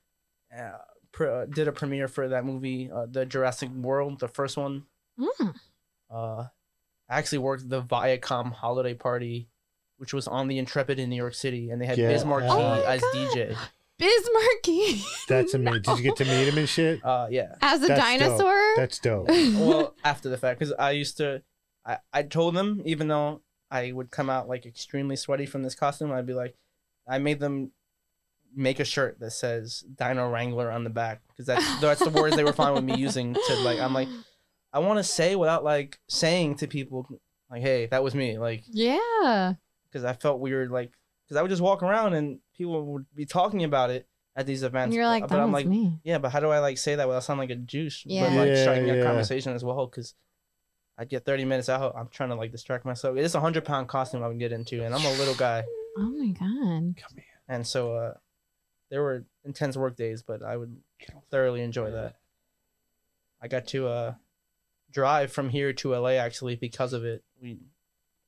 Uh, 0.55 0.77
pr- 1.11 1.27
uh, 1.27 1.45
did 1.45 1.67
a 1.67 1.71
premiere 1.71 2.07
for 2.09 2.27
that 2.27 2.43
movie, 2.45 2.89
uh, 2.93 3.05
the 3.09 3.25
Jurassic 3.25 3.69
World, 3.69 4.19
the 4.19 4.27
first 4.27 4.57
one. 4.57 4.83
Mm. 5.19 5.55
Uh, 6.11 6.45
I 7.09 7.17
actually 7.17 7.39
worked 7.39 7.67
the 7.69 7.81
Viacom 7.81 8.51
holiday 8.53 8.93
party, 8.93 9.49
which 9.97 10.13
was 10.13 10.27
on 10.27 10.47
the 10.47 10.57
Intrepid 10.57 10.99
in 10.99 11.09
New 11.09 11.15
York 11.15 11.33
City, 11.33 11.69
and 11.71 11.81
they 11.81 11.85
had 11.85 11.97
Yeah. 11.97 12.09
Biz 12.09 12.25
Markie 12.25 12.47
Oh 12.49 12.59
my 12.59 12.83
as 12.83 13.01
God. 13.01 13.13
DJ. 13.13 13.57
Biz 13.97 14.29
Markie. 14.33 15.01
That's 15.27 15.53
amazing. 15.53 15.81
Did 15.81 15.97
you 15.97 16.03
get 16.03 16.15
to 16.17 16.25
meet 16.25 16.47
him 16.47 16.57
and 16.57 16.69
shit? 16.69 17.01
Uh, 17.03 17.27
yeah. 17.29 17.55
As 17.61 17.83
a 17.83 17.87
That's 17.87 17.99
dope. 17.99 18.19
dinosaur? 18.19 18.61
That's 18.77 18.99
dope. 18.99 19.27
well 19.29 19.95
after 20.03 20.29
the 20.29 20.37
fact 20.37 20.59
because 20.59 20.73
i 20.79 20.91
used 20.91 21.17
to 21.17 21.41
I 21.85 21.97
I 22.13 22.23
told 22.23 22.55
them 22.55 22.81
even 22.85 23.07
though 23.07 23.41
I 23.71 23.91
would 23.91 24.09
come 24.11 24.29
out 24.29 24.47
like 24.47 24.65
extremely 24.65 25.15
sweaty 25.15 25.45
from 25.45 25.63
this 25.63 25.75
costume, 25.75 26.11
I'd 26.11 26.25
be 26.25 26.33
like, 26.33 26.55
I 27.07 27.19
made 27.19 27.39
them 27.39 27.71
make 28.55 28.79
a 28.79 28.83
shirt 28.85 29.19
that 29.19 29.31
says 29.31 29.83
Dino 29.95 30.27
Wrangler 30.29 30.71
on 30.71 30.83
the 30.83 30.89
back 30.89 31.21
because 31.27 31.45
that's 31.45 31.79
that's 31.81 32.03
the 32.03 32.09
words 32.09 32.35
they 32.35 32.43
were 32.43 32.53
fine 32.53 32.73
with 32.73 32.83
me 32.83 32.95
using 32.95 33.33
to 33.33 33.55
like. 33.63 33.79
I'm 33.79 33.93
like, 33.93 34.07
I 34.73 34.79
want 34.79 34.97
to 34.99 35.03
say 35.03 35.35
without 35.35 35.63
like 35.63 35.99
saying 36.07 36.55
to 36.57 36.67
people 36.67 37.07
like, 37.49 37.61
hey, 37.61 37.87
that 37.87 38.03
was 38.03 38.13
me, 38.15 38.37
like 38.37 38.63
Yeah. 38.67 39.53
because 39.89 40.03
I 40.03 40.13
felt 40.13 40.39
weird, 40.39 40.69
like 40.71 40.91
because 41.25 41.37
I 41.37 41.41
would 41.41 41.49
just 41.49 41.61
walk 41.61 41.81
around 41.83 42.13
and 42.13 42.39
people 42.55 42.85
would 42.93 43.05
be 43.15 43.25
talking 43.25 43.63
about 43.63 43.89
it 43.89 44.07
at 44.35 44.45
these 44.45 44.63
events. 44.63 44.85
And 44.85 44.93
you're 44.93 45.03
but- 45.05 45.09
like, 45.09 45.23
but 45.23 45.29
that 45.29 45.39
I'm 45.41 45.51
was 45.51 45.59
like, 45.63 45.67
me. 45.67 45.99
yeah, 46.03 46.17
but 46.19 46.29
how 46.31 46.39
do 46.39 46.49
I 46.49 46.59
like 46.59 46.77
say 46.77 46.95
that 46.95 47.07
without 47.07 47.23
sound 47.23 47.39
like 47.39 47.49
a 47.49 47.55
douche? 47.55 48.03
Yeah. 48.05 48.29
But 48.29 48.37
like 48.37 48.47
Yeah, 48.49 48.61
striking 48.61 48.87
yeah. 48.87 48.93
a 48.95 49.03
conversation 49.03 49.53
as 49.53 49.63
well, 49.63 49.87
because 49.87 50.13
I 50.97 51.05
get 51.05 51.25
30 51.25 51.45
minutes 51.45 51.69
out. 51.69 51.95
I'm 51.97 52.09
trying 52.09 52.29
to 52.29 52.35
like 52.35 52.51
distract 52.51 52.85
myself. 52.85 53.17
It 53.17 53.23
is 53.23 53.33
a 53.35 53.39
hundred 53.39 53.65
pound 53.65 53.87
costume 53.87 54.21
I 54.23 54.27
would 54.27 54.37
get 54.39 54.51
into, 54.51 54.83
and 54.83 54.93
I'm 54.93 55.05
a 55.05 55.11
little 55.13 55.33
guy, 55.35 55.63
Oh 55.97 56.11
my 56.11 56.27
god. 56.27 56.95
Come 56.97 57.15
here. 57.15 57.23
and 57.47 57.65
so 57.65 57.95
uh, 57.95 58.13
there 58.91 59.01
were 59.01 59.25
intense 59.45 59.75
work 59.77 59.95
days, 59.95 60.21
but 60.23 60.43
I 60.43 60.55
would 60.57 60.77
thoroughly 61.31 61.61
enjoy 61.61 61.89
that. 61.91 62.15
I 63.41 63.47
got 63.47 63.67
to 63.67 63.87
uh 63.87 64.13
drive 64.91 65.31
from 65.31 65.49
here 65.49 65.73
to 65.73 65.95
LA 65.95 66.11
actually 66.11 66.55
because 66.55 66.93
of 66.93 67.05
it. 67.05 67.23
We 67.41 67.59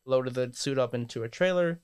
loaded 0.06 0.34
the 0.34 0.52
suit 0.54 0.78
up 0.78 0.94
into 0.94 1.24
a 1.24 1.30
trailer, 1.30 1.80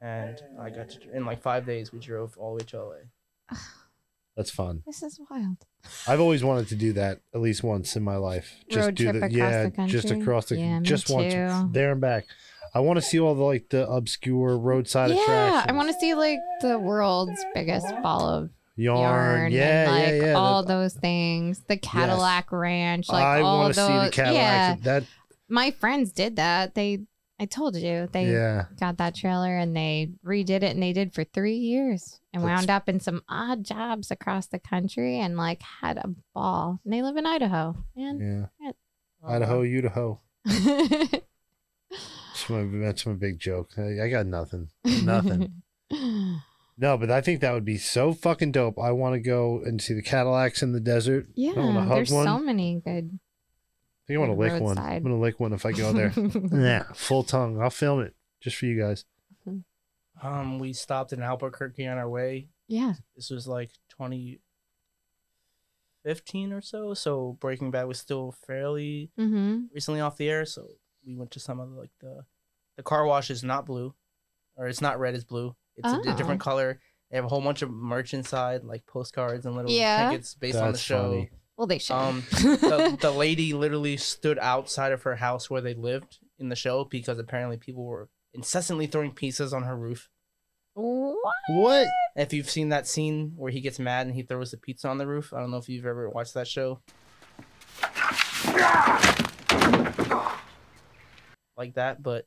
and 0.00 0.40
I 0.60 0.70
got 0.70 0.90
to 0.90 1.16
in 1.16 1.24
like 1.24 1.42
five 1.42 1.66
days 1.66 1.92
we 1.92 1.98
drove 1.98 2.36
all 2.38 2.56
the 2.56 2.64
way 2.64 2.66
to 2.68 2.82
LA. 2.82 3.56
That's 4.36 4.50
fun. 4.50 4.82
This 4.86 5.02
is 5.02 5.20
wild. 5.28 5.66
I've 6.06 6.20
always 6.20 6.44
wanted 6.44 6.68
to 6.68 6.76
do 6.76 6.92
that 6.94 7.20
at 7.34 7.40
least 7.40 7.62
once 7.62 7.96
in 7.96 8.02
my 8.02 8.16
life. 8.16 8.54
Just 8.70 8.86
Road 8.86 8.94
do 8.94 9.04
trip 9.04 9.14
the 9.14 9.26
across 9.26 9.32
yeah, 9.32 9.68
the 9.68 9.86
just 9.86 10.10
across 10.10 10.46
the 10.46 10.56
Yeah, 10.56 10.78
me 10.78 10.84
just 10.86 11.10
once 11.10 11.34
too. 11.34 11.68
there 11.72 11.92
and 11.92 12.00
back. 12.00 12.26
I 12.72 12.80
want 12.80 12.98
to 12.98 13.02
see 13.02 13.18
all 13.18 13.34
the 13.34 13.42
like 13.42 13.68
the 13.70 13.88
obscure 13.88 14.56
roadside 14.56 15.10
yeah, 15.10 15.20
attractions. 15.22 15.64
I 15.68 15.72
want 15.76 15.88
to 15.88 15.98
see 15.98 16.14
like 16.14 16.38
the 16.60 16.78
world's 16.78 17.44
biggest 17.54 17.88
ball 18.02 18.28
of 18.28 18.50
yarn. 18.80 19.40
yarn, 19.40 19.52
yeah, 19.52 19.82
and 19.84 19.90
like 19.92 20.08
yeah, 20.22 20.26
yeah. 20.28 20.32
all 20.34 20.62
that- 20.62 20.68
those 20.72 20.94
things. 20.94 21.60
The 21.68 21.76
Cadillac 21.76 22.50
Ranch, 22.52 23.08
like 23.08 23.24
I 23.24 23.40
all 23.40 23.66
those. 23.66 23.76
see 23.76 23.82
the 23.82 24.10
Cadillac. 24.12 24.34
Yeah, 24.34 24.76
That 24.82 25.04
my 25.48 25.70
friends 25.72 26.12
did 26.12 26.36
that. 26.36 26.74
They, 26.74 27.00
I 27.38 27.46
told 27.46 27.76
you, 27.76 28.08
they 28.12 28.30
yeah. 28.32 28.66
got 28.78 28.98
that 28.98 29.14
trailer 29.14 29.56
and 29.56 29.76
they 29.76 30.10
redid 30.24 30.62
it, 30.62 30.64
and 30.64 30.82
they 30.82 30.92
did 30.92 31.14
for 31.14 31.24
three 31.24 31.56
years, 31.56 32.20
and 32.32 32.42
That's- 32.42 32.58
wound 32.58 32.70
up 32.70 32.88
in 32.88 33.00
some 33.00 33.22
odd 33.28 33.64
jobs 33.64 34.10
across 34.10 34.46
the 34.46 34.58
country, 34.58 35.18
and 35.18 35.36
like 35.36 35.62
had 35.80 35.98
a 35.98 36.10
ball. 36.34 36.80
And 36.84 36.92
they 36.92 37.02
live 37.02 37.16
in 37.16 37.26
Idaho, 37.26 37.76
man. 37.96 38.48
Yeah. 38.60 38.72
Idaho, 39.26 39.62
Idaho. 39.62 40.20
That's 40.46 42.48
my, 42.48 42.66
that's 42.80 43.04
my 43.04 43.12
big 43.12 43.38
joke. 43.38 43.72
I, 43.76 44.04
I 44.04 44.08
got 44.08 44.24
nothing. 44.26 44.70
Nothing. 45.02 45.62
no, 46.80 46.96
but 46.98 47.10
I 47.10 47.20
think 47.20 47.40
that 47.40 47.52
would 47.52 47.64
be 47.64 47.76
so 47.78 48.12
fucking 48.12 48.52
dope. 48.52 48.78
I 48.78 48.90
want 48.92 49.14
to 49.14 49.20
go 49.20 49.60
and 49.64 49.80
see 49.82 49.92
the 49.94 50.02
Cadillacs 50.02 50.62
in 50.62 50.72
the 50.72 50.80
desert. 50.80 51.26
yeah, 51.34 51.52
hug 51.52 51.88
there's 51.88 52.10
one. 52.10 52.24
so 52.26 52.38
many 52.38 52.80
good. 52.84 53.10
I 53.14 54.06
think 54.06 54.16
I 54.16 54.20
want 54.20 54.32
to 54.32 54.38
lick 54.38 54.60
one. 54.62 54.78
I'm 54.78 55.02
gonna 55.02 55.18
lick 55.20 55.38
one 55.38 55.52
if 55.52 55.64
I 55.66 55.72
go 55.72 55.92
there. 55.92 56.12
yeah, 56.52 56.84
full 56.94 57.22
tongue. 57.22 57.60
I'll 57.62 57.70
film 57.70 58.00
it 58.00 58.14
just 58.40 58.56
for 58.56 58.66
you 58.66 58.80
guys. 58.80 59.04
Um, 60.22 60.58
we 60.58 60.72
stopped 60.74 61.12
in 61.14 61.22
Albuquerque 61.22 61.86
on 61.86 61.96
our 61.96 62.08
way. 62.08 62.48
yeah. 62.68 62.92
This 63.16 63.30
was 63.30 63.46
like 63.48 63.70
2015 66.04 66.52
or 66.52 66.60
so. 66.60 66.92
So 66.94 67.36
Breaking 67.40 67.70
Bad 67.70 67.84
was 67.84 67.98
still 67.98 68.32
fairly 68.46 69.10
Mm-hmm. 69.18 69.60
recently 69.74 70.00
off 70.00 70.16
the 70.18 70.28
air. 70.28 70.44
So 70.44 70.66
we 71.06 71.14
went 71.16 71.30
to 71.32 71.40
some 71.40 71.58
of 71.60 71.70
the, 71.70 71.76
like 71.76 71.90
the 72.00 72.24
the 72.76 72.82
car 72.82 73.04
wash 73.06 73.30
is 73.30 73.42
not 73.44 73.64
blue, 73.66 73.94
or 74.56 74.66
it's 74.68 74.80
not 74.82 74.98
red. 75.00 75.14
It's 75.14 75.24
blue. 75.24 75.56
It's 75.84 75.92
a, 75.92 76.00
Oh. 76.12 76.16
different 76.16 76.40
color. 76.40 76.80
They 77.10 77.16
have 77.16 77.24
a 77.24 77.28
whole 77.28 77.40
bunch 77.40 77.62
of 77.62 77.70
merch 77.70 78.14
inside, 78.14 78.62
like 78.64 78.86
postcards 78.86 79.44
and 79.46 79.56
little 79.56 79.70
Yeah. 79.70 80.10
tickets 80.10 80.34
based 80.34 80.58
on 80.58 80.72
the 80.72 80.78
show. 80.78 81.10
funny. 81.10 81.30
Well, 81.56 81.66
they 81.66 81.78
should. 81.78 81.94
Um, 81.94 82.22
the, 82.30 82.96
the 83.00 83.10
lady 83.10 83.52
literally 83.52 83.96
stood 83.96 84.38
outside 84.38 84.92
of 84.92 85.02
her 85.02 85.16
house 85.16 85.50
where 85.50 85.60
they 85.60 85.74
lived 85.74 86.18
in 86.38 86.48
the 86.48 86.56
show 86.56 86.84
because 86.84 87.18
apparently 87.18 87.56
people 87.58 87.84
were 87.84 88.08
incessantly 88.32 88.86
throwing 88.86 89.12
pizzas 89.12 89.52
on 89.52 89.64
her 89.64 89.76
roof. 89.76 90.08
what? 90.74 91.16
What? 91.50 91.86
If 92.16 92.32
you've 92.32 92.48
seen 92.48 92.68
that 92.70 92.86
scene 92.86 93.32
where 93.36 93.50
he 93.52 93.60
gets 93.60 93.78
mad 93.78 94.06
and 94.06 94.14
he 94.14 94.22
throws 94.22 94.52
the 94.52 94.56
pizza 94.56 94.88
on 94.88 94.98
the 94.98 95.06
roof, 95.06 95.32
I 95.34 95.40
don't 95.40 95.50
know 95.50 95.58
if 95.58 95.68
you've 95.68 95.84
ever 95.84 96.08
watched 96.08 96.34
that 96.34 96.48
show. 96.48 96.80
Like 101.56 101.74
that, 101.74 102.02
but 102.02 102.26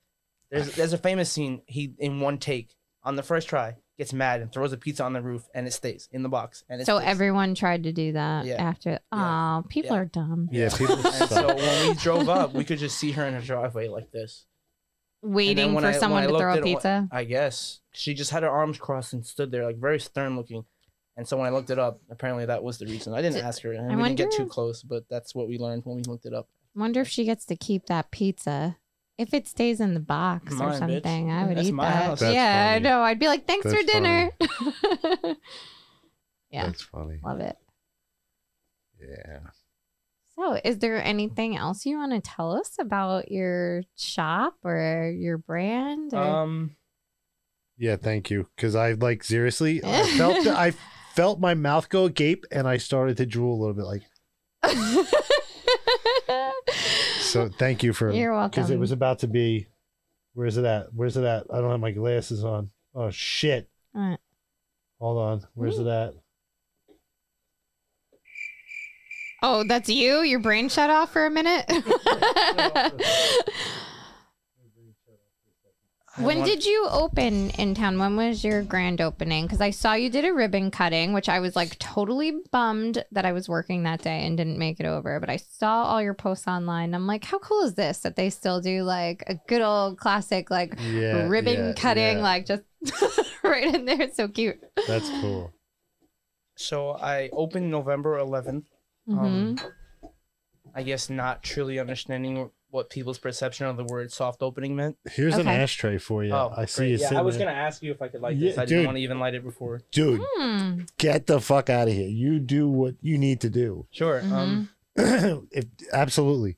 there's 0.52 0.76
there's 0.76 0.94
a 0.94 0.98
famous 0.98 1.32
scene 1.32 1.62
he 1.66 1.94
in 1.98 2.20
one 2.20 2.38
take 2.38 2.76
on 3.06 3.16
the 3.16 3.24
first 3.24 3.48
try 3.50 3.76
gets 3.98 4.12
mad 4.14 4.42
and 4.42 4.52
throws 4.52 4.72
a 4.74 4.78
pizza 4.78 5.04
on 5.04 5.14
the 5.14 5.22
roof 5.22 5.48
and 5.54 5.68
it 5.68 5.72
stays 5.72 6.10
in 6.12 6.24
the 6.24 6.30
box 6.30 6.64
and 6.70 6.82
it 6.82 6.86
So 6.86 6.98
stays. 6.98 7.10
everyone 7.10 7.54
tried 7.54 7.84
to 7.84 7.92
do 7.92 8.14
that 8.14 8.46
Yeah. 8.46 8.56
after. 8.56 9.00
Oh, 9.12 9.64
people 9.70 9.96
Yeah. 9.96 10.02
are 10.02 10.06
dumb. 10.06 10.50
Yeah, 10.52 10.70
people 10.76 10.96
and 10.96 11.30
so 11.30 11.48
when 11.56 11.90
we 11.90 11.94
drove 11.96 12.28
up, 12.30 12.54
we 12.54 12.64
could 12.64 12.80
just 12.80 12.98
see 12.98 13.12
her 13.12 13.26
in 13.26 13.34
her 13.36 13.42
driveway 13.42 13.88
like 13.90 14.12
this. 14.12 14.46
Waiting 15.22 15.74
when 15.74 15.84
for 15.84 15.88
I- 15.88 15.92
when 15.92 16.00
someone 16.00 16.24
I 16.24 16.28
to 16.28 16.38
throw 16.38 16.50
a 16.50 16.54
at 16.54 16.58
it, 16.60 16.64
pizza. 16.64 17.08
I 17.12 17.24
guess 17.24 17.80
she 17.94 18.14
just 18.14 18.32
had 18.32 18.44
her 18.44 18.50
arms 18.50 18.78
crossed 18.78 19.14
and 19.14 19.26
stood 19.26 19.52
there 19.52 19.64
like 19.66 19.78
very 19.78 20.00
stern 20.00 20.36
looking. 20.36 20.66
And 21.16 21.28
so 21.28 21.38
when 21.38 21.46
I 21.46 21.52
looked 21.52 21.70
it 21.70 21.78
up, 21.80 22.02
apparently 22.10 22.46
that 22.48 22.64
was 22.64 22.80
the 22.80 22.88
reason. 22.88 23.14
I 23.14 23.22
didn't 23.22 23.36
Did- 23.36 23.44
ask 23.46 23.62
her, 23.62 23.72
and 23.74 23.92
I 23.92 23.96
we 23.96 24.04
didn't 24.04 24.18
get 24.18 24.32
too 24.32 24.48
close, 24.48 24.82
but 24.82 25.08
that's 25.10 25.36
what 25.36 25.48
we 25.48 25.58
learned 25.60 25.84
when 25.86 25.98
we 25.98 26.04
looked 26.04 26.26
it 26.26 26.34
up. 26.34 26.50
Wonder 26.76 27.02
if 27.02 27.08
she 27.08 27.24
gets 27.24 27.46
to 27.46 27.56
keep 27.56 27.86
that 27.86 28.10
pizza. 28.10 28.78
If 29.18 29.34
it 29.34 29.48
stays 29.48 29.80
in 29.80 29.94
the 29.94 30.00
box 30.00 30.54
or 30.54 30.58
Mine, 30.58 30.72
bitch. 30.74 30.80
something, 30.80 31.32
I 31.32 31.46
would 31.46 31.58
That's 31.58 31.68
eat 31.68 31.74
my 31.74 31.88
that. 31.88 32.04
house. 32.04 32.20
That's 32.22 32.34
yeah, 32.34 32.68
I 32.72 32.74
funny. 32.76 32.84
know. 32.84 33.02
I'd 33.02 33.20
be 33.20 33.28
like, 33.28 33.46
thanks 33.46 33.66
for 33.66 33.72
That's 33.74 33.86
dinner. 33.92 34.32
yeah, 36.50 36.66
That's 36.66 36.82
funny. 36.82 37.20
love 37.24 37.40
it. 37.40 37.56
Yeah. 39.00 39.40
So, 40.36 40.60
is 40.64 40.80
there 40.80 41.02
anything 41.04 41.56
else 41.56 41.86
you 41.86 41.98
want 41.98 42.12
to 42.14 42.22
tell 42.22 42.54
us 42.58 42.72
about 42.80 43.30
your 43.32 43.84
shop 43.96 44.56
or 44.64 45.14
your 45.16 45.38
brand? 45.38 46.14
Or... 46.14 46.24
Um, 46.24 46.76
Yeah, 47.78 47.98
thank 47.98 48.32
you. 48.32 48.48
Because 48.56 48.76
I 48.76 48.94
like 48.94 49.24
seriously, 49.24 49.84
I 49.84 50.08
felt 50.18 50.48
I 50.48 50.74
felt 51.14 51.40
my 51.40 51.54
mouth 51.54 51.88
go 51.90 52.06
agape, 52.06 52.46
and 52.52 52.68
I 52.68 52.78
started 52.78 53.18
to 53.18 53.28
drool 53.28 53.56
a 53.56 53.60
little 53.60 53.76
bit. 53.76 53.86
Like, 53.86 54.04
so 57.34 57.50
thank 57.50 57.84
you 57.84 57.94
for 57.94 58.12
You're 58.12 58.34
welcome. 58.34 58.52
because 58.52 58.70
it 58.70 58.80
was 58.80 58.92
about 58.92 59.20
to 59.20 59.28
be. 59.28 59.68
Where's 60.34 60.58
it 60.58 60.66
at? 60.66 60.94
Where's 60.94 61.18
it 61.18 61.24
at? 61.24 61.46
I 61.52 61.60
don't 61.60 61.72
have 61.72 61.80
my 61.80 61.92
glasses 61.92 62.44
on. 62.44 62.72
Oh 62.96 63.12
shit! 63.12 63.70
Alright. 63.96 64.20
Hold 65.00 65.18
on. 65.18 65.48
Where's 65.54 65.80
it 65.80 65.88
at? 65.88 66.14
oh, 69.42 69.64
that's 69.68 69.90
you? 69.90 70.22
Your 70.22 70.40
brain 70.40 70.70
shut 70.70 70.90
off 70.90 71.12
for 71.12 71.26
a 71.26 71.30
minute? 71.30 71.66
I 76.16 76.22
when 76.22 76.40
want- 76.40 76.50
did 76.50 76.64
you 76.66 76.86
open 76.92 77.50
in 77.52 77.74
town? 77.74 77.98
When 77.98 78.16
was 78.16 78.44
your 78.44 78.62
grand 78.62 79.02
opening? 79.02 79.46
Because 79.46 79.62
I 79.62 79.72
saw 79.72 79.94
you 79.94 80.12
did 80.12 80.26
a 80.26 80.34
ribbon 80.34 80.70
cutting, 80.70 81.12
which 81.12 81.28
I 81.28 81.40
was 81.40 81.56
like 81.56 81.80
totally 81.80 82.34
bummed 82.52 83.04
that 83.12 83.26
I 83.26 83.32
was 83.32 83.50
working 83.50 83.82
that 83.84 84.04
day 84.04 84.24
and 84.26 84.38
didn't 84.38 84.60
make 84.60 84.80
it 84.80 84.86
over. 84.86 85.20
But 85.20 85.32
I 85.32 85.38
saw 85.38 85.84
all 85.86 86.02
your 86.04 86.14
posts 86.14 86.48
online. 86.48 86.94
I'm 86.94 87.08
like, 87.08 87.24
how 87.26 87.40
cool 87.40 87.64
is 87.64 87.74
this 87.74 88.00
that 88.02 88.16
they 88.16 88.30
still 88.30 88.62
do 88.62 88.84
like 88.84 89.24
a 89.26 89.36
good 89.48 89.62
old 89.64 89.98
classic 89.98 90.52
like 90.52 90.78
Yeah, 90.80 91.28
ribbon 91.28 91.70
yeah, 91.70 91.74
cutting, 91.74 92.18
yeah. 92.18 92.24
like 92.24 92.46
just 92.46 92.62
right 93.44 93.74
in 93.74 93.86
there. 93.86 94.02
It's 94.04 94.18
so 94.18 94.28
cute. 94.28 94.60
That's 94.88 95.10
cool. 95.22 95.52
So 96.56 96.92
I 96.92 97.30
opened 97.34 97.72
November 97.72 98.18
11th. 98.20 98.66
hmm 99.08 99.18
Um, 99.18 99.60
I 100.76 100.84
guess 100.84 101.10
not 101.10 101.42
truly 101.42 101.80
understanding 101.80 102.52
what 102.74 102.90
people's 102.90 103.20
perception 103.20 103.68
of 103.68 103.78
the 103.78 103.84
word 103.84 104.12
soft 104.12 104.42
opening 104.42 104.76
meant. 104.76 104.98
Here's 105.12 105.36
an 105.36 105.42
Okay. 105.42 105.62
ashtray 105.62 106.00
for 106.00 106.24
you. 106.24 106.34
I 106.34 106.66
see 106.66 106.80
great. 106.80 106.90
you 106.94 106.98
Yeah, 107.12 107.20
I 107.20 107.22
was 107.22 107.38
there. 107.38 107.46
gonna 107.46 107.56
ask 107.58 107.84
you 107.84 107.92
if 107.92 108.02
I 108.02 108.08
could 108.08 108.22
light 108.22 108.36
Yeah, 108.36 108.50
this. 108.50 108.58
I 108.58 108.62
dude. 108.62 108.70
didn't 108.70 108.86
want 108.88 108.96
to 108.98 109.02
even 109.04 109.20
light 109.20 109.36
it 109.36 109.44
before. 109.44 109.82
Dude, 109.92 110.22
Hmm. 110.38 110.82
get 110.98 111.28
the 111.28 111.40
fuck 111.40 111.70
out 111.70 111.88
of 111.88 111.94
here. 111.94 112.08
You 112.10 112.40
do 112.40 112.68
what 112.68 112.96
you 113.00 113.20
need 113.20 113.42
to 113.42 113.50
do. 113.52 113.86
Sure. 113.92 114.22
Um. 114.24 114.70
if, 114.96 115.66
absolutely. 115.94 116.58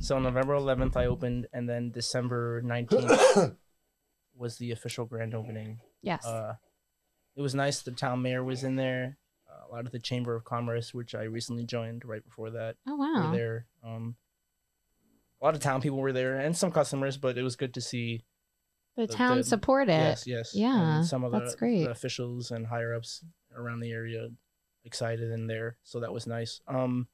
So 0.00 0.18
November 0.18 0.54
11th 0.54 0.96
I 0.96 1.06
opened, 1.06 1.46
and 1.52 1.68
then 1.68 1.92
December 1.92 2.60
19th 2.62 3.56
was 4.36 4.58
the 4.58 4.72
official 4.72 5.04
grand 5.04 5.34
opening. 5.36 5.78
Yes. 6.02 6.26
Uh, 6.26 6.54
it 7.36 7.42
was 7.42 7.54
nice. 7.54 7.82
The 7.82 7.92
town 7.92 8.22
mayor 8.22 8.42
was 8.42 8.64
in 8.64 8.74
there. 8.74 9.18
Uh, 9.48 9.68
a 9.70 9.74
lot 9.74 9.86
of 9.86 9.92
the 9.92 9.98
Chamber 10.00 10.34
of 10.34 10.44
Commerce, 10.44 10.92
which 10.92 11.14
I 11.14 11.22
recently 11.24 11.64
joined 11.64 12.04
right 12.04 12.24
before 12.24 12.50
that, 12.50 12.74
oh 12.88 12.96
were 12.96 12.98
wow. 13.22 13.32
there. 13.32 13.66
Um, 13.84 14.16
a 15.40 15.44
lot 15.44 15.54
of 15.54 15.60
town 15.60 15.80
people 15.80 15.98
were 15.98 16.12
there, 16.12 16.38
and 16.38 16.56
some 16.56 16.70
customers, 16.72 17.16
but 17.16 17.38
it 17.38 17.42
was 17.42 17.56
good 17.56 17.74
to 17.74 17.80
see. 17.80 18.22
The 18.96 19.06
the- 19.06 19.12
town 19.14 19.38
the- 19.38 19.44
supported. 19.44 19.92
Yes, 19.92 20.26
yes. 20.26 20.52
and 20.54 20.62
Yeah, 20.62 21.02
some 21.02 21.22
of 21.24 21.32
that's 21.32 21.52
the, 21.52 21.58
great. 21.58 21.84
the 21.84 21.90
officials 21.90 22.50
and 22.50 22.66
higher 22.66 22.94
ups 22.94 23.22
around 23.54 23.80
the 23.80 23.92
area 23.92 24.28
excited 24.84 25.30
in 25.30 25.46
there, 25.46 25.76
so 25.84 26.00
that 26.00 26.12
was 26.12 26.26
nice. 26.26 26.60
Um, 26.66 27.06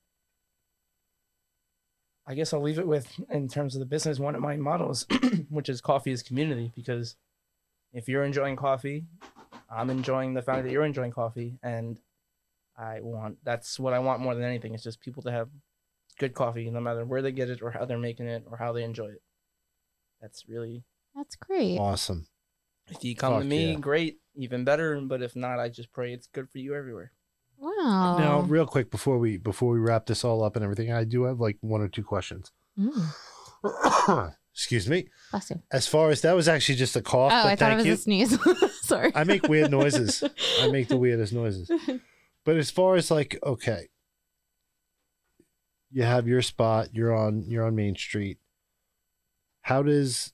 I 2.27 2.35
guess 2.35 2.53
I'll 2.55 2.63
leave 2.63 2.79
it 2.79 2.87
with 2.87 3.13
in 3.31 3.49
terms 3.49 3.75
of 3.75 3.81
the 3.81 3.87
business 3.87 4.19
one 4.19 4.35
of 4.35 4.41
my 4.41 4.57
models, 4.57 5.07
which 5.51 5.69
is 5.69 5.81
coffee 5.83 6.11
is 6.13 6.23
community. 6.23 6.73
Because 6.75 7.17
if 7.93 8.09
you're 8.09 8.25
enjoying 8.25 8.57
coffee, 8.57 9.05
I'm 9.71 9.91
enjoying 9.91 10.33
the 10.33 10.41
fact 10.43 10.65
that 10.65 10.73
you're 10.73 10.87
enjoying 10.87 11.11
coffee, 11.11 11.59
and 11.63 11.99
I 12.79 13.01
want 13.03 13.39
that's 13.45 13.79
what 13.79 13.93
I 13.93 13.99
want 13.99 14.21
more 14.23 14.35
than 14.35 14.45
anything. 14.45 14.73
It's 14.75 14.83
just 14.83 15.01
people 15.01 15.23
to 15.25 15.31
have 15.33 15.49
good 16.19 16.35
coffee, 16.35 16.71
no 16.71 16.81
matter 16.81 17.05
where 17.05 17.23
they 17.23 17.33
get 17.33 17.51
it 17.51 17.63
or 17.63 17.71
how 17.71 17.85
they're 17.85 17.99
making 17.99 18.27
it 18.27 18.45
or 18.51 18.57
how 18.57 18.73
they 18.73 18.83
enjoy 18.85 19.07
it. 19.07 19.23
That's 20.21 20.49
really 20.49 20.85
That's 21.15 21.37
great. 21.37 21.79
Awesome. 21.79 22.27
if 22.89 23.05
you 23.05 23.15
come 23.15 23.39
to 23.41 23.45
me, 23.47 23.73
yeah. 23.73 23.79
great, 23.79 24.19
even 24.37 24.65
better. 24.65 25.01
But 25.01 25.23
if 25.23 25.37
not, 25.37 25.59
I 25.59 25.69
just 25.69 25.93
pray 25.93 26.13
it's 26.13 26.27
good 26.27 26.49
for 26.51 26.59
you 26.59 26.75
everywhere. 26.75 27.13
Wow. 27.59 28.19
Now, 28.19 28.41
real 28.41 28.67
quick 28.67 28.91
before 28.91 29.19
we 29.19 29.37
before 29.37 29.73
we 29.73 29.79
wrap 29.79 30.07
this 30.07 30.25
all 30.25 30.43
up 30.43 30.57
and 30.57 30.65
everything, 30.65 30.93
I 30.93 31.05
do 31.05 31.25
have 31.25 31.41
like 31.41 31.59
one 31.61 31.81
or 31.81 31.89
two 31.89 32.03
questions. 32.05 32.51
Mm, 32.79 34.33
Excuse 34.53 34.89
me. 34.89 35.09
bless 35.31 35.51
you. 35.51 35.63
As 35.73 35.87
far 35.87 36.11
as 36.11 36.21
that 36.23 36.35
was 36.35 36.49
actually 36.49 36.77
just 36.77 36.97
a 36.97 37.03
cough. 37.03 37.33
Oh, 37.35 37.43
but 37.43 37.49
I 37.53 37.57
thought 37.57 37.73
it 37.73 37.77
was 37.77 37.87
you. 37.87 37.93
a 37.93 37.97
sneeze. 37.97 38.39
Sorry. 38.83 39.13
I 39.15 39.25
make 39.25 39.49
weird 39.49 39.71
noises. 39.71 40.23
I 40.61 40.69
make 40.69 40.89
the 40.89 40.97
weirdest 41.05 41.33
noises. 41.33 41.71
But 42.45 42.59
as 42.59 42.71
far 42.71 42.97
as 42.97 43.11
like, 43.11 43.39
okay, 43.43 43.89
you 45.95 46.03
have 46.03 46.27
your 46.27 46.43
spot. 46.43 46.89
You're 46.93 47.15
on. 47.15 47.45
You're 47.49 47.65
on 47.67 47.75
Main 47.77 47.95
Street. 47.97 48.39
How 49.63 49.83
does 49.83 50.33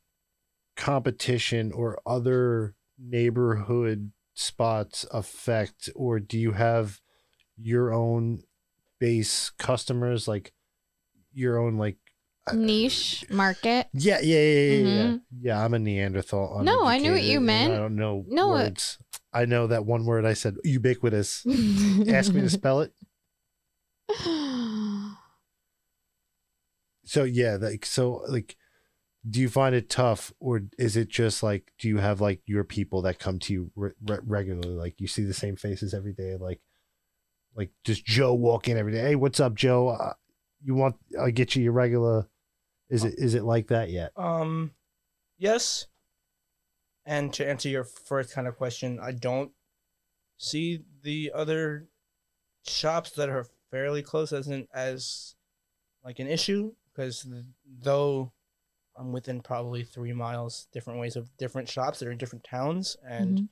competition 0.77 1.71
or 1.73 2.01
other 2.07 2.75
neighborhood 2.99 4.11
spots 4.35 5.05
affect, 5.13 5.91
or 5.95 6.19
do 6.19 6.39
you 6.39 6.53
have 6.53 7.01
your 7.59 7.93
own 7.93 8.43
base 8.99 9.51
customers, 9.51 10.27
like 10.27 10.53
your 11.33 11.59
own 11.59 11.77
like? 11.77 11.99
uh, 12.47 12.55
Niche 12.55 13.27
market. 13.31 13.89
Yeah, 13.93 14.19
yeah, 14.23 14.39
yeah, 14.41 14.61
yeah, 14.61 14.73
yeah. 14.73 15.03
Mhm. 15.13 15.21
Yeah, 15.43 15.63
I'm 15.65 15.75
a 15.75 15.79
Neanderthal. 15.79 16.63
No, 16.65 16.85
I 16.87 16.97
knew 16.97 17.13
what 17.13 17.23
you 17.23 17.39
meant. 17.39 17.71
I 17.75 17.77
don't 17.77 17.97
know 17.97 18.25
No, 18.27 18.45
uh, 18.53 18.55
words. 18.65 18.99
I 19.33 19.45
know 19.45 19.67
that 19.67 19.85
one 19.85 20.07
word 20.07 20.25
I 20.25 20.33
said 20.33 20.57
ubiquitous. 20.65 21.45
Ask 22.09 22.33
me 22.33 22.41
to 22.41 22.49
spell 22.51 22.81
it. 22.81 22.95
So 27.11 27.25
yeah, 27.25 27.57
like 27.61 27.85
so 27.85 28.23
like 28.29 28.55
do 29.29 29.41
you 29.41 29.49
find 29.49 29.75
it 29.75 29.91
tough 29.91 30.33
or 30.39 30.63
is 30.79 30.97
it 30.97 31.09
just 31.09 31.43
like 31.43 31.73
do 31.77 31.89
you 31.89 31.99
have 31.99 32.21
like 32.21 32.41
your 32.47 32.63
people 32.63 33.03
that 33.03 33.19
come 33.19 33.41
to 33.41 33.53
you 33.53 33.73
re- 33.75 33.91
re- 34.07 34.21
regularly? 34.25 34.77
Like 34.77 35.01
you 35.01 35.09
see 35.09 35.25
the 35.25 35.35
same 35.35 35.57
faces 35.57 35.93
every 35.93 36.13
day 36.13 36.37
like 36.39 36.61
like 37.57 37.73
just 37.83 38.05
Joe 38.05 38.35
walk 38.35 38.69
in 38.69 38.79
every 38.79 38.93
day 38.93 39.01
hey 39.01 39.15
what's 39.17 39.41
up 39.41 39.57
Joe? 39.57 39.89
Uh, 39.89 40.13
you 40.63 40.77
want 40.77 40.95
I 41.21 41.33
get 41.33 41.57
you 41.57 41.65
your 41.65 41.73
regular 41.73 42.29
is 42.89 43.03
it 43.03 43.15
is 43.17 43.35
it 43.35 43.43
like 43.43 43.67
that 43.67 43.91
yet? 43.91 44.13
Um, 44.17 44.71
yes. 45.37 45.89
And 47.05 47.33
to 47.33 47.45
answer 47.45 47.69
your 47.69 47.83
first 47.83 48.33
kind 48.33 48.47
of 48.47 48.57
question, 48.57 49.01
I 49.03 49.11
don't 49.11 49.51
see 50.39 50.85
the 51.03 51.33
other 51.35 51.89
shops 52.65 53.11
that 53.13 53.29
are 53.29 53.47
fairly 53.73 54.05
close 54.05 54.33
as 54.33 54.47
an 54.47 54.69
as 54.73 55.35
like 56.05 56.21
an 56.21 56.29
issue 56.29 56.71
because 57.01 57.27
though 57.83 58.33
I'm 58.97 59.13
within 59.13 59.41
probably 59.41 59.83
three 59.85 60.13
miles 60.13 60.67
different 60.73 61.01
ways 61.01 61.17
of 61.17 61.35
different 61.39 61.69
shops 61.69 61.99
that 61.99 62.09
are 62.09 62.13
in 62.13 62.19
different 62.19 62.45
towns 62.45 62.97
and 63.09 63.39
Mhm. 63.39 63.49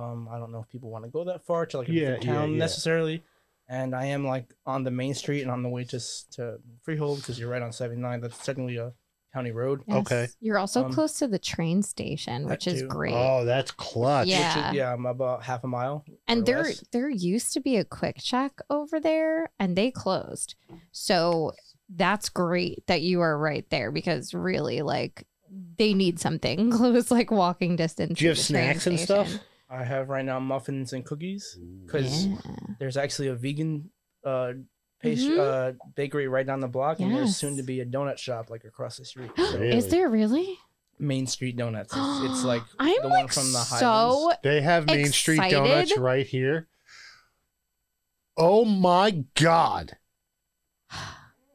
um 0.00 0.28
I 0.30 0.38
don't 0.38 0.52
know 0.52 0.60
if 0.60 0.68
people 0.68 0.90
want 0.90 1.04
to 1.04 1.10
go 1.10 1.24
that 1.24 1.44
far 1.44 1.66
to 1.66 1.78
like 1.78 1.88
a 1.88 1.92
Yeah, 1.92 2.00
different 2.00 2.22
town 2.24 2.50
yeah. 2.52 2.58
necessarily. 2.58 3.22
And 3.68 3.94
I 3.94 4.06
am 4.06 4.26
like 4.26 4.52
on 4.66 4.82
the 4.84 4.90
main 4.90 5.14
street 5.14 5.42
and 5.42 5.50
on 5.50 5.62
the 5.62 5.68
way 5.68 5.84
to 5.84 6.00
to 6.32 6.58
Freehold 6.82 7.18
because 7.18 7.38
you're 7.38 7.50
right 7.50 7.62
on 7.62 7.72
79. 7.72 8.20
That's 8.20 8.44
technically 8.44 8.76
a 8.76 8.92
county 9.32 9.50
road. 9.50 9.82
Okay. 9.90 10.28
You're 10.40 10.58
also 10.58 10.84
Um, 10.84 10.92
close 10.92 11.18
to 11.20 11.26
the 11.28 11.38
train 11.38 11.82
station, 11.82 12.46
which 12.46 12.66
is 12.66 12.82
too. 12.82 12.88
great. 12.88 13.14
oh 13.14 13.44
that's 13.46 13.70
clutch 13.70 14.26
Yeah. 14.28 14.56
Which 14.56 14.66
is, 14.72 14.74
yeah, 14.76 14.92
I'm 14.92 15.06
about 15.06 15.44
half 15.44 15.64
a 15.64 15.68
mile. 15.68 16.04
and 16.26 16.44
there 16.44 16.64
less. 16.64 16.84
there 16.92 17.08
used 17.08 17.52
to 17.54 17.60
be 17.60 17.76
a 17.76 17.84
QuickChek 17.84 18.50
over 18.68 18.98
there 19.00 19.50
and 19.58 19.76
they 19.76 19.90
closed. 19.90 20.54
So 20.90 21.52
that's 21.94 22.28
great 22.28 22.86
that 22.86 23.02
you 23.02 23.20
are 23.20 23.36
right 23.36 23.68
there 23.70 23.90
because 23.90 24.32
really 24.34 24.82
like 24.82 25.26
they 25.76 25.92
need 25.94 26.18
something 26.18 26.70
close 26.76 27.10
like 27.10 27.30
walking 27.30 27.76
distance. 27.76 28.18
do 28.18 28.24
you 28.24 28.30
have 28.30 28.38
the 28.38 28.42
train 28.44 28.64
snacks 28.64 28.86
and 28.86 28.98
stuff. 29.00 29.30
I 29.68 29.84
have 29.84 30.08
right 30.08 30.24
now 30.24 30.38
muffins 30.40 30.92
and 30.92 31.04
cookies 31.04 31.58
because 31.86 32.26
Yeah. 32.26 32.36
there's 32.78 32.96
actually 32.96 33.28
a 33.28 33.34
vegan 33.34 33.90
uh, 34.24 34.52
pastry 35.00 35.34
Mhm. 35.36 35.38
uh, 35.38 35.72
bakery 35.94 36.28
right 36.28 36.46
down 36.46 36.60
the 36.60 36.68
block, 36.68 37.00
and 37.00 37.14
there's 37.14 37.36
soon 37.36 37.56
to 37.56 37.62
be 37.62 37.80
a 37.80 37.84
donut 37.86 38.18
shop 38.18 38.50
like 38.50 38.64
across 38.64 38.98
the 38.98 39.04
street. 39.04 39.30
So, 39.36 39.42
Really? 39.58 39.76
Is 39.76 39.88
there 39.88 40.08
really? 40.08 40.58
Main 40.98 41.26
Street 41.26 41.56
Donuts. 41.56 41.92
It's, 41.96 42.30
it's 42.30 42.44
like 42.52 42.62
I'm 42.78 42.94
the 43.02 43.08
like 43.08 43.18
one 43.24 43.28
from 43.28 43.52
the 43.52 43.58
so 43.58 43.86
Highlands. 43.86 44.38
They 44.44 44.60
have 44.60 44.86
Main 44.86 45.06
Street 45.12 45.50
Donuts 45.50 45.96
right 45.98 46.26
here. 46.26 46.68
Oh 48.36 48.64
my 48.64 49.24
God. 49.34 49.96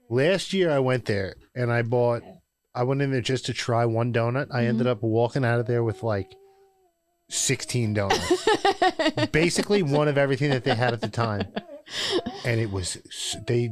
Last 0.10 0.53
year 0.53 0.72
I 0.72 0.80
went 0.80 1.05
there 1.05 1.36
and 1.55 1.72
I 1.72 1.82
bought, 1.82 2.24
I 2.74 2.84
went 2.84 3.01
in 3.01 3.12
there 3.12 3.22
just 3.22 3.45
to 3.47 3.53
try 3.53 3.86
one 3.86 4.14
donut. 4.14 4.47
I 4.51 4.66
ended 4.66 4.88
mm-hmm. 4.88 4.91
up 4.91 5.03
walking 5.03 5.43
out 5.43 5.60
of 5.60 5.68
there 5.68 5.84
with 5.84 6.03
like 6.03 6.36
16 7.30 7.93
donuts. 7.93 8.47
Basically, 9.32 9.84
one 9.84 10.08
of 10.08 10.18
everything 10.18 10.51
that 10.51 10.64
they 10.64 10.76
had 10.76 10.93
at 10.93 11.01
the 11.01 11.10
time. 11.10 11.47
And 12.45 12.60
it 12.60 12.72
was, 12.72 12.97
they, 13.47 13.72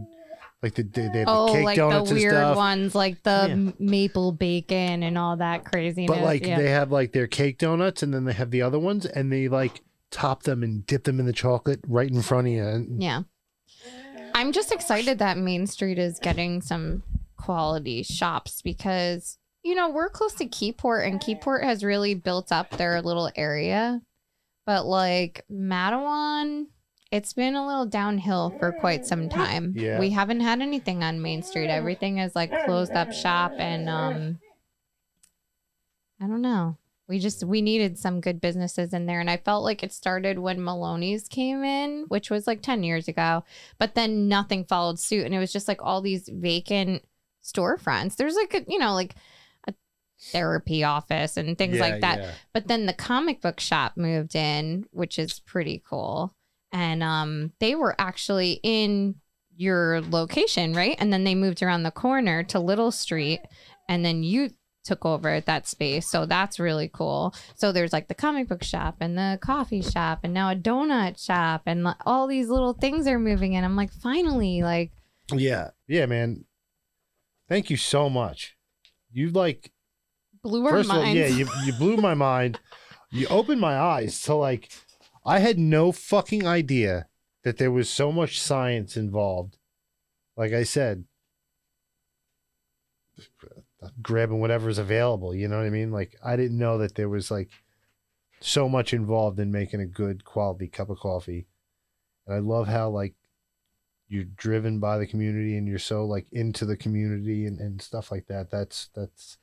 like 0.62 0.76
the, 0.76 0.84
they, 0.84 1.10
they 1.14 1.20
had 1.20 1.28
oh, 1.28 1.48
the 1.48 1.54
cake 1.54 1.66
like 1.66 1.76
the 1.76 1.82
donuts 1.82 2.12
and 2.12 2.20
weird 2.20 2.34
stuff. 2.34 2.58
ones, 2.58 2.96
like 2.96 3.24
the 3.24 3.48
Yeah. 3.50 3.72
maple 3.80 4.32
bacon 4.32 5.04
and 5.04 5.18
all 5.18 5.38
that 5.38 5.66
craziness. 5.66 6.10
But 6.10 6.22
like 6.22 6.46
yeah. 6.46 6.58
they 6.58 6.70
have 6.70 6.92
like 6.92 7.14
their 7.14 7.28
cake 7.28 7.58
donuts 7.58 8.04
and 8.04 8.14
then 8.14 8.26
they 8.26 8.34
have 8.34 8.52
the 8.52 8.62
other 8.62 8.80
ones 8.80 9.06
and 9.06 9.32
they 9.32 9.48
like 9.48 9.82
top 10.12 10.44
them 10.44 10.64
and 10.64 10.86
dip 10.86 11.04
them 11.04 11.20
in 11.20 11.26
the 11.26 11.34
chocolate 11.34 11.82
right 11.88 12.10
in 12.10 12.22
front 12.22 12.48
of 12.48 12.54
you. 12.54 12.64
And 12.66 13.02
Yeah. 13.02 13.24
I'm 14.36 14.52
just 14.52 14.74
excited 14.74 15.20
that 15.20 15.38
Main 15.38 15.66
Street 15.66 15.98
is 15.98 16.20
getting 16.20 16.62
some 16.62 17.04
quality 17.38 18.04
shops 18.04 18.62
because, 18.62 19.38
you 19.64 19.76
know, 19.76 19.90
we're 19.90 20.10
close 20.10 20.34
to 20.34 20.46
Keyport 20.46 21.08
and 21.08 21.22
Keyport 21.22 21.64
has 21.64 21.86
really 21.86 22.16
built 22.16 22.52
up 22.52 22.72
their 22.72 23.02
little 23.02 23.32
area. 23.38 24.02
But 24.66 24.86
like 24.86 25.46
Matawan, 25.50 26.66
it's 27.12 27.32
been 27.32 27.56
a 27.56 27.66
little 27.66 27.86
downhill 27.86 28.54
for 28.60 28.74
quite 28.74 29.06
some 29.06 29.30
time. 29.30 29.74
Yeah. 29.74 30.02
We 30.02 30.10
haven't 30.10 30.42
had 30.42 30.60
anything 30.60 31.02
on 31.02 31.22
Main 31.22 31.42
Street. 31.42 31.70
Everything 31.70 32.18
is 32.18 32.36
like 32.36 32.52
closed 32.66 32.92
up 32.92 33.14
shop 33.14 33.54
and 33.58 33.88
um 33.88 34.40
I 36.22 36.28
don't 36.28 36.42
know. 36.42 36.78
We 37.08 37.20
just 37.20 37.44
we 37.44 37.62
needed 37.62 38.00
some 38.00 38.20
good 38.20 38.42
businesses 38.42 38.92
in 38.94 39.06
there 39.06 39.20
and 39.20 39.30
I 39.30 39.38
felt 39.38 39.64
like 39.64 39.84
it 39.84 39.94
started 39.94 40.40
when 40.40 40.64
Maloney's 40.64 41.28
came 41.28 41.64
in, 41.64 42.06
which 42.08 42.32
was 42.32 42.48
like 42.48 42.62
10 42.64 42.82
years 42.84 43.08
ago, 43.08 43.44
but 43.78 43.94
then 43.94 44.28
nothing 44.28 44.66
followed 44.66 45.00
suit 45.00 45.26
and 45.26 45.34
it 45.36 45.40
was 45.40 45.54
just 45.54 45.68
like 45.68 45.84
all 45.84 46.02
these 46.02 46.28
vacant 46.28 47.04
storefronts. 47.44 48.16
There's 48.16 48.36
like 48.36 48.54
a, 48.56 48.66
you 48.68 48.80
know, 48.80 48.94
like 48.94 49.14
a 49.68 49.74
therapy 50.32 50.84
office 50.84 51.38
and 51.38 51.56
things 51.58 51.76
Yeah, 51.78 51.82
like 51.82 52.02
that. 52.02 52.18
yeah. 52.20 52.32
But 52.54 52.68
then 52.68 52.88
the 52.88 52.94
comic 52.94 53.40
book 53.40 53.60
shop 53.60 53.98
moved 53.98 54.36
in, 54.36 54.86
which 54.92 55.20
is 55.20 55.40
pretty 55.40 55.84
cool. 55.88 56.34
And 56.72 57.04
um 57.04 57.54
they 57.60 57.76
were 57.76 57.96
actually 58.00 58.60
in 58.64 59.16
your 59.56 60.02
location, 60.02 60.74
right? 60.74 60.96
And 61.00 61.14
then 61.14 61.24
they 61.24 61.36
moved 61.36 61.62
around 61.62 61.84
the 61.84 61.92
corner 61.92 62.42
to 62.46 62.60
Little 62.60 62.92
Street 62.92 63.42
and 63.88 64.04
then 64.04 64.24
you 64.24 64.50
took 64.86 65.06
over 65.06 65.42
that 65.42 65.68
space. 65.68 66.08
So 66.08 66.26
that's 66.26 66.60
really 66.60 66.90
cool. 66.92 67.34
So 67.56 67.72
there's 67.72 67.92
like 67.92 68.08
the 68.08 68.16
comic 68.16 68.48
book 68.48 68.64
shop 68.64 68.98
and 69.02 69.18
the 69.18 69.40
coffee 69.42 69.82
shop 69.82 70.20
and 70.24 70.34
now 70.34 70.52
a 70.52 70.56
donut 70.56 71.24
shop 71.24 71.64
and 71.66 71.88
all 72.06 72.28
these 72.28 72.50
little 72.50 72.74
things 72.74 73.08
are 73.08 73.20
moving 73.20 73.54
in. 73.54 73.64
I'm 73.64 73.76
like, 73.76 73.92
finally, 73.92 74.62
like 74.62 74.92
Yeah. 75.34 75.72
Yeah, 75.88 76.06
man. 76.06 76.46
Thank 77.50 77.70
you 77.70 77.78
so 77.78 78.10
much. 78.10 78.56
You 79.12 79.32
like 79.32 79.72
blew 80.44 80.66
our 80.66 80.72
first 80.72 80.90
of 80.90 80.98
all, 80.98 81.06
yeah, 81.06 81.28
you 81.28 81.48
you 81.66 81.74
blew 81.74 81.98
my 81.98 82.14
mind. 82.14 82.60
You 83.12 83.28
opened 83.28 83.62
my 83.62 83.78
eyes 83.78 84.22
to 84.24 84.36
like 84.36 84.70
I 85.26 85.40
had 85.40 85.58
no 85.58 85.92
fucking 85.92 86.46
idea 86.46 87.08
that 87.44 87.58
there 87.58 87.72
was 87.72 87.90
so 87.90 88.12
much 88.12 88.40
science 88.40 88.98
involved. 88.98 89.58
Like 90.36 90.52
I 90.52 90.64
said, 90.64 91.06
grabbing 94.02 94.40
whatever's 94.40 94.78
available, 94.78 95.34
you 95.34 95.48
know 95.48 95.58
what 95.58 95.66
I 95.66 95.70
mean? 95.70 95.92
Like 95.92 96.16
I 96.24 96.36
didn't 96.36 96.58
know 96.58 96.78
that 96.80 96.96
there 96.96 97.10
was 97.10 97.32
like 97.32 97.50
so 98.40 98.70
much 98.70 98.94
involved 98.94 99.40
in 99.40 99.52
making 99.52 99.82
a 99.82 99.86
good 99.86 100.24
quality 100.26 100.68
cup 100.68 100.90
of 100.90 101.00
coffee. 101.00 101.48
And 102.26 102.36
I 102.36 102.40
love 102.40 102.68
how 102.68 102.90
like 102.90 103.16
you're 104.08 104.26
driven 104.26 104.80
by 104.80 104.98
the 104.98 105.08
community 105.08 105.58
and 105.58 105.68
you're 105.68 105.80
so 105.80 106.06
like 106.06 106.28
into 106.32 106.66
the 106.66 106.78
community 106.78 107.46
and, 107.46 107.60
and 107.60 107.82
stuff 107.82 108.12
like 108.12 108.28
that. 108.28 108.52
That's 108.52 108.90
that's 108.96 109.38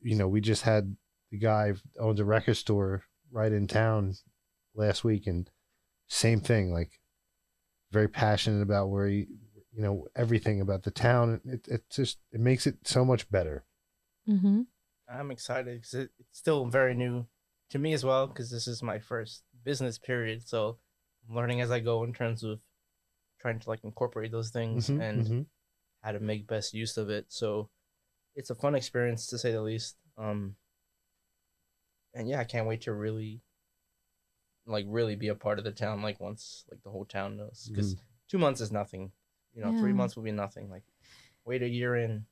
you 0.00 0.16
know, 0.16 0.28
we 0.28 0.40
just 0.40 0.62
had 0.62 0.96
the 1.30 1.38
guy 1.38 1.72
owns 1.98 2.20
a 2.20 2.24
record 2.24 2.56
store 2.56 3.02
right 3.32 3.52
in 3.52 3.66
town 3.66 4.14
last 4.74 5.02
week 5.02 5.26
and 5.26 5.50
same 6.06 6.40
thing, 6.40 6.72
like 6.72 7.00
very 7.90 8.08
passionate 8.08 8.62
about 8.62 8.90
where 8.90 9.08
he 9.08 9.26
you 9.74 9.82
know 9.82 10.06
everything 10.14 10.60
about 10.60 10.82
the 10.82 10.90
town. 10.90 11.40
It 11.44 11.66
it 11.68 11.90
just 11.90 12.18
it 12.32 12.40
makes 12.40 12.66
it 12.66 12.78
so 12.84 13.04
much 13.04 13.30
better. 13.30 13.64
Mm-hmm. 14.28 14.62
I'm 15.08 15.30
excited 15.30 15.76
because 15.80 15.94
it, 15.94 16.10
it's 16.18 16.38
still 16.38 16.64
very 16.66 16.94
new 16.94 17.26
to 17.70 17.78
me 17.78 17.92
as 17.92 18.04
well 18.04 18.26
because 18.26 18.50
this 18.50 18.66
is 18.66 18.82
my 18.82 18.98
first 18.98 19.42
business 19.64 19.98
period. 19.98 20.46
So 20.46 20.78
I'm 21.28 21.36
learning 21.36 21.60
as 21.60 21.70
I 21.70 21.80
go 21.80 22.04
in 22.04 22.12
terms 22.14 22.42
of 22.44 22.60
trying 23.40 23.58
to 23.60 23.68
like 23.68 23.84
incorporate 23.84 24.32
those 24.32 24.50
things 24.50 24.88
Mhm, 24.88 25.00
and 25.00 25.26
mhm. 25.26 25.46
how 26.02 26.12
to 26.12 26.20
make 26.20 26.46
best 26.46 26.72
use 26.72 26.96
of 26.96 27.10
it. 27.10 27.26
So 27.28 27.68
it's 28.34 28.50
a 28.50 28.54
fun 28.54 28.74
experience 28.74 29.26
to 29.28 29.38
say 29.38 29.52
the 29.52 29.62
least. 29.62 29.96
Um, 30.16 30.56
and 32.14 32.28
yeah, 32.28 32.40
I 32.40 32.44
can't 32.44 32.66
wait 32.66 32.82
to 32.82 32.92
really, 32.92 33.42
like, 34.66 34.86
really 34.88 35.16
be 35.16 35.28
a 35.28 35.34
part 35.34 35.58
of 35.58 35.64
the 35.64 35.72
town. 35.72 36.00
Like 36.02 36.20
once, 36.20 36.64
like 36.70 36.82
the 36.82 36.90
whole 36.90 37.04
town 37.04 37.36
knows, 37.36 37.68
because 37.68 37.96
two 38.28 38.38
months 38.38 38.60
is 38.60 38.72
nothing. 38.72 39.12
You 39.54 39.62
know, 39.64 39.78
three 39.78 39.92
months 39.92 40.16
will 40.16 40.22
be 40.24 40.32
nothing. 40.32 40.68
Like, 40.70 40.82
wait 41.44 41.62
a 41.62 41.68
year 41.68 41.94
in, 41.96 42.24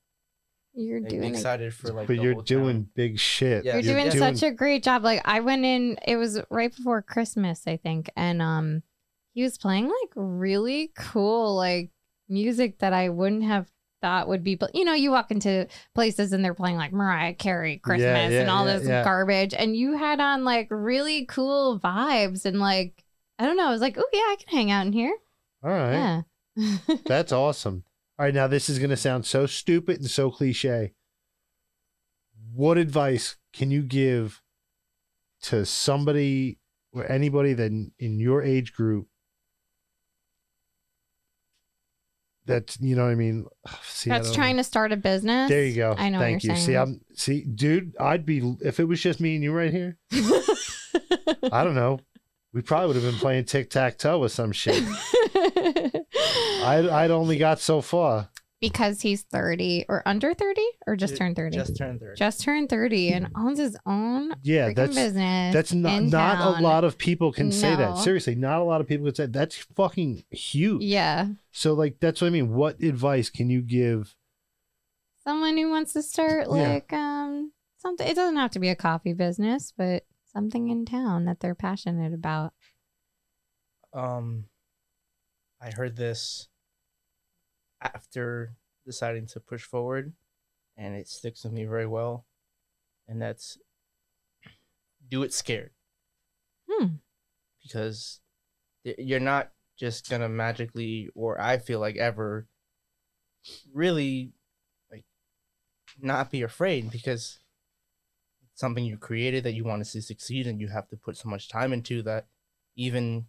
You're 0.74 0.96
and 0.98 1.06
be 1.06 1.16
doing 1.16 1.34
a 1.34 1.36
excited 1.36 1.72
for 1.74 1.92
like. 1.92 2.06
but 2.08 2.16
the 2.16 2.22
you're 2.22 2.32
whole 2.34 2.42
town. 2.42 2.58
doing 2.62 2.88
big 2.94 3.18
shit. 3.18 3.64
Yeah, 3.64 3.74
You're 3.74 3.82
you're 3.82 3.94
doing 3.94 4.10
doing- 4.10 4.36
such 4.36 4.42
a 4.48 4.52
great 4.52 4.82
job. 4.82 5.04
Like 5.04 5.20
I 5.24 5.40
went 5.40 5.64
in, 5.64 5.98
it 6.06 6.16
was 6.16 6.40
right 6.50 6.74
before 6.74 7.02
Christmas, 7.02 7.66
I 7.66 7.76
think, 7.76 8.10
and 8.16 8.42
um, 8.42 8.82
he 9.34 9.42
was 9.42 9.56
playing 9.58 9.84
like 9.86 10.12
really 10.16 10.92
cool 10.96 11.54
like 11.56 11.90
music 12.28 12.78
that 12.80 12.92
I 12.92 13.08
wouldn't 13.10 13.44
have 13.44 13.70
thought 14.00 14.26
would 14.26 14.42
be. 14.42 14.56
But 14.56 14.74
you 14.74 14.84
know, 14.84 14.94
you 14.94 15.10
walk 15.12 15.30
into 15.30 15.68
places 15.94 16.32
and 16.32 16.44
they're 16.44 16.54
playing 16.54 16.76
like 16.76 16.92
Mariah 16.92 17.34
Carey 17.34 17.78
Christmas 17.78 18.32
yeah, 18.32 18.40
and 18.40 18.50
all 18.50 18.66
yeah, 18.66 18.78
this 18.78 18.88
yeah. 18.88 19.04
garbage, 19.04 19.54
and 19.54 19.76
you 19.76 19.96
had 19.96 20.18
on 20.20 20.42
like 20.42 20.66
really 20.70 21.24
cool 21.26 21.78
vibes 21.78 22.44
and 22.44 22.58
like 22.58 23.04
I 23.38 23.46
don't 23.46 23.56
know. 23.56 23.68
I 23.68 23.70
was 23.70 23.80
like, 23.80 23.96
oh 23.98 24.08
yeah, 24.12 24.20
I 24.20 24.36
can 24.40 24.56
hang 24.56 24.70
out 24.72 24.86
in 24.86 24.92
here. 24.92 25.14
All 25.62 25.70
right. 25.70 25.92
Yeah. 25.92 26.22
That's 27.06 27.32
awesome. 27.32 27.84
All 28.18 28.26
right, 28.26 28.34
now 28.34 28.46
this 28.46 28.68
is 28.68 28.78
going 28.78 28.90
to 28.90 28.96
sound 28.96 29.24
so 29.26 29.46
stupid 29.46 29.98
and 29.98 30.10
so 30.10 30.30
cliche. 30.30 30.92
What 32.52 32.76
advice 32.78 33.36
can 33.52 33.70
you 33.70 33.82
give 33.82 34.42
to 35.42 35.64
somebody 35.64 36.58
or 36.92 37.10
anybody 37.10 37.54
that 37.54 37.72
in, 37.98 38.20
your 38.20 38.42
age 38.42 38.74
group 38.74 39.08
that's 42.44 42.80
you 42.80 42.96
know 42.96 43.04
what 43.04 43.12
I 43.12 43.14
mean? 43.14 43.46
See, 43.84 44.10
That's 44.10 44.26
don't- 44.28 44.34
trying 44.34 44.56
to 44.56 44.64
start 44.64 44.90
a 44.92 44.96
business. 44.96 45.48
There 45.48 45.64
you 45.64 45.76
go. 45.76 45.94
I 45.96 46.08
know. 46.08 46.18
Thank 46.18 46.42
you. 46.42 46.48
you're 46.48 46.56
See, 46.56 46.64
saying. 46.66 46.78
I'm 46.78 47.00
see, 47.14 47.44
dude. 47.44 47.94
I'd 48.00 48.26
be 48.26 48.56
if 48.60 48.80
it 48.80 48.84
was 48.84 49.00
just 49.00 49.20
me 49.20 49.36
and 49.36 49.44
you 49.44 49.52
right 49.52 49.70
here. 49.70 49.96
I 50.12 51.62
don't 51.64 51.76
know. 51.76 52.00
We 52.54 52.60
probably 52.62 52.88
would 52.88 52.96
have 52.96 53.04
been 53.10 53.18
playing 53.20 53.44
tic 53.46 53.70
tac 53.70 53.96
toe 53.98 54.18
with 54.18 54.32
some 54.32 54.52
shit. 54.52 54.82
I'd, 56.64 56.86
I'd 56.86 57.10
only 57.10 57.38
got 57.38 57.60
so 57.60 57.80
far. 57.80 58.28
because 58.60 59.00
he's 59.00 59.22
30 59.22 59.86
or 59.88 60.02
under 60.06 60.34
30 60.34 60.60
or 60.86 60.94
just 60.96 61.14
Ju- 61.14 61.18
turned 61.18 61.36
30 61.36 61.56
Just 61.56 61.76
turned 61.76 62.00
thirty. 62.00 62.16
just 62.16 62.40
turned 62.42 62.68
30 62.68 63.12
and 63.12 63.28
owns 63.36 63.58
his 63.58 63.76
own 63.86 64.32
Yeah, 64.42 64.68
freaking 64.68 64.74
that's 64.76 64.94
business 64.94 65.54
That's 65.54 65.72
not 65.72 65.92
in 65.98 66.10
not 66.10 66.58
a 66.58 66.62
lot 66.62 66.84
of 66.84 66.96
people 66.98 67.32
can 67.32 67.50
say 67.52 67.74
that. 67.74 67.90
No. 67.90 67.96
Seriously, 67.96 68.34
not 68.34 68.60
a 68.60 68.64
lot 68.64 68.80
of 68.80 68.86
people 68.86 69.06
can 69.06 69.14
say 69.14 69.26
that's 69.26 69.56
fucking 69.56 70.24
huge. 70.30 70.82
yeah 70.82 71.28
So 71.52 71.72
like 71.74 71.98
that's 72.00 72.20
what 72.20 72.28
I 72.28 72.30
mean. 72.30 72.52
What 72.52 72.80
advice 72.82 73.30
can 73.30 73.50
you 73.50 73.62
give? 73.62 74.14
someone 75.24 75.56
who 75.56 75.70
wants 75.70 75.92
to 75.92 76.02
start 76.02 76.48
Yeah. 76.48 76.52
like 76.68 76.92
um 76.92 77.52
something 77.78 78.06
it 78.08 78.14
doesn't 78.14 78.36
have 78.36 78.50
to 78.50 78.58
be 78.58 78.68
a 78.68 78.74
coffee 78.76 79.12
business 79.12 79.72
but 79.76 80.04
something 80.32 80.68
in 80.68 80.84
town 80.84 81.24
that 81.24 81.40
they're 81.40 81.54
passionate 81.54 82.12
about. 82.12 82.52
Um 83.92 84.46
i 85.60 85.70
heard 85.70 85.96
this 85.96 86.48
after 87.80 88.56
deciding 88.84 89.26
to 89.26 89.38
push 89.38 89.62
forward 89.62 90.12
and 90.76 90.96
it 90.96 91.06
sticks 91.06 91.44
with 91.44 91.52
me 91.52 91.64
very 91.64 91.86
well 91.86 92.26
and 93.06 93.20
that's 93.20 93.58
do 95.08 95.22
it 95.22 95.32
scared. 95.32 95.70
Hmm. 96.70 96.86
Because 97.62 98.20
you're 98.84 99.20
not 99.20 99.52
just 99.78 100.08
gonna 100.08 100.28
magically 100.28 101.08
or 101.14 101.40
i 101.40 101.58
feel 101.58 101.80
like 101.80 101.96
ever 101.96 102.46
really 103.72 104.32
like 104.90 105.04
not 106.00 106.30
be 106.30 106.42
afraid 106.42 106.90
because 106.90 107.38
something 108.54 108.84
you 108.84 108.96
created 108.96 109.44
that 109.44 109.54
you 109.54 109.64
want 109.64 109.82
to 109.82 109.88
see 109.88 110.00
succeed 110.00 110.46
and 110.46 110.60
you 110.60 110.68
have 110.68 110.88
to 110.88 110.96
put 110.96 111.16
so 111.16 111.28
much 111.28 111.48
time 111.48 111.72
into 111.72 112.02
that 112.02 112.26
even 112.76 113.26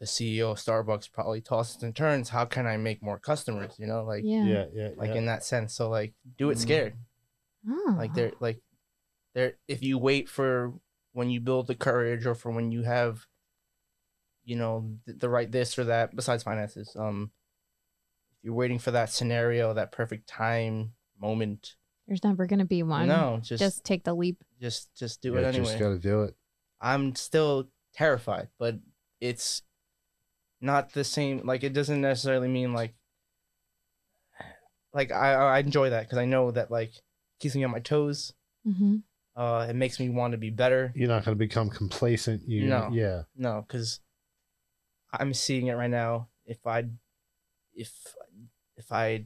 the 0.00 0.06
ceo 0.06 0.52
of 0.52 0.58
starbucks 0.58 1.10
probably 1.10 1.40
tosses 1.40 1.82
and 1.82 1.96
turns 1.96 2.28
how 2.28 2.44
can 2.44 2.66
i 2.66 2.76
make 2.76 3.02
more 3.02 3.18
customers 3.18 3.74
you 3.78 3.86
know 3.86 4.04
like 4.04 4.22
yeah, 4.24 4.66
yeah, 4.72 4.90
like 4.96 5.10
yeah. 5.10 5.16
in 5.16 5.26
that 5.26 5.42
sense 5.44 5.74
so 5.74 5.88
like 5.88 6.14
do 6.36 6.50
it 6.50 6.54
Mhm. 6.54 6.60
scared 6.60 6.96
Oh. 7.68 7.94
like 7.98 8.14
they're 8.14 8.32
like 8.40 8.60
they're 9.34 9.54
if 9.66 9.82
you 9.82 9.98
wait 9.98 10.28
for 10.28 10.72
when 11.12 11.30
you 11.30 11.40
build 11.40 11.66
the 11.66 11.74
courage 11.74 12.26
or 12.26 12.34
for 12.34 12.52
when 12.52 12.70
you 12.70 12.82
have 12.82 13.26
you 14.44 14.56
know 14.56 14.96
the, 15.06 15.14
the 15.14 15.28
right 15.28 15.50
this 15.50 15.78
or 15.78 15.84
that 15.84 16.14
besides 16.14 16.42
finances 16.42 16.94
um 16.96 17.32
if 18.32 18.44
you're 18.44 18.54
waiting 18.54 18.78
for 18.78 18.92
that 18.92 19.10
scenario 19.10 19.74
that 19.74 19.90
perfect 19.90 20.28
time 20.28 20.92
moment 21.20 21.74
there's 22.08 22.24
never 22.24 22.46
gonna 22.46 22.64
be 22.64 22.82
one 22.82 23.06
no 23.06 23.38
just 23.42 23.60
just 23.60 23.84
take 23.84 24.02
the 24.02 24.14
leap 24.14 24.42
just 24.60 24.92
just 24.96 25.20
do 25.22 25.34
Yeah, 25.34 25.40
it 25.42 25.44
anyway 25.54 25.58
You 25.64 25.64
Just 25.64 25.78
got 25.78 25.88
to 25.90 25.98
do 25.98 26.22
it. 26.24 26.34
i'm 26.80 27.14
still 27.14 27.68
terrified 27.94 28.48
but 28.58 28.76
it's 29.20 29.62
not 30.60 30.92
the 30.92 31.04
same 31.04 31.42
like 31.44 31.62
it 31.62 31.72
doesn't 31.72 32.00
necessarily 32.00 32.48
mean 32.48 32.72
like 32.72 32.94
like 34.92 35.12
i 35.12 35.34
i 35.34 35.58
enjoy 35.58 35.90
that 35.90 36.04
because 36.04 36.18
i 36.18 36.24
know 36.24 36.50
that 36.50 36.70
like 36.70 36.92
keeps 37.40 37.54
me 37.54 37.62
on 37.64 37.70
my 37.70 37.80
toes 37.80 38.32
Mm-hmm. 38.66 38.96
uh 39.36 39.66
it 39.70 39.76
makes 39.76 39.98
me 40.00 40.08
want 40.10 40.32
to 40.32 40.38
be 40.38 40.50
better 40.50 40.92
You're 40.94 41.08
not 41.08 41.24
going 41.24 41.34
to 41.36 41.38
become 41.38 41.70
complacent. 41.70 42.46
You, 42.46 42.66
No. 42.68 42.90
Yeah. 42.92 43.22
No, 43.36 43.64
because 43.66 44.00
I'm 45.12 45.32
seeing 45.32 45.68
it 45.68 45.74
right 45.74 45.88
now. 45.88 46.28
If 46.44 46.66
I, 46.66 46.84
if 47.72 47.90
if 48.76 48.92
I 48.92 49.24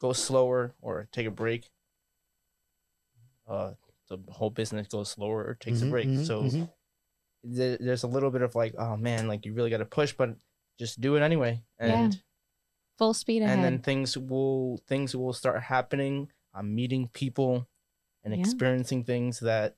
go 0.00 0.12
slower 0.12 0.74
or 0.80 1.08
take 1.12 1.26
a 1.26 1.30
break, 1.30 1.70
uh, 3.48 3.72
the 4.08 4.18
whole 4.30 4.50
business 4.50 4.86
goes 4.88 5.10
slower 5.10 5.44
or 5.44 5.54
takes 5.54 5.80
Mhm, 5.80 5.86
a 5.86 5.90
break. 5.90 6.08
mhm, 6.08 6.26
so 6.26 6.42
mhm. 6.44 6.72
there- 7.42 7.78
there's 7.78 8.02
a 8.04 8.08
little 8.08 8.30
bit 8.30 8.42
of 8.42 8.54
like, 8.54 8.74
oh 8.78 8.96
man, 8.96 9.28
like 9.28 9.44
you 9.44 9.52
really 9.54 9.70
got 9.70 9.78
to 9.78 9.84
push, 9.86 10.12
but 10.12 10.36
just 10.78 11.00
do 11.00 11.16
it 11.16 11.20
anyway. 11.22 11.62
Yeah. 11.80 12.04
And 12.04 12.22
full 12.96 13.14
speed 13.14 13.42
ahead 13.42 13.54
and 13.56 13.64
then 13.64 13.80
things 13.82 14.16
will 14.18 14.78
things 14.86 15.14
will 15.14 15.32
start 15.32 15.62
happening. 15.62 16.32
I'm 16.54 16.74
meeting 16.74 17.08
people 17.08 17.68
and 18.24 18.34
Yeah. 18.34 18.40
experiencing 18.40 19.04
things 19.04 19.40
that 19.40 19.76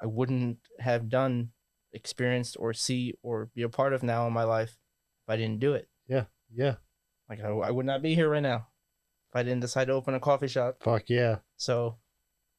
I 0.00 0.06
wouldn't 0.06 0.58
have 0.78 1.08
done, 1.08 1.52
experienced 1.92 2.56
or 2.58 2.72
see 2.72 3.14
or 3.22 3.46
be 3.46 3.62
a 3.62 3.68
part 3.68 3.92
of 3.92 4.02
now 4.02 4.26
in 4.26 4.32
my 4.32 4.44
life 4.44 4.78
if 5.24 5.28
I 5.28 5.36
didn't 5.36 5.60
do 5.60 5.74
it. 5.74 5.88
Yeah. 6.06 6.26
Yeah. 6.50 6.76
Like 7.28 7.40
I, 7.40 7.48
I 7.48 7.70
would 7.70 7.86
not 7.86 8.02
be 8.02 8.14
here 8.14 8.28
right 8.30 8.42
now 8.42 8.68
if 9.30 9.36
I 9.36 9.42
didn't 9.42 9.60
decide 9.60 9.86
to 9.86 9.92
open 9.94 10.14
a 10.14 10.20
coffee 10.20 10.48
shop. 10.48 10.76
Fuck 10.82 11.04
yeah. 11.08 11.36
So 11.56 11.96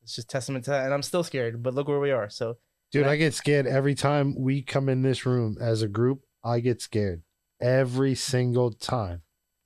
it's 0.04 0.16
just 0.16 0.30
testament 0.30 0.66
to 0.66 0.72
that. 0.72 0.86
And 0.86 0.94
I'm 0.94 1.04
still 1.04 1.24
scared, 1.24 1.62
but 1.64 1.74
look 1.74 1.88
where 1.88 2.00
we 2.00 2.12
are. 2.12 2.30
So 2.30 2.58
Dude, 2.92 3.06
I- 3.08 3.12
I 3.12 3.16
get 3.18 3.34
scared 3.34 3.68
every 3.68 3.96
time 3.96 4.36
we 4.40 4.62
come 4.62 4.90
in 4.90 5.02
this 5.02 5.26
room 5.26 5.58
as 5.62 5.82
a 5.82 5.88
group. 5.88 6.22
I 6.44 6.60
get 6.60 6.82
scared 6.82 7.24
every 7.62 8.16
single 8.16 8.72
time. 8.72 9.22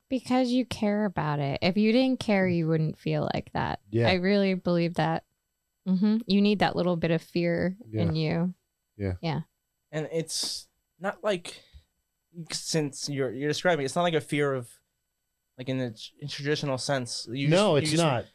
because 0.10 0.50
you 0.52 0.66
care 0.66 1.06
about 1.06 1.40
it 1.40 1.58
if 1.62 1.76
you 1.78 1.92
didn't 1.92 2.20
care 2.20 2.48
you 2.48 2.68
wouldn't 2.68 2.98
feel 3.00 3.28
like 3.34 3.52
that 3.54 3.80
Yeah. 3.90 4.10
i 4.10 4.14
really 4.16 4.54
believe 4.54 4.96
that 4.96 5.24
hmm 5.88 6.18
you 6.28 6.40
need 6.42 6.60
that 6.60 6.76
little 6.76 6.96
bit 6.96 7.10
of 7.12 7.22
fear 7.22 7.78
in 7.92 8.16
you 8.16 8.54
Yeah. 8.98 9.14
Yeah. 9.22 9.42
and 9.92 10.08
it's 10.12 10.68
not 11.00 11.24
like 11.24 11.62
since 12.52 13.10
you're 13.10 13.32
you're 13.32 13.48
describing, 13.50 13.86
it's 13.86 13.96
not 13.96 14.04
like 14.04 14.14
a 14.14 14.22
fear 14.22 14.54
of 14.54 14.70
like 15.58 15.70
in 15.70 15.78
the 15.78 15.96
in 16.20 16.28
traditional 16.28 16.78
sense. 16.78 17.28
You 17.32 17.48
no, 17.50 17.80
just- 17.80 17.92
it's 17.94 18.02
you 18.02 18.06
not. 18.06 18.26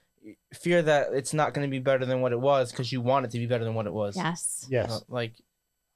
Fear 0.52 0.82
that 0.82 1.12
it's 1.14 1.32
not 1.32 1.54
going 1.54 1.66
to 1.66 1.70
be 1.70 1.78
better 1.78 2.04
than 2.04 2.20
what 2.20 2.32
it 2.32 2.40
was 2.40 2.70
because 2.70 2.92
you 2.92 3.00
want 3.00 3.24
it 3.24 3.30
to 3.30 3.38
be 3.38 3.46
better 3.46 3.64
than 3.64 3.74
what 3.74 3.86
it 3.86 3.92
was. 3.92 4.14
yes 4.16 4.66
Yes. 4.68 4.90
Uh, 4.90 5.00
like 5.08 5.32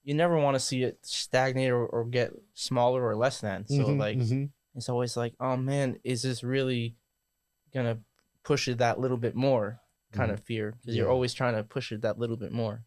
you 0.05 0.15
never 0.15 0.39
want 0.39 0.55
to 0.55 0.61
see 0.61 0.83
it 0.85 0.99
stagnate 1.03 1.71
or, 1.71 1.85
or 1.87 2.05
get 2.07 2.31
smaller 2.55 3.05
or 3.07 3.15
less 3.15 3.41
than. 3.41 3.67
So 3.67 3.75
Mhm, 3.85 3.99
like 3.99 4.17
mhm. 4.19 4.51
it's 4.75 4.89
always 4.89 5.17
like, 5.17 5.35
oh 5.39 5.57
man, 5.57 5.99
is 6.03 6.23
this 6.23 6.43
really 6.43 6.97
gonna 7.75 7.99
push 8.43 8.69
it 8.69 8.79
that 8.79 8.99
little 8.99 9.19
bit 9.19 9.35
more? 9.35 9.81
Kind 10.13 10.31
of 10.31 10.41
fear 10.41 10.75
because 10.81 10.95
you're 10.97 11.07
Mm-hmm. 11.07 11.13
Always 11.15 11.35
trying 11.35 11.55
to 11.57 11.63
push 11.65 11.91
it 11.93 12.01
that 12.03 12.19
little 12.19 12.37
bit 12.37 12.53
more. 12.53 12.85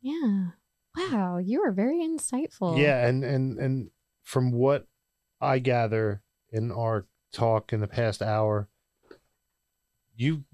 yeah 0.00 0.50
wow 0.96 1.38
you 1.38 1.60
are 1.62 1.72
very 1.72 1.98
insightful 1.98 2.78
Yeah, 2.78 3.06
and 3.06 3.22
and 3.24 3.58
and 3.58 3.90
from 4.22 4.50
what 4.52 4.86
I 5.40 5.58
gather 5.58 6.22
in 6.50 6.72
our 6.72 7.06
talk 7.34 7.72
in 7.72 7.80
the 7.80 7.88
past 7.88 8.22
hour, 8.22 8.68
you 10.16 10.44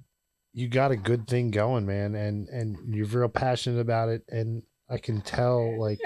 you 0.52 0.68
got 0.68 0.90
a 0.90 0.96
good 0.96 1.28
thing 1.28 1.50
going, 1.50 1.86
man, 1.86 2.14
and 2.14 2.48
and 2.48 2.94
you're 2.94 3.06
real 3.06 3.28
passionate 3.28 3.80
about 3.80 4.08
it, 4.08 4.24
and 4.28 4.62
I 4.88 4.98
can 4.98 5.20
tell. 5.20 5.78
Like, 5.78 6.00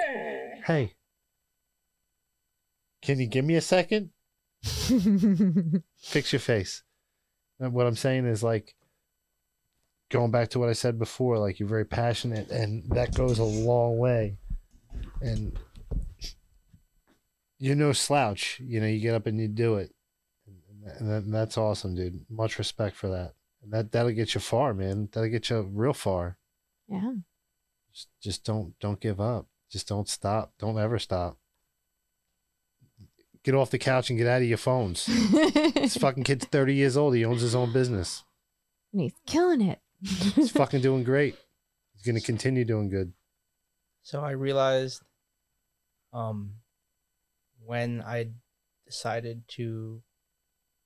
hey, 0.66 0.94
can 3.02 3.20
you 3.20 3.26
give 3.26 3.44
me 3.44 3.55
a 3.55 3.60
second? 3.60 4.10
Fix 4.64 6.32
your 6.32 6.40
face. 6.40 6.82
And 7.60 7.72
what 7.72 7.86
I'm 7.86 7.96
saying 7.96 8.26
is 8.26 8.42
like 8.42 8.74
going 10.09 10.30
back 10.30 10.48
to 10.51 10.59
what 10.59 10.68
I 10.68 10.72
said 10.72 10.98
before, 10.98 11.38
like 11.38 11.60
you're 11.60 11.68
very 11.68 11.84
passionate 11.84 12.51
and 12.51 12.88
that 12.90 13.14
goes 13.14 13.38
a 13.38 13.44
long 13.44 13.98
way. 13.98 14.36
And 15.20 15.59
you're 17.59 17.76
no 17.76 17.92
slouch. 17.92 18.60
You 18.64 18.80
know, 18.80 18.86
you 18.86 19.01
get 19.01 19.14
up 19.14 19.26
and 19.26 19.38
you 19.38 19.48
do 19.48 19.76
it. 19.76 19.94
And, 20.98 21.11
that, 21.11 21.31
that's 21.31 21.56
awesome, 21.59 21.94
dude. 21.94 22.27
Much 22.28 22.59
respect 22.59 22.97
for 22.97 23.09
that. 23.09 23.35
And 23.62 23.73
that 23.73 23.93
that'll 23.93 24.12
get 24.12 24.35
you 24.35 24.40
far, 24.40 24.74
man. 24.74 25.09
That'll 25.12 25.31
get 25.31 25.48
you 25.51 25.62
real 25.73 25.94
far. 25.94 26.36
yeah. 26.89 27.12
Just, 27.93 28.09
just 28.20 28.44
don't 28.44 28.78
don't 28.81 29.01
give 29.01 29.20
up. 29.20 29.47
Just 29.70 29.89
don't 29.89 30.09
stop. 30.09 30.52
Don't 30.59 30.78
ever 30.78 30.98
stop. 30.98 31.39
Get 33.44 33.55
off 33.55 33.70
the 33.70 33.78
couch 33.78 34.09
and 34.11 34.19
get 34.19 34.27
out 34.27 34.43
of 34.43 34.48
your 34.48 34.56
phones. 34.59 35.06
This 35.06 35.97
fucking 35.98 36.24
kid's 36.24 36.47
30 36.47 36.74
years 36.74 36.97
old. 36.97 37.15
He 37.15 37.24
owns 37.24 37.43
his 37.43 37.55
own 37.55 37.73
business. 37.73 38.24
and 38.93 39.02
he's 39.02 39.12
killing 39.27 39.61
it. 39.61 39.81
He's 40.01 40.51
fucking 40.52 40.81
doing 40.81 41.05
great. 41.05 41.36
He's 41.94 42.02
going 42.05 42.19
to 42.19 42.24
continue 42.24 42.65
doing 42.65 42.89
good. 42.89 43.12
So 44.02 44.20
I 44.23 44.31
realized 44.32 45.02
um 46.12 46.55
when 47.65 48.02
I 48.02 48.28
decided 48.86 49.43
to 49.48 50.02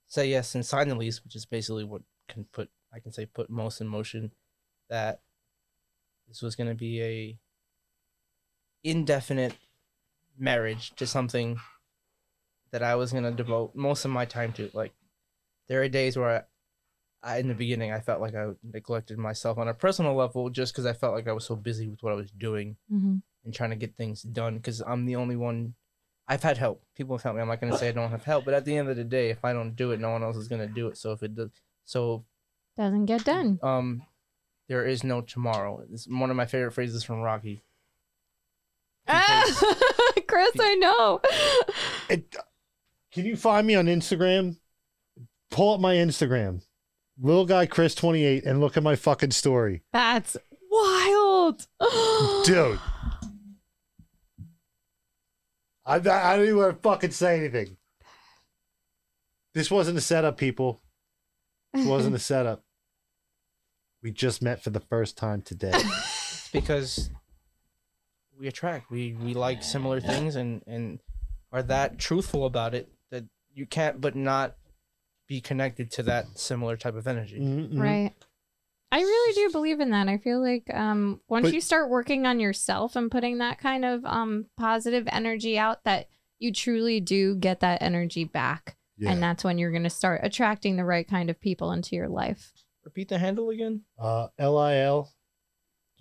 say 0.08 0.28
yes 0.28 0.54
and 0.54 0.66
sign 0.66 0.88
the 0.88 0.94
lease, 0.94 1.22
which 1.22 1.36
is 1.36 1.46
basically 1.46 1.84
what 1.84 2.02
can 2.28 2.44
put 2.52 2.70
I 2.92 2.98
can 2.98 3.12
say 3.12 3.26
put 3.26 3.50
most 3.50 3.80
in 3.80 3.86
motion 3.86 4.32
that 4.88 5.20
this 6.26 6.42
was 6.42 6.56
gonna 6.56 6.74
be 6.74 7.02
a 7.02 7.38
indefinite 8.82 9.54
marriage 10.38 10.90
to 10.96 11.06
something 11.06 11.58
that 12.70 12.82
I 12.82 12.94
was 12.96 13.12
gonna 13.12 13.30
devote 13.32 13.74
most 13.74 14.04
of 14.04 14.10
my 14.10 14.24
time 14.24 14.52
to. 14.54 14.70
Like 14.72 14.92
there 15.68 15.82
are 15.82 15.88
days 15.88 16.16
where 16.16 16.46
I, 17.22 17.34
I 17.34 17.38
in 17.38 17.48
the 17.48 17.54
beginning 17.54 17.92
I 17.92 18.00
felt 18.00 18.20
like 18.20 18.34
I 18.34 18.48
neglected 18.62 19.18
myself 19.18 19.58
on 19.58 19.68
a 19.68 19.74
personal 19.74 20.14
level 20.14 20.50
just 20.50 20.72
because 20.72 20.86
I 20.86 20.92
felt 20.92 21.14
like 21.14 21.28
I 21.28 21.32
was 21.32 21.44
so 21.44 21.56
busy 21.56 21.88
with 21.88 22.02
what 22.02 22.12
I 22.12 22.16
was 22.16 22.30
doing 22.30 22.76
hmm 22.88 23.16
and 23.44 23.54
trying 23.54 23.70
to 23.70 23.76
get 23.76 23.96
things 23.96 24.22
done 24.22 24.56
because 24.56 24.80
I'm 24.80 25.06
the 25.06 25.16
only 25.16 25.36
one. 25.36 25.74
I've 26.28 26.42
had 26.42 26.58
help. 26.58 26.82
People 26.94 27.16
have 27.16 27.22
helped 27.22 27.36
me. 27.36 27.42
I'm 27.42 27.48
not 27.48 27.60
gonna 27.60 27.78
say 27.78 27.88
I 27.88 27.92
don't 27.92 28.10
have 28.10 28.24
help, 28.24 28.44
but 28.44 28.52
at 28.54 28.64
the 28.64 28.76
end 28.76 28.88
of 28.90 28.96
the 28.96 29.04
day, 29.04 29.30
if 29.30 29.44
I 29.44 29.52
don't 29.52 29.74
do 29.74 29.92
it, 29.92 30.00
no 30.00 30.10
one 30.10 30.22
else 30.22 30.36
is 30.36 30.46
gonna 30.48 30.66
do 30.66 30.88
it. 30.88 30.98
So 30.98 31.12
if 31.12 31.22
it 31.22 31.34
does, 31.34 31.50
so 31.84 32.24
Doesn't 32.76 33.06
get 33.06 33.24
done. 33.24 33.58
um, 33.62 34.02
there 34.68 34.84
is 34.86 35.02
no 35.02 35.22
tomorrow. 35.22 35.82
It's 35.90 36.06
one 36.06 36.28
of 36.30 36.36
my 36.36 36.44
favorite 36.46 36.72
phrases 36.72 37.02
from 37.02 37.20
Rocky. 37.20 37.62
Because- 39.06 39.64
Kris, 40.28 40.50
I 40.60 40.74
know. 40.74 41.20
It, 42.10 42.36
can 43.12 43.24
you 43.24 43.34
find 43.36 43.66
me 43.66 43.74
on 43.74 43.86
Instagram? 43.86 44.58
Pull 45.50 45.72
up 45.74 45.80
my 45.80 45.94
Instagram, 45.94 46.60
little 47.18 47.46
guy 47.46 47.64
Kris 47.64 47.94
28, 47.94 48.44
and 48.44 48.60
look 48.60 48.76
at 48.76 48.82
my 48.82 48.94
fucking 48.96 49.30
story. 49.30 49.82
That's 49.94 50.36
wild. 50.70 51.66
Dude. 52.44 52.78
I, 55.88 55.94
I 55.96 56.36
don't 56.36 56.44
even 56.44 56.56
want 56.58 56.76
to 56.76 56.80
fucking 56.88 57.10
say 57.12 57.38
anything. 57.38 57.76
This 59.54 59.70
wasn't 59.70 59.96
a 59.98 60.02
setup, 60.02 60.36
people. 60.36 60.80
This 61.72 61.86
wasn't 61.86 62.14
a 62.14 62.18
setup. 62.32 62.62
We 64.02 64.12
just 64.12 64.42
met 64.42 64.62
for 64.62 64.70
the 64.70 64.80
first 64.80 65.16
time 65.16 65.42
today. 65.42 65.72
It's 66.50 66.52
because 66.52 67.10
we 68.40 68.46
attract. 68.48 68.90
We 68.90 69.12
we 69.22 69.34
like 69.34 69.62
similar 69.62 70.00
things 70.00 70.34
and 70.34 70.62
and 70.66 70.98
are 71.52 71.62
that 71.64 71.98
truthful 71.98 72.46
about 72.46 72.74
it 72.74 72.88
that 73.10 73.24
you 73.52 73.66
can't 73.66 74.00
but 74.00 74.16
not 74.16 74.56
be 75.26 75.42
connected 75.42 75.90
to 75.90 76.02
that 76.04 76.38
similar 76.38 76.78
type 76.78 76.94
of 76.94 77.06
energy. 77.06 77.38
Mhm. 77.38 77.78
Right. 77.78 78.14
I 78.90 79.00
really 79.00 79.34
do 79.34 79.50
believe 79.52 79.80
in 79.80 79.90
that. 79.90 80.08
I 80.08 80.16
feel 80.18 80.40
like 80.42 80.72
um 80.72 81.20
once 81.28 81.44
But- 81.46 81.54
you 81.54 81.60
start 81.60 81.90
working 81.90 82.26
on 82.26 82.40
yourself 82.40 82.96
and 82.96 83.10
putting 83.10 83.38
that 83.38 83.58
kind 83.58 83.84
of 83.84 84.04
um 84.04 84.46
positive 84.56 85.06
energy 85.12 85.58
out 85.58 85.84
that 85.84 86.08
you 86.38 86.52
truly 86.52 87.00
do 87.00 87.34
get 87.36 87.60
that 87.60 87.82
energy 87.82 88.24
back. 88.24 88.76
Yeah. 88.96 89.10
And 89.12 89.22
that's 89.22 89.44
when 89.44 89.58
you're 89.58 89.70
going 89.70 89.82
to 89.84 89.90
start 89.90 90.20
attracting 90.24 90.76
the 90.76 90.84
right 90.84 91.06
kind 91.06 91.30
of 91.30 91.40
people 91.40 91.70
into 91.72 91.94
your 91.96 92.08
life. 92.08 92.52
Repeat 92.84 93.08
the 93.08 93.18
handle 93.18 93.50
again. 93.50 93.82
Uh, 93.98 94.28
L 94.38 94.56
I 94.58 94.76
L, 94.78 95.12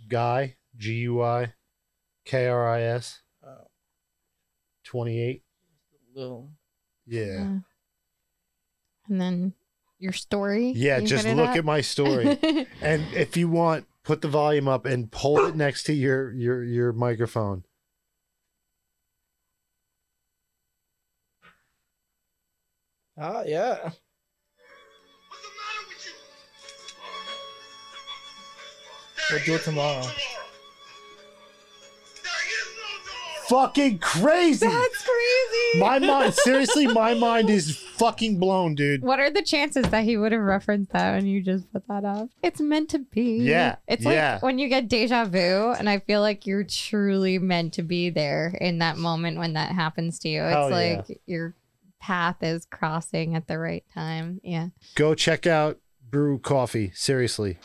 Guy, 0.07 0.55
G 0.77 0.93
U 1.01 1.21
I, 1.21 1.53
K 2.25 2.47
R 2.47 2.67
I 2.67 2.81
S, 2.81 3.21
Uh, 3.45 3.65
28. 4.83 5.43
little 6.15 6.51
Yeah. 7.05 7.41
Uh, 7.57 7.59
and 9.07 9.21
then 9.21 9.53
your 9.99 10.13
story. 10.13 10.73
Yeah, 10.75 10.99
you 10.99 11.07
just 11.07 11.27
look 11.27 11.49
up? 11.49 11.55
at 11.55 11.65
my 11.65 11.81
story. 11.81 12.37
and 12.81 13.03
if 13.13 13.35
you 13.35 13.49
want, 13.49 13.85
put 14.03 14.21
the 14.21 14.27
volume 14.27 14.67
up 14.67 14.85
and 14.85 15.09
hold 15.13 15.49
it 15.49 15.55
next 15.55 15.83
to 15.83 15.93
your 15.93 16.31
your 16.33 16.63
your 16.63 16.93
microphone. 16.93 17.63
Ah, 23.19 23.43
yeah. 23.45 23.91
We'll 29.31 29.43
do 29.43 29.55
it 29.55 29.63
tomorrow. 29.63 30.05
Fucking 33.47 33.99
crazy. 33.99 34.67
That's 34.67 35.05
crazy. 35.05 35.79
My 35.79 35.99
mind, 35.99 36.33
seriously, 36.33 36.87
my 36.87 37.13
mind 37.13 37.49
is 37.49 37.81
fucking 37.97 38.39
blown, 38.39 38.75
dude. 38.75 39.01
What 39.03 39.19
are 39.19 39.29
the 39.29 39.41
chances 39.41 39.85
that 39.89 40.03
he 40.03 40.17
would 40.17 40.31
have 40.31 40.41
referenced 40.41 40.91
that 40.91 41.15
and 41.17 41.29
you 41.29 41.41
just 41.41 41.71
put 41.71 41.87
that 41.87 42.05
up? 42.05 42.29
It's 42.43 42.61
meant 42.61 42.89
to 42.89 42.99
be. 42.99 43.37
Yeah, 43.37 43.77
It's 43.87 44.05
yeah. 44.05 44.33
like 44.33 44.43
when 44.43 44.59
you 44.59 44.69
get 44.69 44.87
deja 44.87 45.25
vu, 45.25 45.73
and 45.77 45.89
I 45.89 45.99
feel 45.99 46.21
like 46.21 46.45
you're 46.45 46.63
truly 46.63 47.39
meant 47.39 47.73
to 47.73 47.83
be 47.83 48.09
there 48.09 48.55
in 48.61 48.79
that 48.79 48.97
moment 48.97 49.37
when 49.37 49.53
that 49.53 49.71
happens 49.71 50.19
to 50.19 50.29
you. 50.29 50.43
It's 50.43 50.53
Hell 50.53 50.69
yeah. 50.69 50.75
like 51.07 51.21
your 51.25 51.55
path 51.99 52.37
is 52.41 52.65
crossing 52.65 53.35
at 53.35 53.47
the 53.47 53.57
right 53.57 53.83
time. 53.93 54.39
Yeah. 54.43 54.69
Go 54.95 55.15
check 55.15 55.47
out 55.47 55.79
Brew 56.09 56.39
Coffee. 56.39 56.91
Seriously, 56.93 57.57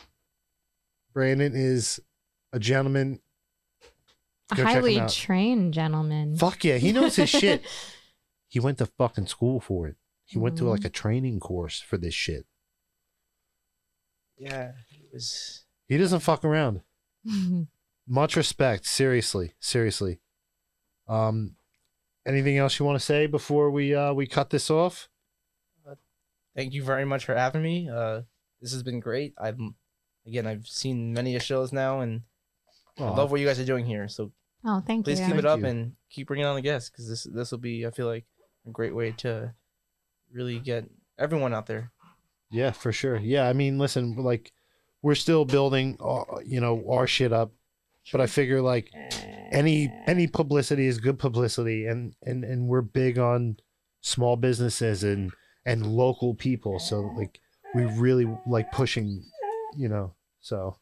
Brandon 1.12 1.52
is 1.54 2.00
a 2.52 2.58
gentleman. 2.58 3.20
A 4.50 4.56
Go 4.56 4.64
check 4.64 4.72
highly 4.74 5.00
trained 5.08 5.74
gentleman. 5.74 6.36
Fuck 6.36 6.64
yeah, 6.64 6.76
he 6.78 6.92
knows 6.92 7.16
his 7.16 7.30
shit. 7.30 7.62
He 8.48 8.60
went 8.60 8.76
to 8.78 8.86
fucking 8.98 9.28
school 9.28 9.60
for 9.60 9.88
it. 9.88 9.96
He 10.32 10.38
went 10.38 10.56
to 10.56 10.64
Mhm. 10.64 10.70
like 10.70 10.84
a 10.84 10.88
training 10.90 11.40
course 11.40 11.78
for 11.80 11.98
this 11.98 12.14
shit. 12.14 12.46
Yeah, 14.38 14.72
it 14.90 15.12
was. 15.12 15.64
He 15.88 15.98
doesn't 15.98 16.20
fuck 16.20 16.44
around. 16.44 16.80
Much 18.08 18.34
respect. 18.36 18.86
Seriously, 18.86 19.54
seriously. 19.60 20.20
Um, 21.06 21.56
anything 22.26 22.56
else 22.56 22.78
you 22.78 22.86
want 22.86 22.98
to 22.98 23.04
say 23.04 23.26
before 23.26 23.70
we 23.70 23.94
uh 23.94 24.12
we 24.14 24.26
cut 24.26 24.50
this 24.50 24.70
off? 24.70 25.08
Thank 26.54 26.74
you 26.74 26.82
very 26.84 27.04
much 27.06 27.24
for 27.24 27.34
having 27.34 27.62
me. 27.62 27.88
Uh, 27.88 28.22
this 28.60 28.72
has 28.72 28.82
been 28.82 29.00
great. 29.00 29.32
I've 29.38 29.58
again, 30.26 30.46
I've 30.46 30.66
seen 30.66 31.12
many 31.12 31.34
of 31.36 31.42
shows 31.42 31.72
now, 31.72 32.00
and 32.00 32.22
I 32.98 33.04
love 33.04 33.30
what 33.30 33.40
you 33.40 33.46
guys 33.46 33.58
are 33.60 33.64
doing 33.64 33.86
here. 33.86 34.06
So 34.08 34.32
oh, 34.64 34.82
thank 34.86 35.04
please 35.04 35.18
you. 35.18 35.26
Please 35.26 35.32
keep 35.32 35.38
it 35.38 35.46
up 35.46 35.60
you. 35.60 35.66
and 35.66 35.96
keep 36.10 36.26
bringing 36.28 36.46
on 36.46 36.54
the 36.56 36.60
guests 36.62 36.90
because 36.90 37.08
this 37.08 37.24
this 37.24 37.50
will 37.52 37.58
be, 37.58 37.86
I 37.86 37.90
feel 37.90 38.06
like, 38.06 38.24
a 38.66 38.70
great 38.70 38.94
way 38.94 39.12
to 39.18 39.54
really 40.32 40.58
get 40.58 40.88
everyone 41.18 41.54
out 41.54 41.66
there. 41.66 41.90
Yeah, 42.50 42.70
for 42.72 42.92
sure. 42.92 43.16
Yeah, 43.16 43.48
I 43.48 43.52
mean, 43.52 43.78
listen, 43.78 44.16
like 44.16 44.52
we're 45.02 45.14
still 45.14 45.44
building, 45.44 45.96
uh, 46.00 46.24
you 46.44 46.60
know, 46.60 46.84
our 46.90 47.06
shit 47.06 47.32
up, 47.32 47.52
but 48.10 48.20
I 48.20 48.26
figure 48.26 48.60
like 48.60 48.90
any 49.50 49.92
any 50.06 50.26
publicity 50.26 50.86
is 50.86 50.98
good 50.98 51.18
publicity, 51.18 51.86
and 51.86 52.14
and 52.22 52.44
and 52.44 52.68
we're 52.68 52.82
big 52.82 53.18
on 53.18 53.56
small 54.00 54.36
businesses 54.36 55.02
and 55.02 55.32
and 55.64 55.86
local 55.86 56.34
people, 56.34 56.78
so 56.78 57.00
like 57.16 57.40
we 57.74 57.84
really 57.84 58.26
like 58.46 58.70
pushing, 58.72 59.24
you 59.76 59.88
know, 59.88 60.14
so 60.40 60.76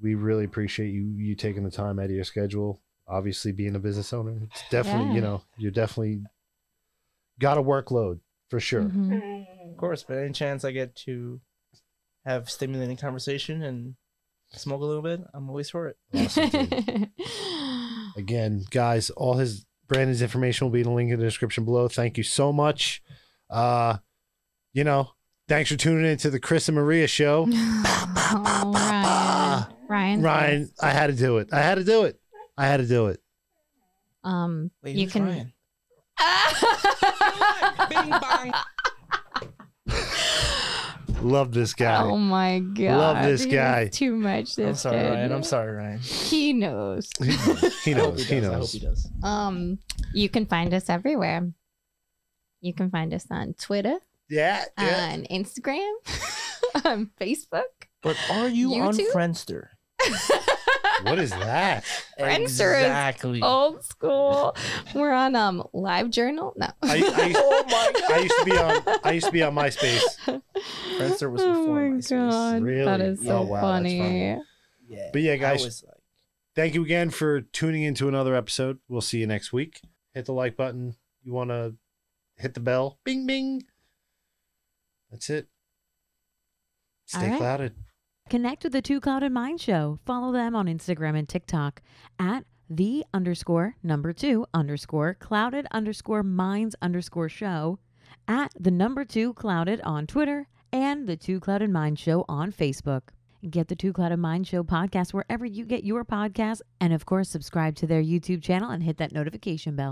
we 0.00 0.14
really 0.14 0.44
appreciate 0.44 0.90
you 0.90 1.14
you 1.16 1.34
taking 1.34 1.64
the 1.64 1.70
time 1.70 1.98
out 1.98 2.06
of 2.06 2.10
your 2.10 2.24
schedule. 2.24 2.82
Obviously, 3.08 3.52
being 3.52 3.74
a 3.76 3.80
business 3.80 4.12
owner, 4.12 4.38
it's 4.50 4.62
definitely 4.70 5.08
Yeah. 5.08 5.14
you 5.14 5.20
know 5.20 5.42
you're 5.58 5.70
definitely 5.70 6.22
got 7.42 7.58
a 7.58 7.62
workload 7.62 8.20
for 8.48 8.58
sure. 8.60 8.82
Mhm. 8.84 9.46
Of 9.70 9.76
course, 9.76 10.02
but 10.06 10.16
any 10.18 10.32
chance 10.32 10.64
I 10.64 10.70
get 10.70 10.94
to 11.06 11.40
have 12.24 12.48
stimulating 12.48 12.96
conversation 12.96 13.62
and 13.62 13.96
smoke 14.52 14.80
a 14.80 14.84
little 14.84 15.02
bit, 15.02 15.20
I'm 15.34 15.48
always 15.48 15.68
for 15.70 15.88
it. 15.88 15.96
Awesome. 16.14 17.10
Again, 18.16 18.64
guys, 18.70 19.10
all 19.10 19.34
his 19.34 19.64
Brandon's 19.88 20.22
information 20.22 20.66
will 20.66 20.72
be 20.72 20.80
in 20.80 20.86
the 20.86 20.92
link 20.92 21.10
in 21.10 21.18
the 21.18 21.24
description 21.24 21.64
below. 21.64 21.88
Thank 21.88 22.16
you 22.16 22.22
so 22.24 22.52
much. 22.52 23.02
Uh, 23.50 23.98
you 24.72 24.84
know, 24.84 25.10
thanks 25.48 25.70
for 25.70 25.76
tuning 25.76 26.06
in 26.10 26.16
to 26.18 26.30
the 26.30 26.40
Kris 26.40 26.68
and 26.68 26.76
Maria 26.76 27.06
show. 27.06 27.46
oh, 27.50 28.72
Ryan. 29.88 30.22
Ryan. 30.22 30.22
Ryan, 30.22 30.70
I 30.80 30.90
had 30.90 31.06
to 31.08 31.14
do 31.16 31.38
it. 31.38 31.48
I 31.52 31.60
had 31.60 31.74
to 31.76 31.84
do 31.84 32.04
it. 32.04 32.20
I 32.56 32.66
had 32.66 32.78
to 32.78 32.86
do 32.86 33.06
it. 33.08 33.20
Um, 34.24 34.70
Wait, 34.82 34.96
you 34.96 35.04
who's 35.04 35.12
can. 35.12 35.52
Ryan? 37.94 38.10
Bing 38.10 38.20
bong. 38.20 38.52
Love 41.22 41.52
this 41.52 41.72
guy. 41.74 42.02
Oh 42.02 42.16
my 42.16 42.58
god. 42.58 42.96
Love 42.98 43.24
this 43.24 43.44
He's 43.44 43.52
guy. 43.52 43.86
Too 43.88 44.16
much. 44.16 44.56
This 44.56 44.66
I'm 44.66 44.74
sorry, 44.92 44.96
kid. 45.02 45.10
Ryan. 45.10 45.32
I'm 45.32 45.42
sorry, 45.44 45.72
Ryan. 45.72 45.98
He 46.00 46.52
knows. 46.52 47.10
he 47.84 47.94
knows. 47.94 48.26
He 48.26 48.40
does. 48.40 48.48
I 48.48 48.52
hope 48.52 48.58
knows. 48.58 48.72
he 48.72 48.78
does. 48.80 49.08
Um, 49.22 49.78
you 50.14 50.28
can 50.28 50.46
find 50.46 50.74
us 50.74 50.90
everywhere. 50.90 51.48
You 52.60 52.74
can 52.74 52.90
find 52.90 53.12
us 53.14 53.26
on 53.30 53.54
Twitter, 53.54 53.98
Yeah. 54.28 54.64
yeah. 54.78 55.10
on 55.12 55.24
Instagram, 55.30 55.92
on 56.84 57.10
Facebook. 57.20 57.62
But 58.02 58.16
are 58.30 58.48
you 58.48 58.74
on 58.74 58.94
YouTube? 58.94 59.12
Friendster? 59.12 59.66
what 61.04 61.18
is 61.18 61.30
that? 61.30 61.84
Friendster 62.18 62.78
is 62.78 62.84
Exactly. 62.84 63.40
Old 63.42 63.84
school. 63.84 64.56
We're 64.94 65.12
on 65.12 65.34
um 65.36 65.62
Live 65.72 66.10
Journal. 66.10 66.54
No. 66.56 66.68
I, 66.82 66.90
I, 66.92 66.94
used, 66.96 67.12
Oh 67.40 67.64
my 67.66 67.92
God. 68.00 68.12
I 68.12 68.18
used 68.20 68.38
to 68.38 68.44
be 68.44 68.58
on. 68.58 68.82
I 69.04 69.12
used 69.12 69.26
to 69.26 69.32
be 69.32 69.42
on 69.42 69.54
MySpace. 69.54 70.02
Friendster 70.98 71.30
was 71.30 71.42
oh 71.42 71.66
my 71.74 71.80
MySpace. 71.80 72.10
god, 72.10 72.54
that 72.54 72.62
Really? 72.62 73.04
is 73.04 73.20
Oh, 73.22 73.24
so 73.24 73.42
wow, 73.42 73.54
that's 73.54 73.62
funny. 73.62 73.98
funny. 73.98 74.38
Yeah. 74.88 75.10
But 75.12 75.22
yeah, 75.22 75.36
guys, 75.36 75.64
was 75.64 75.84
like, 75.86 75.96
Thank 76.54 76.74
you 76.74 76.82
again 76.84 77.10
for 77.10 77.40
tuning 77.40 77.82
into 77.82 78.08
another 78.08 78.34
episode. 78.34 78.78
We'll 78.88 79.00
see 79.00 79.18
you 79.18 79.26
next 79.26 79.52
week. 79.52 79.80
Hit 80.12 80.26
the 80.26 80.32
like 80.34 80.56
button. 80.56 80.96
You 81.24 81.32
want 81.32 81.50
to 81.50 81.74
hit 82.36 82.52
the 82.54 82.60
bell? 82.60 82.98
Bing, 83.04 83.26
bing. 83.26 83.62
That's 85.10 85.30
it. 85.30 85.48
Stay 87.06 87.20
All 87.24 87.28
right. 87.30 87.38
clouded. 87.38 87.74
Connect 88.32 88.64
with 88.64 88.72
the 88.72 88.80
Two 88.80 88.98
Clouded 88.98 89.30
Mind 89.30 89.60
Show. 89.60 89.98
Follow 90.06 90.32
them 90.32 90.56
on 90.56 90.64
Instagram 90.64 91.18
and 91.18 91.28
TikTok 91.28 91.82
at 92.18 92.46
the 92.70 93.04
underscore 93.12 93.76
number 93.82 94.14
two 94.14 94.46
underscore 94.54 95.12
clouded 95.12 95.66
underscore 95.70 96.22
minds 96.22 96.74
underscore 96.80 97.28
show, 97.28 97.78
at 98.26 98.50
the 98.58 98.70
number 98.70 99.04
two 99.04 99.34
clouded 99.34 99.82
on 99.82 100.06
Twitter, 100.06 100.48
and 100.72 101.06
the 101.06 101.14
Two 101.14 101.40
Clouded 101.40 101.68
Mind 101.68 101.98
Show 101.98 102.24
on 102.26 102.52
Facebook. 102.52 103.10
Get 103.50 103.68
the 103.68 103.76
Two 103.76 103.92
Clouded 103.92 104.18
Mind 104.18 104.46
Show 104.46 104.62
podcast 104.62 105.12
wherever 105.12 105.44
you 105.44 105.66
get 105.66 105.84
your 105.84 106.02
podcasts, 106.02 106.62
and 106.80 106.94
of 106.94 107.04
course, 107.04 107.28
subscribe 107.28 107.74
to 107.76 107.86
their 107.86 108.02
YouTube 108.02 108.42
channel 108.42 108.70
and 108.70 108.82
hit 108.82 108.96
that 108.96 109.12
notification 109.12 109.76
bell. 109.76 109.80